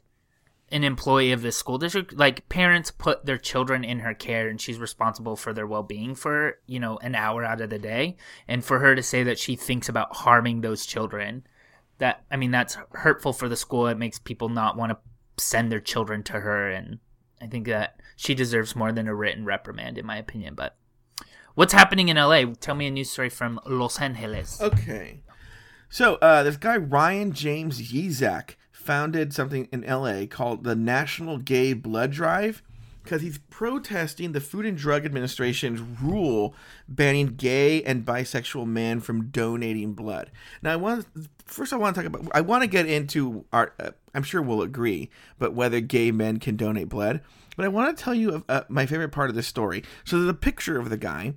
an 0.72 0.84
employee 0.84 1.32
of 1.32 1.44
the 1.44 1.52
school 1.52 1.78
district. 1.78 2.14
Like 2.14 2.50
parents 2.50 2.90
put 2.90 3.26
their 3.26 3.38
children 3.38 3.84
in 3.84 4.00
her 4.00 4.14
care, 4.14 4.50
and 4.50 4.60
she's 4.60 4.80
responsible 4.80 5.36
for 5.36 5.54
their 5.54 5.68
well-being 5.68 6.16
for 6.16 6.58
you 6.66 6.80
know 6.80 6.98
an 6.98 7.14
hour 7.14 7.46
out 7.46 7.62
of 7.62 7.70
the 7.70 7.78
day. 7.78 8.18
And 8.48 8.66
for 8.66 8.80
her 8.80 8.96
to 8.96 9.04
say 9.04 9.24
that 9.24 9.38
she 9.38 9.56
thinks 9.56 9.88
about 9.88 10.16
harming 10.16 10.62
those 10.62 10.86
children, 10.86 11.46
that 12.00 12.24
I 12.32 12.38
mean, 12.38 12.52
that's 12.52 12.78
hurtful 12.92 13.34
for 13.34 13.48
the 13.48 13.56
school. 13.56 13.88
It 13.88 14.00
makes 14.00 14.18
people 14.18 14.50
not 14.50 14.76
want 14.76 14.92
to 14.92 15.44
send 15.44 15.72
their 15.72 15.80
children 15.82 16.24
to 16.24 16.34
her, 16.40 16.72
and 16.72 16.98
I 17.40 17.46
think 17.46 17.68
that 17.68 18.00
she 18.24 18.34
deserves 18.34 18.74
more 18.74 18.94
than 18.94 19.08
a 19.08 19.14
written 19.14 19.44
reprimand, 19.44 19.98
in 19.98 20.06
my 20.06 20.16
opinion. 20.18 20.56
But 20.56 20.78
what's 21.56 21.74
happening 21.74 22.08
in 22.08 22.16
LA? 22.16 22.46
Tell 22.60 22.74
me 22.74 22.88
a 22.88 22.92
news 22.92 23.12
story 23.12 23.30
from 23.30 23.60
Los 23.66 24.00
Angeles. 24.00 24.62
Okay. 24.62 25.20
So 25.90 26.16
uh, 26.16 26.44
this 26.44 26.56
guy 26.56 26.78
Ryan 26.78 27.34
James 27.34 27.92
Yezak 27.92 28.52
founded 28.72 29.34
something 29.34 29.68
in 29.74 29.84
L.A. 29.84 30.26
called 30.26 30.64
the 30.64 30.74
National 30.76 31.38
Gay 31.38 31.74
Blood 31.74 32.12
Drive 32.12 32.64
because 33.04 33.22
he's 33.22 33.38
protesting 33.50 34.32
the 34.32 34.40
Food 34.40 34.66
and 34.66 34.78
Drug 34.78 35.06
Administration's 35.06 35.82
rule 36.02 36.56
banning 36.88 37.36
gay 37.36 37.84
and 37.84 38.06
bisexual 38.06 38.66
men 38.66 39.02
from 39.02 39.26
donating 39.26 39.94
blood. 39.94 40.32
Now, 40.62 40.72
I 40.72 40.76
want 40.78 41.06
first 41.46 41.74
I 41.74 41.76
want 41.76 41.96
to 41.96 42.02
talk 42.02 42.08
about 42.08 42.32
I 42.34 42.40
want 42.40 42.64
to 42.64 42.68
get 42.68 42.86
into 42.86 43.44
our. 43.52 43.74
Uh, 43.78 43.92
I'm 44.16 44.24
sure 44.24 44.42
we'll 44.42 44.62
agree, 44.62 45.10
but 45.38 45.54
whether 45.54 45.82
gay 45.82 46.12
men 46.12 46.40
can 46.40 46.56
donate 46.56 46.88
blood. 46.88 47.22
But 47.56 47.66
I 47.66 47.70
want 47.70 47.96
to 47.96 48.04
tell 48.04 48.16
you 48.16 48.34
of, 48.36 48.44
uh, 48.50 48.64
my 48.70 48.86
favorite 48.86 49.12
part 49.12 49.30
of 49.30 49.36
this 49.36 49.48
story. 49.48 49.84
So 50.06 50.18
there's 50.18 50.30
a 50.30 50.34
picture 50.34 50.80
of 50.80 50.90
the 50.90 50.98
guy, 50.98 51.34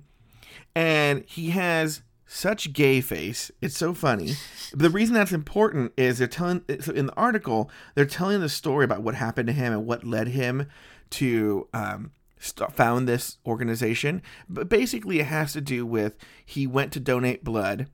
and 0.75 1.23
he 1.27 1.51
has 1.51 2.01
such 2.25 2.73
gay 2.73 3.01
face. 3.01 3.51
It's 3.61 3.77
so 3.77 3.93
funny. 3.93 4.33
The 4.73 4.89
reason 4.89 5.13
that's 5.15 5.31
important 5.31 5.93
is 5.97 6.17
they're 6.17 6.27
telling 6.27 6.63
so 6.81 6.91
in 6.91 7.07
the 7.07 7.15
article 7.15 7.71
they're 7.95 8.05
telling 8.05 8.41
the 8.41 8.49
story 8.49 8.83
about 8.83 9.01
what 9.01 9.15
happened 9.15 9.47
to 9.47 9.53
him 9.53 9.71
and 9.71 9.85
what 9.85 10.03
led 10.03 10.27
him 10.27 10.67
to 11.11 11.69
um, 11.73 12.11
st- 12.37 12.73
found 12.73 13.07
this 13.07 13.37
organization. 13.45 14.21
But 14.49 14.69
basically, 14.69 15.19
it 15.19 15.27
has 15.27 15.53
to 15.53 15.61
do 15.61 15.85
with 15.85 16.17
he 16.45 16.67
went 16.67 16.91
to 16.93 16.99
donate 16.99 17.43
blood. 17.43 17.87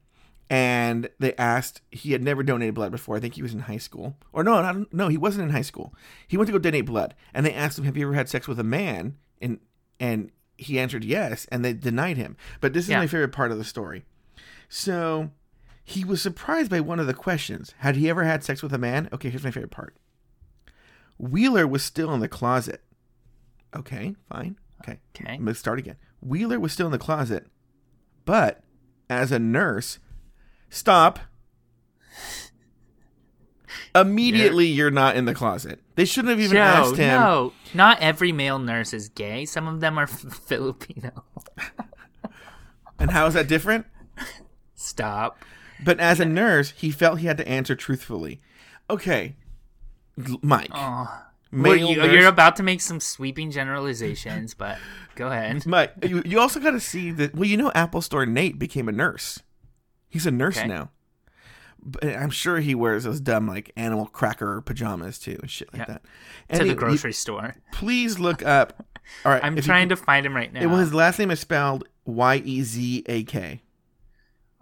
And 0.49 1.09
they 1.19 1.33
asked. 1.35 1.81
He 1.91 2.11
had 2.11 2.21
never 2.21 2.43
donated 2.43 2.75
blood 2.75 2.91
before. 2.91 3.15
I 3.15 3.19
think 3.19 3.35
he 3.35 3.41
was 3.41 3.53
in 3.53 3.61
high 3.61 3.77
school, 3.77 4.15
or 4.33 4.43
no, 4.43 4.61
not, 4.61 4.93
no, 4.93 5.07
he 5.07 5.17
wasn't 5.17 5.45
in 5.45 5.49
high 5.49 5.61
school. 5.61 5.93
He 6.27 6.37
went 6.37 6.47
to 6.47 6.51
go 6.51 6.59
donate 6.59 6.85
blood, 6.85 7.15
and 7.33 7.45
they 7.45 7.53
asked 7.53 7.79
him, 7.79 7.85
"Have 7.85 7.97
you 7.97 8.05
ever 8.07 8.13
had 8.13 8.29
sex 8.29 8.47
with 8.47 8.59
a 8.59 8.63
man?" 8.63 9.15
And 9.41 9.59
and 9.99 10.31
he 10.57 10.79
answered 10.79 11.03
yes, 11.03 11.45
and 11.51 11.63
they 11.65 11.73
denied 11.73 12.17
him. 12.17 12.35
But 12.61 12.73
this 12.73 12.85
is 12.85 12.89
Yeah. 12.89 12.99
my 12.99 13.07
favorite 13.07 13.31
part 13.31 13.51
of 13.51 13.57
the 13.57 13.63
story. 13.63 14.03
So 14.69 15.31
he 15.83 16.03
was 16.03 16.21
surprised 16.21 16.69
by 16.69 16.81
one 16.81 16.99
of 16.99 17.07
the 17.07 17.13
questions. 17.13 17.73
Had 17.79 17.95
he 17.95 18.09
ever 18.09 18.23
had 18.23 18.43
sex 18.43 18.61
with 18.61 18.73
a 18.73 18.77
man? 18.77 19.09
Okay, 19.11 19.29
here's 19.29 19.43
my 19.43 19.51
favorite 19.51 19.71
part. 19.71 19.95
Wheeler 21.17 21.65
was 21.67 21.83
still 21.83 22.13
in 22.13 22.19
the 22.19 22.27
closet. 22.29 22.81
Okay, 23.75 24.15
fine. 24.29 24.57
Okay. 24.81 24.99
Okay. 25.15 25.39
Let's 25.41 25.59
start 25.59 25.79
again. 25.79 25.95
Wheeler 26.21 26.59
was 26.59 26.71
still 26.73 26.85
in 26.87 26.91
the 26.91 26.99
closet, 26.99 27.47
but 28.25 28.63
as 29.09 29.31
a 29.31 29.39
nurse, 29.39 29.99
stop. 30.74 31.19
Immediately, 33.95 34.67
you're 34.67 34.91
not 34.91 35.15
in 35.15 35.26
the 35.26 35.34
closet. 35.34 35.80
They 35.95 36.05
shouldn't 36.05 36.32
have 36.32 36.39
even 36.39 36.55
Joe, 36.55 36.61
asked 36.61 36.97
him. 36.97 37.19
no, 37.19 37.53
not 37.74 37.99
every 37.99 38.32
male 38.32 38.59
nurse 38.59 38.93
is 38.93 39.09
gay. 39.09 39.45
Some 39.45 39.67
of 39.67 39.80
them 39.80 39.97
are 39.97 40.07
Filipino. 40.07 41.24
And 42.99 43.11
how 43.11 43.26
is 43.26 43.34
that 43.34 43.49
different? 43.49 43.86
Stop. 44.76 45.43
But 45.84 45.99
as 45.99 46.21
a 46.21 46.26
nurse, 46.26 46.69
he 46.71 46.89
felt 46.89 47.19
he 47.19 47.28
had 47.28 47.36
to 47.38 47.45
answer 47.47 47.76
truthfully. 47.76 48.39
Okay, 48.89 49.36
Mike. 50.41 50.69
Oh. 50.74 51.24
male 51.51 51.76
you, 51.76 51.97
nurse- 51.97 52.13
you're 52.13 52.28
about 52.28 52.55
to 52.57 52.63
make 52.63 52.80
some 52.80 53.01
sweeping 53.01 53.51
generalizations, 53.51 54.53
but 54.53 54.78
go 55.15 55.28
ahead. 55.28 55.65
Mike, 55.65 55.91
you, 56.07 56.21
you 56.24 56.39
also 56.39 56.61
got 56.61 56.71
to 56.71 56.80
see 56.80 57.11
that. 57.11 57.36
Well, 57.36 57.45
you 57.45 57.57
know, 57.57 57.74
Apple 57.76 58.01
Store 58.01 58.26
Nate 58.26 58.57
became 58.57 58.88
a 58.88 58.93
nurse. 58.93 59.39
He's 60.14 60.26
a 60.28 60.32
nurse 60.32 60.59
Okay. 60.59 60.68
now. 60.68 60.91
But 61.86 62.05
I'm 62.05 62.30
sure 62.30 62.59
he 62.59 62.76
wears 62.76 63.03
those 63.03 63.20
dumb 63.20 63.47
like 63.47 63.72
animal 63.76 64.05
cracker 64.05 64.61
pajamas 64.61 65.20
too 65.20 65.38
and 65.41 65.51
shit 65.51 65.74
like 65.74 65.88
that. 65.88 66.01
To 66.49 66.55
Any- 66.61 66.70
the 66.70 66.76
grocery 66.76 67.11
store. 67.11 67.55
please 67.74 68.20
look 68.20 68.41
up. 68.45 68.86
All 69.26 69.32
right, 69.34 69.43
I'm 69.43 69.55
trying 69.57 69.89
can- 69.89 69.97
to 69.97 70.03
find 70.03 70.26
him 70.26 70.34
right 70.36 70.53
now. 70.53 70.68
Well, 70.70 70.78
his 70.78 70.93
last 70.93 71.20
name 71.20 71.32
is 71.32 71.39
spelled 71.41 71.84
Y 72.05 72.41
E 72.45 72.61
Z 72.61 73.03
A 73.07 73.24
K. 73.24 73.64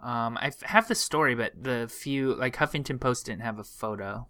Um, 0.00 0.36
I 0.36 0.50
have 0.62 0.88
the 0.88 0.96
story, 0.96 1.36
but 1.36 1.52
the 1.62 1.86
few 1.88 2.34
like 2.34 2.56
Huffington 2.56 2.98
Post 2.98 3.26
didn't 3.26 3.42
have 3.42 3.58
a 3.60 3.64
photo. 3.64 4.26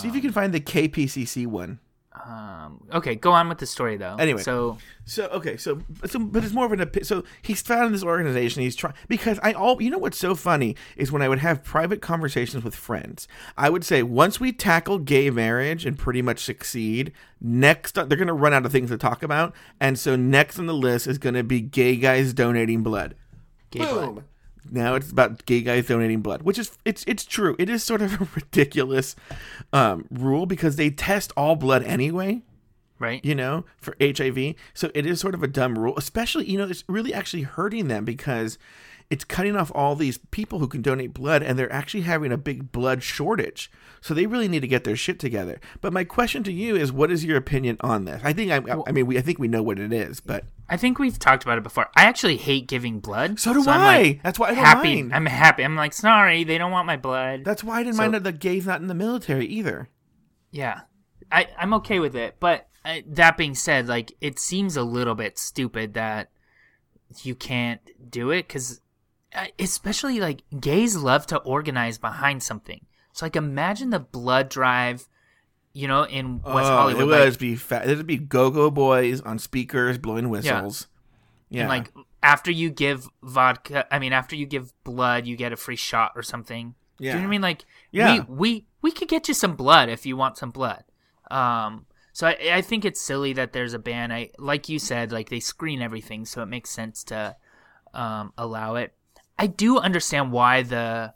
See 0.00 0.06
if 0.08 0.14
you 0.14 0.20
can 0.22 0.30
find 0.32 0.54
the 0.54 0.60
KPCC 0.60 1.46
one. 1.46 1.80
Um, 2.14 2.86
okay, 2.92 3.14
go 3.14 3.32
on 3.32 3.48
with 3.48 3.58
the 3.58 3.66
story 3.66 3.96
though. 3.96 4.16
Anyway. 4.18 4.42
so 4.42 4.76
So 5.06 5.26
okay, 5.28 5.56
so 5.56 5.80
so 6.06 6.18
but 6.18 6.44
it's 6.44 6.52
more 6.52 6.66
of 6.66 6.72
an 6.72 7.04
so 7.04 7.24
he's 7.40 7.62
found 7.62 7.94
this 7.94 8.04
organization. 8.04 8.62
He's 8.62 8.76
trying 8.76 8.94
because 9.08 9.40
I 9.42 9.52
all 9.52 9.80
you 9.80 9.90
know 9.90 9.98
what's 9.98 10.18
so 10.18 10.34
funny 10.34 10.76
is 10.96 11.10
when 11.10 11.22
I 11.22 11.28
would 11.28 11.38
have 11.38 11.64
private 11.64 12.02
conversations 12.02 12.62
with 12.64 12.74
friends. 12.74 13.26
I 13.56 13.70
would 13.70 13.82
say 13.82 14.02
once 14.02 14.38
we 14.38 14.52
tackle 14.52 14.98
gay 14.98 15.30
marriage 15.30 15.86
and 15.86 15.98
pretty 15.98 16.20
much 16.20 16.40
succeed, 16.40 17.12
next 17.40 17.94
they're 17.94 18.06
going 18.06 18.26
to 18.26 18.34
run 18.34 18.52
out 18.52 18.66
of 18.66 18.72
things 18.72 18.90
to 18.90 18.98
talk 18.98 19.22
about, 19.22 19.54
and 19.80 19.98
so 19.98 20.14
next 20.14 20.58
on 20.58 20.66
the 20.66 20.74
list 20.74 21.06
is 21.06 21.18
going 21.18 21.34
to 21.34 21.42
be 21.42 21.60
gay 21.60 21.96
guys 21.96 22.34
donating 22.34 22.82
blood. 22.82 23.14
gay 23.70 23.80
blood. 23.80 24.24
Now 24.70 24.94
it's 24.94 25.10
about 25.10 25.44
gay 25.46 25.60
guys 25.60 25.86
donating 25.86 26.20
blood, 26.20 26.42
which 26.42 26.58
is 26.58 26.78
it's 26.84 27.04
it's 27.06 27.24
true. 27.24 27.56
It 27.58 27.68
is 27.68 27.82
sort 27.82 28.02
of 28.02 28.14
a 28.20 28.28
ridiculous 28.34 29.16
um, 29.72 30.06
rule 30.10 30.46
because 30.46 30.76
they 30.76 30.90
test 30.90 31.32
all 31.36 31.56
blood 31.56 31.82
anyway 31.84 32.42
right? 33.02 33.24
you 33.24 33.34
know, 33.34 33.64
for 33.78 33.96
HIV. 34.00 34.54
So 34.72 34.90
it 34.94 35.04
is 35.04 35.20
sort 35.20 35.34
of 35.34 35.42
a 35.42 35.48
dumb 35.48 35.78
rule, 35.78 35.94
especially, 35.98 36.46
you 36.46 36.56
know, 36.56 36.68
it's 36.68 36.84
really 36.86 37.12
actually 37.12 37.42
hurting 37.42 37.88
them 37.88 38.04
because 38.04 38.58
it's 39.12 39.24
cutting 39.24 39.56
off 39.56 39.70
all 39.74 39.94
these 39.94 40.18
people 40.30 40.58
who 40.58 40.66
can 40.66 40.80
donate 40.82 41.12
blood 41.12 41.42
and 41.42 41.58
they're 41.58 41.72
actually 41.72 42.00
having 42.02 42.32
a 42.32 42.38
big 42.38 42.72
blood 42.72 43.02
shortage. 43.02 43.70
So 44.00 44.14
they 44.14 44.26
really 44.26 44.48
need 44.48 44.60
to 44.60 44.66
get 44.68 44.84
their 44.84 44.96
shit 44.96 45.18
together. 45.20 45.60
But 45.82 45.92
my 45.92 46.02
question 46.04 46.42
to 46.44 46.52
you 46.52 46.74
is 46.76 46.90
what 46.90 47.10
is 47.10 47.24
your 47.24 47.36
opinion 47.36 47.76
on 47.80 48.04
this? 48.06 48.20
I 48.24 48.32
think 48.32 48.50
I, 48.50 48.60
I 48.86 48.90
mean 48.92 49.06
we 49.06 49.18
I 49.18 49.20
think 49.20 49.38
we 49.38 49.48
know 49.48 49.62
what 49.62 49.78
it 49.78 49.92
is, 49.92 50.20
but 50.20 50.44
I 50.68 50.76
think 50.78 50.98
we've 50.98 51.18
talked 51.18 51.42
about 51.44 51.58
it 51.58 51.62
before. 51.64 51.88
I 51.94 52.04
actually 52.04 52.38
hate 52.38 52.66
giving 52.66 53.00
blood. 53.00 53.38
so 53.38 53.52
do 53.52 53.60
I'm, 53.60 53.68
I. 53.80 53.98
like, 54.02 54.22
That's 54.22 54.38
why 54.38 54.48
I 54.48 54.52
happy. 54.54 55.02
mind. 55.02 55.14
I'm 55.14 55.26
happy. 55.26 55.62
I'm 55.64 55.76
like, 55.76 55.92
sorry, 55.92 56.44
they 56.44 56.56
don't 56.56 56.72
want 56.72 56.86
my 56.86 56.96
blood. 56.96 57.44
That's 57.44 57.62
why 57.62 57.80
I 57.80 57.82
didn't 57.82 57.96
So- 57.96 58.02
mind 58.02 58.14
that 58.14 58.24
the 58.24 58.32
gay's 58.32 58.66
not 58.66 58.80
in 58.80 58.86
the 58.88 58.94
military 58.94 59.46
either. 59.46 59.88
Yeah, 60.50 60.80
I 61.30 61.48
I'm 61.58 61.74
okay 61.74 61.98
with 62.00 62.16
it. 62.16 62.36
But 62.40 62.66
uh, 62.84 63.00
that 63.08 63.36
being 63.36 63.54
said, 63.54 63.86
like 63.88 64.12
it 64.20 64.38
seems 64.38 64.76
a 64.76 64.82
little 64.82 65.14
bit 65.14 65.38
stupid 65.38 65.94
that 65.94 66.30
you 67.22 67.34
can't 67.34 67.80
do 68.10 68.30
it 68.30 68.48
because, 68.48 68.80
especially 69.58 70.20
like 70.20 70.42
gays 70.58 70.96
love 70.96 71.26
to 71.28 71.38
organize 71.38 71.98
behind 71.98 72.42
something. 72.42 72.86
So 73.12 73.26
like 73.26 73.36
imagine 73.36 73.90
the 73.90 74.00
blood 74.00 74.48
drive, 74.48 75.08
you 75.72 75.88
know, 75.88 76.04
in 76.04 76.40
West 76.42 76.70
oh, 76.70 76.76
Hollywood. 76.76 77.02
it 77.02 77.06
like, 77.06 77.30
would 77.30 77.38
be 77.38 77.56
fat. 77.56 77.88
It'd 77.88 78.06
be 78.06 78.16
go-go 78.16 78.70
boys 78.70 79.20
on 79.20 79.38
speakers 79.38 79.98
blowing 79.98 80.28
whistles. 80.28 80.88
Yeah. 81.48 81.62
And 81.62 81.68
like 81.68 81.92
after 82.22 82.50
you 82.50 82.70
give 82.70 83.08
vodka, 83.22 83.86
I 83.92 83.98
mean 83.98 84.12
after 84.12 84.36
you 84.36 84.46
give 84.46 84.72
blood, 84.84 85.26
you 85.26 85.36
get 85.36 85.52
a 85.52 85.56
free 85.56 85.76
shot 85.76 86.12
or 86.14 86.22
something. 86.22 86.74
Do 86.98 87.04
you 87.04 87.10
know 87.10 87.16
what 87.16 87.22
Yeah. 87.22 87.26
I 87.26 87.30
mean? 87.30 87.42
Like 87.42 87.64
Yeah. 87.90 88.24
we 88.28 88.34
we 88.34 88.66
we 88.82 88.90
could 88.92 89.08
get 89.08 89.28
you 89.28 89.34
some 89.34 89.56
blood 89.56 89.88
if 89.88 90.06
you 90.06 90.16
want 90.16 90.38
some 90.38 90.50
blood. 90.50 90.84
Um 91.30 91.86
so 92.12 92.26
I, 92.26 92.36
I 92.52 92.60
think 92.60 92.84
it's 92.84 93.00
silly 93.00 93.32
that 93.34 93.52
there's 93.52 93.72
a 93.72 93.78
ban. 93.78 94.12
I 94.12 94.30
like 94.38 94.68
you 94.68 94.78
said, 94.78 95.12
like 95.12 95.30
they 95.30 95.40
screen 95.40 95.80
everything, 95.80 96.26
so 96.26 96.42
it 96.42 96.46
makes 96.46 96.70
sense 96.70 97.04
to 97.04 97.36
um, 97.94 98.32
allow 98.36 98.74
it. 98.76 98.94
I 99.42 99.46
do 99.48 99.78
understand 99.78 100.30
why 100.30 100.62
the 100.62 101.14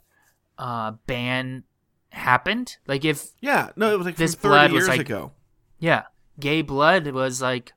uh, 0.57 0.91
ban 1.07 1.63
happened. 2.09 2.77
Like 2.85 3.05
if 3.05 3.29
yeah, 3.41 3.69
no, 3.75 3.93
it 3.93 3.97
was 3.97 4.05
like 4.05 4.17
This 4.17 4.35
from 4.35 4.51
30 4.51 4.51
blood 4.51 4.71
was 4.71 4.79
years 4.81 4.87
like- 4.89 4.99
ago. 5.01 5.31
yeah, 5.79 6.03
gay 6.39 6.61
blood 6.61 7.07
was 7.07 7.41
like 7.41 7.71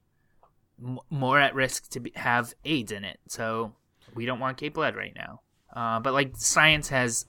m- 0.83 0.99
more 1.09 1.39
at 1.39 1.55
risk 1.55 1.89
to 1.91 2.01
be- 2.01 2.13
have 2.17 2.55
AIDS 2.65 2.91
in 2.91 3.05
it. 3.05 3.21
So 3.29 3.75
we 4.15 4.27
don't 4.27 4.41
want 4.41 4.57
gay 4.59 4.71
blood 4.71 4.97
right 4.97 5.15
now. 5.15 5.41
Uh, 5.75 6.01
but 6.01 6.13
like 6.15 6.33
science 6.37 6.89
has 6.89 7.27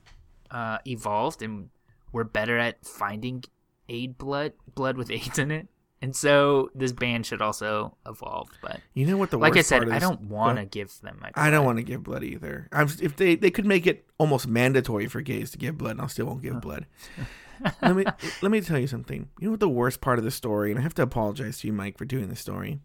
uh, 0.50 0.80
evolved, 0.88 1.42
and 1.44 1.70
we're 2.12 2.24
better 2.24 2.58
at 2.58 2.84
finding 2.86 3.44
aid 3.88 4.18
blood, 4.18 4.54
blood 4.74 4.98
with 4.98 5.12
AIDS 5.18 5.38
in 5.38 5.52
it. 5.52 5.68
And 6.02 6.16
so 6.16 6.72
this 6.74 6.92
ban 6.92 7.22
should 7.22 7.42
also 7.42 7.96
evolve. 8.08 8.50
But 8.62 8.82
You 8.94 9.06
know 9.06 9.18
what 9.18 9.30
the 9.30 9.38
like 9.38 9.56
I 9.56 9.62
said, 9.62 9.88
I 9.90 10.00
don't 10.00 10.22
want 10.24 10.58
to 10.58 10.66
give 10.66 11.00
them 11.02 11.18
my. 11.22 11.32
Blood. 11.32 11.46
I 11.46 11.50
don't 11.52 11.66
want 11.66 11.78
to 11.78 11.84
give 11.84 12.02
blood 12.02 12.24
either. 12.24 12.68
I'm, 12.72 12.88
if 13.02 13.16
they 13.16 13.36
they 13.36 13.52
could 13.52 13.66
make 13.66 13.86
it 13.86 14.08
almost 14.18 14.48
mandatory 14.48 15.08
for 15.08 15.22
gays 15.22 15.52
to 15.52 15.60
give 15.60 15.78
blood, 15.78 15.92
and 15.92 16.02
I 16.02 16.08
still 16.08 16.26
won't 16.26 16.42
give 16.42 16.60
blood. 16.60 16.88
let 17.82 17.96
me 17.96 18.06
let 18.42 18.52
me 18.52 18.62
tell 18.62 18.80
you 18.80 18.88
something. 18.88 19.30
You 19.40 19.48
know 19.48 19.52
what 19.52 19.60
the 19.60 19.70
worst 19.70 20.02
part 20.02 20.18
of 20.18 20.26
the 20.26 20.32
story, 20.32 20.72
and 20.72 20.80
I 20.80 20.84
have 20.84 20.96
to 20.96 21.04
apologize 21.04 21.60
to 21.60 21.68
you, 21.68 21.74
Mike, 21.74 21.98
for 21.98 22.06
doing 22.06 22.30
the 22.30 22.36
story. 22.36 22.80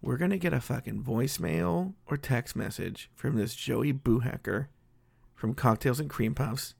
We're 0.00 0.16
gonna 0.16 0.38
get 0.38 0.54
a 0.54 0.60
fucking 0.60 1.04
voicemail 1.04 1.92
or 2.06 2.16
text 2.16 2.56
message 2.56 3.10
from 3.14 3.36
this 3.36 3.54
Joey 3.54 3.92
Boohacker 3.92 4.66
from 5.34 5.54
Cocktails 5.54 6.00
and 6.00 6.08
Cream 6.08 6.34
Puffs 6.34 6.74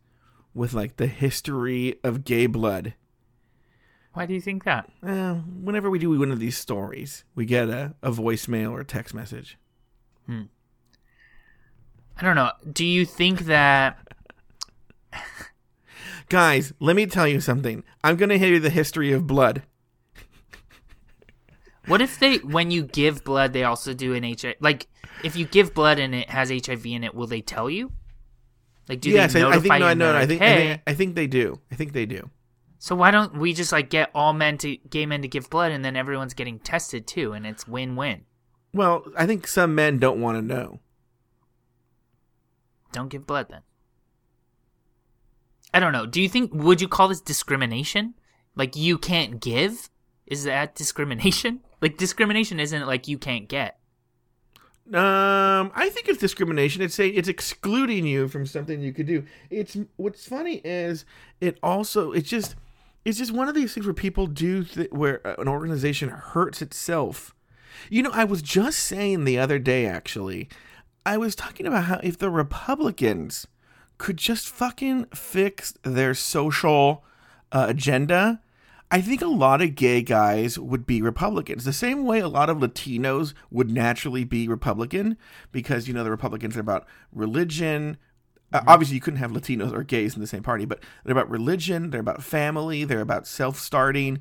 with 0.55 0.73
like 0.73 0.97
the 0.97 1.07
history 1.07 1.97
of 2.03 2.25
gay 2.25 2.47
blood. 2.47 2.95
Why 4.15 4.27
do 4.27 4.35
you 4.35 4.41
think 4.41 4.65
that? 4.65 4.91
Uh, 5.03 5.35
whenever 5.35 5.89
we 5.89 5.99
do 5.99 6.19
one 6.19 6.31
of 6.31 6.39
these 6.39 6.57
stories, 6.57 7.25
we 7.35 7.47
get 7.47 7.69
a, 7.69 7.95
a 8.03 8.11
voicemail 8.11 8.73
or 8.73 8.81
a 8.81 8.85
text 8.85 9.15
message. 9.15 9.57
I 12.23 12.23
don't 12.23 12.37
know. 12.37 12.53
Do 12.71 12.85
you 12.85 13.05
think 13.05 13.41
that? 13.47 13.99
Guys, 16.29 16.73
let 16.79 16.97
me 16.97 17.07
tell 17.07 17.27
you 17.27 17.41
something. 17.41 17.83
I'm 18.05 18.17
going 18.17 18.29
to 18.29 18.39
hear 18.39 18.53
you 18.53 18.61
the 18.61 18.71
history 18.71 19.13
of 19.13 19.27
blood. 19.27 19.63
What 21.87 22.01
if 22.01 22.21
they, 22.21 22.37
when 22.39 22.71
you 22.71 22.85
give 22.85 23.25
blood, 23.25 23.53
they 23.53 23.65
also 23.65 23.93
do 23.93 24.15
an 24.15 24.23
HIV? 24.23 24.55
Like, 24.61 24.87
if 25.25 25.35
you 25.37 25.47
give 25.47 25.75
blood 25.75 25.99
and 25.99 26.15
it 26.15 26.31
has 26.31 26.51
HIV 26.51 26.87
in 26.87 27.03
it, 27.03 27.15
will 27.15 27.27
they 27.27 27.41
tell 27.41 27.69
you? 27.69 27.93
Like, 28.89 29.01
do 29.01 29.11
yes, 29.11 29.33
they 29.33 29.43
I, 29.43 29.47
I 29.47 29.51
notify 29.51 29.63
think 29.63 29.81
no, 29.81 29.87
you? 29.87 29.91
I 29.91 29.95
know. 29.95 30.13
they're 30.13 30.23
I 30.23 30.27
think, 30.27 30.43
I 30.43 30.57
think 30.57 30.83
I 30.87 30.95
think 30.95 31.15
they 31.17 31.27
do. 31.27 31.61
I 31.71 31.75
think 31.75 31.93
they 31.93 32.07
do. 32.07 32.31
So 32.83 32.97
why 32.97 33.13
don't 33.13 33.39
we 33.39 33.55
just 33.55 33.71
like 33.71 33.91
get 33.91 34.11
all 34.13 34.33
men 34.33 34.59
to 34.59 34.77
gay 34.91 35.07
men 35.07 35.23
to 35.23 35.29
give 35.29 35.49
blood, 35.49 35.71
and 35.71 35.85
then 35.85 35.95
everyone's 35.95 36.35
getting 36.35 36.59
tested 36.59 37.07
too, 37.07 37.33
and 37.33 37.47
it's 37.47 37.69
win-win. 37.69 38.23
Well, 38.75 39.05
I 39.17 39.25
think 39.25 39.47
some 39.47 39.77
men 39.77 40.01
don't 40.01 40.21
want 40.21 40.37
to 40.39 40.43
know. 40.43 40.81
Don't 42.91 43.09
give 43.09 43.25
blood 43.25 43.47
then. 43.51 43.61
I 45.73 45.79
don't 45.79 45.93
know. 45.93 46.07
Do 46.07 46.21
you 46.21 46.29
think? 46.29 46.53
Would 46.53 46.81
you 46.81 46.89
call 46.89 47.07
this 47.07 47.21
discrimination? 47.21 48.15
Like 48.57 48.75
you 48.75 48.99
can't 48.99 49.41
give? 49.41 49.89
Is 50.27 50.43
that 50.43 50.75
discrimination? 50.75 51.61
Like 51.81 51.99
discrimination 51.99 52.61
isn't 52.61 52.87
like 52.87 53.09
you 53.09 53.19
can't 53.19 53.49
get. 53.49 53.77
Um, 54.87 55.73
I 55.75 55.91
think 55.91 56.09
it's 56.09 56.21
discrimination. 56.21 56.81
It's 56.81 56.95
saying 56.95 57.15
it's 57.17 57.27
excluding 57.27 58.07
you 58.07 58.29
from 58.29 58.47
something 58.47 58.81
you 58.81 58.93
could 58.93 59.07
do. 59.07 59.25
It's 59.51 59.77
what's 59.97 60.27
funny 60.27 60.61
is 60.65 61.05
it 61.41 61.59
also 61.61 62.13
it's 62.13 62.29
just 62.29 62.55
it's 63.05 63.19
just 63.19 63.33
one 63.33 63.49
of 63.49 63.55
these 63.55 63.75
things 63.75 63.87
where 63.87 63.95
people 63.95 64.27
do 64.27 64.65
th- 64.65 64.91
where 64.91 65.27
uh, 65.27 65.35
an 65.39 65.49
organization 65.49 66.09
hurts 66.09 66.63
itself. 66.63 67.35
You 67.91 68.03
know, 68.03 68.11
I 68.13 68.25
was 68.25 68.43
just 68.43 68.79
saying 68.79 69.25
the 69.25 69.39
other 69.39 69.59
day 69.59 69.87
actually, 69.87 70.49
I 71.05 71.17
was 71.17 71.35
talking 71.35 71.67
about 71.67 71.85
how 71.85 72.01
if 72.03 72.19
the 72.19 72.31
Republicans 72.31 73.47
could 73.99 74.17
just 74.17 74.49
fucking 74.49 75.07
fix 75.15 75.75
their 75.83 76.15
social 76.15 77.05
uh, 77.51 77.67
agenda, 77.69 78.41
I 78.91 79.01
think 79.01 79.23
a 79.23 79.27
lot 79.27 79.63
of 79.63 79.75
gay 79.75 80.03
guys 80.03 80.59
would 80.59 80.87
be 80.87 81.01
Republicans. 81.01 81.65
The 81.65 81.73
same 81.73 82.05
way 82.05 82.21
a 82.21 82.29
lot 82.29 82.51
of 82.51 82.59
Latinos 82.59 83.33
would 83.51 83.71
naturally 83.71 84.25
be 84.25 84.47
Republican 84.47 85.17
because, 85.51 85.89
you 85.89 85.95
know, 85.95 86.05
the 86.05 86.11
Republicans 86.11 86.57
are 86.57 86.61
about 86.61 86.87
religion. 87.11 87.97
Uh, 88.53 88.63
obviously, 88.67 88.95
you 88.95 89.01
couldn't 89.01 89.19
have 89.19 89.31
Latinos 89.31 89.73
or 89.73 89.83
gays 89.83 90.15
in 90.15 90.21
the 90.21 90.27
same 90.27 90.43
party, 90.43 90.65
but 90.65 90.81
they're 91.05 91.13
about 91.13 91.31
religion, 91.31 91.91
they're 91.91 92.01
about 92.01 92.23
family, 92.23 92.85
they're 92.85 93.01
about 93.01 93.27
self 93.27 93.59
starting. 93.59 94.21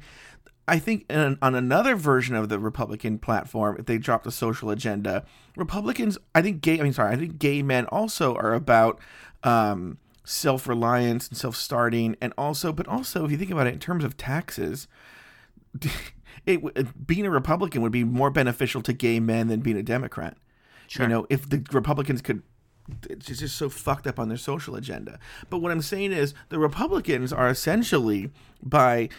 I 0.67 0.79
think 0.79 1.05
in, 1.09 1.37
on 1.41 1.55
another 1.55 1.95
version 1.95 2.35
of 2.35 2.49
the 2.49 2.59
Republican 2.59 3.17
platform, 3.17 3.75
if 3.79 3.87
they 3.87 3.97
dropped 3.97 4.27
a 4.27 4.31
social 4.31 4.69
agenda, 4.69 5.25
Republicans, 5.55 6.17
I 6.33 6.41
think 6.41 6.61
gay, 6.61 6.79
I 6.79 6.83
mean, 6.83 6.93
sorry, 6.93 7.13
I 7.13 7.17
think 7.17 7.39
gay 7.39 7.61
men 7.61 7.85
also 7.87 8.35
are 8.35 8.53
about 8.53 8.99
um, 9.43 9.97
self 10.23 10.67
reliance 10.67 11.27
and 11.27 11.37
self 11.37 11.55
starting, 11.55 12.15
and 12.21 12.33
also, 12.37 12.71
but 12.71 12.87
also, 12.87 13.25
if 13.25 13.31
you 13.31 13.37
think 13.37 13.51
about 13.51 13.67
it 13.67 13.73
in 13.73 13.79
terms 13.79 14.03
of 14.03 14.17
taxes, 14.17 14.87
it 16.45 17.07
being 17.07 17.25
a 17.25 17.31
Republican 17.31 17.81
would 17.81 17.91
be 17.91 18.03
more 18.03 18.29
beneficial 18.29 18.81
to 18.83 18.93
gay 18.93 19.19
men 19.19 19.47
than 19.47 19.61
being 19.61 19.77
a 19.77 19.83
Democrat. 19.83 20.37
Sure. 20.87 21.05
You 21.05 21.09
know, 21.09 21.27
if 21.29 21.49
the 21.49 21.65
Republicans 21.71 22.21
could 22.21 22.43
it's 23.09 23.25
just 23.27 23.57
so 23.57 23.69
fucked 23.69 24.07
up 24.07 24.19
on 24.19 24.29
their 24.29 24.37
social 24.37 24.75
agenda. 24.75 25.19
But 25.49 25.59
what 25.59 25.71
I'm 25.71 25.81
saying 25.81 26.11
is 26.11 26.33
the 26.49 26.59
Republicans 26.59 27.31
are 27.33 27.49
essentially 27.49 28.29
by 28.63 29.09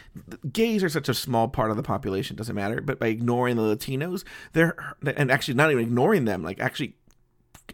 gays 0.53 0.85
are 0.85 0.89
such 0.89 1.09
a 1.09 1.15
small 1.15 1.49
part 1.49 1.71
of 1.71 1.77
the 1.77 1.83
population 1.83 2.37
doesn't 2.37 2.55
matter, 2.55 2.81
but 2.81 2.99
by 2.99 3.09
ignoring 3.09 3.57
the 3.57 3.63
Latinos, 3.63 4.25
they're 4.53 4.77
and 5.17 5.31
actually 5.31 5.55
not 5.55 5.71
even 5.71 5.83
ignoring 5.83 6.25
them, 6.25 6.43
like 6.43 6.61
actually 6.61 6.95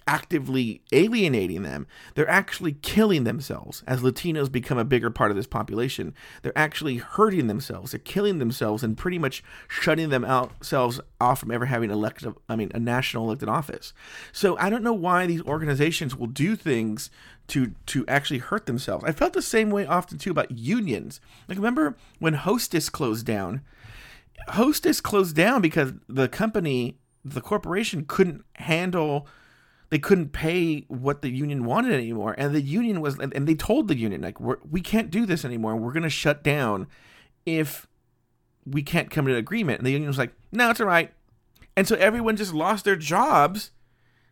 actively 0.07 0.81
alienating 0.91 1.63
them. 1.63 1.87
They're 2.15 2.29
actually 2.29 2.73
killing 2.73 3.25
themselves 3.25 3.83
as 3.87 4.01
Latinos 4.01 4.51
become 4.51 4.79
a 4.79 4.85
bigger 4.85 5.11
part 5.11 5.31
of 5.31 5.37
this 5.37 5.47
population. 5.47 6.15
They're 6.43 6.57
actually 6.57 6.97
hurting 6.97 7.47
themselves. 7.47 7.93
They're 7.93 8.01
killing 8.01 8.39
themselves 8.39 8.83
and 8.83 8.97
pretty 8.97 9.19
much 9.19 9.45
shutting 9.69 10.09
themselves 10.09 11.01
off 11.21 11.41
from 11.41 11.51
ever 11.51 11.67
having 11.67 11.91
elected, 11.91 12.35
I 12.49 12.57
mean, 12.57 12.71
a 12.75 12.81
national 12.81 13.27
elected 13.27 13.49
office. 13.49 13.93
So 14.33 14.57
I 14.59 14.71
don't 14.71 14.83
know 14.83 14.95
why 14.95 15.27
these 15.27 15.43
organizations 15.43 16.17
will 16.17 16.27
do 16.27 16.57
things 16.57 17.11
to 17.49 17.73
to 17.87 18.05
actually 18.07 18.39
hurt 18.39 18.67
themselves. 18.67 19.05
I 19.05 19.13
felt 19.13 19.33
the 19.33 19.43
same 19.43 19.71
way 19.71 19.87
often 19.87 20.19
too 20.19 20.31
about 20.31 20.51
unions. 20.51 21.21
Like 21.49 21.59
remember 21.59 21.97
when 22.19 22.35
Hostess 22.35 22.89
closed 22.89 23.27
down? 23.27 23.63
Hostess 24.49 25.01
closed 25.01 25.37
down 25.37 25.61
because 25.61 25.93
the 26.09 26.29
company, 26.29 26.99
the 27.25 27.41
corporation 27.41 28.05
couldn't 28.07 28.45
handle 28.55 29.27
they 29.91 29.99
couldn't 29.99 30.33
pay 30.33 30.85
what 30.89 31.23
the 31.23 31.31
union 31.31 31.65
wanted 31.65 31.93
anymore. 31.93 32.35
And 32.37 32.55
the 32.55 32.61
union 32.61 33.01
was 33.01 33.19
and 33.19 33.33
they 33.33 33.55
told 33.55 33.89
the 33.89 33.97
union 33.97 34.21
like 34.23 34.41
we're, 34.41 34.59
we 34.69 34.81
can't 34.81 35.11
do 35.11 35.25
this 35.27 35.45
anymore. 35.45 35.77
We're 35.77 35.93
going 35.93 36.03
to 36.03 36.11
shut 36.11 36.43
down 36.43 36.87
if 37.47 37.87
we 38.67 38.83
can't 38.83 39.11
come 39.11 39.27
to 39.27 39.33
an 39.33 39.39
agreement. 39.39 39.79
And 39.79 39.87
the 39.87 39.93
union 39.93 40.09
was 40.09 40.19
like 40.19 40.33
no 40.53 40.71
it's 40.71 40.81
all 40.81 40.87
right. 40.87 41.13
And 41.77 41.87
so 41.87 41.97
everyone 41.97 42.37
just 42.37 42.53
lost 42.53 42.85
their 42.85 42.97
jobs 42.97 43.71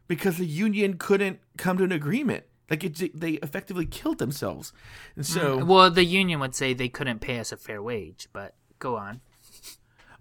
because 0.08 0.36
the 0.36 0.46
union 0.46 0.98
couldn't 0.98 1.40
come 1.56 1.78
to 1.78 1.84
an 1.84 1.92
agreement. 1.92 2.44
Like 2.68 2.82
it, 2.84 3.18
they 3.18 3.32
effectively 3.34 3.86
killed 3.86 4.18
themselves. 4.18 4.72
And 5.14 5.24
mm, 5.24 5.28
so 5.28 5.64
Well, 5.64 5.90
the 5.90 6.04
union 6.04 6.40
would 6.40 6.54
say 6.54 6.74
they 6.74 6.88
couldn't 6.88 7.20
pay 7.20 7.38
us 7.38 7.52
a 7.52 7.56
fair 7.56 7.82
wage, 7.82 8.28
but 8.32 8.54
go 8.78 8.96
on. 8.96 9.20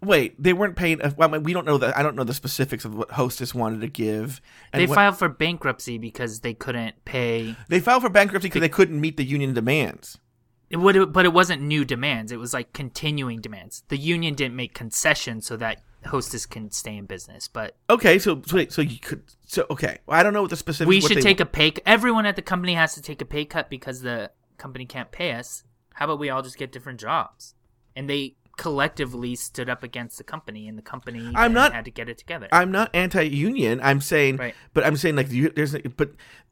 Wait 0.06 0.41
they 0.41 0.53
weren't 0.53 0.76
paid 0.76 1.01
uh, 1.01 1.12
well, 1.18 1.28
I 1.30 1.32
mean, 1.34 1.43
we 1.43 1.53
don't 1.53 1.66
know 1.66 1.78
that 1.78 1.97
i 1.97 2.03
don't 2.03 2.16
know 2.16 2.24
the 2.24 2.34
specifics 2.34 2.86
of 2.86 2.95
what 2.95 3.12
hostess 3.12 3.53
wanted 3.53 3.82
to 3.82 3.88
give 3.88 4.41
and 4.72 4.82
They 4.82 4.88
what- 4.88 4.95
filed 4.95 5.18
for 5.18 5.30
bankruptcy 5.30 5.97
because 5.97 6.39
they 6.41 6.53
couldn't 6.53 7.03
pay. 7.06 7.56
they 7.68 7.80
filed 7.80 8.03
for 8.03 8.10
bankruptcy 8.10 8.47
because 8.47 8.62
they 8.62 8.70
couldn't 8.70 8.99
meet 9.01 9.18
the 9.18 9.24
union 9.26 9.53
demands 9.53 10.18
It 10.70 10.78
would, 10.78 11.14
but 11.14 11.26
it 11.26 11.34
wasn't 11.34 11.62
new 11.62 11.86
demands. 11.86 12.32
It 12.32 12.39
was 12.39 12.51
like 12.53 12.74
continuing 12.74 13.39
demands. 13.39 13.84
The 13.89 13.97
union 13.97 14.34
didn't 14.34 14.56
make 14.56 14.74
concessions 14.74 15.45
so 15.45 15.56
that 15.58 15.82
Hostess 16.08 16.45
can 16.47 16.72
stay 16.72 16.97
in 16.97 17.06
business. 17.06 17.47
But 17.47 17.76
Okay, 17.89 18.18
so 18.20 18.41
so 18.45 18.56
wait, 18.58 18.72
so 18.74 18.82
you 18.82 18.99
could 18.99 19.22
so 19.45 19.66
okay. 19.70 19.99
Well, 20.06 20.20
I 20.20 20.24
don't 20.24 20.34
know 20.34 20.41
what 20.41 20.49
the 20.49 20.58
specifics. 20.58 20.88
we 20.89 21.01
should 21.01 21.18
they- 21.18 21.22
take 21.22 21.39
a 21.39 21.45
pay. 21.45 21.72
Everyone 21.86 22.26
at 22.26 22.36
the 22.36 22.41
company 22.41 22.74
has 22.74 22.93
to 22.95 23.01
take 23.01 23.22
a 23.22 23.26
pay 23.26 23.45
cut 23.45 23.70
because 23.70 24.01
the 24.01 24.32
company 24.58 24.86
can't 24.86 25.12
pay 25.12 25.34
us. 25.34 25.64
How 25.93 26.06
about 26.06 26.20
we 26.20 26.30
all 26.32 26.41
just 26.41 26.58
get 26.58 26.72
different 26.72 26.99
jobs? 26.99 27.53
And 27.95 28.10
they 28.10 28.36
collectively 28.58 29.36
stood 29.36 29.70
up 29.70 29.84
against 29.84 30.18
the 30.18 30.24
company, 30.24 30.68
and 30.68 30.78
the 30.78 30.82
company 30.82 31.32
I'm 31.36 31.53
not- 31.53 31.74
had 31.74 31.86
to 31.86 31.91
get 31.91 32.10
it 32.10 32.18
together. 32.18 32.47
I'm 32.51 32.72
not 32.72 32.89
anti-union. 32.93 33.80
I'm 33.82 34.01
saying, 34.01 34.38
Right. 34.38 34.56
but 34.74 34.86
I'm 34.86 34.95
saying 34.97 35.16
like 35.16 35.30
there's 35.30 35.76
but 35.97 36.12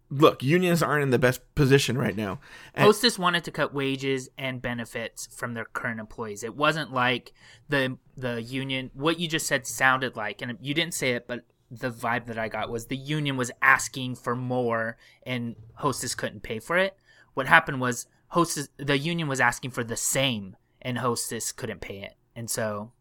look, 0.09 0.43
unions 0.43 0.83
aren't 0.83 1.01
in 1.03 1.09
the 1.09 1.17
best 1.19 1.41
position 1.55 1.97
right 1.97 2.15
now. 2.15 2.39
And, 2.75 2.85
Hostess 2.85 3.17
wanted 3.17 3.43
to 3.45 3.51
cut 3.51 3.73
wages 3.73 4.29
and 4.37 4.61
benefits 4.61 5.27
from 5.35 5.53
their 5.55 5.65
current 5.65 5.99
employees. 5.99 6.43
It 6.43 6.55
wasn't 6.55 6.93
like 6.93 7.33
the 7.69 7.97
the 8.15 8.41
union. 8.41 8.91
What 8.93 9.19
you 9.19 9.27
just 9.27 9.47
said 9.47 9.65
sounded 9.65 10.15
like, 10.15 10.41
and 10.41 10.57
you 10.61 10.73
didn't 10.73 10.93
say 10.93 11.11
it, 11.11 11.27
but 11.27 11.45
the 11.71 11.89
vibe 11.89 12.27
that 12.27 12.37
I 12.37 12.49
got 12.49 12.69
was 12.69 12.85
the 12.85 12.97
union 12.97 13.35
was 13.37 13.49
asking 13.61 14.15
for 14.15 14.35
more, 14.35 14.97
and 15.25 15.55
Hostess 15.75 16.13
couldn't 16.13 16.43
pay 16.43 16.59
for 16.59 16.77
it. 16.77 16.95
What 17.33 17.47
happened 17.47 17.81
was 17.81 18.05
Hostess, 18.27 18.69
the 18.77 18.97
union 18.97 19.27
was 19.27 19.39
asking 19.39 19.71
for 19.71 19.83
the 19.83 19.95
same, 19.95 20.55
and 20.83 20.97
Hostess 20.99 21.51
couldn't 21.51 21.81
pay 21.81 22.01
it, 22.01 22.13
and 22.35 22.49
so 22.49 22.91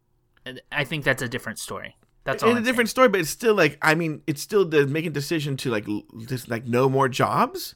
I 0.71 0.83
think 0.83 1.03
that's 1.03 1.21
a 1.21 1.27
different 1.29 1.59
story. 1.59 1.95
That's 2.23 2.41
all. 2.41 2.49
it's 2.49 2.55
a 2.55 2.57
I'm 2.59 2.63
different 2.63 2.89
story, 2.89 3.09
but 3.09 3.19
it's 3.19 3.29
still 3.29 3.53
like 3.53 3.77
I 3.81 3.95
mean, 3.95 4.21
it's 4.27 4.41
still 4.41 4.65
the 4.65 4.87
making 4.87 5.11
decision 5.11 5.57
to 5.57 5.69
like 5.69 5.85
just 6.27 6.49
like 6.49 6.65
no 6.65 6.89
more 6.89 7.09
jobs. 7.09 7.75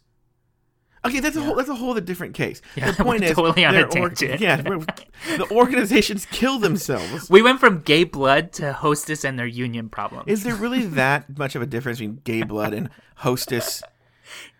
Okay, 1.05 1.19
that's 1.19 1.35
a 1.35 1.41
whole 1.41 1.55
that's 1.55 1.69
a 1.69 1.75
whole 1.75 1.91
other 1.91 2.01
different 2.01 2.33
case. 2.33 2.61
Yeah, 2.75 2.91
the 2.91 3.03
point 3.03 3.23
is, 3.23 3.35
totally 3.35 3.63
on 3.63 3.75
a 3.75 3.87
they're 3.87 4.01
or- 4.01 4.11
yeah, 4.39 4.57
the 4.57 5.47
organizations 5.51 6.25
kill 6.31 6.59
themselves. 6.59 7.29
We 7.29 7.41
went 7.41 7.59
from 7.59 7.81
gay 7.81 8.03
blood 8.03 8.51
to 8.53 8.73
Hostess 8.73 9.23
and 9.23 9.37
their 9.37 9.47
union 9.47 9.89
problems. 9.89 10.25
Is 10.27 10.43
there 10.43 10.55
really 10.55 10.85
that 11.01 11.37
much 11.37 11.55
of 11.55 11.61
a 11.61 11.65
difference 11.65 11.99
between 11.99 12.21
gay 12.23 12.43
blood 12.43 12.73
and 12.73 12.89
hostess? 13.15 13.83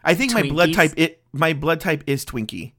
I 0.03 0.13
think 0.13 0.33
my 0.33 0.43
blood 0.43 0.73
type 0.73 0.93
it 0.95 1.21
my 1.33 1.53
blood 1.53 1.81
type 1.81 2.03
is 2.07 2.23
Twinkie. 2.23 2.73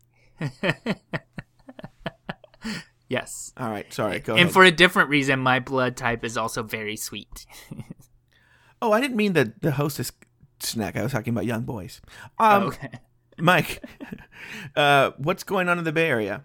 Yes. 3.09 3.52
All 3.56 3.70
right, 3.70 3.92
sorry. 3.92 4.20
Go 4.20 4.34
and 4.34 4.42
ahead. 4.42 4.52
for 4.52 4.64
a 4.64 4.70
different 4.70 5.11
reason, 5.11 5.40
my 5.40 5.61
blood 5.61 5.96
type 5.96 6.24
is 6.24 6.36
also 6.36 6.62
very 6.62 6.96
sweet. 6.96 7.46
oh, 8.82 8.92
I 8.92 9.00
didn't 9.00 9.16
mean 9.16 9.32
the 9.32 9.52
the 9.61 9.72
hostess 9.72 10.12
snack. 10.61 10.96
I 10.96 11.02
was 11.02 11.12
talking 11.12 11.32
about 11.32 11.46
young 11.46 11.62
boys. 11.62 12.00
Um, 12.38 12.64
okay. 12.64 12.90
Mike, 13.38 13.84
uh, 14.76 15.12
what's 15.16 15.44
going 15.44 15.68
on 15.68 15.78
in 15.78 15.84
the 15.84 15.92
Bay 15.92 16.09
Area? 16.09 16.44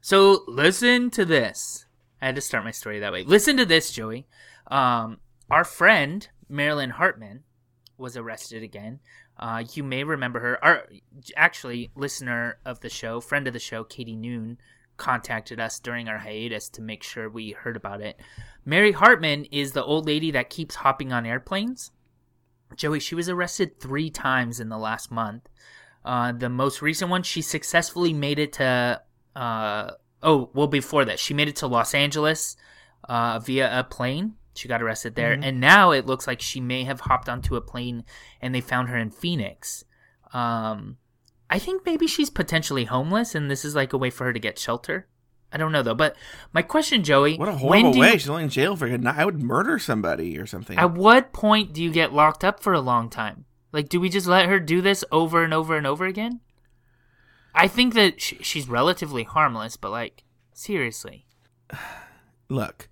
So 0.00 0.44
listen 0.46 1.10
to 1.10 1.24
this. 1.24 1.86
I 2.20 2.26
had 2.26 2.34
to 2.36 2.40
start 2.40 2.64
my 2.64 2.70
story 2.70 3.00
that 3.00 3.12
way. 3.12 3.22
Listen 3.24 3.56
to 3.56 3.64
this, 3.64 3.90
Joey. 3.90 4.26
Um, 4.66 5.18
our 5.50 5.64
friend 5.64 6.28
Marilyn 6.48 6.90
Hartman 6.90 7.44
was 7.96 8.16
arrested 8.16 8.62
again. 8.62 9.00
Uh, 9.38 9.64
you 9.74 9.82
may 9.82 10.04
remember 10.04 10.40
her. 10.40 10.64
Our 10.64 10.88
actually 11.36 11.90
listener 11.94 12.58
of 12.64 12.80
the 12.80 12.88
show, 12.88 13.20
friend 13.20 13.46
of 13.46 13.52
the 13.52 13.58
show, 13.58 13.84
Katie 13.84 14.16
Noon, 14.16 14.58
contacted 14.96 15.60
us 15.60 15.78
during 15.78 16.08
our 16.08 16.18
hiatus 16.18 16.68
to 16.70 16.82
make 16.82 17.02
sure 17.02 17.28
we 17.28 17.52
heard 17.52 17.76
about 17.76 18.00
it. 18.00 18.20
Mary 18.64 18.92
Hartman 18.92 19.44
is 19.46 19.72
the 19.72 19.84
old 19.84 20.06
lady 20.06 20.30
that 20.32 20.50
keeps 20.50 20.76
hopping 20.76 21.12
on 21.12 21.26
airplanes. 21.26 21.92
Joey, 22.74 23.00
she 23.00 23.14
was 23.14 23.28
arrested 23.28 23.78
three 23.78 24.10
times 24.10 24.60
in 24.60 24.68
the 24.68 24.78
last 24.78 25.10
month. 25.10 25.48
Uh, 26.04 26.32
the 26.32 26.48
most 26.48 26.82
recent 26.82 27.10
one, 27.10 27.22
she 27.22 27.42
successfully 27.42 28.12
made 28.12 28.38
it 28.38 28.54
to. 28.54 29.00
Uh, 29.34 29.90
oh, 30.22 30.50
well, 30.54 30.66
before 30.66 31.04
that, 31.04 31.18
she 31.18 31.34
made 31.34 31.48
it 31.48 31.56
to 31.56 31.66
Los 31.66 31.94
Angeles 31.94 32.56
uh, 33.08 33.38
via 33.38 33.80
a 33.80 33.84
plane. 33.84 34.34
She 34.54 34.68
got 34.68 34.82
arrested 34.82 35.16
there, 35.16 35.32
and 35.32 35.60
now 35.60 35.90
it 35.90 36.06
looks 36.06 36.26
like 36.26 36.40
she 36.40 36.60
may 36.60 36.84
have 36.84 37.00
hopped 37.00 37.28
onto 37.28 37.56
a 37.56 37.60
plane, 37.60 38.04
and 38.40 38.54
they 38.54 38.62
found 38.62 38.88
her 38.88 38.96
in 38.96 39.10
Phoenix. 39.10 39.84
Um, 40.32 40.96
I 41.48 41.58
think 41.58 41.86
maybe 41.86 42.06
she's 42.06 42.30
potentially 42.30 42.84
homeless, 42.84 43.34
and 43.34 43.50
this 43.50 43.64
is 43.64 43.74
like 43.74 43.92
a 43.92 43.98
way 43.98 44.10
for 44.10 44.24
her 44.24 44.32
to 44.32 44.40
get 44.40 44.58
shelter. 44.58 45.06
I 45.52 45.58
don't 45.58 45.70
know 45.72 45.82
though. 45.82 45.94
But 45.94 46.16
my 46.52 46.62
question, 46.62 47.04
Joey, 47.04 47.36
What 47.36 47.48
a 47.48 47.52
horrible 47.52 47.98
way! 47.98 48.12
you- 48.12 48.18
She's 48.18 48.28
only 48.28 48.42
in 48.44 48.48
jail 48.50 48.74
for 48.76 48.86
a 48.86 48.98
night. 48.98 49.14
I 49.16 49.24
would 49.24 49.40
murder 49.42 49.78
somebody 49.78 50.38
or 50.38 50.46
something. 50.46 50.76
at 50.76 50.92
what 50.94 51.32
point 51.32 51.72
do 51.72 51.82
you 51.82 51.90
get 51.92 52.12
locked 52.12 52.44
up 52.44 52.60
for 52.60 52.72
a 52.72 52.80
long 52.80 53.08
time? 53.08 53.44
Like, 53.72 53.88
do 53.88 54.00
we 54.00 54.08
just 54.08 54.26
let 54.26 54.46
her 54.46 54.58
do 54.58 54.80
this 54.80 55.04
over 55.12 55.44
and 55.44 55.54
over 55.54 55.76
and 55.76 55.86
over 55.86 56.04
again? 56.06 56.40
I 57.54 57.68
think 57.68 57.94
that 57.94 58.20
sh- 58.20 58.34
she's 58.40 58.68
relatively 58.68 59.22
harmless, 59.22 59.76
but 59.76 59.90
like, 59.90 60.24
seriously. 60.52 61.26
look, 62.48 62.88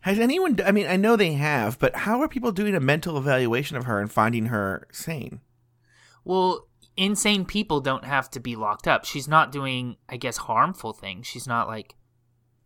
has 0.00 0.18
anyone? 0.18 0.58
I 0.64 0.70
mean, 0.72 0.86
I 0.86 0.96
know 0.96 1.16
they 1.16 1.32
have, 1.32 1.78
but 1.78 1.94
how 1.96 2.20
are 2.20 2.28
people 2.28 2.52
doing 2.52 2.74
a 2.74 2.80
mental 2.80 3.18
evaluation 3.18 3.76
of 3.76 3.84
her 3.84 4.00
and 4.00 4.10
finding 4.10 4.46
her 4.46 4.86
sane? 4.92 5.40
Well, 6.24 6.67
insane 6.98 7.46
people 7.46 7.80
don't 7.80 8.04
have 8.04 8.28
to 8.32 8.40
be 8.40 8.56
locked 8.56 8.86
up. 8.86 9.04
She's 9.06 9.26
not 9.28 9.50
doing, 9.52 9.96
I 10.08 10.16
guess, 10.18 10.36
harmful 10.36 10.92
things. 10.92 11.26
She's 11.26 11.46
not 11.46 11.68
like 11.68 11.94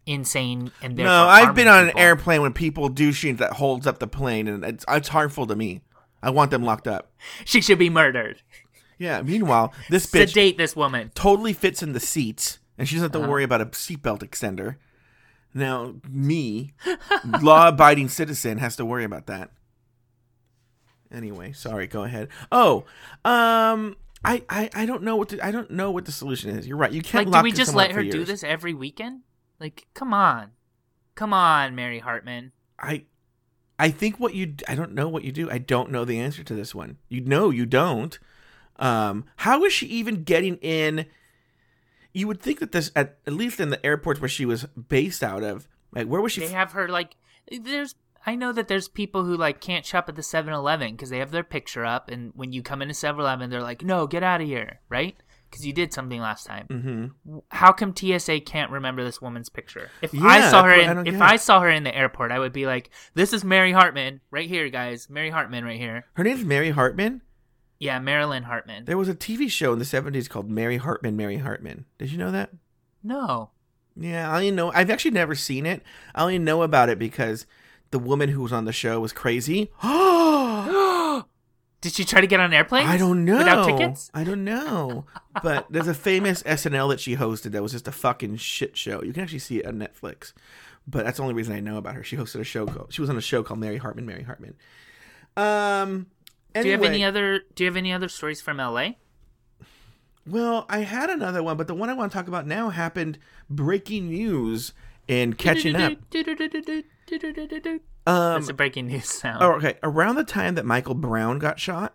insane 0.06 0.72
and 0.82 0.96
No, 0.96 1.26
I've 1.28 1.54
been 1.54 1.68
on 1.68 1.88
an 1.88 1.96
airplane 1.98 2.42
when 2.42 2.52
people 2.52 2.88
do 2.88 3.12
shit 3.12 3.38
that 3.38 3.52
holds 3.54 3.86
up 3.86 3.98
the 4.00 4.08
plane, 4.08 4.48
and 4.48 4.64
it's, 4.64 4.84
it's 4.88 5.08
harmful 5.08 5.46
to 5.46 5.54
me. 5.54 5.82
I 6.22 6.30
want 6.30 6.50
them 6.50 6.64
locked 6.64 6.88
up. 6.88 7.12
She 7.44 7.60
should 7.60 7.78
be 7.78 7.90
murdered. 7.90 8.42
Yeah. 8.98 9.22
Meanwhile, 9.22 9.72
this 9.90 10.06
bitch 10.06 10.28
Sedate 10.28 10.58
this 10.58 10.74
woman. 10.74 11.10
totally 11.14 11.52
fits 11.52 11.82
in 11.82 11.92
the 11.92 12.00
seats, 12.00 12.58
and 12.78 12.88
she 12.88 12.96
doesn't 12.96 13.06
have 13.06 13.12
to 13.12 13.18
Uh-huh. 13.20 13.30
worry 13.30 13.44
about 13.44 13.60
a 13.60 13.66
seatbelt 13.66 14.20
extender. 14.20 14.76
Now, 15.54 15.94
me, 16.08 16.72
law-abiding 17.42 18.08
citizen, 18.08 18.58
has 18.58 18.74
to 18.76 18.84
worry 18.84 19.04
about 19.04 19.26
that. 19.26 19.50
Anyway, 21.12 21.52
sorry. 21.52 21.86
Go 21.86 22.04
ahead. 22.04 22.28
Oh, 22.50 22.84
um, 23.24 23.96
I, 24.24 24.42
I, 24.48 24.70
I 24.74 24.86
don't 24.86 25.02
know 25.02 25.16
what 25.16 25.30
the, 25.30 25.44
I 25.44 25.50
don't 25.50 25.70
know 25.70 25.90
what 25.90 26.04
the 26.04 26.12
solution 26.12 26.50
is. 26.50 26.66
You're 26.66 26.76
right. 26.76 26.92
You 26.92 27.02
can't. 27.02 27.28
Like, 27.28 27.42
do 27.42 27.44
we 27.44 27.52
just 27.52 27.74
let 27.74 27.92
her 27.92 28.04
do 28.04 28.24
this 28.24 28.44
every 28.44 28.74
weekend? 28.74 29.22
Like, 29.58 29.86
come 29.94 30.14
on, 30.14 30.50
come 31.14 31.32
on, 31.32 31.74
Mary 31.74 31.98
Hartman. 31.98 32.52
I, 32.78 33.04
I 33.78 33.90
think 33.90 34.20
what 34.20 34.34
you. 34.34 34.54
I 34.68 34.74
don't 34.74 34.92
know 34.92 35.08
what 35.08 35.24
you 35.24 35.32
do. 35.32 35.50
I 35.50 35.58
don't 35.58 35.90
know 35.90 36.04
the 36.04 36.18
answer 36.18 36.44
to 36.44 36.54
this 36.54 36.74
one. 36.74 36.98
You 37.08 37.20
know, 37.20 37.50
you 37.50 37.66
don't. 37.66 38.18
Um, 38.76 39.24
how 39.36 39.64
is 39.64 39.72
she 39.72 39.86
even 39.86 40.24
getting 40.24 40.56
in? 40.56 41.06
You 42.12 42.26
would 42.28 42.40
think 42.40 42.60
that 42.60 42.72
this, 42.72 42.92
at, 42.94 43.18
at 43.26 43.32
least 43.32 43.58
in 43.58 43.70
the 43.70 43.84
airports 43.84 44.20
where 44.20 44.28
she 44.28 44.44
was 44.44 44.64
based 44.66 45.22
out 45.22 45.42
of, 45.42 45.68
like 45.94 46.06
where 46.06 46.20
was 46.20 46.32
she? 46.32 46.40
They 46.40 46.48
have 46.48 46.72
her 46.72 46.88
like. 46.88 47.16
There's. 47.50 47.94
I 48.26 48.34
know 48.34 48.52
that 48.52 48.68
there's 48.68 48.88
people 48.88 49.24
who 49.24 49.36
like 49.36 49.60
can't 49.60 49.84
shop 49.84 50.08
at 50.08 50.16
the 50.16 50.22
7-Eleven 50.22 50.92
because 50.92 51.10
they 51.10 51.18
have 51.18 51.32
their 51.32 51.42
picture 51.42 51.84
up, 51.84 52.10
and 52.10 52.32
when 52.34 52.52
you 52.52 52.62
come 52.62 52.82
into 52.82 52.94
7-Eleven, 52.94 53.50
they're 53.50 53.62
like, 53.62 53.82
"No, 53.82 54.06
get 54.06 54.22
out 54.22 54.40
of 54.40 54.46
here!" 54.46 54.80
Right? 54.88 55.16
Because 55.50 55.66
you 55.66 55.72
did 55.72 55.92
something 55.92 56.20
last 56.20 56.46
time. 56.46 56.66
Mhm. 56.70 57.42
How 57.50 57.72
come 57.72 57.94
TSA 57.94 58.40
can't 58.40 58.70
remember 58.70 59.04
this 59.04 59.20
woman's 59.20 59.50
picture? 59.50 59.90
If 60.00 60.14
I 60.14 60.48
saw 60.50 60.62
her, 60.62 60.70
what 60.70 60.88
I 60.88 61.00
in, 61.00 61.06
if. 61.06 61.20
I 61.20 61.36
saw 61.36 61.60
her 61.60 61.68
in 61.68 61.84
the 61.84 61.94
airport, 61.94 62.32
I 62.32 62.38
would 62.38 62.54
be 62.54 62.64
like, 62.64 62.90
"This 63.14 63.32
is 63.34 63.44
Mary 63.44 63.72
Hartman 63.72 64.20
right 64.30 64.48
here, 64.48 64.70
guys. 64.70 65.10
Mary 65.10 65.28
Hartman 65.28 65.64
right 65.64 65.78
here." 65.78 66.06
Her 66.14 66.24
name's 66.24 66.44
Mary 66.44 66.70
Hartman. 66.70 67.20
Yeah, 67.78 67.98
Marilyn 67.98 68.44
Hartman. 68.44 68.84
There 68.84 68.96
was 68.96 69.08
a 69.08 69.14
TV 69.14 69.50
show 69.50 69.72
in 69.72 69.78
the 69.80 69.84
seventies 69.84 70.28
called 70.28 70.48
Mary 70.48 70.76
Hartman, 70.78 71.16
Mary 71.16 71.38
Hartman. 71.38 71.84
Did 71.98 72.12
you 72.12 72.18
know 72.18 72.30
that? 72.30 72.50
No. 73.02 73.50
Yeah, 73.96 74.30
I 74.30 74.36
only 74.36 74.52
know. 74.52 74.72
I've 74.72 74.88
actually 74.88 75.10
never 75.10 75.34
seen 75.34 75.66
it. 75.66 75.82
I 76.14 76.22
only 76.22 76.38
know 76.38 76.62
about 76.62 76.88
it 76.88 76.98
because 76.98 77.44
the 77.92 77.98
woman 77.98 78.30
who 78.30 78.42
was 78.42 78.52
on 78.52 78.64
the 78.64 78.72
show 78.72 78.98
was 78.98 79.12
crazy. 79.12 79.70
Did 81.82 81.92
she 81.92 82.04
try 82.04 82.20
to 82.20 82.26
get 82.26 82.40
on 82.40 82.52
airplanes? 82.52 82.88
I 82.88 82.96
don't 82.96 83.24
know. 83.24 83.38
Without 83.38 83.66
tickets? 83.66 84.10
I 84.14 84.24
don't 84.24 84.44
know. 84.44 85.04
But 85.42 85.66
there's 85.68 85.88
a 85.88 85.94
famous 85.94 86.42
SNL 86.44 86.90
that 86.90 87.00
she 87.00 87.16
hosted 87.16 87.52
that 87.52 87.62
was 87.62 87.72
just 87.72 87.88
a 87.88 87.92
fucking 87.92 88.36
shit 88.36 88.76
show. 88.76 89.02
You 89.02 89.12
can 89.12 89.22
actually 89.22 89.40
see 89.40 89.58
it 89.58 89.66
on 89.66 89.74
Netflix. 89.74 90.32
But 90.86 91.04
that's 91.04 91.16
the 91.16 91.22
only 91.22 91.34
reason 91.34 91.54
I 91.54 91.60
know 91.60 91.76
about 91.76 91.94
her. 91.94 92.04
She 92.04 92.16
hosted 92.16 92.40
a 92.40 92.44
show 92.44 92.66
called. 92.66 92.92
She 92.92 93.00
was 93.00 93.10
on 93.10 93.16
a 93.16 93.20
show 93.20 93.42
called 93.42 93.60
Mary 93.60 93.78
Hartman, 93.78 94.06
Mary 94.06 94.22
Hartman. 94.22 94.54
Um. 95.36 96.06
Do 96.54 96.66
you 96.66 96.72
have 96.72 96.82
any 96.82 97.02
other 97.04 97.40
do 97.54 97.64
you 97.64 97.68
have 97.70 97.76
any 97.78 97.92
other 97.92 98.08
stories 98.08 98.40
from 98.40 98.58
LA? 98.58 98.90
Well, 100.26 100.66
I 100.68 100.80
had 100.80 101.08
another 101.10 101.42
one, 101.42 101.56
but 101.56 101.66
the 101.66 101.74
one 101.74 101.88
I 101.88 101.94
want 101.94 102.12
to 102.12 102.16
talk 102.16 102.28
about 102.28 102.46
now 102.46 102.68
happened 102.68 103.18
breaking 103.48 104.08
news 104.08 104.72
and 105.08 105.36
catching 105.36 105.74
up. 105.74 105.94
Um, 108.06 108.34
That's 108.34 108.48
a 108.48 108.54
breaking 108.54 108.88
news 108.88 109.06
sound. 109.08 109.42
oh, 109.42 109.52
okay. 109.52 109.74
Around 109.82 110.16
the 110.16 110.24
time 110.24 110.54
that 110.56 110.64
Michael 110.64 110.94
Brown 110.94 111.38
got 111.38 111.58
shot, 111.60 111.94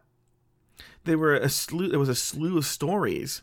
there 1.04 1.18
were 1.18 1.36
a 1.36 1.50
slew. 1.50 1.90
There 1.90 2.00
was 2.00 2.10
a 2.10 2.16
slew 2.16 2.58
of 2.58 2.66
stories 2.66 3.42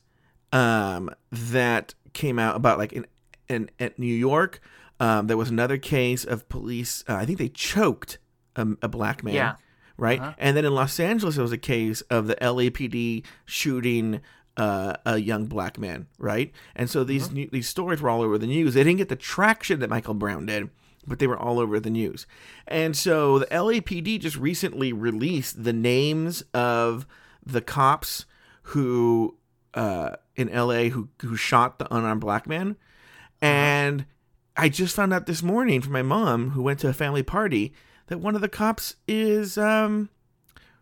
um, 0.52 1.10
that 1.30 1.94
came 2.12 2.38
out 2.38 2.56
about 2.56 2.78
like 2.78 2.92
in 2.92 3.06
in 3.48 3.70
at 3.78 3.98
New 3.98 4.06
York. 4.14 4.60
Um, 5.00 5.26
there 5.26 5.36
was 5.36 5.50
another 5.50 5.76
case 5.78 6.24
of 6.24 6.48
police. 6.48 7.04
Uh, 7.08 7.14
I 7.16 7.26
think 7.26 7.38
they 7.38 7.48
choked 7.48 8.18
a, 8.56 8.66
a 8.82 8.88
black 8.88 9.24
man. 9.24 9.34
Yeah. 9.34 9.54
Right. 9.96 10.20
Uh-huh. 10.20 10.32
And 10.38 10.56
then 10.56 10.64
in 10.64 10.74
Los 10.74 10.98
Angeles, 10.98 11.34
there 11.36 11.42
was 11.42 11.52
a 11.52 11.58
case 11.58 12.00
of 12.02 12.26
the 12.26 12.36
LAPD 12.36 13.24
shooting 13.44 14.20
uh, 14.56 14.94
a 15.04 15.18
young 15.18 15.46
black 15.46 15.78
man. 15.78 16.06
Right. 16.18 16.52
And 16.74 16.88
so 16.90 17.04
these 17.04 17.24
Uh-huh. 17.26 17.34
new, 17.34 17.48
these 17.52 17.68
stories 17.68 18.00
were 18.00 18.08
all 18.10 18.22
over 18.22 18.38
the 18.38 18.46
news. 18.46 18.74
They 18.74 18.82
didn't 18.84 18.98
get 18.98 19.08
the 19.08 19.16
traction 19.16 19.80
that 19.80 19.90
Michael 19.90 20.14
Brown 20.14 20.46
did, 20.46 20.70
but 21.06 21.18
they 21.18 21.26
were 21.26 21.38
all 21.38 21.58
over 21.58 21.78
the 21.78 21.90
news. 21.90 22.26
And 22.66 22.96
so 22.96 23.38
the 23.38 23.46
LAPD 23.46 24.20
just 24.20 24.36
recently 24.36 24.92
released 24.92 25.64
the 25.64 25.72
names 25.72 26.42
of 26.52 27.06
the 27.44 27.60
cops 27.60 28.26
who 28.68 29.36
uh, 29.74 30.16
in 30.36 30.52
LA 30.52 30.84
who 30.84 31.08
who 31.20 31.36
shot 31.36 31.78
the 31.78 31.94
unarmed 31.94 32.20
black 32.20 32.46
man. 32.46 32.76
And 33.40 34.06
I 34.56 34.68
just 34.68 34.96
found 34.96 35.12
out 35.12 35.26
this 35.26 35.42
morning 35.42 35.80
from 35.80 35.92
my 35.92 36.02
mom, 36.02 36.50
who 36.50 36.62
went 36.62 36.78
to 36.80 36.88
a 36.88 36.94
family 36.94 37.22
party, 37.22 37.74
that 38.06 38.20
one 38.20 38.34
of 38.34 38.40
the 38.40 38.48
cops 38.48 38.96
is 39.08 39.58
um, 39.58 40.08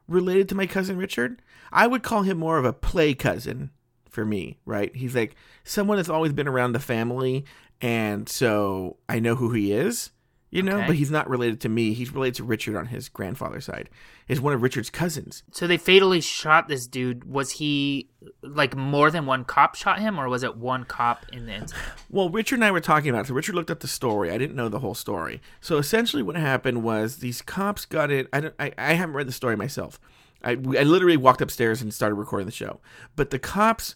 related 0.07 0.49
to 0.51 0.55
my 0.55 0.67
cousin 0.67 0.97
Richard. 0.97 1.41
I 1.73 1.87
would 1.87 2.03
call 2.03 2.23
him 2.23 2.39
more 2.39 2.59
of 2.59 2.65
a 2.65 2.73
play 2.73 3.15
cousin 3.15 3.71
for 4.11 4.25
me, 4.27 4.59
right? 4.67 4.95
He's 4.95 5.17
like 5.17 5.35
someone 5.65 5.97
that's 5.97 6.11
always 6.11 6.33
been 6.33 6.47
around 6.49 6.73
the 6.73 6.81
family, 6.81 7.47
and 7.83 8.29
so 8.29 8.97
I 9.09 9.19
know 9.19 9.35
who 9.35 9.53
he 9.53 9.73
is, 9.73 10.11
you 10.51 10.63
know, 10.63 10.77
Okay. 10.79 10.87
but 10.87 10.97
he's 10.97 11.11
not 11.11 11.29
related 11.29 11.61
to 11.63 11.69
me. 11.69 11.93
He's 11.95 12.13
related 12.13 12.37
to 12.37 12.45
Richard 12.45 12.77
on 12.77 12.87
his 12.87 13.09
grandfather's 13.09 13.65
side. 13.65 13.91
He's 14.29 14.41
one 14.41 14.55
of 14.55 14.63
Richard's 14.63 14.89
cousins. 14.89 15.43
So 15.51 15.67
they 15.67 15.77
fatally 15.77 16.21
shot 16.21 16.69
this 16.69 16.87
dude. 16.87 17.25
Was 17.25 17.53
he 17.53 18.09
like 18.43 18.77
more 18.77 19.11
than 19.11 19.27
one 19.27 19.45
cop 19.45 19.75
shot 19.75 19.99
him, 19.99 20.19
or 20.21 20.29
was 20.29 20.43
it 20.43 20.57
one 20.57 20.85
cop 20.85 21.27
in 21.33 21.47
the 21.47 21.55
incident? 21.55 21.85
Well, 22.09 22.31
Richard 22.31 22.55
and 22.57 22.65
I 22.65 22.71
were 22.71 22.81
talking 22.81 23.11
about 23.11 23.25
it. 23.25 23.29
So 23.29 23.35
Richard 23.35 23.55
looked 23.57 23.71
up 23.71 23.81
the 23.81 23.89
story. 23.89 24.31
I 24.31 24.39
didn't 24.39 24.55
know 24.57 24.69
the 24.69 24.79
whole 24.79 24.95
story. 24.95 25.41
So 25.61 25.77
essentially, 25.79 26.23
what 26.23 26.37
happened 26.37 26.83
was 26.83 27.17
these 27.17 27.43
cops 27.43 27.85
got 27.85 28.11
it. 28.11 28.29
I 28.33 28.41
don't. 28.41 28.55
I, 28.61 28.73
I 28.79 28.93
haven't 28.95 29.17
read 29.17 29.27
the 29.29 29.33
story 29.33 29.57
myself. 29.57 29.99
I, 30.45 30.51
I 30.53 30.83
literally 30.83 31.17
walked 31.17 31.41
upstairs 31.41 31.81
and 31.83 31.95
started 31.95 32.17
recording 32.17 32.47
the 32.47 32.53
show. 32.53 32.81
But 33.17 33.31
the 33.31 33.39
cops 33.39 33.95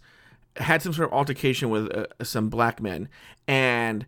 had 0.58 0.82
some 0.82 0.92
sort 0.92 1.08
of 1.08 1.14
altercation 1.14 1.70
with 1.70 1.94
uh, 1.94 2.06
some 2.22 2.48
black 2.48 2.80
men, 2.80 3.08
and 3.46 4.06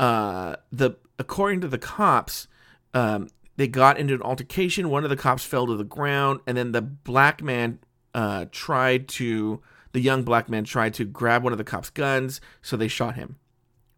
uh, 0.00 0.56
the 0.72 0.92
according 1.18 1.60
to 1.62 1.68
the 1.68 1.78
cops, 1.78 2.48
um, 2.94 3.28
they 3.56 3.66
got 3.68 3.98
into 3.98 4.14
an 4.14 4.22
altercation. 4.22 4.90
One 4.90 5.04
of 5.04 5.10
the 5.10 5.16
cops 5.16 5.44
fell 5.44 5.66
to 5.66 5.76
the 5.76 5.84
ground, 5.84 6.40
and 6.46 6.56
then 6.56 6.72
the 6.72 6.82
black 6.82 7.42
man 7.42 7.78
uh, 8.14 8.46
tried 8.50 9.08
to. 9.08 9.60
The 9.92 10.00
young 10.00 10.22
black 10.22 10.50
man 10.50 10.64
tried 10.64 10.92
to 10.94 11.04
grab 11.06 11.42
one 11.42 11.52
of 11.52 11.58
the 11.58 11.64
cops' 11.64 11.88
guns, 11.88 12.40
so 12.60 12.76
they 12.76 12.88
shot 12.88 13.14
him. 13.14 13.36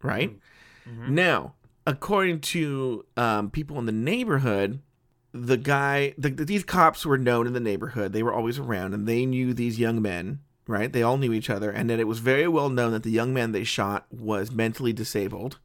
Right 0.03 0.31
now, 1.15 1.55
according 1.87 2.41
to 2.41 3.05
um, 3.17 3.51
people 3.51 3.79
in 3.79 3.87
the 3.87 3.93
neighborhood, 3.93 4.81
the 5.33 5.57
guy, 5.57 6.15
the, 6.17 6.31
these 6.31 6.65
cops 6.65 7.05
were 7.05 7.19
known 7.19 7.47
in 7.47 7.53
the 7.53 7.61
neighborhood. 7.61 8.13
They 8.13 8.23
were 8.23 8.33
always 8.33 8.59
around, 8.59 8.95
and 8.95 9.07
they 9.07 9.27
knew 9.27 9.53
these 9.53 9.79
young 9.79 10.01
men. 10.01 10.41
Right? 10.67 10.93
They 10.93 11.03
all 11.03 11.17
knew 11.17 11.33
each 11.33 11.51
other, 11.51 11.71
and 11.71 11.91
that 11.91 11.99
it 11.99 12.07
was 12.07 12.19
very 12.21 12.47
well 12.47 12.69
known 12.69 12.93
that 12.93 13.03
the 13.03 13.11
young 13.11 13.35
man 13.35 13.53
they 13.53 13.65
shot 13.65 14.07
was 14.11 14.51
mentally 14.53 14.93
disabled 14.93 15.59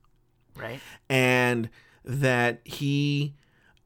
Right. 0.55 0.79
and 1.09 1.69
that 2.03 2.61
he 2.63 3.35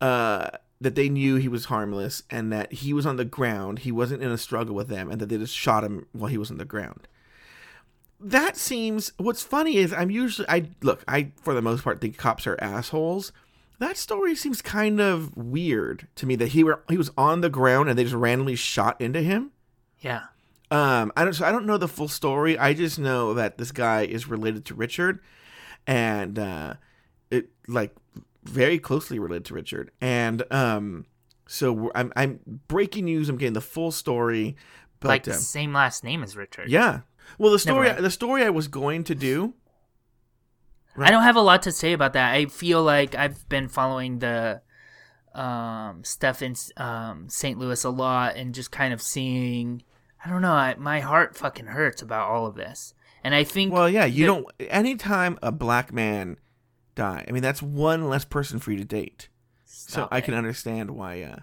uh 0.02 0.49
that 0.81 0.95
they 0.95 1.10
knew 1.10 1.36
he 1.36 1.49
was 1.49 1.65
harmless 1.65 2.23
and 2.30 2.53
that 2.53 2.72
he 2.72 2.94
was 2.94 3.06
on 3.06 3.18
the 3.18 3.26
ground 3.26 3.80
he 3.80 3.91
wasn't 3.91 4.22
in 4.23 4.31
a 4.31 4.38
struggle 4.38 4.76
with 4.76 4.88
them 4.88 5.10
and 5.11 5.19
that 5.19 5.27
they 5.27 5.38
just 5.38 5.56
shot 5.56 5.84
him 5.84 6.06
while 6.14 6.30
he 6.30 6.38
was 6.38 6.52
on 6.52 6.57
the 6.57 6.64
ground 6.65 7.07
that 8.19 8.56
seems 8.57 9.11
what's 9.18 9.41
funny 9.41 9.77
is 9.77 9.94
i'm 9.94 10.11
usually 10.11 10.48
i 10.49 10.69
look 10.81 11.03
i 11.07 11.31
for 11.41 11.53
the 11.53 11.61
most 11.61 11.84
part 11.84 11.99
think 12.02 12.18
cops 12.18 12.45
are 12.45 12.57
assholes 12.61 13.31
that 13.80 13.95
story 13.98 14.36
seems 14.36 14.61
kind 14.61 14.99
of 14.99 15.36
weird 15.38 16.07
to 16.15 16.26
me 16.26 16.36
that 16.36 16.49
he 16.49 16.64
were 16.64 16.81
he 16.90 16.98
was 16.98 17.11
on 17.18 17.41
the 17.41 17.49
ground 17.49 17.90
and 17.90 17.98
they 17.98 18.03
just 18.03 18.15
randomly 18.15 18.56
shot 18.56 18.99
into 19.02 19.22
him 19.22 19.52
Yeah. 20.02 20.23
Um, 20.72 21.12
I 21.16 21.24
don't. 21.24 21.34
So 21.34 21.46
I 21.46 21.52
don't 21.52 21.66
know 21.66 21.78
the 21.78 21.88
full 21.88 22.08
story. 22.08 22.58
I 22.58 22.74
just 22.74 23.00
know 23.00 23.34
that 23.34 23.58
this 23.58 23.72
guy 23.72 24.04
is 24.04 24.28
related 24.28 24.66
to 24.66 24.76
Richard, 24.76 25.20
and 25.88 26.38
uh, 26.38 26.76
it 27.32 27.50
like 27.68 27.96
very 28.44 28.80
closely 28.80 29.20
related 29.20 29.46
to 29.46 29.54
Richard. 29.56 29.91
And 30.00 30.44
um, 30.52 31.06
so 31.48 31.91
I'm 31.96 32.14
I'm 32.16 32.40
breaking 32.68 33.06
news. 33.06 33.30
I'm 33.30 33.38
getting 33.38 33.54
the 33.54 33.62
full 33.62 33.91
story. 33.91 34.56
But 35.00 35.08
like 35.08 35.28
um, 35.28 35.34
same 35.34 35.74
last 35.74 36.04
name 36.04 36.24
as 36.24 36.36
Richard. 36.36 36.70
yeah. 36.70 37.02
Well, 37.38 37.52
the 37.52 37.60
story 37.60 37.91
the 37.91 38.12
story 38.12 38.44
I 38.44 38.50
was 38.50 38.68
going 38.68 39.04
to 39.06 39.16
do. 39.16 39.54
I 40.98 41.12
don't 41.12 41.24
have 41.24 41.38
a 41.38 41.41
lot 41.41 41.62
to 41.64 41.72
say 41.72 41.94
about 41.94 42.14
that. 42.14 42.34
I 42.34 42.46
feel 42.46 42.84
like 42.84 43.16
I've 43.16 43.48
been 43.48 43.70
following 43.70 44.20
the 44.20 44.62
um, 45.34 46.04
stuff 46.04 46.41
in 46.41 46.56
um, 46.76 47.30
St. 47.30 47.58
Louis 47.58 47.84
a 47.86 47.90
lot 47.90 48.36
and 48.36 48.54
just 48.54 48.72
kind 48.72 48.94
of 48.94 49.02
seeing. 49.02 49.84
I 50.24 50.30
don't 50.30 50.41
know. 50.41 50.52
I, 50.54 50.76
my 50.78 51.00
heart 51.00 51.36
fucking 51.36 51.68
hurts 51.68 52.02
about 52.02 52.30
all 52.30 52.46
of 52.46 52.56
this, 52.56 52.94
and 53.24 53.34
I 53.34 53.44
think 53.44 53.72
Well, 53.74 53.90
yeah. 53.90 54.06
You 54.06 54.26
that- 54.26 54.28
don't. 54.28 54.46
Anytime 54.72 55.38
a 55.41 55.52
black 55.52 55.94
man 55.94 56.38
die. 56.96 57.26
I 57.28 57.32
mean, 57.32 57.44
that's 57.44 57.62
one 57.62 58.10
less 58.10 58.26
person 58.26 58.60
for 58.60 58.72
you 58.72 58.78
to 58.78 58.86
date. 58.86 59.30
so 59.66 59.91
Stop 59.91 60.10
I 60.12 60.22
can 60.22 60.34
understand 60.34 60.91
why. 60.91 61.22
Uh, 61.22 61.40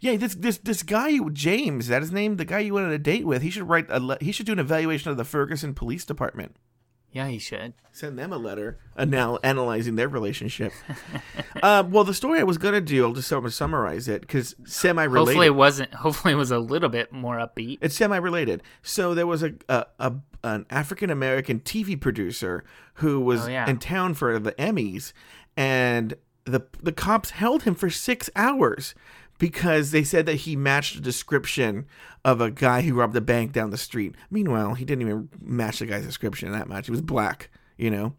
yeah, 0.00 0.16
this 0.16 0.34
this 0.34 0.58
this 0.58 0.82
guy 0.82 1.18
James, 1.32 1.84
is 1.84 1.88
that 1.90 2.02
his 2.02 2.10
name? 2.12 2.36
The 2.36 2.44
guy 2.44 2.60
you 2.60 2.74
went 2.74 2.86
on 2.86 2.92
a 2.92 2.98
date 2.98 3.26
with. 3.26 3.42
He 3.42 3.50
should 3.50 3.68
write 3.68 3.86
a 3.90 4.16
he 4.20 4.32
should 4.32 4.46
do 4.46 4.52
an 4.52 4.58
evaluation 4.58 5.10
of 5.10 5.16
the 5.16 5.24
Ferguson 5.24 5.74
Police 5.74 6.04
Department. 6.04 6.56
Yeah, 7.16 7.28
he 7.28 7.38
should. 7.38 7.72
Send 7.92 8.18
them 8.18 8.30
a 8.30 8.36
letter 8.36 8.78
and 8.94 9.10
now 9.10 9.38
analyzing 9.42 9.96
their 9.96 10.06
relationship. 10.06 10.70
uh, 11.62 11.82
well, 11.88 12.04
the 12.04 12.12
story 12.12 12.40
I 12.40 12.42
was 12.42 12.58
gonna 12.58 12.82
do, 12.82 13.06
I'll 13.06 13.14
just 13.14 13.26
sort 13.28 13.46
of 13.46 13.54
summarize 13.54 14.06
it 14.06 14.20
because 14.20 14.54
semi-related. 14.66 15.26
Hopefully, 15.28 15.46
it 15.46 15.54
wasn't. 15.54 15.94
Hopefully, 15.94 16.34
it 16.34 16.36
was 16.36 16.50
a 16.50 16.58
little 16.58 16.90
bit 16.90 17.12
more 17.14 17.38
upbeat. 17.38 17.78
It's 17.80 17.94
semi-related. 17.94 18.62
So 18.82 19.14
there 19.14 19.26
was 19.26 19.42
a, 19.42 19.54
a, 19.70 19.86
a 19.98 20.12
an 20.44 20.66
African 20.68 21.08
American 21.08 21.60
TV 21.60 21.98
producer 21.98 22.64
who 22.96 23.18
was 23.18 23.46
Oh, 23.46 23.48
yeah. 23.48 23.66
in 23.66 23.78
town 23.78 24.12
for 24.12 24.38
the 24.38 24.52
Emmys, 24.52 25.14
and 25.56 26.16
the 26.44 26.66
the 26.82 26.92
cops 26.92 27.30
held 27.30 27.62
him 27.62 27.74
for 27.74 27.88
six 27.88 28.28
hours 28.36 28.94
because 29.38 29.90
they 29.90 30.04
said 30.04 30.26
that 30.26 30.34
he 30.34 30.56
matched 30.56 30.96
a 30.96 31.00
description 31.00 31.86
of 32.24 32.40
a 32.40 32.50
guy 32.50 32.82
who 32.82 32.94
robbed 32.94 33.16
a 33.16 33.20
bank 33.20 33.52
down 33.52 33.70
the 33.70 33.76
street. 33.76 34.14
Meanwhile, 34.30 34.74
he 34.74 34.84
didn't 34.84 35.02
even 35.02 35.28
match 35.40 35.78
the 35.78 35.86
guy's 35.86 36.06
description 36.06 36.52
that 36.52 36.68
much. 36.68 36.86
He 36.86 36.90
was 36.90 37.02
black, 37.02 37.50
you 37.76 37.90
know. 37.90 38.14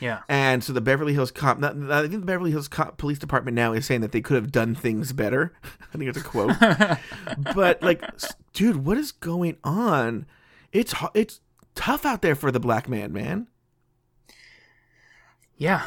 Yeah. 0.00 0.20
And 0.28 0.62
so 0.62 0.72
the 0.72 0.80
Beverly 0.80 1.14
Hills 1.14 1.30
cop, 1.30 1.58
not, 1.58 1.76
I 1.90 2.02
think 2.02 2.20
the 2.20 2.26
Beverly 2.26 2.50
Hills 2.50 2.68
cop 2.68 2.98
police 2.98 3.18
department 3.18 3.54
now 3.54 3.72
is 3.72 3.86
saying 3.86 4.00
that 4.00 4.12
they 4.12 4.20
could 4.20 4.34
have 4.34 4.52
done 4.52 4.74
things 4.74 5.12
better. 5.12 5.52
I 5.94 5.98
think 5.98 6.08
it's 6.08 6.18
a 6.18 6.22
quote. 6.22 6.54
but 7.54 7.82
like, 7.82 8.02
dude, 8.52 8.84
what 8.84 8.98
is 8.98 9.12
going 9.12 9.56
on? 9.62 10.26
It's 10.72 10.94
it's 11.14 11.40
tough 11.74 12.04
out 12.04 12.22
there 12.22 12.34
for 12.34 12.50
the 12.50 12.60
black 12.60 12.88
man, 12.88 13.12
man. 13.12 13.46
Yeah. 15.56 15.86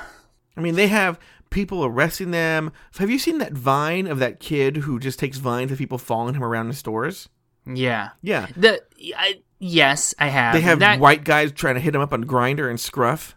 I 0.55 0.61
mean, 0.61 0.75
they 0.75 0.87
have 0.87 1.19
people 1.49 1.83
arresting 1.85 2.31
them. 2.31 2.71
Have 2.97 3.09
you 3.09 3.19
seen 3.19 3.37
that 3.39 3.53
Vine 3.53 4.07
of 4.07 4.19
that 4.19 4.39
kid 4.39 4.77
who 4.77 4.99
just 4.99 5.19
takes 5.19 5.37
vines 5.37 5.71
of 5.71 5.77
people 5.77 5.97
following 5.97 6.35
him 6.35 6.43
around 6.43 6.67
in 6.67 6.73
stores? 6.73 7.29
Yeah. 7.65 8.09
Yeah, 8.21 8.47
The 8.55 8.81
I, 9.17 9.41
yes, 9.59 10.13
I 10.19 10.27
have. 10.27 10.53
they 10.53 10.61
have 10.61 10.79
that. 10.79 10.99
white 10.99 11.23
guys 11.23 11.51
trying 11.51 11.75
to 11.75 11.81
hit 11.81 11.93
him 11.95 12.01
up 12.01 12.13
on 12.13 12.23
Grindr 12.23 12.69
and 12.69 12.79
Scruff. 12.79 13.35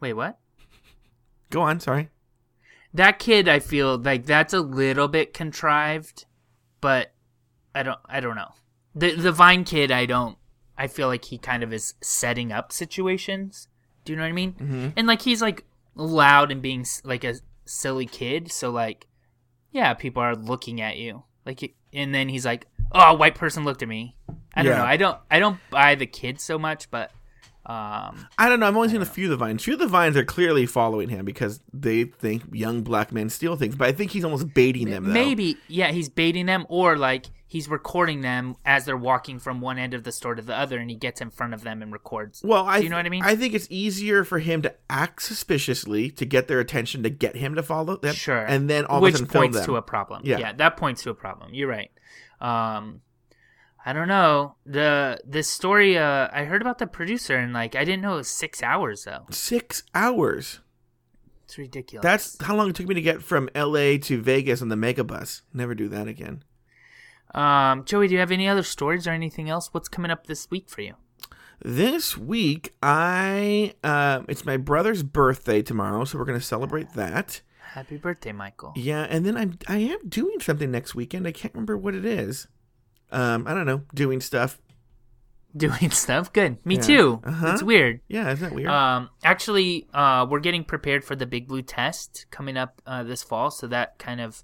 Wait, 0.00 0.12
what? 0.14 0.38
Go 1.50 1.62
on, 1.62 1.80
sorry. 1.80 2.10
That 2.94 3.18
kid, 3.18 3.48
I 3.48 3.58
feel 3.58 3.98
like 3.98 4.26
that's 4.26 4.52
a 4.54 4.60
little 4.60 5.08
bit 5.08 5.34
contrived, 5.34 6.26
but 6.80 7.12
I 7.74 7.82
don't. 7.82 7.98
I 8.06 8.20
don't 8.20 8.36
know. 8.36 8.52
The 8.94 9.14
the 9.14 9.32
Vine 9.32 9.64
kid, 9.64 9.90
I 9.90 10.06
don't. 10.06 10.36
I 10.76 10.86
feel 10.86 11.08
like 11.08 11.24
he 11.26 11.38
kind 11.38 11.62
of 11.62 11.72
is 11.72 11.94
setting 12.00 12.50
up 12.52 12.72
situations. 12.72 13.68
Do 14.04 14.12
you 14.12 14.16
know 14.16 14.22
what 14.22 14.28
I 14.28 14.32
mean? 14.32 14.52
Mm-hmm. 14.54 14.88
And 14.96 15.06
like 15.06 15.22
he's 15.22 15.42
like 15.42 15.64
loud 15.98 16.50
and 16.50 16.62
being 16.62 16.86
like 17.04 17.24
a 17.24 17.34
silly 17.66 18.06
kid, 18.06 18.50
so 18.50 18.70
like, 18.70 19.06
yeah, 19.72 19.92
people 19.94 20.22
are 20.22 20.34
looking 20.34 20.80
at 20.80 20.96
you. 20.96 21.24
Like, 21.44 21.74
and 21.92 22.14
then 22.14 22.28
he's 22.28 22.46
like, 22.46 22.66
"Oh, 22.92 23.00
a 23.12 23.14
white 23.14 23.34
person 23.34 23.64
looked 23.64 23.82
at 23.82 23.88
me." 23.88 24.16
I 24.54 24.62
don't 24.62 24.72
Yeah. 24.72 24.78
know. 24.78 24.84
I 24.84 24.96
don't. 24.96 25.18
I 25.30 25.38
don't 25.38 25.58
buy 25.70 25.94
the 25.94 26.06
kid 26.06 26.40
so 26.40 26.58
much, 26.58 26.90
but 26.90 27.10
um, 27.66 28.26
I 28.38 28.48
don't 28.48 28.60
know. 28.60 28.66
I've 28.68 28.76
only 28.76 28.88
seen 28.88 29.02
a 29.02 29.06
few 29.06 29.26
of 29.26 29.30
the 29.30 29.36
vines. 29.36 29.62
Few 29.62 29.74
of 29.74 29.78
the 29.78 29.86
vines 29.86 30.16
are 30.16 30.24
clearly 30.24 30.64
following 30.66 31.10
him 31.10 31.24
because 31.26 31.60
they 31.72 32.04
think 32.04 32.42
young 32.52 32.82
black 32.82 33.12
men 33.12 33.28
steal 33.28 33.56
things. 33.56 33.76
But 33.76 33.88
I 33.88 33.92
think 33.92 34.10
he's 34.10 34.24
almost 34.24 34.52
baiting 34.54 34.88
them. 34.90 35.04
Though. 35.04 35.12
maybe 35.12 35.56
yeah, 35.68 35.92
he's 35.92 36.08
baiting 36.08 36.46
them, 36.46 36.64
or 36.70 36.96
like 36.96 37.26
he's 37.48 37.68
recording 37.68 38.20
them 38.20 38.54
as 38.64 38.84
they're 38.84 38.96
walking 38.96 39.38
from 39.38 39.60
one 39.60 39.78
end 39.78 39.94
of 39.94 40.04
the 40.04 40.12
store 40.12 40.34
to 40.34 40.42
the 40.42 40.56
other, 40.56 40.78
and 40.78 40.90
he 40.90 40.96
gets 40.96 41.20
in 41.20 41.30
front 41.30 41.54
of 41.54 41.62
them 41.62 41.82
and 41.82 41.92
records. 41.92 42.42
Well, 42.44 42.64
I 42.64 42.78
Do 42.78 42.84
you 42.84 42.90
know 42.90 42.96
what 42.96 43.06
I 43.06 43.08
mean? 43.08 43.24
I 43.24 43.34
think 43.34 43.54
it's 43.54 43.66
easier 43.70 44.22
for 44.22 44.38
him 44.38 44.62
to 44.62 44.74
act 44.88 45.22
suspiciously 45.22 46.10
to 46.12 46.24
get 46.24 46.46
their 46.46 46.60
attention 46.60 47.02
to 47.02 47.10
get 47.10 47.34
him 47.34 47.54
to 47.56 47.62
follow 47.62 47.96
them. 47.96 48.14
sure, 48.14 48.44
and 48.44 48.70
then 48.70 48.84
all 48.84 49.00
which 49.00 49.14
of 49.14 49.22
a 49.22 49.24
sudden 49.24 49.32
film 49.32 49.52
points 49.52 49.66
to 49.66 49.76
a 49.76 49.82
problem. 49.82 50.22
Yeah. 50.24 50.38
yeah, 50.38 50.52
that 50.52 50.76
points 50.76 51.02
to 51.02 51.10
a 51.10 51.14
problem. 51.14 51.54
You're 51.54 51.68
right. 51.68 51.90
Um, 52.40 53.00
I 53.84 53.92
don't 53.94 54.08
know 54.08 54.56
the 54.66 55.18
this 55.26 55.48
story. 55.50 55.96
Uh, 55.96 56.28
I 56.30 56.44
heard 56.44 56.60
about 56.60 56.78
the 56.78 56.86
producer, 56.86 57.36
and 57.36 57.52
like 57.54 57.74
I 57.74 57.84
didn't 57.84 58.02
know 58.02 58.14
it 58.14 58.18
was 58.18 58.28
six 58.28 58.62
hours 58.62 59.04
though. 59.04 59.24
Six 59.30 59.82
hours. 59.94 60.60
It's 61.44 61.56
ridiculous. 61.56 62.02
That's 62.02 62.42
how 62.42 62.54
long 62.54 62.68
it 62.68 62.76
took 62.76 62.86
me 62.86 62.94
to 62.94 63.00
get 63.00 63.22
from 63.22 63.48
L.A. 63.54 63.96
to 63.96 64.20
Vegas 64.20 64.60
on 64.60 64.68
the 64.68 64.76
Megabus. 64.76 65.40
Never 65.54 65.74
do 65.74 65.88
that 65.88 66.06
again. 66.06 66.42
Um, 67.34 67.84
Joey. 67.84 68.08
Do 68.08 68.14
you 68.14 68.20
have 68.20 68.30
any 68.32 68.48
other 68.48 68.62
stories 68.62 69.06
or 69.06 69.10
anything 69.10 69.48
else? 69.50 69.72
What's 69.72 69.88
coming 69.88 70.10
up 70.10 70.26
this 70.26 70.50
week 70.50 70.68
for 70.68 70.80
you? 70.82 70.94
This 71.64 72.16
week, 72.16 72.74
I 72.82 73.74
uh, 73.82 74.22
it's 74.28 74.44
my 74.44 74.56
brother's 74.56 75.02
birthday 75.02 75.60
tomorrow, 75.62 76.04
so 76.04 76.18
we're 76.18 76.24
gonna 76.24 76.40
celebrate 76.40 76.92
that. 76.94 77.40
Happy 77.72 77.96
birthday, 77.96 78.32
Michael. 78.32 78.72
Yeah, 78.76 79.06
and 79.10 79.26
then 79.26 79.36
I'm 79.36 79.58
I 79.66 79.78
am 79.78 80.08
doing 80.08 80.40
something 80.40 80.70
next 80.70 80.94
weekend. 80.94 81.26
I 81.26 81.32
can't 81.32 81.52
remember 81.54 81.76
what 81.76 81.94
it 81.94 82.04
is. 82.04 82.46
Um, 83.10 83.46
I 83.46 83.54
don't 83.54 83.66
know, 83.66 83.82
doing 83.94 84.20
stuff. 84.20 84.60
Doing 85.56 85.90
stuff. 85.90 86.32
Good. 86.32 86.64
Me 86.64 86.76
Yeah. 86.76 86.80
too. 86.82 87.20
Uh-huh. 87.24 87.52
It's 87.54 87.62
weird. 87.62 88.00
Yeah, 88.06 88.30
isn't 88.30 88.48
that 88.48 88.54
weird? 88.54 88.68
Um, 88.70 89.10
actually, 89.24 89.88
uh, 89.92 90.26
we're 90.30 90.40
getting 90.40 90.62
prepared 90.62 91.04
for 91.04 91.16
the 91.16 91.26
Big 91.26 91.48
Blue 91.48 91.62
Test 91.62 92.26
coming 92.30 92.56
up 92.56 92.80
uh, 92.86 93.02
this 93.02 93.22
fall, 93.22 93.50
so 93.50 93.66
that 93.66 93.98
kind 93.98 94.20
of 94.20 94.42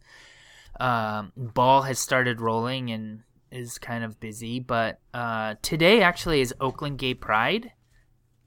um, 0.80 1.32
ball 1.36 1.82
has 1.82 1.98
started 1.98 2.40
rolling 2.40 2.90
and 2.90 3.20
is 3.50 3.78
kind 3.78 4.04
of 4.04 4.18
busy. 4.20 4.60
But 4.60 5.00
uh, 5.12 5.54
today 5.62 6.02
actually 6.02 6.40
is 6.40 6.54
Oakland 6.60 6.98
Gay 6.98 7.14
Pride, 7.14 7.72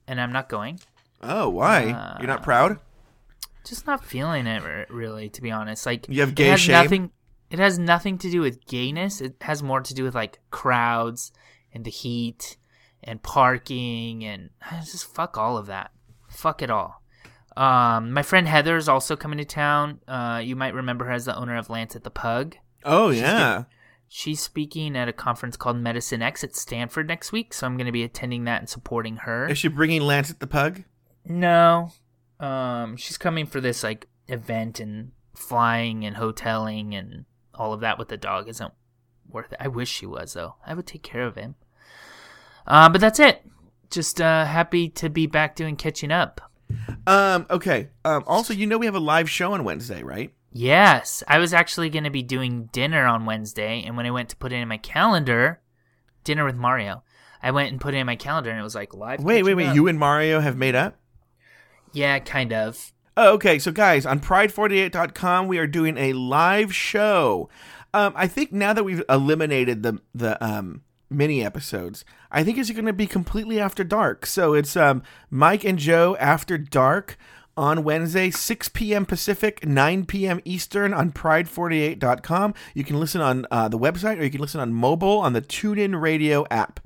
and 0.06 0.20
I'm 0.20 0.32
not 0.32 0.48
going. 0.48 0.80
oh, 1.22 1.48
why? 1.48 1.90
uh, 1.90 2.16
You're 2.18 2.28
not 2.28 2.42
proud? 2.42 2.78
Just 3.64 3.86
not 3.86 4.04
feeling 4.04 4.46
it 4.46 4.62
re- 4.62 4.86
really, 4.88 5.28
to 5.30 5.42
be 5.42 5.50
honest. 5.50 5.84
Like 5.86 6.06
You 6.08 6.20
have 6.20 6.30
it 6.30 6.34
gay 6.36 6.46
has 6.48 6.60
shame? 6.60 6.72
nothing. 6.82 7.10
It 7.50 7.58
has 7.58 7.78
nothing 7.78 8.18
to 8.18 8.30
do 8.30 8.40
with 8.40 8.66
gayness. 8.66 9.20
It 9.20 9.36
has 9.42 9.62
more 9.62 9.80
to 9.80 9.94
do 9.94 10.04
with 10.04 10.14
like 10.14 10.38
crowds 10.50 11.32
and 11.72 11.84
the 11.84 11.90
heat 11.90 12.56
and 13.02 13.22
parking 13.22 14.24
and 14.24 14.50
just 14.84 15.06
fuck 15.14 15.36
all 15.38 15.56
of 15.56 15.66
that. 15.66 15.90
Fuck 16.28 16.62
it 16.62 16.70
all. 16.70 17.02
Um, 17.58 18.12
my 18.12 18.22
friend 18.22 18.46
Heather 18.46 18.76
is 18.76 18.88
also 18.88 19.16
coming 19.16 19.38
to 19.38 19.44
town. 19.44 19.98
Uh, 20.06 20.40
you 20.42 20.54
might 20.54 20.74
remember 20.74 21.06
her 21.06 21.10
as 21.10 21.24
the 21.24 21.36
owner 21.36 21.56
of 21.56 21.68
Lance 21.68 21.96
at 21.96 22.04
the 22.04 22.10
Pug. 22.10 22.56
Oh 22.84 23.10
yeah. 23.10 23.64
She's 24.06 24.40
speaking 24.40 24.96
at 24.96 25.08
a 25.08 25.12
conference 25.12 25.56
called 25.56 25.76
Medicine 25.76 26.22
X 26.22 26.44
at 26.44 26.54
Stanford 26.54 27.08
next 27.08 27.32
week, 27.32 27.52
so 27.52 27.66
I'm 27.66 27.76
going 27.76 27.86
to 27.86 27.92
be 27.92 28.04
attending 28.04 28.44
that 28.44 28.60
and 28.60 28.68
supporting 28.68 29.16
her. 29.16 29.48
Is 29.48 29.58
she 29.58 29.66
bringing 29.66 30.02
Lance 30.02 30.30
at 30.30 30.38
the 30.38 30.46
pug? 30.46 30.84
No. 31.24 31.90
Um, 32.38 32.96
she's 32.96 33.18
coming 33.18 33.44
for 33.44 33.60
this 33.60 33.82
like 33.82 34.06
event 34.28 34.78
and 34.78 35.10
flying 35.34 36.04
and 36.04 36.14
hoteling 36.14 36.96
and 36.96 37.24
all 37.54 37.72
of 37.72 37.80
that 37.80 37.98
with 37.98 38.06
the 38.06 38.16
dog 38.16 38.48
isn't 38.48 38.72
worth 39.28 39.52
it. 39.52 39.58
I 39.60 39.66
wish 39.66 39.90
she 39.90 40.06
was 40.06 40.34
though. 40.34 40.54
I 40.64 40.74
would 40.74 40.86
take 40.86 41.02
care 41.02 41.22
of 41.22 41.34
him. 41.34 41.56
Uh, 42.68 42.88
but 42.88 43.00
that's 43.00 43.18
it. 43.18 43.44
Just 43.90 44.20
uh, 44.20 44.44
happy 44.44 44.88
to 44.90 45.10
be 45.10 45.26
back 45.26 45.56
doing 45.56 45.74
catching 45.74 46.12
up. 46.12 46.47
Um. 47.08 47.46
Okay. 47.50 47.88
Um. 48.04 48.24
Also, 48.26 48.52
you 48.52 48.66
know 48.66 48.78
we 48.78 48.86
have 48.86 48.94
a 48.94 49.00
live 49.00 49.30
show 49.30 49.52
on 49.52 49.64
Wednesday, 49.64 50.02
right? 50.02 50.32
Yes, 50.52 51.22
I 51.28 51.38
was 51.38 51.52
actually 51.52 51.90
going 51.90 52.04
to 52.04 52.10
be 52.10 52.22
doing 52.22 52.68
dinner 52.72 53.06
on 53.06 53.26
Wednesday, 53.26 53.82
and 53.84 53.96
when 53.96 54.06
I 54.06 54.10
went 54.10 54.30
to 54.30 54.36
put 54.36 54.52
it 54.52 54.56
in 54.56 54.68
my 54.68 54.78
calendar, 54.78 55.60
dinner 56.24 56.44
with 56.44 56.56
Mario, 56.56 57.02
I 57.42 57.50
went 57.50 57.70
and 57.70 57.80
put 57.80 57.94
it 57.94 57.98
in 57.98 58.06
my 58.06 58.16
calendar, 58.16 58.50
and 58.50 58.58
it 58.58 58.62
was 58.62 58.74
like 58.74 58.94
live. 58.94 59.22
Wait, 59.22 59.42
wait, 59.42 59.54
wait. 59.54 59.66
up. 59.68 59.74
You 59.74 59.88
and 59.88 59.98
Mario 59.98 60.40
have 60.40 60.56
made 60.56 60.74
up. 60.74 60.98
Yeah, 61.92 62.18
kind 62.18 62.52
of. 62.52 62.92
Oh, 63.16 63.34
okay. 63.34 63.58
So, 63.58 63.72
guys, 63.72 64.06
on 64.06 64.20
Pride48.com, 64.20 65.48
we 65.48 65.58
are 65.58 65.66
doing 65.66 65.98
a 65.98 66.12
live 66.12 66.74
show. 66.74 67.48
Um, 67.92 68.12
I 68.14 68.26
think 68.26 68.52
now 68.52 68.72
that 68.72 68.84
we've 68.84 69.02
eliminated 69.08 69.82
the 69.82 70.00
the 70.14 70.42
um, 70.44 70.82
mini 71.10 71.44
episodes, 71.44 72.04
I 72.30 72.44
think 72.44 72.58
it's 72.58 72.70
going 72.70 72.86
to 72.86 72.92
be 72.92 73.06
completely 73.06 73.60
after 73.60 73.84
dark. 73.84 74.26
So 74.26 74.54
it's 74.54 74.76
um, 74.76 75.02
Mike 75.30 75.64
and 75.64 75.78
Joe 75.78 76.16
after 76.20 76.58
dark 76.58 77.16
on 77.56 77.82
Wednesday, 77.82 78.30
6 78.30 78.68
p.m. 78.68 79.04
Pacific, 79.04 79.66
9 79.66 80.06
p.m. 80.06 80.40
Eastern 80.44 80.94
on 80.94 81.10
Pride48.com. 81.10 82.54
You 82.72 82.84
can 82.84 83.00
listen 83.00 83.20
on 83.20 83.46
uh, 83.50 83.68
the 83.68 83.78
website 83.78 84.18
or 84.18 84.22
you 84.22 84.30
can 84.30 84.40
listen 84.40 84.60
on 84.60 84.72
mobile 84.72 85.18
on 85.18 85.32
the 85.32 85.42
TuneIn 85.42 86.00
Radio 86.00 86.46
app. 86.50 86.80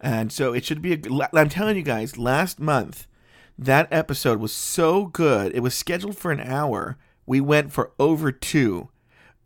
And 0.00 0.32
so 0.32 0.52
it 0.52 0.64
should 0.64 0.82
be 0.82 0.94
a. 0.94 1.28
I'm 1.32 1.48
telling 1.48 1.76
you 1.76 1.82
guys, 1.82 2.18
last 2.18 2.60
month 2.60 3.06
that 3.58 3.88
episode 3.90 4.40
was 4.40 4.52
so 4.52 5.06
good. 5.06 5.54
It 5.54 5.60
was 5.60 5.74
scheduled 5.74 6.18
for 6.18 6.32
an 6.32 6.40
hour. 6.40 6.98
We 7.24 7.40
went 7.40 7.72
for 7.72 7.92
over 7.98 8.32
two. 8.32 8.88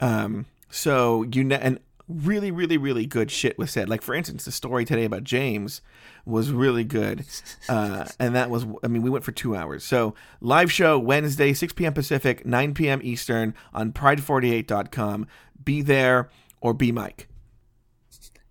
Um, 0.01 0.47
so 0.71 1.25
you 1.31 1.45
know, 1.45 1.57
and 1.57 1.79
really, 2.09 2.51
really, 2.51 2.77
really 2.77 3.07
good 3.07 3.31
shit 3.31 3.59
was 3.59 3.71
said. 3.71 3.89
Like 3.89 4.03
for 4.03 4.15
instance, 4.15 4.45
the 4.45 4.53
story 4.53 4.85
today 4.85 5.05
about 5.05 5.25
James 5.25 5.83
was 6.25 6.51
really 6.51 6.85
good, 6.85 7.25
uh, 7.69 8.07
and 8.19 8.35
that 8.35 8.51
was. 8.51 8.67
I 8.83 8.89
mean, 8.89 9.03
we 9.03 9.11
went 9.11 9.25
for 9.25 9.33
two 9.33 9.55
hours. 9.55 9.85
So 9.85 10.15
live 10.41 10.73
show 10.73 10.99
Wednesday, 10.99 11.53
six 11.53 11.73
p.m. 11.73 11.93
Pacific, 11.93 12.45
nine 12.47 12.75
p.m. 12.75 13.01
Eastern 13.03 13.55
on 13.73 13.93
Pride48.com. 13.93 15.27
Be 15.63 15.83
there 15.83 16.31
or 16.61 16.75
be 16.75 16.93
Mike. 16.93 17.29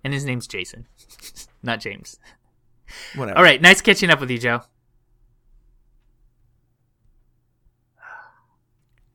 And 0.03 0.13
his 0.13 0.23
name's 0.23 0.47
Jason, 0.47 0.87
not 1.63 1.79
James. 1.79 2.19
Whatever. 3.15 3.37
All 3.37 3.43
right, 3.43 3.61
nice 3.61 3.81
catching 3.81 4.09
up 4.09 4.21
with 4.21 4.31
you, 4.31 4.37
Joe. 4.37 4.61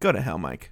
Go 0.01 0.13
to 0.13 0.21
hell, 0.21 0.37
Mike. 0.37 0.72